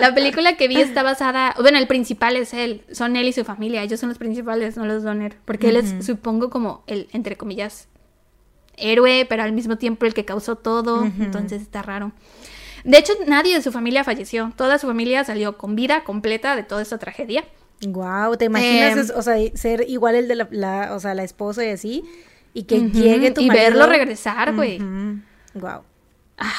La 0.00 0.14
película 0.14 0.56
que 0.56 0.68
vi 0.68 0.80
está 0.80 1.02
basada. 1.02 1.54
Bueno, 1.60 1.78
el 1.78 1.86
principal 1.88 2.36
es 2.36 2.54
él. 2.54 2.82
Son 2.92 3.16
él 3.16 3.26
y 3.28 3.32
su 3.32 3.44
familia. 3.44 3.82
Ellos 3.82 3.98
son 3.98 4.08
los 4.10 4.18
principales, 4.18 4.76
no 4.76 4.86
los 4.86 5.02
Donner. 5.02 5.36
Porque 5.44 5.70
él 5.70 5.76
es, 5.76 6.06
supongo, 6.06 6.50
como 6.50 6.84
el, 6.86 7.08
entre 7.12 7.36
comillas, 7.36 7.88
héroe, 8.76 9.26
pero 9.28 9.42
al 9.42 9.52
mismo 9.52 9.76
tiempo 9.76 10.06
el 10.06 10.14
que 10.14 10.24
causó 10.24 10.56
todo. 10.56 11.04
Entonces 11.04 11.62
está 11.62 11.82
raro. 11.82 12.12
De 12.84 12.96
hecho, 12.96 13.12
nadie 13.26 13.54
de 13.56 13.62
su 13.62 13.72
familia 13.72 14.04
falleció. 14.04 14.52
Toda 14.56 14.78
su 14.78 14.86
familia 14.86 15.24
salió 15.24 15.58
con 15.58 15.74
vida 15.74 16.04
completa 16.04 16.54
de 16.54 16.62
toda 16.62 16.82
esta 16.82 16.98
tragedia. 16.98 17.44
Wow, 17.86 18.36
¿te 18.36 18.46
imaginas, 18.46 19.10
Em, 19.10 19.16
o 19.16 19.22
sea, 19.22 19.36
ser 19.54 19.88
igual 19.88 20.14
el 20.16 20.26
de 20.28 20.34
la, 20.34 20.48
la- 20.50 20.94
o 20.94 21.00
sea, 21.00 21.14
la 21.14 21.22
esposa 21.24 21.64
y 21.64 21.68
así, 21.70 22.04
y 22.54 22.64
que 22.64 22.78
Ujú, 22.78 22.88
llegue 22.90 23.30
tu 23.30 23.40
y 23.40 23.46
marido? 23.48 23.64
verlo 23.64 23.86
regresar, 23.86 24.54
güey. 24.54 24.78
Wow. 25.54 25.82
Ah, 26.38 26.52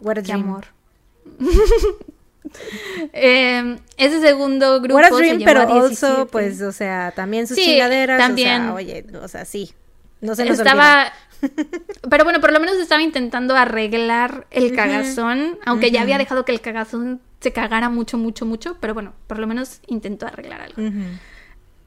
What 0.00 0.12
a 0.18 0.22
qué 0.22 0.32
dream. 0.32 0.40
amor. 0.42 0.66
Eh, 3.12 3.78
ese 3.96 4.20
segundo 4.20 4.80
grupo 4.80 4.96
What 4.96 5.04
a 5.04 5.08
se 5.08 5.14
dream, 5.16 5.38
llevó 5.38 5.44
pero 5.46 5.60
a 5.60 5.64
also, 5.64 6.06
17. 6.06 6.26
pues, 6.30 6.60
o 6.62 6.72
sea, 6.72 7.10
también 7.12 7.46
sus 7.46 7.56
Sí, 7.56 7.64
chingaderas, 7.64 8.18
también. 8.18 8.62
o 8.62 8.64
sea, 8.66 8.74
oye, 8.74 9.06
o 9.20 9.28
sea, 9.28 9.44
sí. 9.44 9.72
No 10.20 10.34
se 10.34 10.44
nos 10.44 10.58
estaba 10.58 11.12
pero 12.10 12.24
bueno 12.24 12.40
por 12.40 12.52
lo 12.52 12.60
menos 12.60 12.76
estaba 12.76 13.02
intentando 13.02 13.54
arreglar 13.56 14.46
el 14.50 14.72
cagazón 14.74 15.58
aunque 15.66 15.90
ya 15.90 16.00
había 16.02 16.16
dejado 16.16 16.44
que 16.46 16.52
el 16.52 16.60
cagazón 16.62 17.20
se 17.44 17.52
cagara 17.52 17.88
mucho 17.90 18.18
mucho 18.18 18.44
mucho 18.46 18.76
pero 18.80 18.92
bueno 18.94 19.12
por 19.28 19.38
lo 19.38 19.46
menos 19.46 19.80
intentó 19.86 20.26
arreglar 20.26 20.60
algo. 20.62 20.82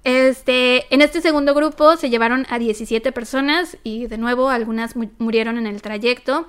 Este 0.04 0.86
en 0.94 1.02
este 1.02 1.20
segundo 1.22 1.54
grupo 1.54 1.98
se 1.98 2.10
llevaron 2.10 2.46
a 2.50 2.60
17 2.60 3.12
personas 3.12 3.78
y 3.84 4.08
de 4.08 4.18
nuevo 4.18 4.50
algunas 4.50 4.96
mu- 4.96 5.10
murieron 5.18 5.58
en 5.58 5.68
el 5.68 5.82
trayecto. 5.82 6.48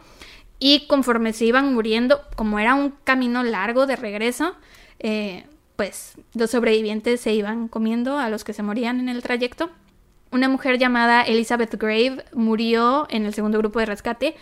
Y 0.61 0.87
conforme 0.89 1.33
se 1.33 1.45
iban 1.45 1.73
muriendo 1.75 2.21
como 2.37 2.59
era 2.59 2.75
un 2.75 2.93
camino 3.05 3.43
largo 3.45 3.87
de 3.87 3.95
regreso 3.97 4.55
eh, 5.01 5.45
pues 5.77 6.15
los 6.35 6.51
sobrevivientes 6.51 7.21
se 7.21 7.33
iban 7.33 7.69
comiendo 7.69 8.19
a 8.19 8.29
los 8.29 8.43
que 8.45 8.53
se 8.53 8.63
morían 8.65 8.99
en 9.01 9.09
el 9.09 9.23
trayecto. 9.23 9.71
Una 10.33 10.49
mujer 10.49 10.79
llamada 10.79 11.23
Elizabeth 11.23 11.75
Grave 11.77 12.25
murió 12.35 13.07
en 13.11 13.25
el 13.25 13.33
segundo 13.35 13.59
grupo 13.59 13.79
de 13.79 13.87
rescate 13.87 14.35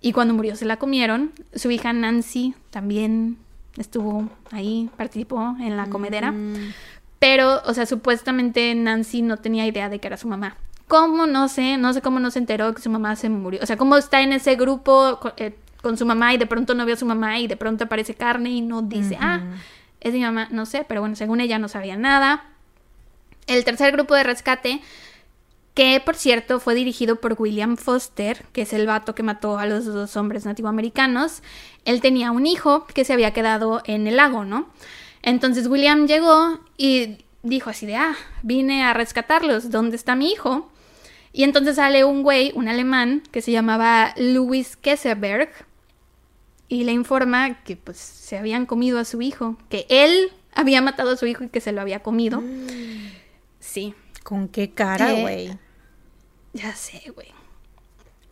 y 0.00 0.12
cuando 0.12 0.34
murió 0.34 0.54
se 0.56 0.66
la 0.66 0.76
comieron. 0.78 1.32
Su 1.54 1.70
hija 1.70 1.92
Nancy 1.94 2.54
también 2.70 3.38
estuvo 3.76 4.28
ahí, 4.50 4.90
participó 4.96 5.56
en 5.60 5.76
la 5.76 5.86
comedera. 5.86 6.32
Mm. 6.32 6.72
Pero, 7.18 7.62
o 7.66 7.74
sea, 7.74 7.86
supuestamente 7.86 8.74
Nancy 8.74 9.22
no 9.22 9.36
tenía 9.36 9.66
idea 9.66 9.88
de 9.88 9.98
que 9.98 10.08
era 10.08 10.16
su 10.16 10.28
mamá. 10.28 10.56
¿Cómo? 10.88 11.26
No 11.26 11.48
sé, 11.48 11.76
no 11.76 11.92
sé 11.92 12.02
cómo 12.02 12.20
no 12.20 12.30
se 12.30 12.38
enteró 12.38 12.74
que 12.74 12.82
su 12.82 12.90
mamá 12.90 13.16
se 13.16 13.28
murió. 13.28 13.60
O 13.62 13.66
sea, 13.66 13.76
cómo 13.76 13.96
está 13.96 14.20
en 14.22 14.32
ese 14.32 14.56
grupo 14.56 15.20
eh, 15.36 15.56
con, 15.80 15.96
su 15.96 16.04
mamá 16.04 16.34
y 16.34 16.36
de 16.36 16.46
pronto 16.46 16.74
no 16.74 16.84
vio 16.84 16.94
a 16.94 16.98
su 16.98 17.06
mamá 17.06 17.38
y 17.38 17.46
de 17.46 17.56
pronto 17.56 17.84
aparece 17.84 18.14
carne 18.14 18.50
y 18.50 18.60
no 18.60 18.82
dice, 18.82 19.16
ah, 19.20 19.40
es 20.00 20.12
mi 20.12 20.20
mamá, 20.20 20.48
no 20.50 20.66
sé, 20.66 20.84
pero 20.86 21.00
bueno, 21.00 21.16
según 21.16 21.40
ella 21.40 21.58
no 21.58 21.68
sabía 21.68 21.96
nada. 21.96 22.44
El 23.46 23.64
tercer 23.64 23.92
grupo 23.92 24.14
de 24.14 24.24
rescate, 24.24 24.80
que 25.74 26.00
por 26.04 26.16
cierto 26.16 26.60
fue 26.60 26.74
dirigido 26.74 27.16
por 27.16 27.36
William 27.38 27.76
Foster, 27.76 28.44
que 28.52 28.62
es 28.62 28.72
el 28.72 28.86
vato 28.86 29.14
que 29.14 29.22
mató 29.22 29.58
a 29.58 29.66
los 29.66 29.86
dos 29.86 30.16
hombres 30.16 30.44
nativoamericanos, 30.44 31.42
él 31.84 32.00
tenía 32.00 32.30
un 32.30 32.46
hijo 32.46 32.86
que 32.86 33.04
se 33.04 33.12
había 33.12 33.32
quedado 33.32 33.82
en 33.86 34.06
el 34.06 34.16
lago, 34.16 34.44
¿no? 34.44 34.68
Entonces 35.22 35.66
William 35.68 36.06
llegó 36.06 36.60
y 36.76 37.18
dijo 37.42 37.70
así 37.70 37.86
de, 37.86 37.96
ah, 37.96 38.14
vine 38.42 38.84
a 38.84 38.92
rescatarlos, 38.92 39.70
¿dónde 39.70 39.96
está 39.96 40.14
mi 40.14 40.30
hijo? 40.30 40.70
Y 41.32 41.44
entonces 41.44 41.76
sale 41.76 42.04
un 42.04 42.22
güey, 42.22 42.52
un 42.54 42.68
alemán, 42.68 43.22
que 43.30 43.40
se 43.40 43.52
llamaba 43.52 44.12
Louis 44.16 44.76
Kesselberg, 44.76 45.50
y 46.68 46.84
le 46.84 46.92
informa 46.92 47.62
que 47.62 47.76
pues 47.76 47.96
se 47.98 48.36
habían 48.36 48.66
comido 48.66 48.98
a 48.98 49.04
su 49.04 49.22
hijo, 49.22 49.56
que 49.70 49.86
él 49.88 50.32
había 50.54 50.82
matado 50.82 51.12
a 51.12 51.16
su 51.16 51.26
hijo 51.26 51.44
y 51.44 51.48
que 51.48 51.60
se 51.60 51.72
lo 51.72 51.80
había 51.80 52.00
comido. 52.00 52.42
Sí, 53.60 53.94
¿Con 54.22 54.48
qué 54.48 54.70
cara, 54.70 55.12
Eh, 55.12 55.20
güey? 55.20 55.58
Ya 56.52 56.74
sé, 56.74 57.02
güey. 57.14 57.28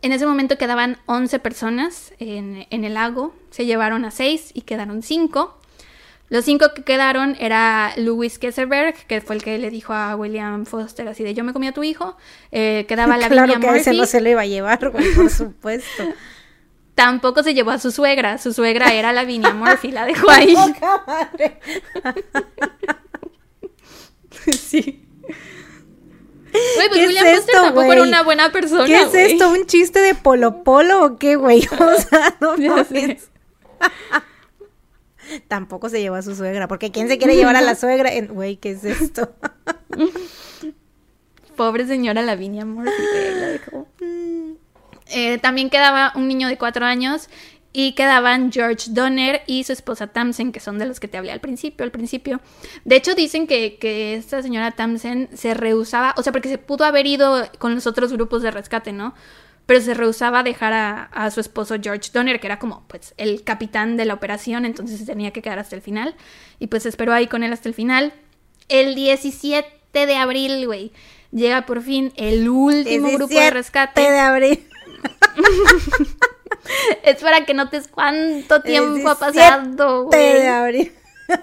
En 0.01 0.11
ese 0.11 0.25
momento 0.25 0.57
quedaban 0.57 0.97
11 1.05 1.39
personas 1.39 2.13
en, 2.19 2.65
en 2.69 2.83
el 2.85 2.95
lago, 2.95 3.35
se 3.51 3.65
llevaron 3.65 4.03
a 4.05 4.11
6 4.11 4.51
y 4.53 4.61
quedaron 4.61 5.03
5. 5.03 5.57
Los 6.31 6.45
cinco 6.45 6.67
que 6.73 6.83
quedaron 6.83 7.35
era 7.41 7.91
Louis 7.97 8.39
Kesselberg, 8.39 8.95
que 9.05 9.19
fue 9.19 9.35
el 9.35 9.43
que 9.43 9.57
le 9.57 9.69
dijo 9.69 9.91
a 9.91 10.15
William 10.15 10.65
Foster 10.65 11.05
así 11.09 11.25
de 11.25 11.33
yo 11.33 11.43
me 11.43 11.51
comí 11.51 11.67
a 11.67 11.73
tu 11.73 11.83
hijo. 11.83 12.15
Eh, 12.53 12.85
quedaba 12.87 13.17
la 13.17 13.27
claro 13.27 13.59
que 13.59 13.67
a 13.67 13.75
ese 13.75 13.89
Murphy. 13.89 13.97
no 13.99 14.05
se 14.05 14.21
le 14.21 14.31
iba 14.31 14.41
a 14.41 14.45
llevar, 14.45 14.91
güey, 14.91 15.13
por 15.13 15.29
supuesto. 15.29 16.03
Tampoco 16.95 17.43
se 17.43 17.53
llevó 17.53 17.71
a 17.71 17.79
su 17.79 17.91
suegra. 17.91 18.37
Su 18.37 18.53
suegra 18.53 18.93
era 18.93 19.11
la 19.11 19.25
Viña 19.25 19.53
Murphy, 19.53 19.91
la 19.91 20.05
dejó 20.05 20.29
ahí. 20.31 20.53
Poca 20.55 21.03
madre. 21.05 21.59
sí. 24.57 25.05
Güey, 26.51 26.89
pues 26.89 26.99
¿Qué 26.99 27.01
es 27.03 27.07
William 27.07 27.25
Foster 27.25 27.39
esto, 27.39 27.51
tampoco 27.63 27.85
güey? 27.85 27.97
era 27.97 28.07
una 28.07 28.23
buena 28.23 28.51
persona. 28.51 28.85
¿Qué 28.85 29.01
es 29.01 29.13
esto? 29.13 29.49
¿Un 29.49 29.65
chiste 29.65 29.99
de 29.99 30.15
Polo 30.15 30.63
Polo 30.63 31.05
o 31.05 31.17
qué, 31.17 31.35
güey? 31.35 31.61
O 31.79 32.01
sea, 32.01 32.35
no. 32.39 32.55
Tampoco 35.47 35.89
se 35.89 36.01
llevó 36.01 36.15
a 36.15 36.21
su 36.21 36.35
suegra, 36.35 36.67
porque 36.67 36.91
¿quién 36.91 37.07
se 37.07 37.17
quiere 37.17 37.35
llevar 37.35 37.55
a 37.55 37.61
la 37.61 37.75
suegra? 37.75 38.11
Güey, 38.29 38.57
¿qué 38.57 38.71
es 38.71 38.83
esto? 38.83 39.33
Pobre 41.55 41.87
señora 41.87 42.21
Lavinia 42.21 42.65
Murphy, 42.65 42.91
la 43.39 43.47
dejó. 43.47 43.87
Eh, 45.13 45.37
también 45.39 45.69
quedaba 45.69 46.11
un 46.15 46.27
niño 46.27 46.47
de 46.47 46.57
cuatro 46.57 46.85
años 46.85 47.29
y 47.73 47.93
quedaban 47.93 48.51
George 48.51 48.87
Donner 48.89 49.43
y 49.47 49.63
su 49.63 49.71
esposa 49.71 50.07
Tamsen, 50.07 50.51
que 50.51 50.59
son 50.59 50.77
de 50.77 50.85
los 50.85 50.99
que 50.99 51.07
te 51.07 51.17
hablé 51.17 51.31
al 51.31 51.39
principio, 51.39 51.85
al 51.85 51.91
principio. 51.91 52.41
De 52.83 52.97
hecho, 52.97 53.15
dicen 53.15 53.47
que, 53.47 53.77
que 53.77 54.15
esta 54.15 54.41
señora 54.41 54.71
Tamsen 54.71 55.29
se 55.33 55.53
rehusaba, 55.53 56.13
o 56.17 56.23
sea, 56.23 56.33
porque 56.33 56.49
se 56.49 56.57
pudo 56.57 56.83
haber 56.83 57.07
ido 57.07 57.49
con 57.59 57.73
los 57.75 57.87
otros 57.87 58.11
grupos 58.11 58.41
de 58.41 58.51
rescate, 58.51 58.91
¿no? 58.91 59.13
Pero 59.65 59.79
se 59.79 59.93
rehusaba 59.93 60.39
a 60.39 60.43
dejar 60.43 60.73
a, 60.73 61.03
a 61.03 61.31
su 61.31 61.39
esposo 61.39 61.75
George 61.81 62.09
Donner, 62.11 62.41
que 62.41 62.47
era 62.47 62.59
como, 62.59 62.83
pues, 62.87 63.13
el 63.17 63.43
capitán 63.43 63.95
de 63.95 64.05
la 64.05 64.15
operación, 64.15 64.65
entonces 64.65 64.99
se 64.99 65.05
tenía 65.05 65.31
que 65.31 65.41
quedar 65.41 65.59
hasta 65.59 65.75
el 65.75 65.81
final. 65.81 66.15
Y 66.59 66.67
pues 66.67 66.85
esperó 66.85 67.13
ahí 67.13 67.27
con 67.27 67.43
él 67.43 67.53
hasta 67.53 67.69
el 67.69 67.75
final. 67.75 68.11
El 68.67 68.95
17 68.95 69.69
de 69.93 70.15
abril, 70.15 70.65
güey, 70.65 70.91
llega 71.31 71.65
por 71.65 71.81
fin 71.81 72.11
el 72.17 72.49
último 72.49 73.11
grupo 73.11 73.33
de 73.33 73.49
rescate. 73.49 74.01
de 74.01 74.19
abril. 74.19 74.67
es 77.03 77.21
para 77.21 77.45
que 77.45 77.53
notes 77.53 77.87
cuánto 77.87 78.61
tiempo 78.61 79.09
ha 79.09 79.17
pasado, 79.17 80.05
güey. 80.05 80.33
de 80.33 80.47
abril. 80.47 80.91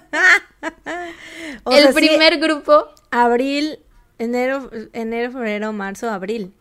O 1.65 1.73
el 1.73 1.83
sea, 1.83 1.93
sí, 1.93 1.95
primer 1.95 2.39
grupo, 2.39 2.89
abril, 3.11 3.79
enero, 4.19 4.71
enero, 4.93 5.31
febrero, 5.33 5.73
marzo, 5.73 6.11
abril. 6.11 6.53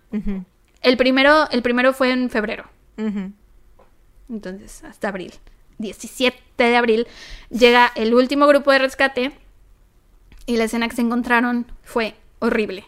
El 0.81 0.97
primero, 0.97 1.49
el 1.49 1.61
primero 1.61 1.93
fue 1.93 2.11
en 2.11 2.29
febrero. 2.29 2.65
Entonces, 4.29 4.83
hasta 4.83 5.09
abril. 5.09 5.33
17 5.79 6.39
de 6.57 6.75
abril 6.75 7.07
llega 7.49 7.91
el 7.95 8.13
último 8.13 8.47
grupo 8.47 8.71
de 8.71 8.79
rescate 8.79 9.31
y 10.45 10.57
la 10.57 10.63
escena 10.65 10.87
que 10.87 10.95
se 10.95 11.01
encontraron 11.01 11.71
fue 11.83 12.15
horrible. 12.39 12.85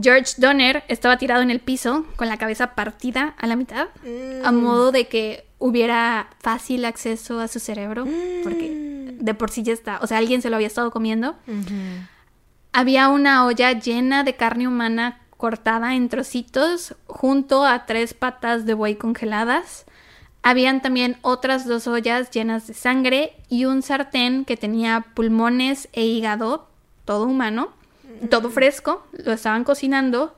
George 0.00 0.34
Donner 0.38 0.84
estaba 0.88 1.18
tirado 1.18 1.42
en 1.42 1.50
el 1.50 1.60
piso 1.60 2.06
con 2.16 2.28
la 2.28 2.38
cabeza 2.38 2.74
partida 2.74 3.34
a 3.38 3.46
la 3.46 3.56
mitad, 3.56 3.88
a 4.44 4.52
modo 4.52 4.90
de 4.92 5.06
que 5.08 5.44
hubiera 5.58 6.28
fácil 6.40 6.84
acceso 6.84 7.40
a 7.40 7.48
su 7.48 7.60
cerebro, 7.60 8.06
porque 8.42 9.16
de 9.20 9.34
por 9.34 9.50
sí 9.50 9.62
ya 9.62 9.72
está, 9.72 9.98
o 10.02 10.06
sea, 10.06 10.18
alguien 10.18 10.42
se 10.42 10.50
lo 10.50 10.56
había 10.56 10.66
estado 10.66 10.90
comiendo. 10.90 11.36
Había 12.72 13.08
una 13.08 13.44
olla 13.44 13.72
llena 13.72 14.24
de 14.24 14.34
carne 14.34 14.66
humana 14.66 15.20
cortada 15.36 15.94
en 15.94 16.08
trocitos 16.08 16.94
junto 17.06 17.64
a 17.66 17.84
tres 17.84 18.14
patas 18.14 18.64
de 18.64 18.74
buey 18.74 18.94
congeladas. 18.94 19.84
Habían 20.42 20.80
también 20.80 21.18
otras 21.20 21.66
dos 21.66 21.86
ollas 21.86 22.30
llenas 22.30 22.66
de 22.66 22.74
sangre 22.74 23.34
y 23.48 23.66
un 23.66 23.82
sartén 23.82 24.44
que 24.44 24.56
tenía 24.56 25.04
pulmones 25.14 25.88
e 25.92 26.04
hígado, 26.04 26.68
todo 27.04 27.24
humano, 27.26 27.72
todo 28.30 28.50
fresco, 28.50 29.06
lo 29.12 29.32
estaban 29.32 29.64
cocinando. 29.64 30.36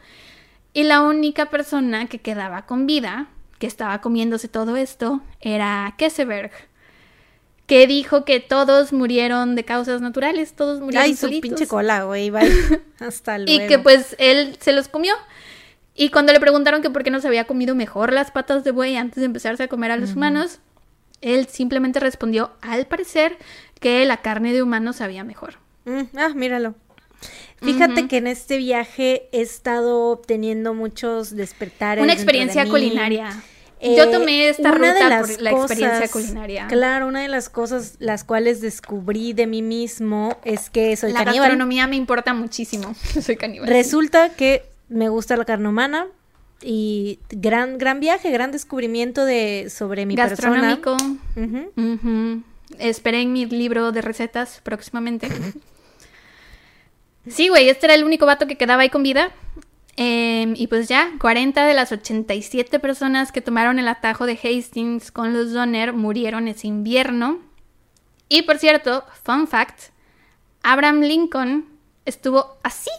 Y 0.73 0.85
la 0.85 1.03
única 1.03 1.51
persona 1.51 2.07
que 2.07 2.19
quedaba 2.19 2.67
con 2.67 2.87
vida, 2.87 3.29
que 3.59 3.67
estaba 3.67 4.01
comiéndose 4.01 4.49
todo 4.49 4.77
esto, 4.77 5.21
era 5.41 5.95
Kesseberg, 5.97 6.51
que 7.67 7.87
dijo 7.87 8.25
que 8.25 8.41
todos 8.41 8.93
murieron 8.93 9.55
de 9.55 9.65
causas 9.65 10.01
naturales, 10.01 10.55
todos 10.55 10.81
murieron 10.81 11.05
Ay, 11.05 11.17
su 11.17 11.29
pinche 11.41 11.67
cola, 11.67 12.05
güey. 12.05 12.31
bye. 12.31 12.83
Hasta 12.99 13.39
luego. 13.39 13.65
Y 13.65 13.67
que 13.69 13.79
pues 13.79 14.17
él 14.19 14.57
se 14.61 14.73
los 14.73 14.89
comió. 14.89 15.15
Y 15.95 16.11
cuando 16.11 16.33
le 16.33 16.41
preguntaron 16.41 16.83
que 16.83 16.91
por 16.91 17.05
qué 17.05 17.11
no 17.11 17.21
se 17.21 17.29
había 17.29 17.47
comido 17.47 17.75
mejor 17.75 18.13
las 18.13 18.33
patas 18.33 18.65
de 18.65 18.73
buey 18.73 18.97
antes 18.97 19.21
de 19.21 19.27
empezarse 19.27 19.63
a 19.63 19.69
comer 19.69 19.93
a 19.93 19.97
los 19.97 20.15
humanos, 20.15 20.59
él 21.21 21.47
simplemente 21.47 22.01
respondió, 22.01 22.53
al 22.61 22.87
parecer, 22.87 23.39
que 23.81 24.05
la 24.05 24.19
carne 24.19 24.53
de 24.53 24.63
humano 24.63 24.93
sabía 24.93 25.25
mejor. 25.25 25.55
Mm, 25.85 26.17
ah, 26.17 26.31
míralo. 26.35 26.75
Fíjate 27.63 28.09
que 28.09 28.19
en 28.19 28.27
este 28.27 28.59
viaje 28.59 29.29
he 29.33 29.41
estado 29.41 30.11
obteniendo 30.11 30.75
muchos 30.75 31.35
despertares. 31.35 32.03
Una 32.03 32.13
de 32.15 32.21
experiencia 32.21 32.67
culinaria. 32.69 33.31
Eh, 33.81 33.97
Yo 33.99 34.11
tomé 34.11 34.49
esta 34.49 34.73
una 34.73 34.95
de 34.95 35.01
ruta 35.03 35.09
las 35.09 35.31
por 35.31 35.41
la 35.43 35.51
experiencia 35.51 36.09
culinaria. 36.09 36.67
Claro, 36.69 37.07
una 37.07 37.21
de 37.23 37.29
las 37.29 37.49
cosas 37.51 37.97
las 37.99 38.25
cuales 38.25 38.61
descubrí 38.61 39.33
de 39.35 39.47
mí 39.47 39.61
mismo 39.63 40.39
es 40.45 40.71
que 40.71 40.97
soy 40.97 41.13
la 41.13 41.25
caníbal. 41.25 41.49
gastronomía 41.49 41.87
me 41.87 41.97
importa 41.97 42.33
muchísimo. 42.35 42.95
Soy 43.21 43.37
caníbal. 43.37 43.69
Resulta 43.69 44.31
que 44.31 44.65
me 44.89 45.09
gusta 45.09 45.37
la 45.37 45.45
carne 45.45 45.69
humana 45.69 46.07
y 46.63 47.19
gran 47.31 47.77
gran 47.77 48.01
viaje, 48.01 48.31
gran 48.31 48.53
descubrimiento 48.53 49.25
de 49.25 49.69
sobre 49.69 50.07
mi 50.07 50.17
persona. 50.17 50.77
Gastronómico. 50.77 50.97
Ujú. 51.37 51.71
Ujú. 51.77 52.43
Esperen 52.79 53.33
mi 53.33 53.45
libro 53.47 53.93
de 53.93 54.01
recetas 54.03 54.61
próximamente. 54.63 55.29
Sí, 57.27 57.49
güey, 57.49 57.69
este 57.69 57.87
era 57.87 57.95
el 57.95 58.05
único 58.05 58.27
vato 58.27 58.47
que 58.47 58.57
quedaba 58.57 58.83
ahí 58.83 58.91
con 58.91 59.03
vida. 59.03 59.33
Em, 59.97 60.55
y 60.57 60.67
pues 60.67 60.89
ya, 60.89 61.13
40 61.21 61.65
de 61.65 61.75
las 61.75 61.93
87 61.93 62.79
personas 62.81 63.31
que 63.31 63.41
tomaron 63.41 63.79
el 63.79 63.89
atajo 63.89 64.27
de 64.27 64.39
Hastings 64.43 65.13
con 65.13 65.33
los 65.33 65.53
Donner 65.53 65.93
murieron 65.93 66.49
ese 66.49 66.67
invierno. 66.67 67.39
Y 68.29 68.43
por 68.43 68.59
cierto, 68.59 69.05
fun 69.23 69.47
fact, 69.47 69.91
Abraham 70.63 71.03
Lincoln 71.03 71.67
estuvo 72.05 72.57
así 72.63 72.91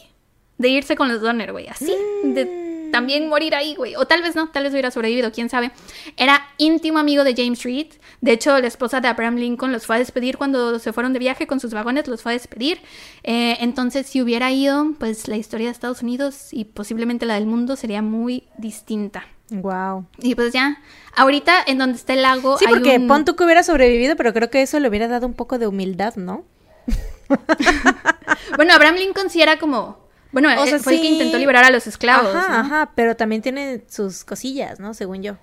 de 0.58 0.70
irse 0.70 0.96
con 0.96 1.10
los 1.10 1.22
Donner, 1.22 1.52
güey, 1.52 1.68
así 1.68 1.94
de 2.24 2.65
también 2.96 3.30
morir 3.30 3.54
ahí, 3.56 3.76
güey. 3.76 3.96
O 3.96 4.06
tal 4.06 4.22
vez 4.22 4.36
no, 4.36 4.50
tal 4.50 4.64
vez 4.64 4.72
hubiera 4.74 4.92
sobrevivido, 4.92 5.32
quién 5.32 5.50
sabe. 5.50 5.72
Era 6.18 6.42
íntimo 6.58 7.00
amigo 7.00 7.24
de 7.24 7.34
James 7.36 7.64
Reed. 7.64 7.88
De 8.22 8.32
hecho, 8.32 8.60
la 8.60 8.68
esposa 8.68 9.02
de 9.02 9.08
Abraham 9.08 9.36
Lincoln 9.36 9.72
los 9.72 9.86
fue 9.86 9.98
a 9.98 10.00
despedir 10.00 10.38
cuando 10.38 10.80
se 10.80 10.94
fueron 10.94 11.14
de 11.14 11.20
viaje 11.20 11.48
con 11.48 11.60
sus 11.60 11.74
vagones, 11.74 12.08
los 12.08 12.22
fue 12.22 12.32
a 12.32 12.34
despedir. 12.34 12.80
Eh, 13.24 13.58
entonces, 13.60 14.08
si 14.08 14.22
hubiera 14.22 14.52
ido, 14.52 14.94
pues 15.00 15.28
la 15.28 15.38
historia 15.38 15.68
de 15.68 15.72
Estados 15.72 16.02
Unidos 16.02 16.50
y 16.52 16.66
posiblemente 16.66 17.26
la 17.26 17.36
del 17.36 17.46
mundo 17.46 17.76
sería 17.76 18.02
muy 18.02 18.44
distinta. 18.58 19.26
Wow. 19.52 20.08
Y 20.24 20.34
pues 20.34 20.54
ya, 20.54 20.82
ahorita 21.16 21.54
en 21.68 21.78
donde 21.78 21.98
está 21.98 22.14
el 22.14 22.24
lago. 22.24 22.58
Sí, 22.58 22.66
hay 22.68 22.74
porque 22.74 22.98
un- 22.98 23.08
pon 23.08 23.26
tú 23.26 23.36
que 23.36 23.44
hubiera 23.44 23.62
sobrevivido, 23.62 24.16
pero 24.16 24.34
creo 24.34 24.50
que 24.50 24.64
eso 24.64 24.80
le 24.80 24.90
hubiera 24.90 25.08
dado 25.08 25.28
un 25.28 25.36
poco 25.36 25.60
de 25.60 25.68
humildad, 25.68 26.16
¿no? 26.16 26.44
Bueno, 28.58 28.74
Abraham 28.74 28.96
Lincoln 28.96 29.30
sí 29.30 29.42
era 29.42 29.58
como. 29.60 30.05
Bueno, 30.36 30.50
O 30.62 30.66
eh, 30.66 30.70
sea, 30.70 30.80
fue 30.80 30.96
el 30.96 31.02
que 31.02 31.08
sí. 31.08 31.14
intentó 31.14 31.38
liberar 31.38 31.64
a 31.64 31.70
los 31.70 31.88
esclavos. 31.88 32.36
Ajá, 32.36 32.50
¿no? 32.50 32.56
ajá, 32.76 32.92
pero 32.94 33.16
también 33.16 33.42
tiene 33.42 33.86
sus 33.88 34.26
cosillas, 34.26 34.82
¿no? 34.82 34.94
Según 34.94 35.24
yo. 35.24 35.38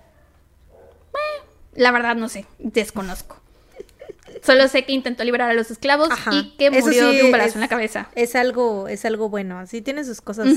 La 1.75 1.91
verdad 1.91 2.15
no 2.15 2.29
sé, 2.29 2.45
desconozco. 2.59 3.37
Solo 4.43 4.67
sé 4.67 4.85
que 4.85 4.91
intentó 4.93 5.23
liberar 5.23 5.49
a 5.49 5.53
los 5.53 5.71
esclavos 5.71 6.11
Ajá. 6.11 6.31
y 6.35 6.51
que 6.57 6.69
murió 6.69 7.09
sí 7.11 7.17
de 7.17 7.23
un 7.23 7.31
balazo 7.31 7.49
es- 7.49 7.55
en 7.55 7.61
la 7.61 7.67
cabeza. 7.67 8.09
Es 8.13 8.35
algo, 8.35 8.87
es 8.87 9.03
algo 9.05 9.29
bueno. 9.29 9.65
Sí, 9.65 9.81
tiene 9.81 10.03
sus 10.03 10.21
cosas. 10.21 10.47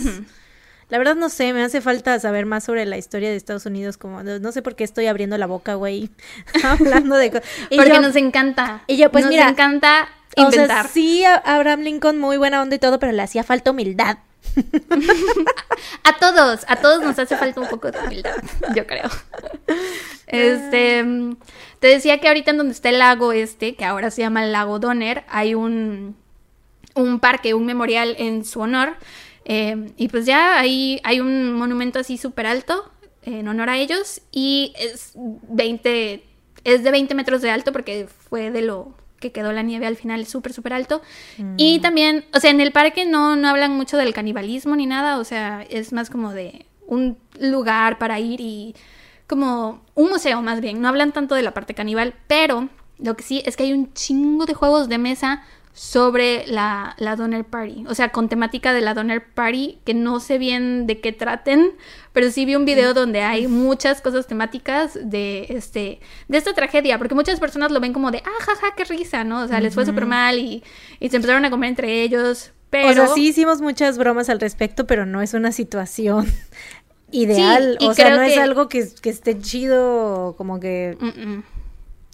La 0.88 0.98
verdad 0.98 1.16
no 1.16 1.28
sé, 1.30 1.52
me 1.52 1.62
hace 1.62 1.80
falta 1.80 2.18
saber 2.20 2.44
más 2.46 2.64
sobre 2.64 2.84
la 2.84 2.96
historia 2.98 3.30
de 3.30 3.36
Estados 3.36 3.64
Unidos. 3.66 3.96
Como 3.96 4.22
no 4.22 4.38
no 4.38 4.52
sé 4.52 4.60
por 4.62 4.76
qué 4.76 4.84
estoy 4.84 5.06
abriendo 5.06 5.38
la 5.38 5.46
boca, 5.46 5.74
güey, 5.74 6.10
hablando 6.64 7.16
de 7.16 7.30
cosas. 7.30 7.46
Porque 7.74 7.88
yo- 7.94 8.00
nos 8.02 8.16
encanta. 8.16 8.82
y 8.86 8.96
yo, 8.98 9.10
pues, 9.10 9.24
nos 9.24 9.30
mira, 9.30 9.48
encanta 9.48 10.08
o 10.44 10.50
sea, 10.52 10.64
inventar. 10.64 10.88
sí, 10.88 11.24
Abraham 11.24 11.80
Lincoln 11.80 12.18
muy 12.18 12.36
buena 12.36 12.62
onda 12.62 12.76
y 12.76 12.78
todo, 12.78 12.98
pero 12.98 13.12
le 13.12 13.22
hacía 13.22 13.42
falta 13.44 13.70
humildad. 13.70 14.18
A 16.04 16.18
todos, 16.18 16.64
a 16.68 16.76
todos 16.76 17.02
nos 17.02 17.18
hace 17.18 17.36
falta 17.36 17.60
un 17.60 17.68
poco 17.68 17.90
de 17.90 17.98
humildad, 17.98 18.36
yo 18.74 18.86
creo. 18.86 19.08
Este, 20.26 21.02
mm, 21.02 21.36
te 21.80 21.88
decía 21.88 22.18
que 22.20 22.28
ahorita 22.28 22.52
en 22.52 22.56
donde 22.58 22.72
está 22.72 22.88
el 22.88 22.98
lago 22.98 23.32
este, 23.32 23.74
que 23.74 23.84
ahora 23.84 24.10
se 24.10 24.22
llama 24.22 24.44
el 24.44 24.52
lago 24.52 24.78
Donner, 24.78 25.24
hay 25.28 25.54
un, 25.54 26.16
un 26.94 27.20
parque, 27.20 27.54
un 27.54 27.66
memorial 27.66 28.14
en 28.18 28.44
su 28.44 28.60
honor. 28.60 28.94
eh, 29.44 29.92
y 29.96 30.08
pues 30.08 30.26
ya 30.26 30.58
ahí 30.58 31.00
hay 31.04 31.20
un 31.20 31.52
monumento 31.52 31.98
así 31.98 32.18
súper 32.18 32.46
alto 32.46 32.90
en 33.22 33.46
honor 33.48 33.70
a 33.70 33.78
ellos 33.78 34.20
y 34.32 34.72
es 34.78 35.12
20, 35.14 36.24
es 36.64 36.82
de 36.84 36.90
20 36.90 37.14
metros 37.14 37.42
de 37.42 37.50
alto 37.50 37.72
porque 37.72 38.06
fue 38.28 38.50
de 38.50 38.62
lo 38.62 38.94
que 39.18 39.32
quedó 39.32 39.52
la 39.52 39.62
nieve 39.62 39.86
al 39.86 39.96
final 39.96 40.26
súper, 40.26 40.52
súper 40.52 40.72
alto. 40.72 41.02
Y 41.56 41.80
también, 41.80 42.24
o 42.34 42.40
sea, 42.40 42.50
en 42.50 42.60
el 42.60 42.72
parque 42.72 43.06
no, 43.06 43.36
no 43.36 43.48
hablan 43.48 43.72
mucho 43.72 43.96
del 43.96 44.14
canibalismo 44.14 44.76
ni 44.76 44.86
nada, 44.86 45.18
o 45.18 45.24
sea, 45.24 45.64
es 45.68 45.92
más 45.92 46.10
como 46.10 46.32
de 46.32 46.66
un 46.86 47.16
lugar 47.40 47.98
para 47.98 48.20
ir 48.20 48.40
y 48.40 48.74
como 49.26 49.82
un 49.94 50.10
museo 50.10 50.40
más 50.42 50.60
bien, 50.60 50.80
no 50.80 50.88
hablan 50.88 51.12
tanto 51.12 51.34
de 51.34 51.42
la 51.42 51.52
parte 51.52 51.74
caníbal, 51.74 52.14
pero 52.28 52.68
lo 52.98 53.16
que 53.16 53.22
sí 53.22 53.42
es 53.44 53.56
que 53.56 53.64
hay 53.64 53.72
un 53.72 53.92
chingo 53.92 54.46
de 54.46 54.54
juegos 54.54 54.88
de 54.88 54.98
mesa 54.98 55.42
sobre 55.76 56.46
la, 56.46 56.94
la 56.96 57.16
Donner 57.16 57.44
Party, 57.44 57.84
o 57.86 57.94
sea, 57.94 58.08
con 58.08 58.30
temática 58.30 58.72
de 58.72 58.80
la 58.80 58.94
Donner 58.94 59.22
Party, 59.22 59.78
que 59.84 59.92
no 59.92 60.20
sé 60.20 60.38
bien 60.38 60.86
de 60.86 61.02
qué 61.02 61.12
traten, 61.12 61.72
pero 62.14 62.30
sí 62.30 62.46
vi 62.46 62.54
un 62.54 62.64
video 62.64 62.94
donde 62.94 63.20
hay 63.20 63.46
muchas 63.46 64.00
cosas 64.00 64.26
temáticas 64.26 64.98
de 65.02 65.44
este 65.50 66.00
de 66.28 66.38
esta 66.38 66.54
tragedia, 66.54 66.96
porque 66.96 67.14
muchas 67.14 67.38
personas 67.38 67.70
lo 67.72 67.80
ven 67.80 67.92
como 67.92 68.10
de, 68.10 68.22
ah, 68.24 68.42
jaja, 68.42 68.68
qué 68.74 68.84
risa, 68.84 69.22
¿no? 69.22 69.42
O 69.42 69.48
sea, 69.48 69.60
les 69.60 69.74
fue 69.74 69.84
súper 69.84 70.06
mal 70.06 70.38
y, 70.38 70.64
y 70.98 71.10
se 71.10 71.16
empezaron 71.16 71.44
a 71.44 71.50
comer 71.50 71.68
entre 71.68 72.00
ellos, 72.02 72.52
pero... 72.70 72.88
O 72.88 72.92
sea, 72.94 73.08
sí 73.08 73.28
hicimos 73.28 73.60
muchas 73.60 73.98
bromas 73.98 74.30
al 74.30 74.40
respecto, 74.40 74.86
pero 74.86 75.04
no 75.04 75.20
es 75.20 75.34
una 75.34 75.52
situación 75.52 76.24
ideal. 77.10 77.76
o 77.82 77.92
sea, 77.92 78.16
no 78.16 78.22
es 78.22 78.38
algo 78.38 78.70
que, 78.70 78.88
que 79.02 79.10
esté 79.10 79.38
chido 79.38 80.36
como 80.38 80.58
que 80.58 80.96
Mm, 80.98 81.06
mm. 81.34 81.44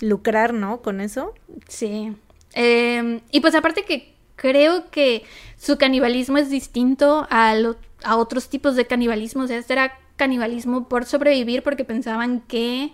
lucrar, 0.01 0.52
¿no? 0.52 0.82
Con 0.82 1.01
eso. 1.01 1.32
Sí. 1.68 2.16
Eh, 2.54 3.20
y 3.30 3.40
pues 3.40 3.54
aparte 3.54 3.84
que 3.84 4.14
creo 4.36 4.90
que 4.90 5.24
su 5.56 5.78
canibalismo 5.78 6.38
es 6.38 6.50
distinto 6.50 7.26
a 7.30 7.54
lo, 7.54 7.76
a 8.04 8.16
otros 8.16 8.48
tipos 8.48 8.76
de 8.76 8.86
canibalismo. 8.86 9.44
O 9.44 9.46
sea, 9.46 9.58
este 9.58 9.72
era 9.74 9.98
canibalismo 10.16 10.88
por 10.88 11.04
sobrevivir 11.04 11.62
porque 11.62 11.84
pensaban 11.84 12.40
que 12.40 12.92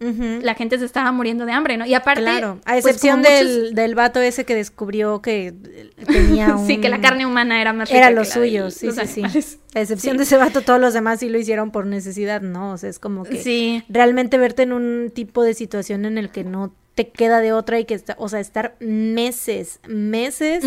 La 0.00 0.54
gente 0.54 0.78
se 0.78 0.84
estaba 0.84 1.12
muriendo 1.12 1.46
de 1.46 1.52
hambre, 1.52 1.76
¿no? 1.78 1.86
Y 1.86 1.94
aparte, 1.94 2.20
Claro, 2.22 2.58
a 2.66 2.72
pues, 2.72 2.84
excepción 2.84 3.22
del, 3.22 3.46
muchos- 3.60 3.74
del 3.74 3.94
vato 3.94 4.20
ese 4.20 4.44
que 4.44 4.54
descubrió 4.54 5.22
que 5.22 5.54
tenía 6.06 6.56
un... 6.56 6.66
Sí, 6.66 6.78
que 6.78 6.88
la 6.90 7.00
carne 7.00 7.24
humana 7.24 7.60
era 7.60 7.72
más 7.72 7.88
rica 7.88 7.98
era 7.98 8.08
que 8.08 8.14
lo 8.14 8.20
la 8.22 8.26
de 8.26 8.32
suyo, 8.32 8.70
sí, 8.70 8.88
sí, 8.90 9.06
sí. 9.06 9.58
A 9.74 9.80
excepción 9.80 10.14
Sí. 10.14 10.18
de 10.18 10.22
ese 10.24 10.36
vato, 10.36 10.60
todos 10.60 10.80
los 10.80 10.92
demás 10.92 11.20
sí 11.20 11.28
lo 11.30 11.38
hicieron 11.38 11.70
por 11.70 11.86
necesidad, 11.86 12.42
¿no? 12.42 12.72
O 12.72 12.76
sea, 12.78 12.90
es 12.90 12.98
como 12.98 13.24
que 13.24 13.42
Sí. 13.42 13.82
realmente 13.88 14.36
verte 14.36 14.64
en 14.64 14.72
un 14.72 15.10
tipo 15.14 15.42
de 15.42 15.54
situación 15.54 16.04
en 16.04 16.18
el 16.18 16.28
que 16.30 16.44
no 16.44 16.74
te 16.94 17.08
queda 17.08 17.40
de 17.40 17.52
otra 17.52 17.80
y 17.80 17.86
que 17.86 17.94
está, 17.94 18.14
o 18.18 18.28
sea, 18.28 18.38
estar 18.40 18.76
meses, 18.80 19.80
meses 19.88 20.64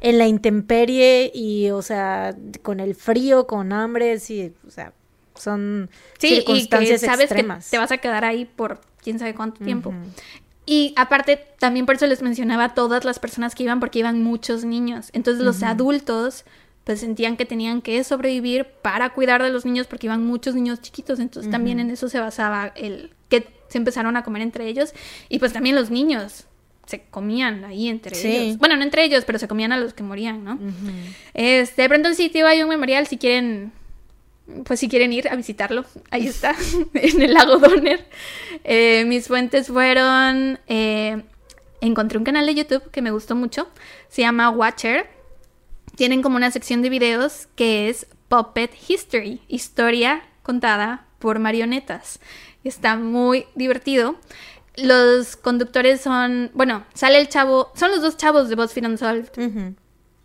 en 0.00 0.18
la 0.18 0.26
intemperie 0.28 1.32
y, 1.34 1.70
o 1.70 1.82
sea, 1.82 2.36
con 2.62 2.78
el 2.80 2.94
frío, 2.94 3.46
con 3.46 3.72
hambre, 3.72 4.18
sí, 4.20 4.52
o 4.66 4.70
sea, 4.70 4.92
son 5.34 5.90
Sí, 6.18 6.26
y 6.26 6.30
que 6.30 6.36
circunstancias 6.36 7.00
sabes 7.00 7.24
extremas. 7.26 7.64
que 7.66 7.70
te 7.72 7.78
vas 7.78 7.90
a 7.92 7.98
quedar 7.98 8.24
ahí 8.24 8.44
por 8.44 8.80
quién 9.02 9.18
sabe 9.18 9.34
cuánto 9.34 9.62
tiempo. 9.64 9.92
Y 10.66 10.94
aparte, 10.96 11.38
también 11.58 11.84
por 11.86 11.96
eso 11.96 12.06
les 12.06 12.22
mencionaba 12.22 12.64
a 12.64 12.74
todas 12.74 13.04
las 13.04 13.18
personas 13.18 13.54
que 13.54 13.64
iban, 13.64 13.80
porque 13.80 13.98
iban 13.98 14.22
muchos 14.22 14.64
niños. 14.64 15.10
Entonces 15.12 15.44
los 15.44 15.62
adultos 15.62 16.44
pues 16.84 17.00
sentían 17.00 17.36
que 17.38 17.46
tenían 17.46 17.80
que 17.80 18.02
sobrevivir 18.04 18.66
para 18.82 19.10
cuidar 19.10 19.42
de 19.42 19.50
los 19.50 19.64
niños 19.64 19.86
porque 19.86 20.06
iban 20.06 20.24
muchos 20.26 20.54
niños 20.54 20.80
chiquitos. 20.82 21.18
Entonces 21.18 21.50
también 21.50 21.80
en 21.80 21.90
eso 21.90 22.08
se 22.08 22.20
basaba 22.20 22.72
el 22.76 23.10
que 23.28 23.46
se 23.68 23.78
empezaron 23.78 24.16
a 24.16 24.22
comer 24.22 24.42
entre 24.42 24.68
ellos. 24.68 24.92
Y 25.28 25.38
pues 25.38 25.52
también 25.52 25.76
los 25.76 25.90
niños 25.90 26.44
se 26.86 27.00
comían 27.10 27.64
ahí 27.64 27.88
entre 27.88 28.14
Sí. 28.14 28.28
ellos. 28.28 28.58
Bueno, 28.58 28.76
no 28.76 28.82
entre 28.82 29.02
ellos, 29.04 29.24
pero 29.24 29.38
se 29.38 29.48
comían 29.48 29.72
a 29.72 29.78
los 29.78 29.94
que 29.94 30.02
morían, 30.02 30.44
¿no? 30.44 30.54
Ujú. 30.54 30.90
Este, 31.32 31.82
de 31.82 31.88
pronto 31.88 32.08
en 32.08 32.14
sitio 32.14 32.46
hay 32.46 32.62
un 32.62 32.68
memorial 32.68 33.06
si 33.06 33.16
quieren, 33.16 33.72
pues 34.64 34.80
si 34.80 34.88
quieren 34.88 35.12
ir 35.12 35.28
a 35.28 35.36
visitarlo, 35.36 35.84
ahí 36.10 36.26
está, 36.26 36.54
en 36.94 37.22
el 37.22 37.34
lago 37.34 37.58
Donner. 37.58 38.06
Eh, 38.64 39.04
mis 39.06 39.28
fuentes 39.28 39.68
fueron, 39.68 40.58
eh, 40.66 41.22
encontré 41.80 42.18
un 42.18 42.24
canal 42.24 42.46
de 42.46 42.54
YouTube 42.54 42.90
que 42.90 43.02
me 43.02 43.10
gustó 43.10 43.34
mucho, 43.34 43.68
se 44.08 44.22
llama 44.22 44.50
Watcher. 44.50 45.08
Tienen 45.96 46.22
como 46.22 46.36
una 46.36 46.50
sección 46.50 46.82
de 46.82 46.90
videos 46.90 47.48
que 47.54 47.88
es 47.88 48.06
Puppet 48.28 48.72
History, 48.88 49.40
historia 49.48 50.24
contada 50.42 51.06
por 51.18 51.38
marionetas. 51.38 52.18
Está 52.64 52.96
muy 52.96 53.46
divertido. 53.54 54.16
Los 54.76 55.36
conductores 55.36 56.00
son, 56.00 56.50
bueno, 56.52 56.84
sale 56.94 57.20
el 57.20 57.28
chavo, 57.28 57.70
son 57.76 57.92
los 57.92 58.02
dos 58.02 58.16
chavos 58.16 58.48
de 58.48 58.56
BuzzFeed 58.56 58.86
Unsolved. 58.86 59.38
Ujú. 59.38 59.74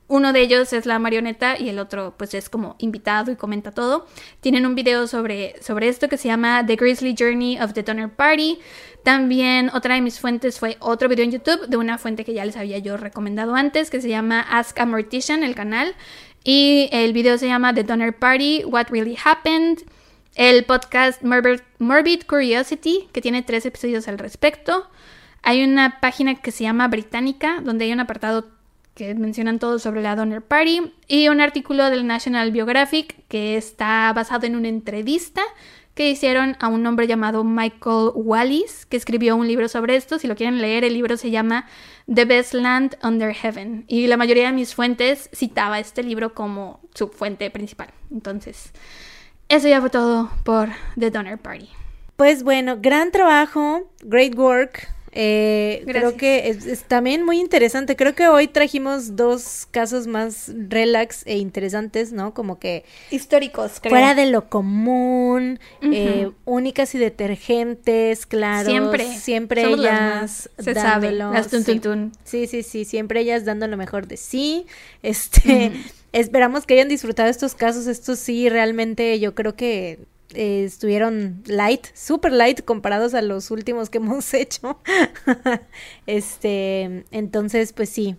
Uno 0.10 0.34
de 0.34 0.42
ellos 0.42 0.74
es 0.74 0.88
la 0.88 0.98
marioneta 0.98 1.56
y 1.56 1.70
el 1.70 1.78
otro 1.78 2.16
pues 2.18 2.34
es 2.34 2.50
como 2.50 2.76
invitado 2.80 3.32
y 3.32 3.36
comenta 3.36 3.72
todo. 3.72 4.08
Tienen 4.42 4.66
un 4.66 4.74
video 4.74 5.06
sobre, 5.06 5.54
sobre 5.62 5.88
esto 5.88 6.10
que 6.10 6.18
se 6.18 6.28
llama 6.28 6.66
The 6.66 6.78
Grizzly 6.78 7.16
Journey 7.18 7.62
of 7.62 7.74
the 7.74 7.84
Donner 7.84 8.10
Party. 8.10 8.58
También 9.04 9.70
otra 9.72 9.94
de 9.94 10.02
mis 10.02 10.20
fuentes 10.20 10.58
fue 10.58 10.78
otro 10.80 11.10
video 11.10 11.24
en 11.24 11.32
YouTube 11.32 11.68
de 11.68 11.78
una 11.78 12.00
fuente 12.00 12.26
que 12.26 12.34
ya 12.34 12.44
les 12.44 12.58
había 12.58 12.80
yo 12.80 12.98
recomendado 12.98 13.54
antes 13.54 13.92
que 13.92 14.02
se 14.02 14.10
llama 14.10 14.42
Ask 14.42 14.80
a 14.80 14.88
Mortician, 14.88 15.44
el 15.44 15.54
canal. 15.54 15.94
Y 16.44 16.90
el 16.92 17.14
video 17.14 17.38
se 17.38 17.46
llama 17.46 17.76
The 17.76 17.84
Donner 17.84 18.18
Party, 18.18 18.64
What 18.66 18.88
Really 18.90 19.16
Happened. 19.24 19.84
El 20.34 20.66
podcast 20.66 21.22
Morbid, 21.22 21.60
Morbid 21.78 22.24
Curiosity, 22.24 23.10
que 23.12 23.22
tiene 23.22 23.44
tres 23.44 23.64
episodios 23.68 24.08
al 24.08 24.18
respecto. 24.18 24.90
Hay 25.44 25.64
una 25.64 26.00
página 26.02 26.34
que 26.34 26.52
se 26.52 26.64
llama 26.64 26.88
Británica, 26.88 27.62
donde 27.62 27.86
hay 27.86 27.94
un 27.94 28.00
apartado 28.00 28.48
que 29.00 29.16
mencionan 29.16 29.60
todo 29.60 29.80
sobre 29.80 30.02
la 30.02 30.18
Donner 30.18 30.42
Party. 30.42 30.92
Y 31.08 31.30
un 31.30 31.40
artículo 31.40 31.90
del 31.90 32.06
National 32.06 32.52
Biographic 32.52 33.16
que 33.30 33.56
está 33.56 34.12
basado 34.14 34.46
en 34.46 34.58
una 34.58 34.68
entrevista 34.68 35.42
que 35.94 36.10
hicieron 36.10 36.58
a 36.60 36.68
un 36.68 36.86
hombre 36.86 37.08
llamado 37.08 37.46
Michael 37.46 38.12
Wallis, 38.14 38.86
que 38.86 38.98
escribió 38.98 39.38
un 39.38 39.48
libro 39.48 39.70
sobre 39.70 39.96
esto. 39.96 40.20
Si 40.20 40.28
lo 40.28 40.36
quieren 40.36 40.60
leer, 40.60 40.84
el 40.84 40.94
libro 40.96 41.16
se 41.16 41.32
llama 41.32 41.66
The 42.14 42.26
Best 42.26 42.54
Land 42.54 42.98
Under 43.02 43.34
Heaven. 43.34 43.86
Y 43.88 44.08
la 44.08 44.18
mayoría 44.18 44.48
de 44.48 44.54
mis 44.54 44.76
fuentes 44.76 45.30
citaba 45.34 45.80
este 45.80 46.04
libro 46.04 46.34
como 46.34 46.82
su 46.94 47.08
fuente 47.08 47.50
principal. 47.50 47.88
Entonces, 48.12 48.74
eso 49.48 49.70
ya 49.70 49.80
fue 49.80 49.90
todo 49.90 50.30
por 50.44 50.68
The 51.00 51.10
Donner 51.10 51.38
Party. 51.38 51.70
Pues 52.18 52.44
bueno, 52.44 52.80
gran 52.82 53.12
trabajo, 53.12 53.90
great 54.02 54.38
work. 54.38 54.90
Eh, 55.12 55.84
creo 55.86 56.16
que 56.18 56.50
es, 56.50 56.66
es 56.66 56.84
también 56.84 57.26
muy 57.26 57.40
interesante. 57.40 57.96
Creo 57.96 58.14
que 58.16 58.28
hoy 58.28 58.48
trajimos 58.48 59.16
dos 59.16 59.68
casos 59.72 60.08
más 60.08 60.52
relax 60.70 61.26
e 61.26 61.38
interesantes, 61.38 62.12
¿no? 62.12 62.34
Como 62.34 62.60
que 62.60 62.84
Históricos, 63.12 63.80
creo. 63.82 63.92
fuera 63.92 64.16
de 64.16 64.28
lo 64.28 64.50
común, 64.50 65.60
eh, 65.82 66.30
únicas 66.46 66.94
y 66.96 67.00
detergentes, 67.00 68.26
claro. 68.26 68.70
Siempre. 68.70 69.18
Siempre 69.18 69.64
Somos 69.64 69.80
las 69.80 69.92
ellas 69.92 70.22
más, 70.22 70.50
se 70.60 70.74
sabe, 70.76 71.08
dándolo, 71.08 71.34
las 71.34 71.50
tun, 71.50 71.64
sí. 71.64 71.80
tun, 71.80 71.82
tun. 71.82 72.12
Sí, 72.24 72.48
sí, 72.48 72.64
sí, 72.64 72.86
siempre 72.86 73.22
ellas 73.22 73.46
dando 73.46 73.68
lo 73.68 73.78
mejor 73.78 74.08
de 74.08 74.18
sí. 74.18 74.66
Este, 75.02 75.72
esperamos 76.12 76.66
que 76.66 76.76
hayan 76.76 76.90
disfrutado 76.90 77.30
estos 77.30 77.56
casos. 77.56 77.88
Estos 77.88 78.20
sí, 78.20 78.50
realmente 78.50 79.20
yo 79.20 79.34
creo 79.36 79.56
que 79.56 80.00
eh, 80.34 80.64
estuvieron 80.66 81.44
light, 81.48 81.88
super 81.96 82.32
light 82.32 82.64
comparados 82.64 83.14
a 83.14 83.22
los 83.22 83.52
últimos 83.52 83.90
que 83.90 83.98
hemos 84.00 84.34
hecho. 84.34 84.80
este, 86.06 87.04
entonces, 87.12 87.74
pues 87.74 87.90
sí. 87.90 88.16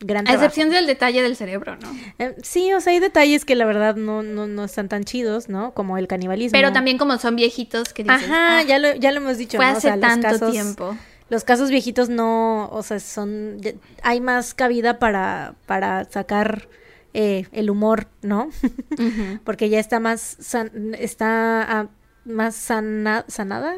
Gran 0.00 0.28
A 0.28 0.34
excepción 0.34 0.68
del 0.70 0.86
detalle 0.86 1.22
del 1.22 1.34
cerebro, 1.36 1.76
¿no? 1.76 1.88
Eh, 2.18 2.34
sí, 2.42 2.72
o 2.74 2.80
sea, 2.80 2.92
hay 2.92 2.98
detalles 2.98 3.44
que 3.44 3.54
la 3.54 3.64
verdad 3.64 3.96
no, 3.96 4.22
no, 4.22 4.46
no 4.46 4.64
están 4.64 4.88
tan 4.88 5.04
chidos, 5.04 5.48
¿no? 5.48 5.72
Como 5.72 5.96
el 5.96 6.08
canibalismo. 6.08 6.52
Pero 6.52 6.72
también 6.72 6.98
como 6.98 7.16
son 7.18 7.36
viejitos 7.36 7.94
que 7.94 8.02
dices, 8.02 8.24
Ajá, 8.24 8.58
"Ah, 8.58 8.62
ya 8.64 8.78
lo, 8.78 8.94
ya 8.96 9.12
lo 9.12 9.18
hemos 9.18 9.38
dicho. 9.38 9.56
fue 9.56 9.64
¿no? 9.66 9.72
O 9.72 9.76
hace 9.76 9.88
sea, 9.88 9.96
los 9.96 10.00
tanto 10.06 10.28
casos- 10.28 10.50
tiempo. 10.52 10.96
Los 11.30 11.42
casos 11.44 11.70
viejitos 11.70 12.10
no, 12.10 12.68
o 12.70 12.82
sea, 12.82 13.00
son, 13.00 13.56
hay 14.02 14.20
más 14.20 14.52
cabida 14.52 14.98
para, 14.98 15.54
para 15.64 16.04
sacar 16.04 16.68
eh, 17.14 17.46
el 17.52 17.70
humor, 17.70 18.08
¿no? 18.22 18.50
Porque 19.44 19.68
ya 19.70 19.78
está 19.80 20.00
más, 20.00 20.36
san- 20.40 20.94
está 20.98 21.62
ah, 21.62 21.86
más 22.26 22.54
sana- 22.54 23.24
sanada. 23.28 23.76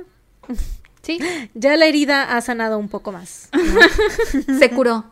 Sí, 1.03 1.19
Ya 1.55 1.77
la 1.77 1.87
herida 1.87 2.37
ha 2.37 2.41
sanado 2.41 2.79
un 2.79 2.89
poco 2.89 3.13
más. 3.13 3.51
¿no? 3.53 4.59
se 4.59 4.71
curó. 4.71 5.05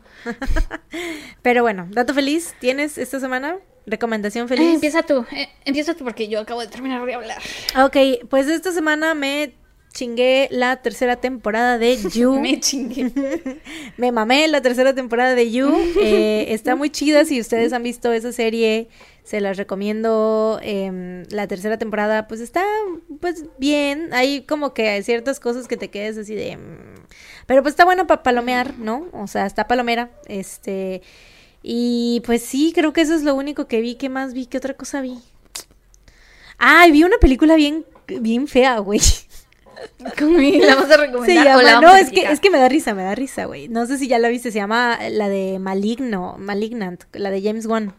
Pero 1.43 1.63
bueno, 1.63 1.87
dato 1.91 2.15
feliz, 2.15 2.55
¿tienes 2.61 2.99
esta 2.99 3.21
semana? 3.21 3.57
¿Recomendación 3.87 4.47
Eh, 4.47 4.49
feliz? 4.49 4.75
empieza 4.75 5.03
tú, 5.03 5.27
eh, 5.33 5.49
empieza 5.67 5.95
tú 5.95 6.05
porque 6.05 6.29
yo 6.29 6.41
acabo 6.41 6.61
de 6.63 6.69
terminar 6.69 7.05
de 7.05 7.15
hablar. 7.15 7.43
Ok, 7.85 8.27
pues 8.31 8.49
esta 8.49 8.73
semana 8.73 9.13
me 9.15 9.55
chingué 9.95 10.49
la 10.51 10.83
tercera 10.83 11.17
temporada 11.17 11.79
de 11.79 11.97
You. 11.97 12.35
Me 12.41 12.61
chingué. 12.61 13.13
Me 13.97 14.13
mamé 14.13 14.49
la 14.49 14.61
tercera 14.61 14.95
temporada 14.95 15.35
de 15.35 15.51
You. 15.51 15.73
Eh, 16.01 16.47
está 16.51 16.77
muy 16.77 16.91
chida. 16.91 17.25
Si 17.25 17.41
ustedes 17.41 17.73
han 17.73 17.83
visto 17.85 18.13
esa 18.13 18.33
serie, 18.33 18.89
se 19.23 19.41
las 19.41 19.57
recomiendo. 19.57 20.59
Em, 20.63 21.23
la 21.31 21.47
tercera 21.47 21.79
temporada, 21.79 22.27
pues 22.27 22.41
está 22.41 22.65
pues 23.21 23.45
bien. 23.59 24.13
Hay 24.13 24.43
como 24.43 24.75
que 24.75 25.03
ciertas 25.03 25.41
cosas 25.41 25.69
que 25.69 25.77
te 25.77 25.89
quedes 25.89 26.19
así 26.19 26.35
de. 26.35 26.57
mm, 26.57 27.07
Pero 27.47 27.63
pues 27.63 27.73
está 27.73 27.85
bueno 27.85 28.07
para 28.07 28.23
palomear, 28.23 28.77
¿no? 28.79 29.07
O 29.13 29.29
sea, 29.29 29.47
está 29.47 29.67
palomera. 29.69 30.11
Este. 30.27 31.03
Y 31.63 32.21
pues 32.27 32.43
sí, 32.43 32.73
creo 32.75 32.93
que 32.93 33.01
eso 33.01 33.15
es 33.15 33.23
lo 33.23 33.35
único 33.35 33.69
que 33.69 33.81
vi. 33.81 33.95
¿Qué 33.95 34.09
más 34.09 34.35
vi? 34.35 34.47
¿Qué 34.47 34.59
otra 34.59 34.75
cosa 34.75 35.01
vi? 35.01 35.19
Ay, 36.59 36.93
vi 36.93 37.05
una 37.05 37.19
película 37.19 37.55
bien, 37.57 37.87
bien 38.21 38.49
fea, 38.49 38.79
güey. 38.79 39.01
¿Cómo 40.19 40.39
la 40.67 40.75
vas 40.77 40.91
a 40.91 40.97
recomendar? 40.97 41.27
Se 41.27 41.41
o 41.55 41.63
la 41.63 41.71
llama, 41.73 41.81
vamos 41.81 41.83
no, 41.93 41.97
es 41.97 42.11
que, 42.11 42.23
es 42.31 42.41
que 42.41 42.51
me 42.51 42.59
da 42.59 42.69
risa, 42.69 42.95
me 42.95 43.03
da 43.03 43.15
risa, 43.15 43.45
güey. 43.47 43.69
No 43.69 43.87
sé 43.87 43.99
si 43.99 44.09
ya 44.09 44.19
la 44.19 44.29
viste, 44.29 44.51
se 44.53 44.59
llama 44.59 44.99
la 45.11 45.29
de 45.29 45.59
Maligno, 45.59 46.37
Malignant, 46.39 47.05
la 47.13 47.31
de 47.31 47.43
James 47.43 47.67
Wan. 47.67 47.95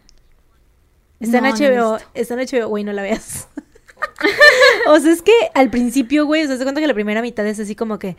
Está 1.19 1.39
No, 1.41 1.47
en 1.47 1.53
no 1.53 1.57
HBO, 1.59 1.93
visto. 1.95 2.09
está 2.13 2.33
en 2.33 2.39
HBO, 2.41 2.67
güey, 2.69 2.83
no 2.83 2.91
la 2.93 3.01
veas. 3.01 3.47
o 4.87 4.99
sea, 4.99 5.11
es 5.11 5.21
que 5.21 5.33
al 5.53 5.69
principio, 5.69 6.25
güey, 6.25 6.43
o 6.43 6.47
sea, 6.47 6.57
se 6.57 6.63
cuenta 6.63 6.81
que 6.81 6.87
la 6.87 6.93
primera 6.93 7.21
mitad 7.21 7.45
es 7.47 7.59
así 7.59 7.75
como 7.75 7.97
que, 7.99 8.15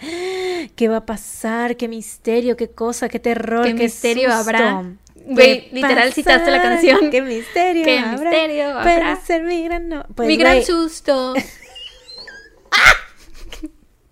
¿qué 0.75 0.89
va 0.89 0.99
a 0.99 1.07
pasar? 1.07 1.77
¿Qué 1.77 1.89
misterio? 1.89 2.57
¿Qué 2.57 2.71
cosa? 2.71 3.09
¿Qué 3.09 3.19
terror? 3.21 3.65
¿Qué 3.67 3.75
misterio 3.75 4.31
susto? 4.31 4.41
habrá? 4.51 4.83
¿Qué 5.15 5.33
Güey, 5.33 5.69
literal 5.73 6.13
citaste 6.13 6.51
la 6.53 6.63
canción. 6.63 7.11
¿Qué 7.11 7.21
misterio 7.21 7.85
¿Qué 7.85 7.99
habrá? 7.99 8.31
misterio 8.31 8.73
Puede 8.83 8.95
habrá? 8.95 9.17
ser 9.17 9.43
mi 9.43 9.65
gran 9.65 9.89
no- 9.89 10.07
Pues, 10.15 10.29
Mi 10.29 10.37
gran 10.37 10.63
susto. 10.63 11.35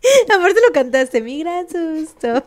Aparte 0.35 0.61
lo 0.67 0.73
cantaste, 0.73 1.21
mi 1.21 1.41
gran 1.41 1.67
susto. 1.69 2.45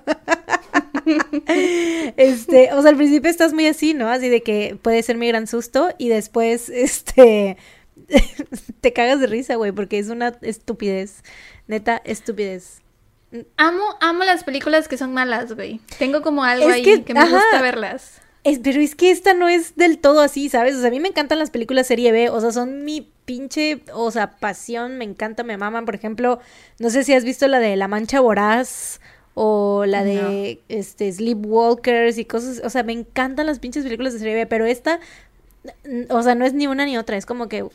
este, 2.17 2.73
o 2.73 2.81
sea, 2.81 2.91
al 2.91 2.97
principio 2.97 3.29
estás 3.29 3.53
muy 3.53 3.67
así, 3.67 3.93
¿no? 3.93 4.09
Así 4.09 4.29
de 4.29 4.41
que 4.41 4.77
puede 4.81 5.01
ser 5.03 5.17
mi 5.17 5.27
gran 5.27 5.47
susto 5.47 5.89
y 5.97 6.09
después, 6.09 6.69
este, 6.73 7.57
te 8.81 8.93
cagas 8.93 9.19
de 9.19 9.27
risa, 9.27 9.55
güey, 9.55 9.71
porque 9.71 9.99
es 9.99 10.09
una 10.09 10.37
estupidez, 10.41 11.23
neta, 11.67 12.01
estupidez. 12.05 12.81
Amo, 13.57 13.83
amo 13.99 14.23
las 14.23 14.43
películas 14.43 14.87
que 14.87 14.97
son 14.97 15.13
malas, 15.13 15.53
güey. 15.53 15.81
Tengo 15.99 16.21
como 16.21 16.43
algo 16.43 16.69
Es 16.69 16.75
ahí 16.75 16.83
que, 16.83 17.03
que, 17.03 17.13
me 17.13 17.19
ajá. 17.19 17.35
gusta 17.35 17.61
verlas. 17.61 18.21
Es, 18.45 18.59
pero 18.59 18.79
es 18.79 18.95
que 18.95 19.11
esta 19.11 19.33
no 19.33 19.49
es 19.49 19.75
del 19.75 19.99
todo 19.99 20.21
así, 20.21 20.47
¿sabes? 20.47 20.75
O 20.75 20.79
sea, 20.79 20.87
a 20.87 20.91
mí 20.91 21.01
me 21.01 21.09
encantan 21.09 21.37
las 21.39 21.51
películas 21.51 21.87
serie 21.87 22.13
B, 22.13 22.29
o 22.29 22.39
sea, 22.39 22.53
son 22.53 22.85
mi 22.85 23.11
pinche, 23.27 23.83
o 23.93 24.09
sea, 24.09 24.37
pasión, 24.39 24.97
me 24.97 25.03
encanta, 25.03 25.43
me 25.43 25.57
maman. 25.57 25.85
Por 25.85 25.93
ejemplo, 25.93 26.39
no 26.79 26.89
sé 26.89 27.03
si 27.03 27.13
has 27.13 27.23
visto 27.23 27.47
la 27.47 27.59
de 27.59 27.75
La 27.75 27.87
Mancha 27.87 28.21
Voraz 28.21 28.99
o 29.35 29.85
la 29.85 30.03
de 30.03 30.61
este 30.67 31.11
Sleepwalkers 31.11 32.17
y 32.17 32.25
cosas, 32.25 32.61
o 32.63 32.71
sea, 32.71 32.81
me 32.81 32.93
encantan 32.93 33.45
las 33.45 33.59
pinches 33.59 33.83
películas 33.83 34.13
de 34.13 34.19
serie 34.19 34.33
B, 34.33 34.47
pero 34.47 34.65
esta 34.65 34.99
o 36.09 36.23
sea, 36.23 36.35
no 36.35 36.45
es 36.45 36.53
ni 36.53 36.67
una 36.67 36.85
ni 36.85 36.97
otra, 36.97 37.17
es 37.17 37.25
como 37.25 37.47
que 37.47 37.65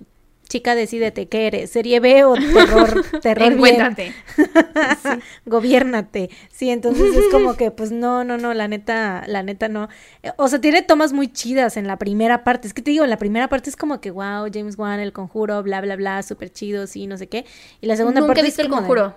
chica, 0.53 0.75
decídete, 0.75 1.29
¿qué 1.29 1.47
eres? 1.47 1.71
¿Serie 1.71 1.99
B 1.99 2.25
o 2.25 2.35
terror? 2.35 3.03
terror 3.23 3.53
Encuéntrate. 3.53 4.13
sí. 4.37 5.09
Gobiérnate. 5.47 6.29
Sí, 6.51 6.69
entonces 6.69 7.17
es 7.17 7.25
como 7.31 7.55
que, 7.57 7.71
pues 7.71 7.91
no, 7.91 8.23
no, 8.23 8.37
no, 8.37 8.53
la 8.53 8.69
neta, 8.69 9.25
la 9.27 9.43
neta 9.43 9.69
no. 9.69 9.89
O 10.37 10.49
sea, 10.49 10.61
tiene 10.61 10.83
tomas 10.83 11.15
muy 11.15 11.33
chidas 11.33 11.77
en 11.79 11.87
la 11.87 11.97
primera 11.97 12.45
parte. 12.45 12.69
Es 12.69 12.75
que 12.75 12.83
te 12.83 12.91
digo, 12.91 13.05
en 13.05 13.11
la 13.11 13.17
primera 13.17 13.49
parte 13.49 13.71
es 13.71 13.77
como 13.77 14.01
que, 14.03 14.11
wow, 14.11 14.47
James 14.53 14.77
Wan, 14.77 15.01
el 15.01 15.15
conjuro, 15.15 15.63
bla, 15.63 15.81
bla, 15.81 15.97
bla, 15.97 16.23
súper 16.23 16.53
chido, 16.53 16.87
sí, 16.87 17.07
no 17.07 17.17
sé 17.17 17.29
qué. 17.29 17.47
Y 17.81 17.87
la 17.87 17.97
segunda 17.97 18.21
Nunca 18.21 18.29
parte. 18.35 18.41
he 18.43 18.45
visto 18.45 18.61
es 18.61 18.67
el 18.67 18.71
de- 18.71 18.77
conjuro. 18.77 19.15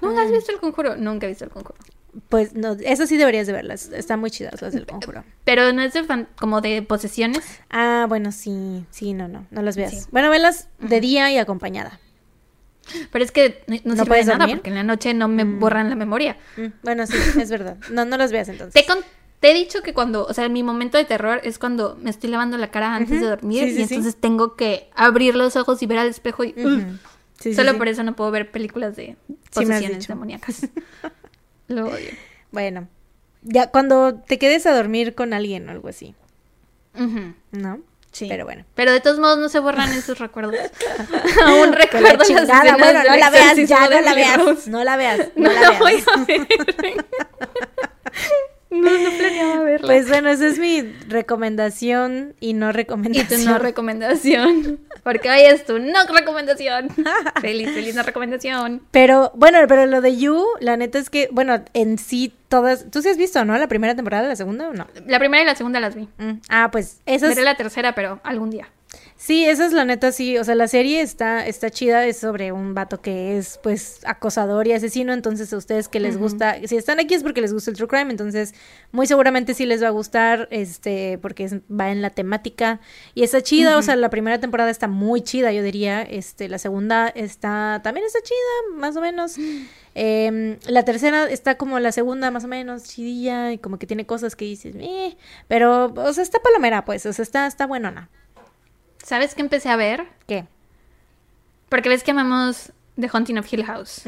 ¿Nunca 0.00 0.22
has 0.22 0.32
visto 0.32 0.52
el 0.52 0.58
conjuro? 0.58 0.96
Nunca 0.96 1.26
he 1.26 1.28
visto 1.28 1.44
el 1.44 1.50
conjuro. 1.50 1.76
Pues 2.28 2.54
no, 2.54 2.72
eso 2.72 3.06
sí 3.06 3.16
deberías 3.16 3.46
de 3.46 3.52
verlas. 3.52 3.88
Están 3.90 4.18
muy 4.20 4.30
chidas 4.30 4.60
las 4.62 4.72
del 4.72 4.86
conjuro. 4.86 5.22
Pero 5.44 5.72
no 5.72 5.82
es 5.82 5.92
de 5.92 6.02
fan- 6.04 6.28
como 6.38 6.60
de 6.60 6.82
posesiones. 6.82 7.44
Ah, 7.70 8.06
bueno, 8.08 8.32
sí, 8.32 8.84
sí, 8.90 9.12
no, 9.14 9.28
no, 9.28 9.46
no 9.50 9.62
las 9.62 9.76
veas. 9.76 9.92
Sí. 9.92 10.08
Bueno, 10.10 10.28
velas 10.30 10.68
de 10.80 11.00
día 11.00 11.30
y 11.30 11.38
acompañada. 11.38 12.00
Pero 13.12 13.24
es 13.24 13.30
que 13.30 13.62
no, 13.68 13.76
no 13.84 13.94
¿No 13.94 14.02
sirve 14.04 14.16
de 14.18 14.24
nada 14.24 14.38
dormir? 14.38 14.56
porque 14.56 14.70
en 14.70 14.74
la 14.74 14.82
noche 14.82 15.14
no 15.14 15.28
me 15.28 15.44
borran 15.44 15.88
la 15.88 15.94
memoria. 15.94 16.36
Mm, 16.56 16.66
bueno, 16.82 17.06
sí, 17.06 17.14
es 17.40 17.48
verdad. 17.50 17.76
No, 17.92 18.04
no 18.04 18.16
las 18.16 18.32
veas 18.32 18.48
entonces. 18.48 18.74
Te, 18.74 18.92
con- 18.92 19.04
te 19.38 19.52
he 19.52 19.54
dicho 19.54 19.80
que 19.82 19.94
cuando, 19.94 20.26
o 20.26 20.34
sea, 20.34 20.48
mi 20.48 20.62
momento 20.64 20.98
de 20.98 21.04
terror 21.04 21.40
es 21.44 21.58
cuando 21.60 21.96
me 22.02 22.10
estoy 22.10 22.30
lavando 22.30 22.58
la 22.58 22.70
cara 22.72 22.96
antes 22.96 23.20
de 23.20 23.26
dormir 23.26 23.64
Sí, 23.64 23.70
sí, 23.74 23.78
y 23.78 23.82
entonces 23.84 24.16
tengo 24.16 24.56
que 24.56 24.90
abrir 24.96 25.36
los 25.36 25.54
ojos 25.56 25.80
y 25.82 25.86
ver 25.86 25.98
al 25.98 26.08
espejo 26.08 26.42
y... 26.44 26.54
Solo 27.54 27.78
por 27.78 27.88
eso 27.88 28.02
no 28.02 28.14
puedo 28.16 28.30
ver 28.30 28.50
películas 28.50 28.96
de 28.96 29.16
posesiones 29.54 30.06
demoníacas. 30.08 30.66
Lo 31.70 31.86
odio. 31.86 32.10
Bueno, 32.50 32.88
ya 33.42 33.70
cuando 33.70 34.14
te 34.14 34.38
quedes 34.38 34.66
a 34.66 34.74
dormir 34.74 35.14
con 35.14 35.32
alguien 35.32 35.68
o 35.68 35.72
algo 35.72 35.88
así, 35.88 36.14
¿no? 37.52 37.80
Sí. 38.10 38.26
Pero 38.28 38.44
bueno. 38.44 38.64
Pero 38.74 38.92
de 38.92 38.98
todos 38.98 39.20
modos 39.20 39.38
no 39.38 39.48
se 39.48 39.60
borran 39.60 39.92
esos 39.92 40.18
recuerdos. 40.18 40.56
Aún 41.46 41.72
recuerdo 41.72 42.08
la 42.08 42.14
las 42.14 42.26
chingada, 42.26 42.58
escenas 42.58 42.78
bueno, 42.78 43.04
no 43.04 43.16
la 43.16 43.30
veas, 43.30 43.56
ya 43.68 43.88
no 43.88 44.00
la 44.00 44.14
veas, 44.14 44.66
no 44.66 44.82
la 44.84 44.96
veas, 44.96 45.18
no, 45.36 45.48
No 45.48 45.52
la 45.52 45.60
la 45.60 45.70
veas. 45.70 45.78
voy 45.78 46.04
a 46.04 46.24
ver. 46.24 46.46
No, 48.70 48.90
no 48.90 49.10
planeaba 49.18 49.60
verla. 49.64 49.86
Pues 49.86 50.08
bueno, 50.08 50.30
esa 50.30 50.46
es 50.46 50.58
mi 50.58 50.82
recomendación 51.08 52.34
y 52.40 52.52
no 52.52 52.68
y 52.68 52.72
recomendación. 52.72 53.40
tu 53.44 53.48
no 53.50 53.58
recomendación. 53.58 54.78
Porque 55.02 55.30
hoy 55.30 55.40
es 55.40 55.64
tu 55.64 55.78
no 55.78 56.06
recomendación. 56.06 56.88
Feliz, 57.40 57.70
feliz 57.70 57.94
no 57.94 58.02
recomendación. 58.02 58.82
Pero 58.90 59.32
bueno, 59.34 59.58
pero 59.66 59.86
lo 59.86 60.00
de 60.00 60.16
You, 60.16 60.44
la 60.60 60.76
neta 60.76 60.98
es 60.98 61.10
que, 61.10 61.28
bueno, 61.32 61.62
en 61.74 61.98
sí 61.98 62.32
todas, 62.48 62.86
tú 62.90 63.02
sí 63.02 63.08
has 63.08 63.16
visto, 63.16 63.44
¿no? 63.44 63.56
La 63.58 63.66
primera 63.68 63.94
temporada, 63.94 64.28
la 64.28 64.36
segunda 64.36 64.68
o 64.68 64.72
no? 64.72 64.86
La 65.06 65.18
primera 65.18 65.42
y 65.42 65.46
la 65.46 65.54
segunda 65.54 65.80
las 65.80 65.94
vi. 65.94 66.08
Mm, 66.18 66.40
Ah, 66.48 66.68
pues 66.70 67.00
esas 67.06 67.30
Veré 67.30 67.42
la 67.42 67.56
tercera, 67.56 67.94
pero 67.94 68.20
algún 68.24 68.50
día. 68.50 68.68
Sí, 69.22 69.44
esa 69.44 69.66
es 69.66 69.74
la 69.74 69.84
neta, 69.84 70.12
sí. 70.12 70.38
O 70.38 70.44
sea, 70.44 70.54
la 70.54 70.66
serie 70.66 71.02
está, 71.02 71.46
está 71.46 71.68
chida, 71.68 72.06
es 72.06 72.16
sobre 72.16 72.52
un 72.52 72.72
vato 72.72 73.02
que 73.02 73.36
es, 73.36 73.60
pues, 73.62 74.00
acosador 74.06 74.66
y 74.66 74.72
asesino. 74.72 75.12
Entonces, 75.12 75.52
a 75.52 75.58
ustedes 75.58 75.88
que 75.88 76.00
les 76.00 76.16
gusta, 76.16 76.56
si 76.66 76.74
están 76.78 77.00
aquí 77.00 77.12
es 77.12 77.22
porque 77.22 77.42
les 77.42 77.52
gusta 77.52 77.70
el 77.70 77.76
true 77.76 77.86
crime, 77.86 78.10
entonces, 78.10 78.54
muy 78.92 79.06
seguramente 79.06 79.52
sí 79.52 79.66
les 79.66 79.82
va 79.82 79.88
a 79.88 79.90
gustar, 79.90 80.48
este, 80.50 81.18
porque 81.18 81.44
es- 81.44 81.56
va 81.70 81.90
en 81.90 82.00
la 82.00 82.08
temática. 82.08 82.80
Y 83.14 83.22
está 83.22 83.42
chida, 83.42 83.76
o 83.76 83.82
sea, 83.82 83.94
la 83.94 84.08
primera 84.08 84.40
temporada 84.40 84.70
está 84.70 84.88
muy 84.88 85.20
chida, 85.20 85.52
yo 85.52 85.62
diría. 85.62 86.00
Este, 86.00 86.48
la 86.48 86.58
segunda 86.58 87.08
está, 87.08 87.82
también 87.84 88.06
está 88.06 88.20
chida, 88.22 88.78
más 88.78 88.96
o 88.96 89.02
menos. 89.02 89.36
Em, 89.94 90.56
la 90.66 90.84
tercera 90.86 91.28
está 91.28 91.56
como 91.58 91.78
la 91.78 91.92
segunda, 91.92 92.30
más 92.30 92.44
o 92.44 92.48
menos, 92.48 92.84
chidilla, 92.84 93.52
y 93.52 93.58
como 93.58 93.78
que 93.78 93.86
tiene 93.86 94.06
cosas 94.06 94.34
que 94.34 94.46
dices, 94.46 94.74
eh, 94.78 95.14
pero, 95.46 95.92
o 95.94 96.12
sea, 96.14 96.22
está 96.22 96.38
palomera, 96.38 96.86
pues, 96.86 97.04
o 97.04 97.12
sea, 97.12 97.22
está, 97.22 97.46
está 97.46 97.66
buenona. 97.66 98.08
¿Sabes 99.10 99.34
qué 99.34 99.40
empecé 99.42 99.68
a 99.70 99.74
ver? 99.74 100.06
¿Qué? 100.28 100.44
Porque 101.68 101.88
ves 101.88 102.04
que 102.04 102.12
amamos 102.12 102.72
The 102.96 103.08
Haunting 103.12 103.38
of 103.38 103.52
Hill 103.52 103.64
House. 103.64 104.02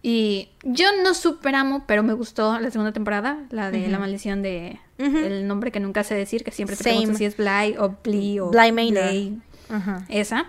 Y 0.00 0.48
yo 0.62 0.86
no 1.04 1.12
super 1.12 1.54
amo, 1.54 1.84
pero 1.86 2.02
me 2.02 2.14
gustó 2.14 2.58
la 2.60 2.70
segunda 2.70 2.92
temporada, 2.92 3.44
la 3.50 3.70
de 3.70 3.86
La 3.88 3.98
maldición 3.98 4.40
de 4.40 4.80
el 4.96 5.46
nombre 5.46 5.70
que 5.70 5.80
nunca 5.80 6.02
sé 6.02 6.14
decir, 6.14 6.44
que 6.44 6.50
siempre 6.50 6.76
te 6.76 6.82
Same. 6.84 6.96
pregunto 6.96 7.18
si 7.18 7.26
es 7.26 7.36
Bly 7.36 7.76
o 7.78 7.94
Bly 8.02 8.38
o 8.40 8.48
Bly 8.50 9.38
Ajá. 9.68 10.06
esa. 10.08 10.46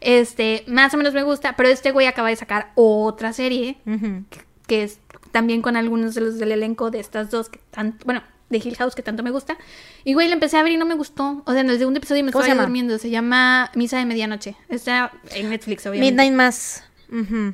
Este, 0.00 0.64
más 0.66 0.92
o 0.92 0.96
menos 0.96 1.14
me 1.14 1.22
gusta, 1.22 1.54
pero 1.54 1.68
este 1.68 1.92
güey 1.92 2.08
acaba 2.08 2.30
de 2.30 2.36
sacar 2.36 2.72
otra 2.74 3.32
serie 3.32 3.78
Ujú. 3.86 4.24
que 4.66 4.82
es 4.82 4.98
también 5.30 5.62
con 5.62 5.76
algunos 5.76 6.16
de 6.16 6.22
los 6.22 6.38
del 6.40 6.50
elenco 6.50 6.90
de 6.90 6.98
estas 6.98 7.30
dos 7.30 7.48
que 7.48 7.60
tanto, 7.70 8.04
bueno, 8.06 8.22
de 8.48 8.58
Hill 8.58 8.76
House 8.76 8.94
que 8.94 9.02
tanto 9.02 9.22
me 9.22 9.30
gusta. 9.30 9.56
Y 10.04 10.14
güey, 10.14 10.28
la 10.28 10.34
empecé 10.34 10.56
a 10.56 10.62
ver 10.62 10.72
y 10.72 10.76
no 10.76 10.86
me 10.86 10.94
gustó. 10.94 11.42
O 11.46 11.52
sea, 11.52 11.60
en 11.60 11.70
el 11.70 11.78
segundo 11.78 11.98
episodio 11.98 12.22
me 12.24 12.32
¿Cómo 12.32 12.44
estaba 12.44 12.62
durmiendo. 12.62 12.98
Se 12.98 13.10
llama 13.10 13.70
Misa 13.74 13.98
de 13.98 14.06
Medianoche. 14.06 14.56
Está 14.68 15.12
en 15.30 15.50
Netflix, 15.50 15.86
obviamente. 15.86 16.12
Midnight 16.12 16.34
Mass. 16.34 16.84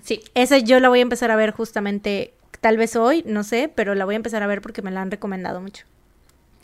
Sí. 0.03 0.21
Esa 0.35 0.59
yo 0.59 0.81
la 0.81 0.89
voy 0.89 1.01
a 1.01 1.03
empezar 1.03 1.31
a 1.31 1.37
ver 1.37 1.53
justamente, 1.53 2.33
tal 2.61 2.77
vez 2.77 2.97
hoy, 2.97 3.23
no 3.27 3.43
sé, 3.45 3.71
pero 3.75 3.95
la 3.95 4.05
voy 4.05 4.15
a 4.15 4.17
empezar 4.17 4.43
a 4.43 4.47
ver 4.47 4.63
porque 4.63 4.83
me 4.83 4.91
la 4.91 5.03
han 5.03 5.11
recomendado 5.11 5.61
mucho. 5.61 5.85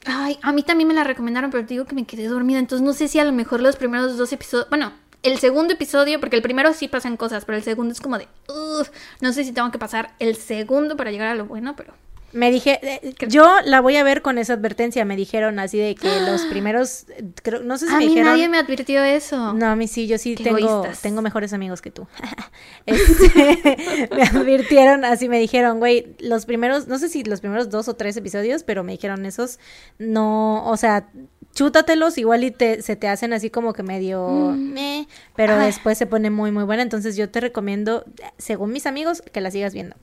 Ay, 0.06 0.38
a 0.42 0.52
mí 0.52 0.62
también 0.62 0.88
me 0.88 0.94
la 0.94 1.04
recomendaron, 1.04 1.50
pero 1.50 1.66
te 1.66 1.74
digo 1.74 1.84
que 1.84 1.94
me 1.94 2.06
quedé 2.06 2.28
dormida. 2.28 2.58
Entonces 2.58 2.86
no 2.86 2.92
sé 2.94 3.08
si 3.08 3.18
a 3.18 3.24
lo 3.24 3.32
mejor 3.32 3.60
los 3.60 3.76
primeros 3.76 4.16
dos 4.16 4.32
episodios. 4.32 4.68
Bueno, 4.70 4.92
el 5.22 5.38
segundo 5.38 5.74
episodio, 5.74 6.20
porque 6.20 6.36
el 6.36 6.42
primero 6.42 6.72
sí 6.72 6.88
pasan 6.88 7.16
cosas, 7.16 7.44
pero 7.44 7.58
el 7.58 7.64
segundo 7.64 7.92
es 7.92 8.00
como 8.00 8.16
de. 8.16 8.28
"Ugh", 8.48 8.86
no 9.20 9.32
sé 9.32 9.44
si 9.44 9.52
tengo 9.52 9.70
que 9.70 9.78
pasar 9.78 10.14
el 10.18 10.36
segundo 10.36 10.96
para 10.96 11.10
llegar 11.10 11.28
a 11.28 11.34
lo 11.34 11.44
bueno, 11.46 11.74
pero. 11.76 11.92
Me 12.32 12.50
dije, 12.50 12.78
eh, 12.82 13.14
yo 13.28 13.46
la 13.64 13.80
voy 13.80 13.96
a 13.96 14.02
ver 14.04 14.20
con 14.20 14.36
esa 14.36 14.52
advertencia, 14.52 15.04
me 15.06 15.16
dijeron 15.16 15.58
así 15.58 15.78
de 15.78 15.94
que 15.94 16.20
los 16.30 16.42
primeros, 16.46 17.06
creo, 17.42 17.62
no 17.62 17.78
sé 17.78 17.86
si 17.86 17.94
a 17.94 17.98
me 17.98 18.04
mí 18.04 18.08
dijeron... 18.08 18.32
nadie 18.32 18.48
me 18.48 18.58
advirtió 18.58 19.02
eso. 19.02 19.54
No, 19.54 19.66
a 19.66 19.76
mí 19.76 19.88
sí, 19.88 20.06
yo 20.06 20.18
sí 20.18 20.34
Qué 20.34 20.44
tengo, 20.44 20.58
egoístas. 20.58 21.00
tengo 21.00 21.22
mejores 21.22 21.52
amigos 21.52 21.80
que 21.80 21.90
tú. 21.90 22.06
Este, 22.86 24.08
me 24.14 24.22
advirtieron, 24.22 25.04
así 25.04 25.28
me 25.28 25.38
dijeron, 25.38 25.78
güey, 25.78 26.16
los 26.20 26.46
primeros, 26.46 26.86
no 26.88 26.98
sé 26.98 27.08
si 27.08 27.22
los 27.24 27.40
primeros 27.40 27.70
dos 27.70 27.88
o 27.88 27.94
tres 27.94 28.16
episodios, 28.16 28.62
pero 28.62 28.82
me 28.82 28.92
dijeron 28.92 29.26
esos, 29.26 29.58
no, 29.98 30.64
o 30.66 30.76
sea, 30.76 31.10
chútatelos, 31.54 32.16
igual 32.18 32.44
y 32.44 32.50
te, 32.50 32.82
se 32.82 32.96
te 32.96 33.08
hacen 33.08 33.32
así 33.32 33.50
como 33.50 33.72
que 33.72 33.82
medio, 33.82 34.54
meh, 34.56 35.06
pero 35.36 35.58
después 35.58 35.98
se 35.98 36.06
pone 36.06 36.30
muy, 36.30 36.50
muy 36.50 36.64
buena, 36.64 36.82
entonces 36.82 37.16
yo 37.16 37.28
te 37.28 37.40
recomiendo, 37.40 38.04
según 38.38 38.72
mis 38.72 38.86
amigos, 38.86 39.22
que 39.22 39.40
la 39.40 39.50
sigas 39.50 39.74
viendo. 39.74 39.96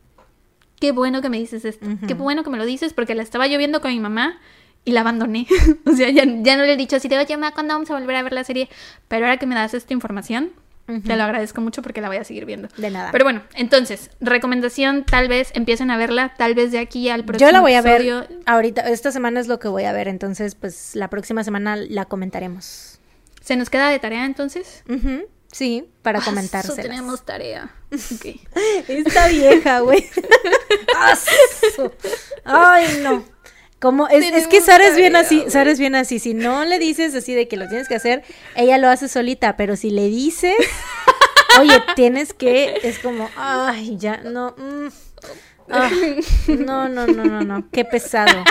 Qué 0.86 0.92
bueno 0.92 1.22
que 1.22 1.30
me 1.30 1.40
dices 1.40 1.66
esto. 1.66 1.86
Qué 2.08 2.14
bueno 2.14 2.44
que 2.44 2.50
me 2.50 2.58
lo 2.58 2.66
dices 2.66 2.94
porque 2.94 3.16
la 3.16 3.24
estaba 3.24 3.48
yo 3.48 3.58
viendo 3.58 3.82
con 3.82 3.92
mi 3.92 4.00
mamá 4.00 4.40
y 4.84 4.92
la 4.92 5.02
abandoné. 5.02 5.48
o 5.86 5.92
sea, 5.92 6.10
ya, 6.12 6.24
ya 6.26 6.56
no 6.58 6.64
le 6.64 6.74
he 6.74 6.78
dicho 6.78 6.96
así 6.96 7.08
de, 7.08 7.18
oye, 7.18 7.36
mamá, 7.38 7.54
¿cuándo 7.54 7.74
vamos 7.74 7.90
a 7.90 8.00
volver 8.00 8.16
a 8.16 8.24
ver 8.24 8.34
la 8.34 8.44
serie? 8.44 8.70
Pero 9.08 9.26
ahora 9.26 9.38
que 9.38 9.48
me 9.48 9.56
das 9.56 9.74
esta 9.74 9.94
información, 9.94 10.52
te 10.86 11.16
lo 11.16 11.24
agradezco 11.24 11.62
mucho 11.62 11.82
porque 11.82 12.00
la 12.00 12.10
voy 12.10 12.18
a 12.18 12.24
seguir 12.24 12.46
viendo. 12.46 12.68
De 12.78 12.92
nada. 12.92 13.10
Pero 13.12 13.26
bueno, 13.26 13.42
entonces, 13.56 14.12
recomendación, 14.22 15.04
tal 15.04 15.28
vez 15.28 15.50
empiecen 15.56 15.90
a 15.90 15.98
verla, 15.98 16.36
tal 16.38 16.54
vez 16.54 16.72
de 16.72 16.78
aquí 16.78 17.10
al 17.10 17.26
próximo 17.26 17.50
Yo 17.50 17.52
la 17.52 17.62
voy 17.62 17.74
a 17.74 17.82
ver 17.82 18.28
ahorita, 18.46 18.82
esta 18.82 19.12
semana 19.12 19.40
es 19.40 19.48
lo 19.48 19.58
que 19.58 19.68
voy 19.68 19.86
a 19.86 19.94
ver, 19.94 20.08
entonces 20.08 20.54
pues 20.54 20.96
la 20.96 21.10
próxima 21.10 21.44
semana 21.44 21.76
la 21.76 22.06
comentaremos. 22.06 23.00
¿Se 23.42 23.56
nos 23.56 23.72
queda 23.72 23.90
de 23.90 23.98
tarea 23.98 24.26
entonces? 24.26 24.84
Ujú, 24.88 25.26
Sí, 25.56 25.90
para 26.02 26.20
Ah, 26.20 26.22
comentárselas. 26.26 26.78
eso 26.80 26.86
tenemos 26.90 27.24
tarea. 27.24 27.74
Ok. 27.94 28.26
Esta 28.90 29.30
vieja, 29.30 29.80
güey. 29.80 30.06
Asu. 31.00 31.94
Ay, 32.44 33.00
no. 33.02 33.24
Como 33.80 34.10
es, 34.10 34.26
es 34.34 34.48
que 34.48 34.60
Sara 34.60 34.86
es 34.86 34.98
bien 34.98 35.16
así. 35.16 35.46
Sara 35.48 35.72
es 35.72 35.80
bien 35.80 35.96
así. 35.96 36.20
Si 36.20 36.34
no 36.34 36.66
le 36.66 36.78
dices 36.78 37.16
así 37.16 37.34
de 37.34 37.48
que 37.48 37.56
lo 37.56 37.70
tienes 37.70 37.88
que 37.88 37.96
hacer, 37.96 38.24
ella 38.58 38.78
lo 38.78 38.90
hace 38.90 39.08
solita, 39.08 39.56
pero 39.56 39.78
si 39.78 39.92
le 39.92 40.08
dices, 40.10 40.58
oye, 41.62 41.82
tienes 41.96 42.34
que, 42.34 42.78
es 42.84 43.00
como, 43.00 43.30
ay, 43.38 43.96
ya, 43.98 44.18
no, 44.18 44.56
mm, 44.58 44.88
ah, 45.72 45.90
no, 46.50 46.90
no, 46.90 47.08
no, 47.08 47.24
no, 47.24 47.42
no, 47.46 47.70
qué 47.72 47.86
pesado. 47.86 48.44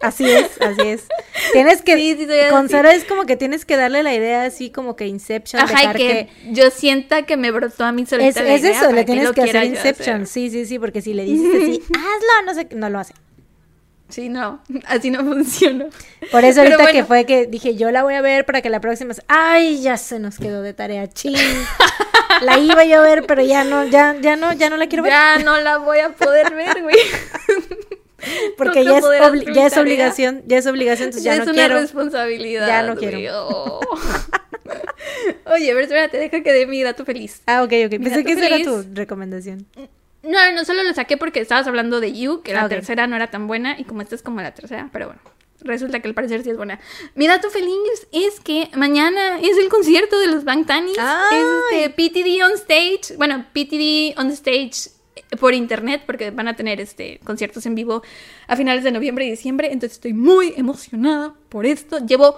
Así 0.00 0.30
es, 0.30 0.60
así 0.60 0.88
es. 0.88 1.04
Tienes 1.52 1.82
que, 1.82 1.96
Sí, 1.96 2.16
sí, 2.18 2.26
con. 2.48 2.68
Sara 2.68 2.94
es 2.94 3.04
como 3.04 3.26
que 3.26 3.36
tienes 3.36 3.64
que 3.64 3.76
darle 3.76 4.02
la 4.02 4.14
idea 4.14 4.44
así 4.44 4.70
como 4.70 4.96
que 4.96 5.06
Inception, 5.06 5.62
Ajá, 5.62 5.92
que, 5.92 5.98
que 5.98 6.28
yo 6.52 6.70
sienta 6.70 7.26
que 7.26 7.36
me 7.36 7.50
brotó 7.50 7.84
a 7.84 7.92
mí 7.92 8.06
solita 8.06 8.40
es, 8.40 8.46
la 8.46 8.54
es 8.54 8.60
idea 8.62 8.80
eso, 8.80 8.92
le 8.92 9.04
tienes 9.04 9.30
que 9.32 9.42
hacer 9.42 9.64
Inception. 9.64 10.22
hacer. 10.22 10.26
Sí, 10.26 10.50
sí, 10.50 10.64
sí, 10.64 10.78
porque 10.78 11.02
si 11.02 11.12
le 11.12 11.24
dices 11.24 11.54
así, 11.54 11.82
hazlo, 11.94 12.46
no 12.46 12.54
sé, 12.54 12.66
qué, 12.66 12.76
no 12.76 12.88
lo 12.88 12.98
hace. 12.98 13.14
Sí, 14.08 14.28
no, 14.28 14.60
así 14.86 15.10
no 15.10 15.20
funciona. 15.20 15.86
Por 16.32 16.44
eso 16.44 16.62
ahorita 16.62 16.90
que 16.92 17.04
fue 17.04 17.26
que 17.26 17.46
dije, 17.46 17.76
yo 17.76 17.90
la 17.90 18.02
voy 18.02 18.14
a 18.14 18.22
ver 18.22 18.44
para 18.46 18.62
que 18.62 18.70
la 18.70 18.80
próxima... 18.80 19.14
Ay, 19.28 19.82
ya 19.82 19.96
se 19.96 20.18
nos 20.18 20.38
quedó 20.38 20.62
de 20.62 20.72
tarea, 20.72 21.08
ching. 21.08 21.36
La 22.42 22.58
iba 22.58 22.84
yo 22.84 23.00
a 23.00 23.02
ver, 23.02 23.26
pero 23.26 23.42
ya 23.42 23.64
no, 23.64 23.84
ya, 23.86 24.16
ya 24.20 24.34
no, 24.36 24.52
ya 24.52 24.70
no 24.70 24.76
la 24.78 24.88
quiero 24.88 25.02
ver. 25.04 25.12
Ya 25.12 25.38
no 25.38 25.60
la 25.60 25.78
voy 25.78 25.98
a 25.98 26.08
poder 26.10 26.54
ver, 26.54 26.82
güey. 26.82 26.96
Porque 28.56 28.84
ya 28.84 28.98
es, 28.98 29.04
ya 29.54 29.66
es 29.66 29.72
tarea. 29.72 29.82
obligación, 29.82 30.42
ya 30.46 30.58
es 30.58 30.66
obligación, 30.66 31.06
entonces 31.08 31.24
ya 31.24 31.36
no 31.36 31.44
una 31.44 31.52
quiero. 31.52 31.74
responsabilidad. 31.80 32.66
Ya 32.66 32.82
no 32.82 32.96
quiero. 32.96 33.46
Oh. 33.48 33.80
Oye, 35.46 35.66
pero 35.68 35.80
espérate, 35.80 36.18
deja 36.18 36.42
que 36.42 36.52
dé 36.52 36.66
mi 36.66 36.82
dato 36.82 37.04
feliz. 37.04 37.42
Ah, 37.46 37.62
ok, 37.62 37.72
ok. 37.86 37.90
Pensé 38.02 38.24
que 38.24 38.32
esa 38.32 38.46
era 38.46 38.62
tu 38.62 38.84
recomendación. 38.94 39.66
No, 40.22 40.52
no, 40.52 40.64
solo 40.64 40.82
lo 40.82 40.92
saqué 40.94 41.16
porque 41.16 41.40
estabas 41.40 41.66
hablando 41.66 42.00
de 42.00 42.12
You, 42.12 42.42
que 42.42 42.52
la 42.52 42.64
Ah, 42.64 42.68
tercera 42.68 43.06
no 43.06 43.16
era 43.16 43.28
tan 43.30 43.46
buena, 43.46 43.76
y 43.78 43.84
como 43.84 44.02
esta 44.02 44.14
es 44.14 44.22
como 44.22 44.40
la 44.42 44.52
tercera, 44.54 44.88
pero 44.92 45.06
bueno. 45.06 45.20
Resulta 45.62 46.00
que 46.00 46.08
al 46.08 46.14
parecer 46.14 46.42
sí 46.42 46.48
es 46.50 46.56
buena. 46.56 46.80
Mi 47.14 47.26
dato 47.26 47.50
feliz 47.50 48.06
es 48.12 48.40
que 48.40 48.70
mañana 48.76 49.38
es 49.40 49.58
el 49.58 49.68
concierto 49.68 50.18
de 50.18 50.28
los 50.28 50.44
Bangtanis. 50.44 50.96
Este 51.72 51.90
PTD 51.90 52.42
on 52.44 52.52
stage. 52.54 53.16
Bueno, 53.18 53.44
PTD 53.52 54.18
on 54.18 54.30
stage 54.30 54.88
eh, 54.88 54.90
por 55.38 55.54
internet, 55.54 56.02
porque 56.06 56.30
van 56.30 56.48
a 56.48 56.56
tener 56.56 56.80
este 56.80 57.20
conciertos 57.24 57.64
en 57.66 57.74
vivo 57.74 58.02
a 58.48 58.56
finales 58.56 58.82
de 58.84 58.90
noviembre 58.90 59.26
y 59.26 59.30
diciembre. 59.30 59.68
Entonces 59.72 59.92
estoy 59.98 60.12
muy 60.12 60.54
emocionada 60.56 61.34
por 61.48 61.66
esto. 61.66 62.04
Llevo 62.04 62.36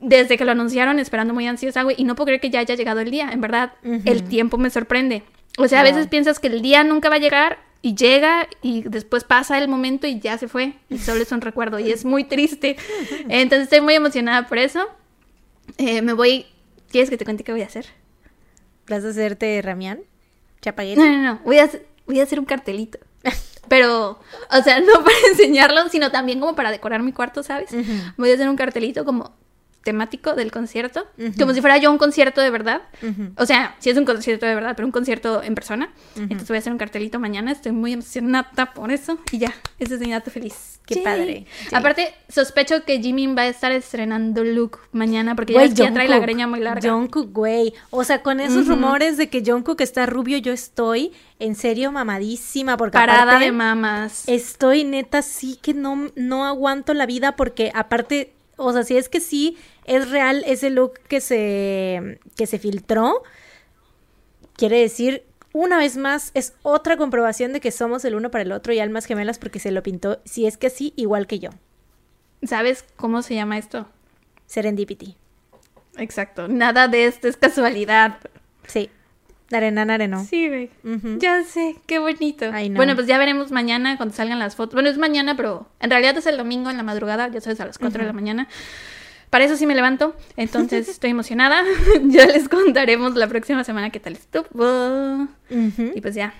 desde 0.00 0.36
que 0.36 0.44
lo 0.44 0.52
anunciaron 0.52 0.98
esperando 0.98 1.32
muy 1.32 1.46
ansiosa, 1.46 1.82
güey, 1.82 1.96
y 1.98 2.04
no 2.04 2.14
puedo 2.14 2.26
creer 2.26 2.40
que 2.40 2.50
ya 2.50 2.60
haya 2.60 2.74
llegado 2.74 3.00
el 3.00 3.10
día. 3.10 3.30
En 3.32 3.40
verdad, 3.40 3.72
el 3.82 4.24
tiempo 4.24 4.58
me 4.58 4.70
sorprende. 4.70 5.22
O 5.58 5.68
sea, 5.68 5.80
a 5.80 5.82
veces 5.84 6.08
piensas 6.08 6.40
que 6.40 6.48
el 6.48 6.60
día 6.62 6.82
nunca 6.82 7.08
va 7.08 7.14
a 7.16 7.18
llegar 7.20 7.58
y 7.80 7.94
llega 7.94 8.48
y 8.62 8.82
después 8.82 9.24
pasa 9.24 9.56
el 9.58 9.68
momento 9.68 10.06
y 10.06 10.18
ya 10.18 10.36
se 10.36 10.48
fue 10.48 10.72
y 10.90 10.98
solo 10.98 11.22
es 11.22 11.30
un 11.32 11.40
recuerdo 11.42 11.78
y 11.78 11.90
es 11.92 12.04
muy 12.04 12.24
triste. 12.24 12.76
Entonces 13.28 13.64
estoy 13.64 13.80
muy 13.80 13.94
emocionada 13.94 14.46
por 14.48 14.58
eso. 14.58 14.88
Eh, 15.78 16.02
me 16.02 16.12
voy... 16.12 16.46
¿Quieres 16.90 17.10
que 17.10 17.16
te 17.16 17.24
cuente 17.24 17.44
qué 17.44 17.52
voy 17.52 17.62
a 17.62 17.66
hacer? 17.66 17.86
¿Vas 18.88 19.04
a 19.04 19.08
hacerte 19.10 19.60
Ramián? 19.62 20.00
¿Chapaguete? 20.60 21.00
No, 21.00 21.06
no, 21.08 21.22
no. 21.22 21.40
Voy 21.44 21.58
a, 21.58 21.64
hacer- 21.64 21.86
voy 22.06 22.20
a 22.20 22.24
hacer 22.24 22.38
un 22.38 22.44
cartelito. 22.44 22.98
Pero, 23.68 24.18
o 24.50 24.62
sea, 24.62 24.80
no 24.80 24.92
para 25.04 25.16
enseñarlo, 25.30 25.88
sino 25.88 26.10
también 26.10 26.40
como 26.40 26.54
para 26.54 26.70
decorar 26.70 27.02
mi 27.02 27.12
cuarto, 27.12 27.42
¿sabes? 27.42 27.70
Voy 28.16 28.30
a 28.30 28.34
hacer 28.34 28.48
un 28.48 28.56
cartelito 28.56 29.04
como 29.04 29.36
temático 29.84 30.34
del 30.34 30.50
concierto, 30.50 31.06
Ujú. 31.18 31.32
como 31.38 31.54
si 31.54 31.60
fuera 31.60 31.76
yo 31.78 31.90
un 31.90 31.98
concierto 31.98 32.40
de 32.40 32.50
verdad. 32.50 32.82
Ujú. 33.02 33.32
O 33.36 33.46
sea, 33.46 33.76
sí 33.78 33.90
es 33.90 33.96
un 33.98 34.04
concierto 34.04 34.46
de 34.46 34.54
verdad, 34.54 34.72
pero 34.74 34.86
un 34.86 34.92
concierto 34.92 35.42
en 35.42 35.54
persona. 35.54 35.90
Ujú. 36.14 36.22
Entonces 36.22 36.48
voy 36.48 36.56
a 36.56 36.60
hacer 36.60 36.72
un 36.72 36.78
cartelito 36.78 37.18
mañana. 37.20 37.52
Estoy 37.52 37.72
muy 37.72 37.92
emocionada 37.92 38.72
por 38.74 38.90
eso. 38.90 39.18
Y 39.30 39.38
ya, 39.38 39.52
ese 39.78 39.94
es 39.94 40.00
mi 40.00 40.10
dato 40.10 40.30
feliz. 40.30 40.80
Qué 40.86 40.96
Yay. 40.96 41.04
padre. 41.04 41.26
Yay. 41.34 41.46
Aparte, 41.72 42.14
sospecho 42.28 42.84
que 42.84 43.00
Jimin 43.00 43.36
va 43.36 43.42
a 43.42 43.46
estar 43.48 43.72
estrenando 43.72 44.44
look 44.44 44.78
mañana 44.92 45.34
porque 45.34 45.52
ya, 45.54 45.60
Güey, 45.60 45.72
ya 45.74 45.92
trae 45.92 46.08
la 46.08 46.18
greña 46.18 46.46
muy 46.46 46.60
larga. 46.60 46.90
Jungkook, 46.90 47.32
güey. 47.32 47.72
O 47.90 48.04
sea, 48.04 48.22
con 48.22 48.40
esos 48.40 48.66
rumores 48.66 49.16
de 49.16 49.28
que 49.28 49.42
Jungkook 49.44 49.80
está 49.80 50.06
rubio, 50.06 50.36
yo 50.38 50.52
estoy 50.52 51.12
en 51.38 51.54
serio 51.54 51.90
mamadísima. 51.92 52.76
Porque 52.76 52.98
Parada 52.98 53.22
aparte, 53.22 53.46
de 53.46 53.52
mamas. 53.52 54.24
Estoy 54.28 54.84
neta, 54.84 55.22
sí 55.22 55.58
que 55.60 55.74
no, 55.74 56.10
no 56.16 56.44
aguanto 56.46 56.92
la 56.94 57.06
vida 57.06 57.36
porque 57.36 57.70
aparte, 57.74 58.34
o 58.56 58.72
sea, 58.72 58.84
si 58.84 58.96
es 58.96 59.08
que 59.08 59.20
sí 59.20 59.56
es 59.84 60.10
real 60.10 60.42
ese 60.46 60.70
look 60.70 60.94
que 61.08 61.20
se, 61.20 62.20
que 62.36 62.46
se 62.46 62.58
filtró, 62.58 63.22
quiere 64.56 64.78
decir, 64.78 65.24
una 65.52 65.78
vez 65.78 65.96
más, 65.96 66.30
es 66.34 66.54
otra 66.62 66.96
comprobación 66.96 67.52
de 67.52 67.60
que 67.60 67.70
somos 67.70 68.04
el 68.04 68.14
uno 68.14 68.30
para 68.30 68.42
el 68.42 68.52
otro 68.52 68.72
y 68.72 68.80
almas 68.80 69.06
gemelas 69.06 69.38
porque 69.38 69.60
se 69.60 69.70
lo 69.70 69.82
pintó, 69.82 70.20
si 70.24 70.46
es 70.46 70.56
que 70.56 70.70
sí, 70.70 70.92
igual 70.96 71.26
que 71.26 71.38
yo. 71.38 71.50
¿Sabes 72.42 72.84
cómo 72.96 73.22
se 73.22 73.34
llama 73.34 73.56
esto? 73.58 73.86
Serendipity. 74.46 75.16
Exacto. 75.96 76.48
Nada 76.48 76.88
de 76.88 77.06
esto 77.06 77.28
es 77.28 77.36
casualidad. 77.36 78.18
Sí. 78.66 78.90
Arena, 79.52 79.82
arena. 79.82 80.24
Sí, 80.24 80.48
güey. 80.48 80.70
Ujú. 80.82 81.18
Ya 81.18 81.44
sé, 81.44 81.76
qué 81.86 81.98
bonito. 81.98 82.46
Ay, 82.52 82.70
no. 82.70 82.76
Bueno, 82.76 82.94
pues 82.94 83.06
ya 83.06 83.18
veremos 83.18 83.52
mañana 83.52 83.96
cuando 83.96 84.14
salgan 84.14 84.38
las 84.38 84.56
fotos. 84.56 84.74
Bueno, 84.74 84.88
es 84.88 84.98
mañana, 84.98 85.36
pero 85.36 85.68
en 85.80 85.90
realidad 85.90 86.16
es 86.16 86.26
el 86.26 86.36
domingo 86.36 86.70
en 86.70 86.76
la 86.76 86.82
madrugada, 86.82 87.28
ya 87.28 87.40
sabes, 87.40 87.60
a 87.60 87.66
las 87.66 87.78
4 87.78 88.00
de 88.00 88.06
la 88.06 88.12
mañana. 88.12 88.48
Para 89.34 89.46
eso 89.46 89.56
sí 89.56 89.66
me 89.66 89.74
levanto, 89.74 90.14
entonces 90.36 90.88
estoy 90.96 91.10
emocionada. 91.10 91.64
ya 92.04 92.24
les 92.24 92.48
contaremos 92.48 93.16
la 93.16 93.26
próxima 93.26 93.64
semana 93.64 93.90
qué 93.90 93.98
tal 93.98 94.12
estuvo. 94.12 95.26
Ujú. 95.50 95.90
Y 95.92 96.00
pues 96.00 96.14
ya, 96.14 96.34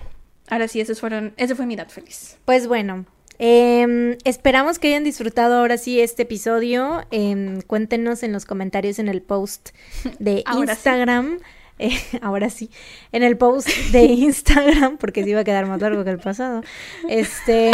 ahora 0.47 0.69
sí, 0.69 0.79
esos 0.79 1.01
fueron, 1.01 1.33
ese 1.35 1.55
fue 1.55 1.65
mi 1.65 1.75
dato 1.75 1.89
feliz. 1.89 2.37
Pues 2.45 2.69
bueno, 2.69 3.05
em, 3.37 4.15
esperamos 4.23 4.79
que 4.79 4.87
hayan 4.87 5.03
disfrutado 5.03 5.55
ahora 5.55 5.77
sí 5.77 5.99
este 5.99 6.21
episodio. 6.21 7.03
Em, 7.11 7.59
cuéntenos 7.63 8.23
en 8.23 8.31
los 8.31 8.45
comentarios 8.45 8.97
en 8.97 9.09
el 9.09 9.21
post 9.21 9.71
de 10.19 10.43
Ahora 10.45 10.73
sí. 10.75 10.79
Instagram. 10.79 11.39
eh, 11.79 11.99
ahora 12.21 12.49
sí, 12.49 12.69
en 13.11 13.23
el 13.23 13.35
post 13.35 13.67
de 13.91 14.03
Instagram, 14.05 14.95
porque 14.95 15.25
se 15.25 15.31
iba 15.31 15.41
a 15.41 15.43
quedar 15.43 15.65
más 15.65 15.81
largo 15.81 16.05
que 16.05 16.11
el 16.11 16.19
pasado. 16.19 16.63
Este, 17.09 17.71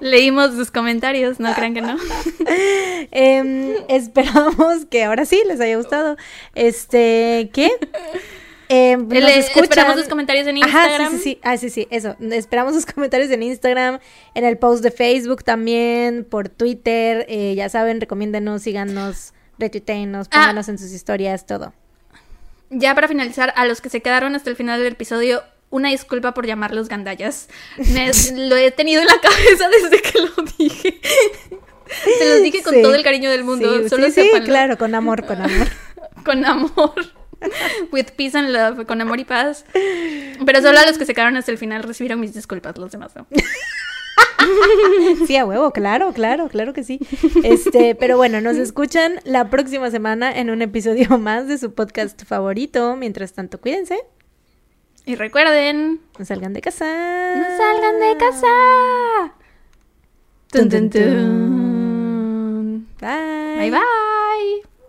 Leímos 0.00 0.54
sus 0.54 0.70
comentarios, 0.70 1.38
no 1.40 1.52
crean 1.54 1.74
que 1.74 1.82
no. 1.82 1.96
em, 3.10 3.74
esperamos 3.88 4.86
que 4.90 5.04
ahora 5.04 5.24
sí 5.24 5.42
les 5.46 5.60
haya 5.60 5.76
gustado. 5.76 6.16
Este, 6.54 7.50
¿qué? 7.52 7.70
Nos 8.70 9.08
Le-. 9.08 9.38
Esperamos 9.38 9.96
sus 9.96 10.08
comentarios 10.08 10.46
en 10.46 10.62
Ajá, 10.62 10.84
Instagram. 10.86 11.12
sí, 11.12 11.16
sí, 11.18 11.22
sí. 11.22 11.40
Ah, 11.42 11.56
sí, 11.56 11.70
sí, 11.70 11.88
eso. 11.90 12.16
Esperamos 12.20 12.74
sus 12.74 12.86
comentarios 12.86 13.30
en 13.30 13.42
Instagram, 13.42 13.98
en 14.34 14.44
el 14.44 14.58
post 14.58 14.82
de 14.82 14.90
Facebook 14.90 15.42
también, 15.44 16.24
por 16.24 16.48
Twitter. 16.48 17.26
eh, 17.28 17.54
ya 17.56 17.68
saben, 17.68 18.00
recomiéndenos, 18.00 18.62
síganos, 18.62 19.34
retuiteenos, 19.58 20.28
Ah. 20.30 20.40
pónganos 20.40 20.68
en 20.68 20.78
sus 20.78 20.92
historias, 20.92 21.46
todo. 21.46 21.72
Ya 22.70 22.94
para 22.94 23.08
finalizar, 23.08 23.52
a 23.56 23.64
los 23.66 23.80
que 23.80 23.88
se 23.90 24.00
quedaron 24.00 24.36
hasta 24.36 24.48
el 24.50 24.54
final 24.56 24.78
del 24.82 24.92
episodio, 24.92 25.42
una 25.70 25.88
disculpa 25.90 26.34
por 26.34 26.46
llamarlos 26.46 26.88
gandallas. 26.88 27.48
Me- 27.78 28.10
lo 28.48 28.56
he 28.56 28.70
tenido 28.70 29.00
en 29.00 29.06
la 29.06 29.20
cabeza 29.20 29.68
desde 29.68 30.02
que 30.02 30.18
lo 30.20 30.30
dije. 30.58 31.00
Se 32.18 32.28
los 32.34 32.42
dije 32.42 32.62
con 32.62 32.74
Sí. 32.74 32.82
todo 32.82 32.94
el 32.94 33.02
cariño 33.02 33.30
del 33.30 33.42
mundo. 33.44 33.82
Sí, 33.82 33.88
solo 33.88 34.06
sí, 34.10 34.22
sí, 34.32 34.40
claro, 34.44 34.78
con 34.78 34.94
amor, 34.94 35.24
con 35.26 35.40
amor. 35.42 35.68
Con 36.24 36.44
amor. 36.44 36.92
With 37.90 38.08
peace 38.14 38.36
and 38.36 38.50
love, 38.50 38.84
con 38.86 39.00
amor 39.00 39.18
y 39.18 39.24
paz. 39.24 39.64
Pero 40.44 40.60
solo 40.60 40.78
a 40.78 40.84
los 40.84 40.98
que 40.98 41.06
se 41.06 41.14
quedaron 41.14 41.34
hasta 41.38 41.50
el 41.50 41.56
final 41.56 41.82
recibieron 41.82 42.20
mis 42.20 42.34
disculpas, 42.34 42.76
los 42.76 42.92
demás 42.92 43.12
no. 43.16 43.26
Sí, 45.26 45.36
a 45.36 45.44
huevo, 45.44 45.70
claro, 45.72 46.12
claro, 46.12 46.48
claro 46.48 46.72
que 46.72 46.82
sí. 46.84 46.98
Este, 47.44 47.94
pero 47.94 48.16
bueno, 48.16 48.40
nos 48.40 48.56
escuchan 48.56 49.20
la 49.24 49.48
próxima 49.50 49.90
semana 49.90 50.36
en 50.36 50.50
un 50.50 50.60
episodio 50.62 51.18
más 51.18 51.46
de 51.48 51.58
su 51.58 51.72
podcast 51.74 52.24
favorito. 52.24 52.96
Mientras 52.96 53.32
tanto, 53.32 53.60
cuídense, 53.60 53.98
Y 55.06 55.16
recuerden, 55.16 56.00
no 56.18 56.24
salgan 56.24 56.52
de 56.52 56.60
casa. 56.60 56.84
no 57.36 57.56
salgan 57.56 58.00
de 58.00 58.16
casa. 58.18 59.32
Tun, 60.52 60.68
tun, 60.68 60.90
tun. 60.90 62.86
Bye. 63.00 63.56
Bye 63.56 63.70
bye. 63.70 64.79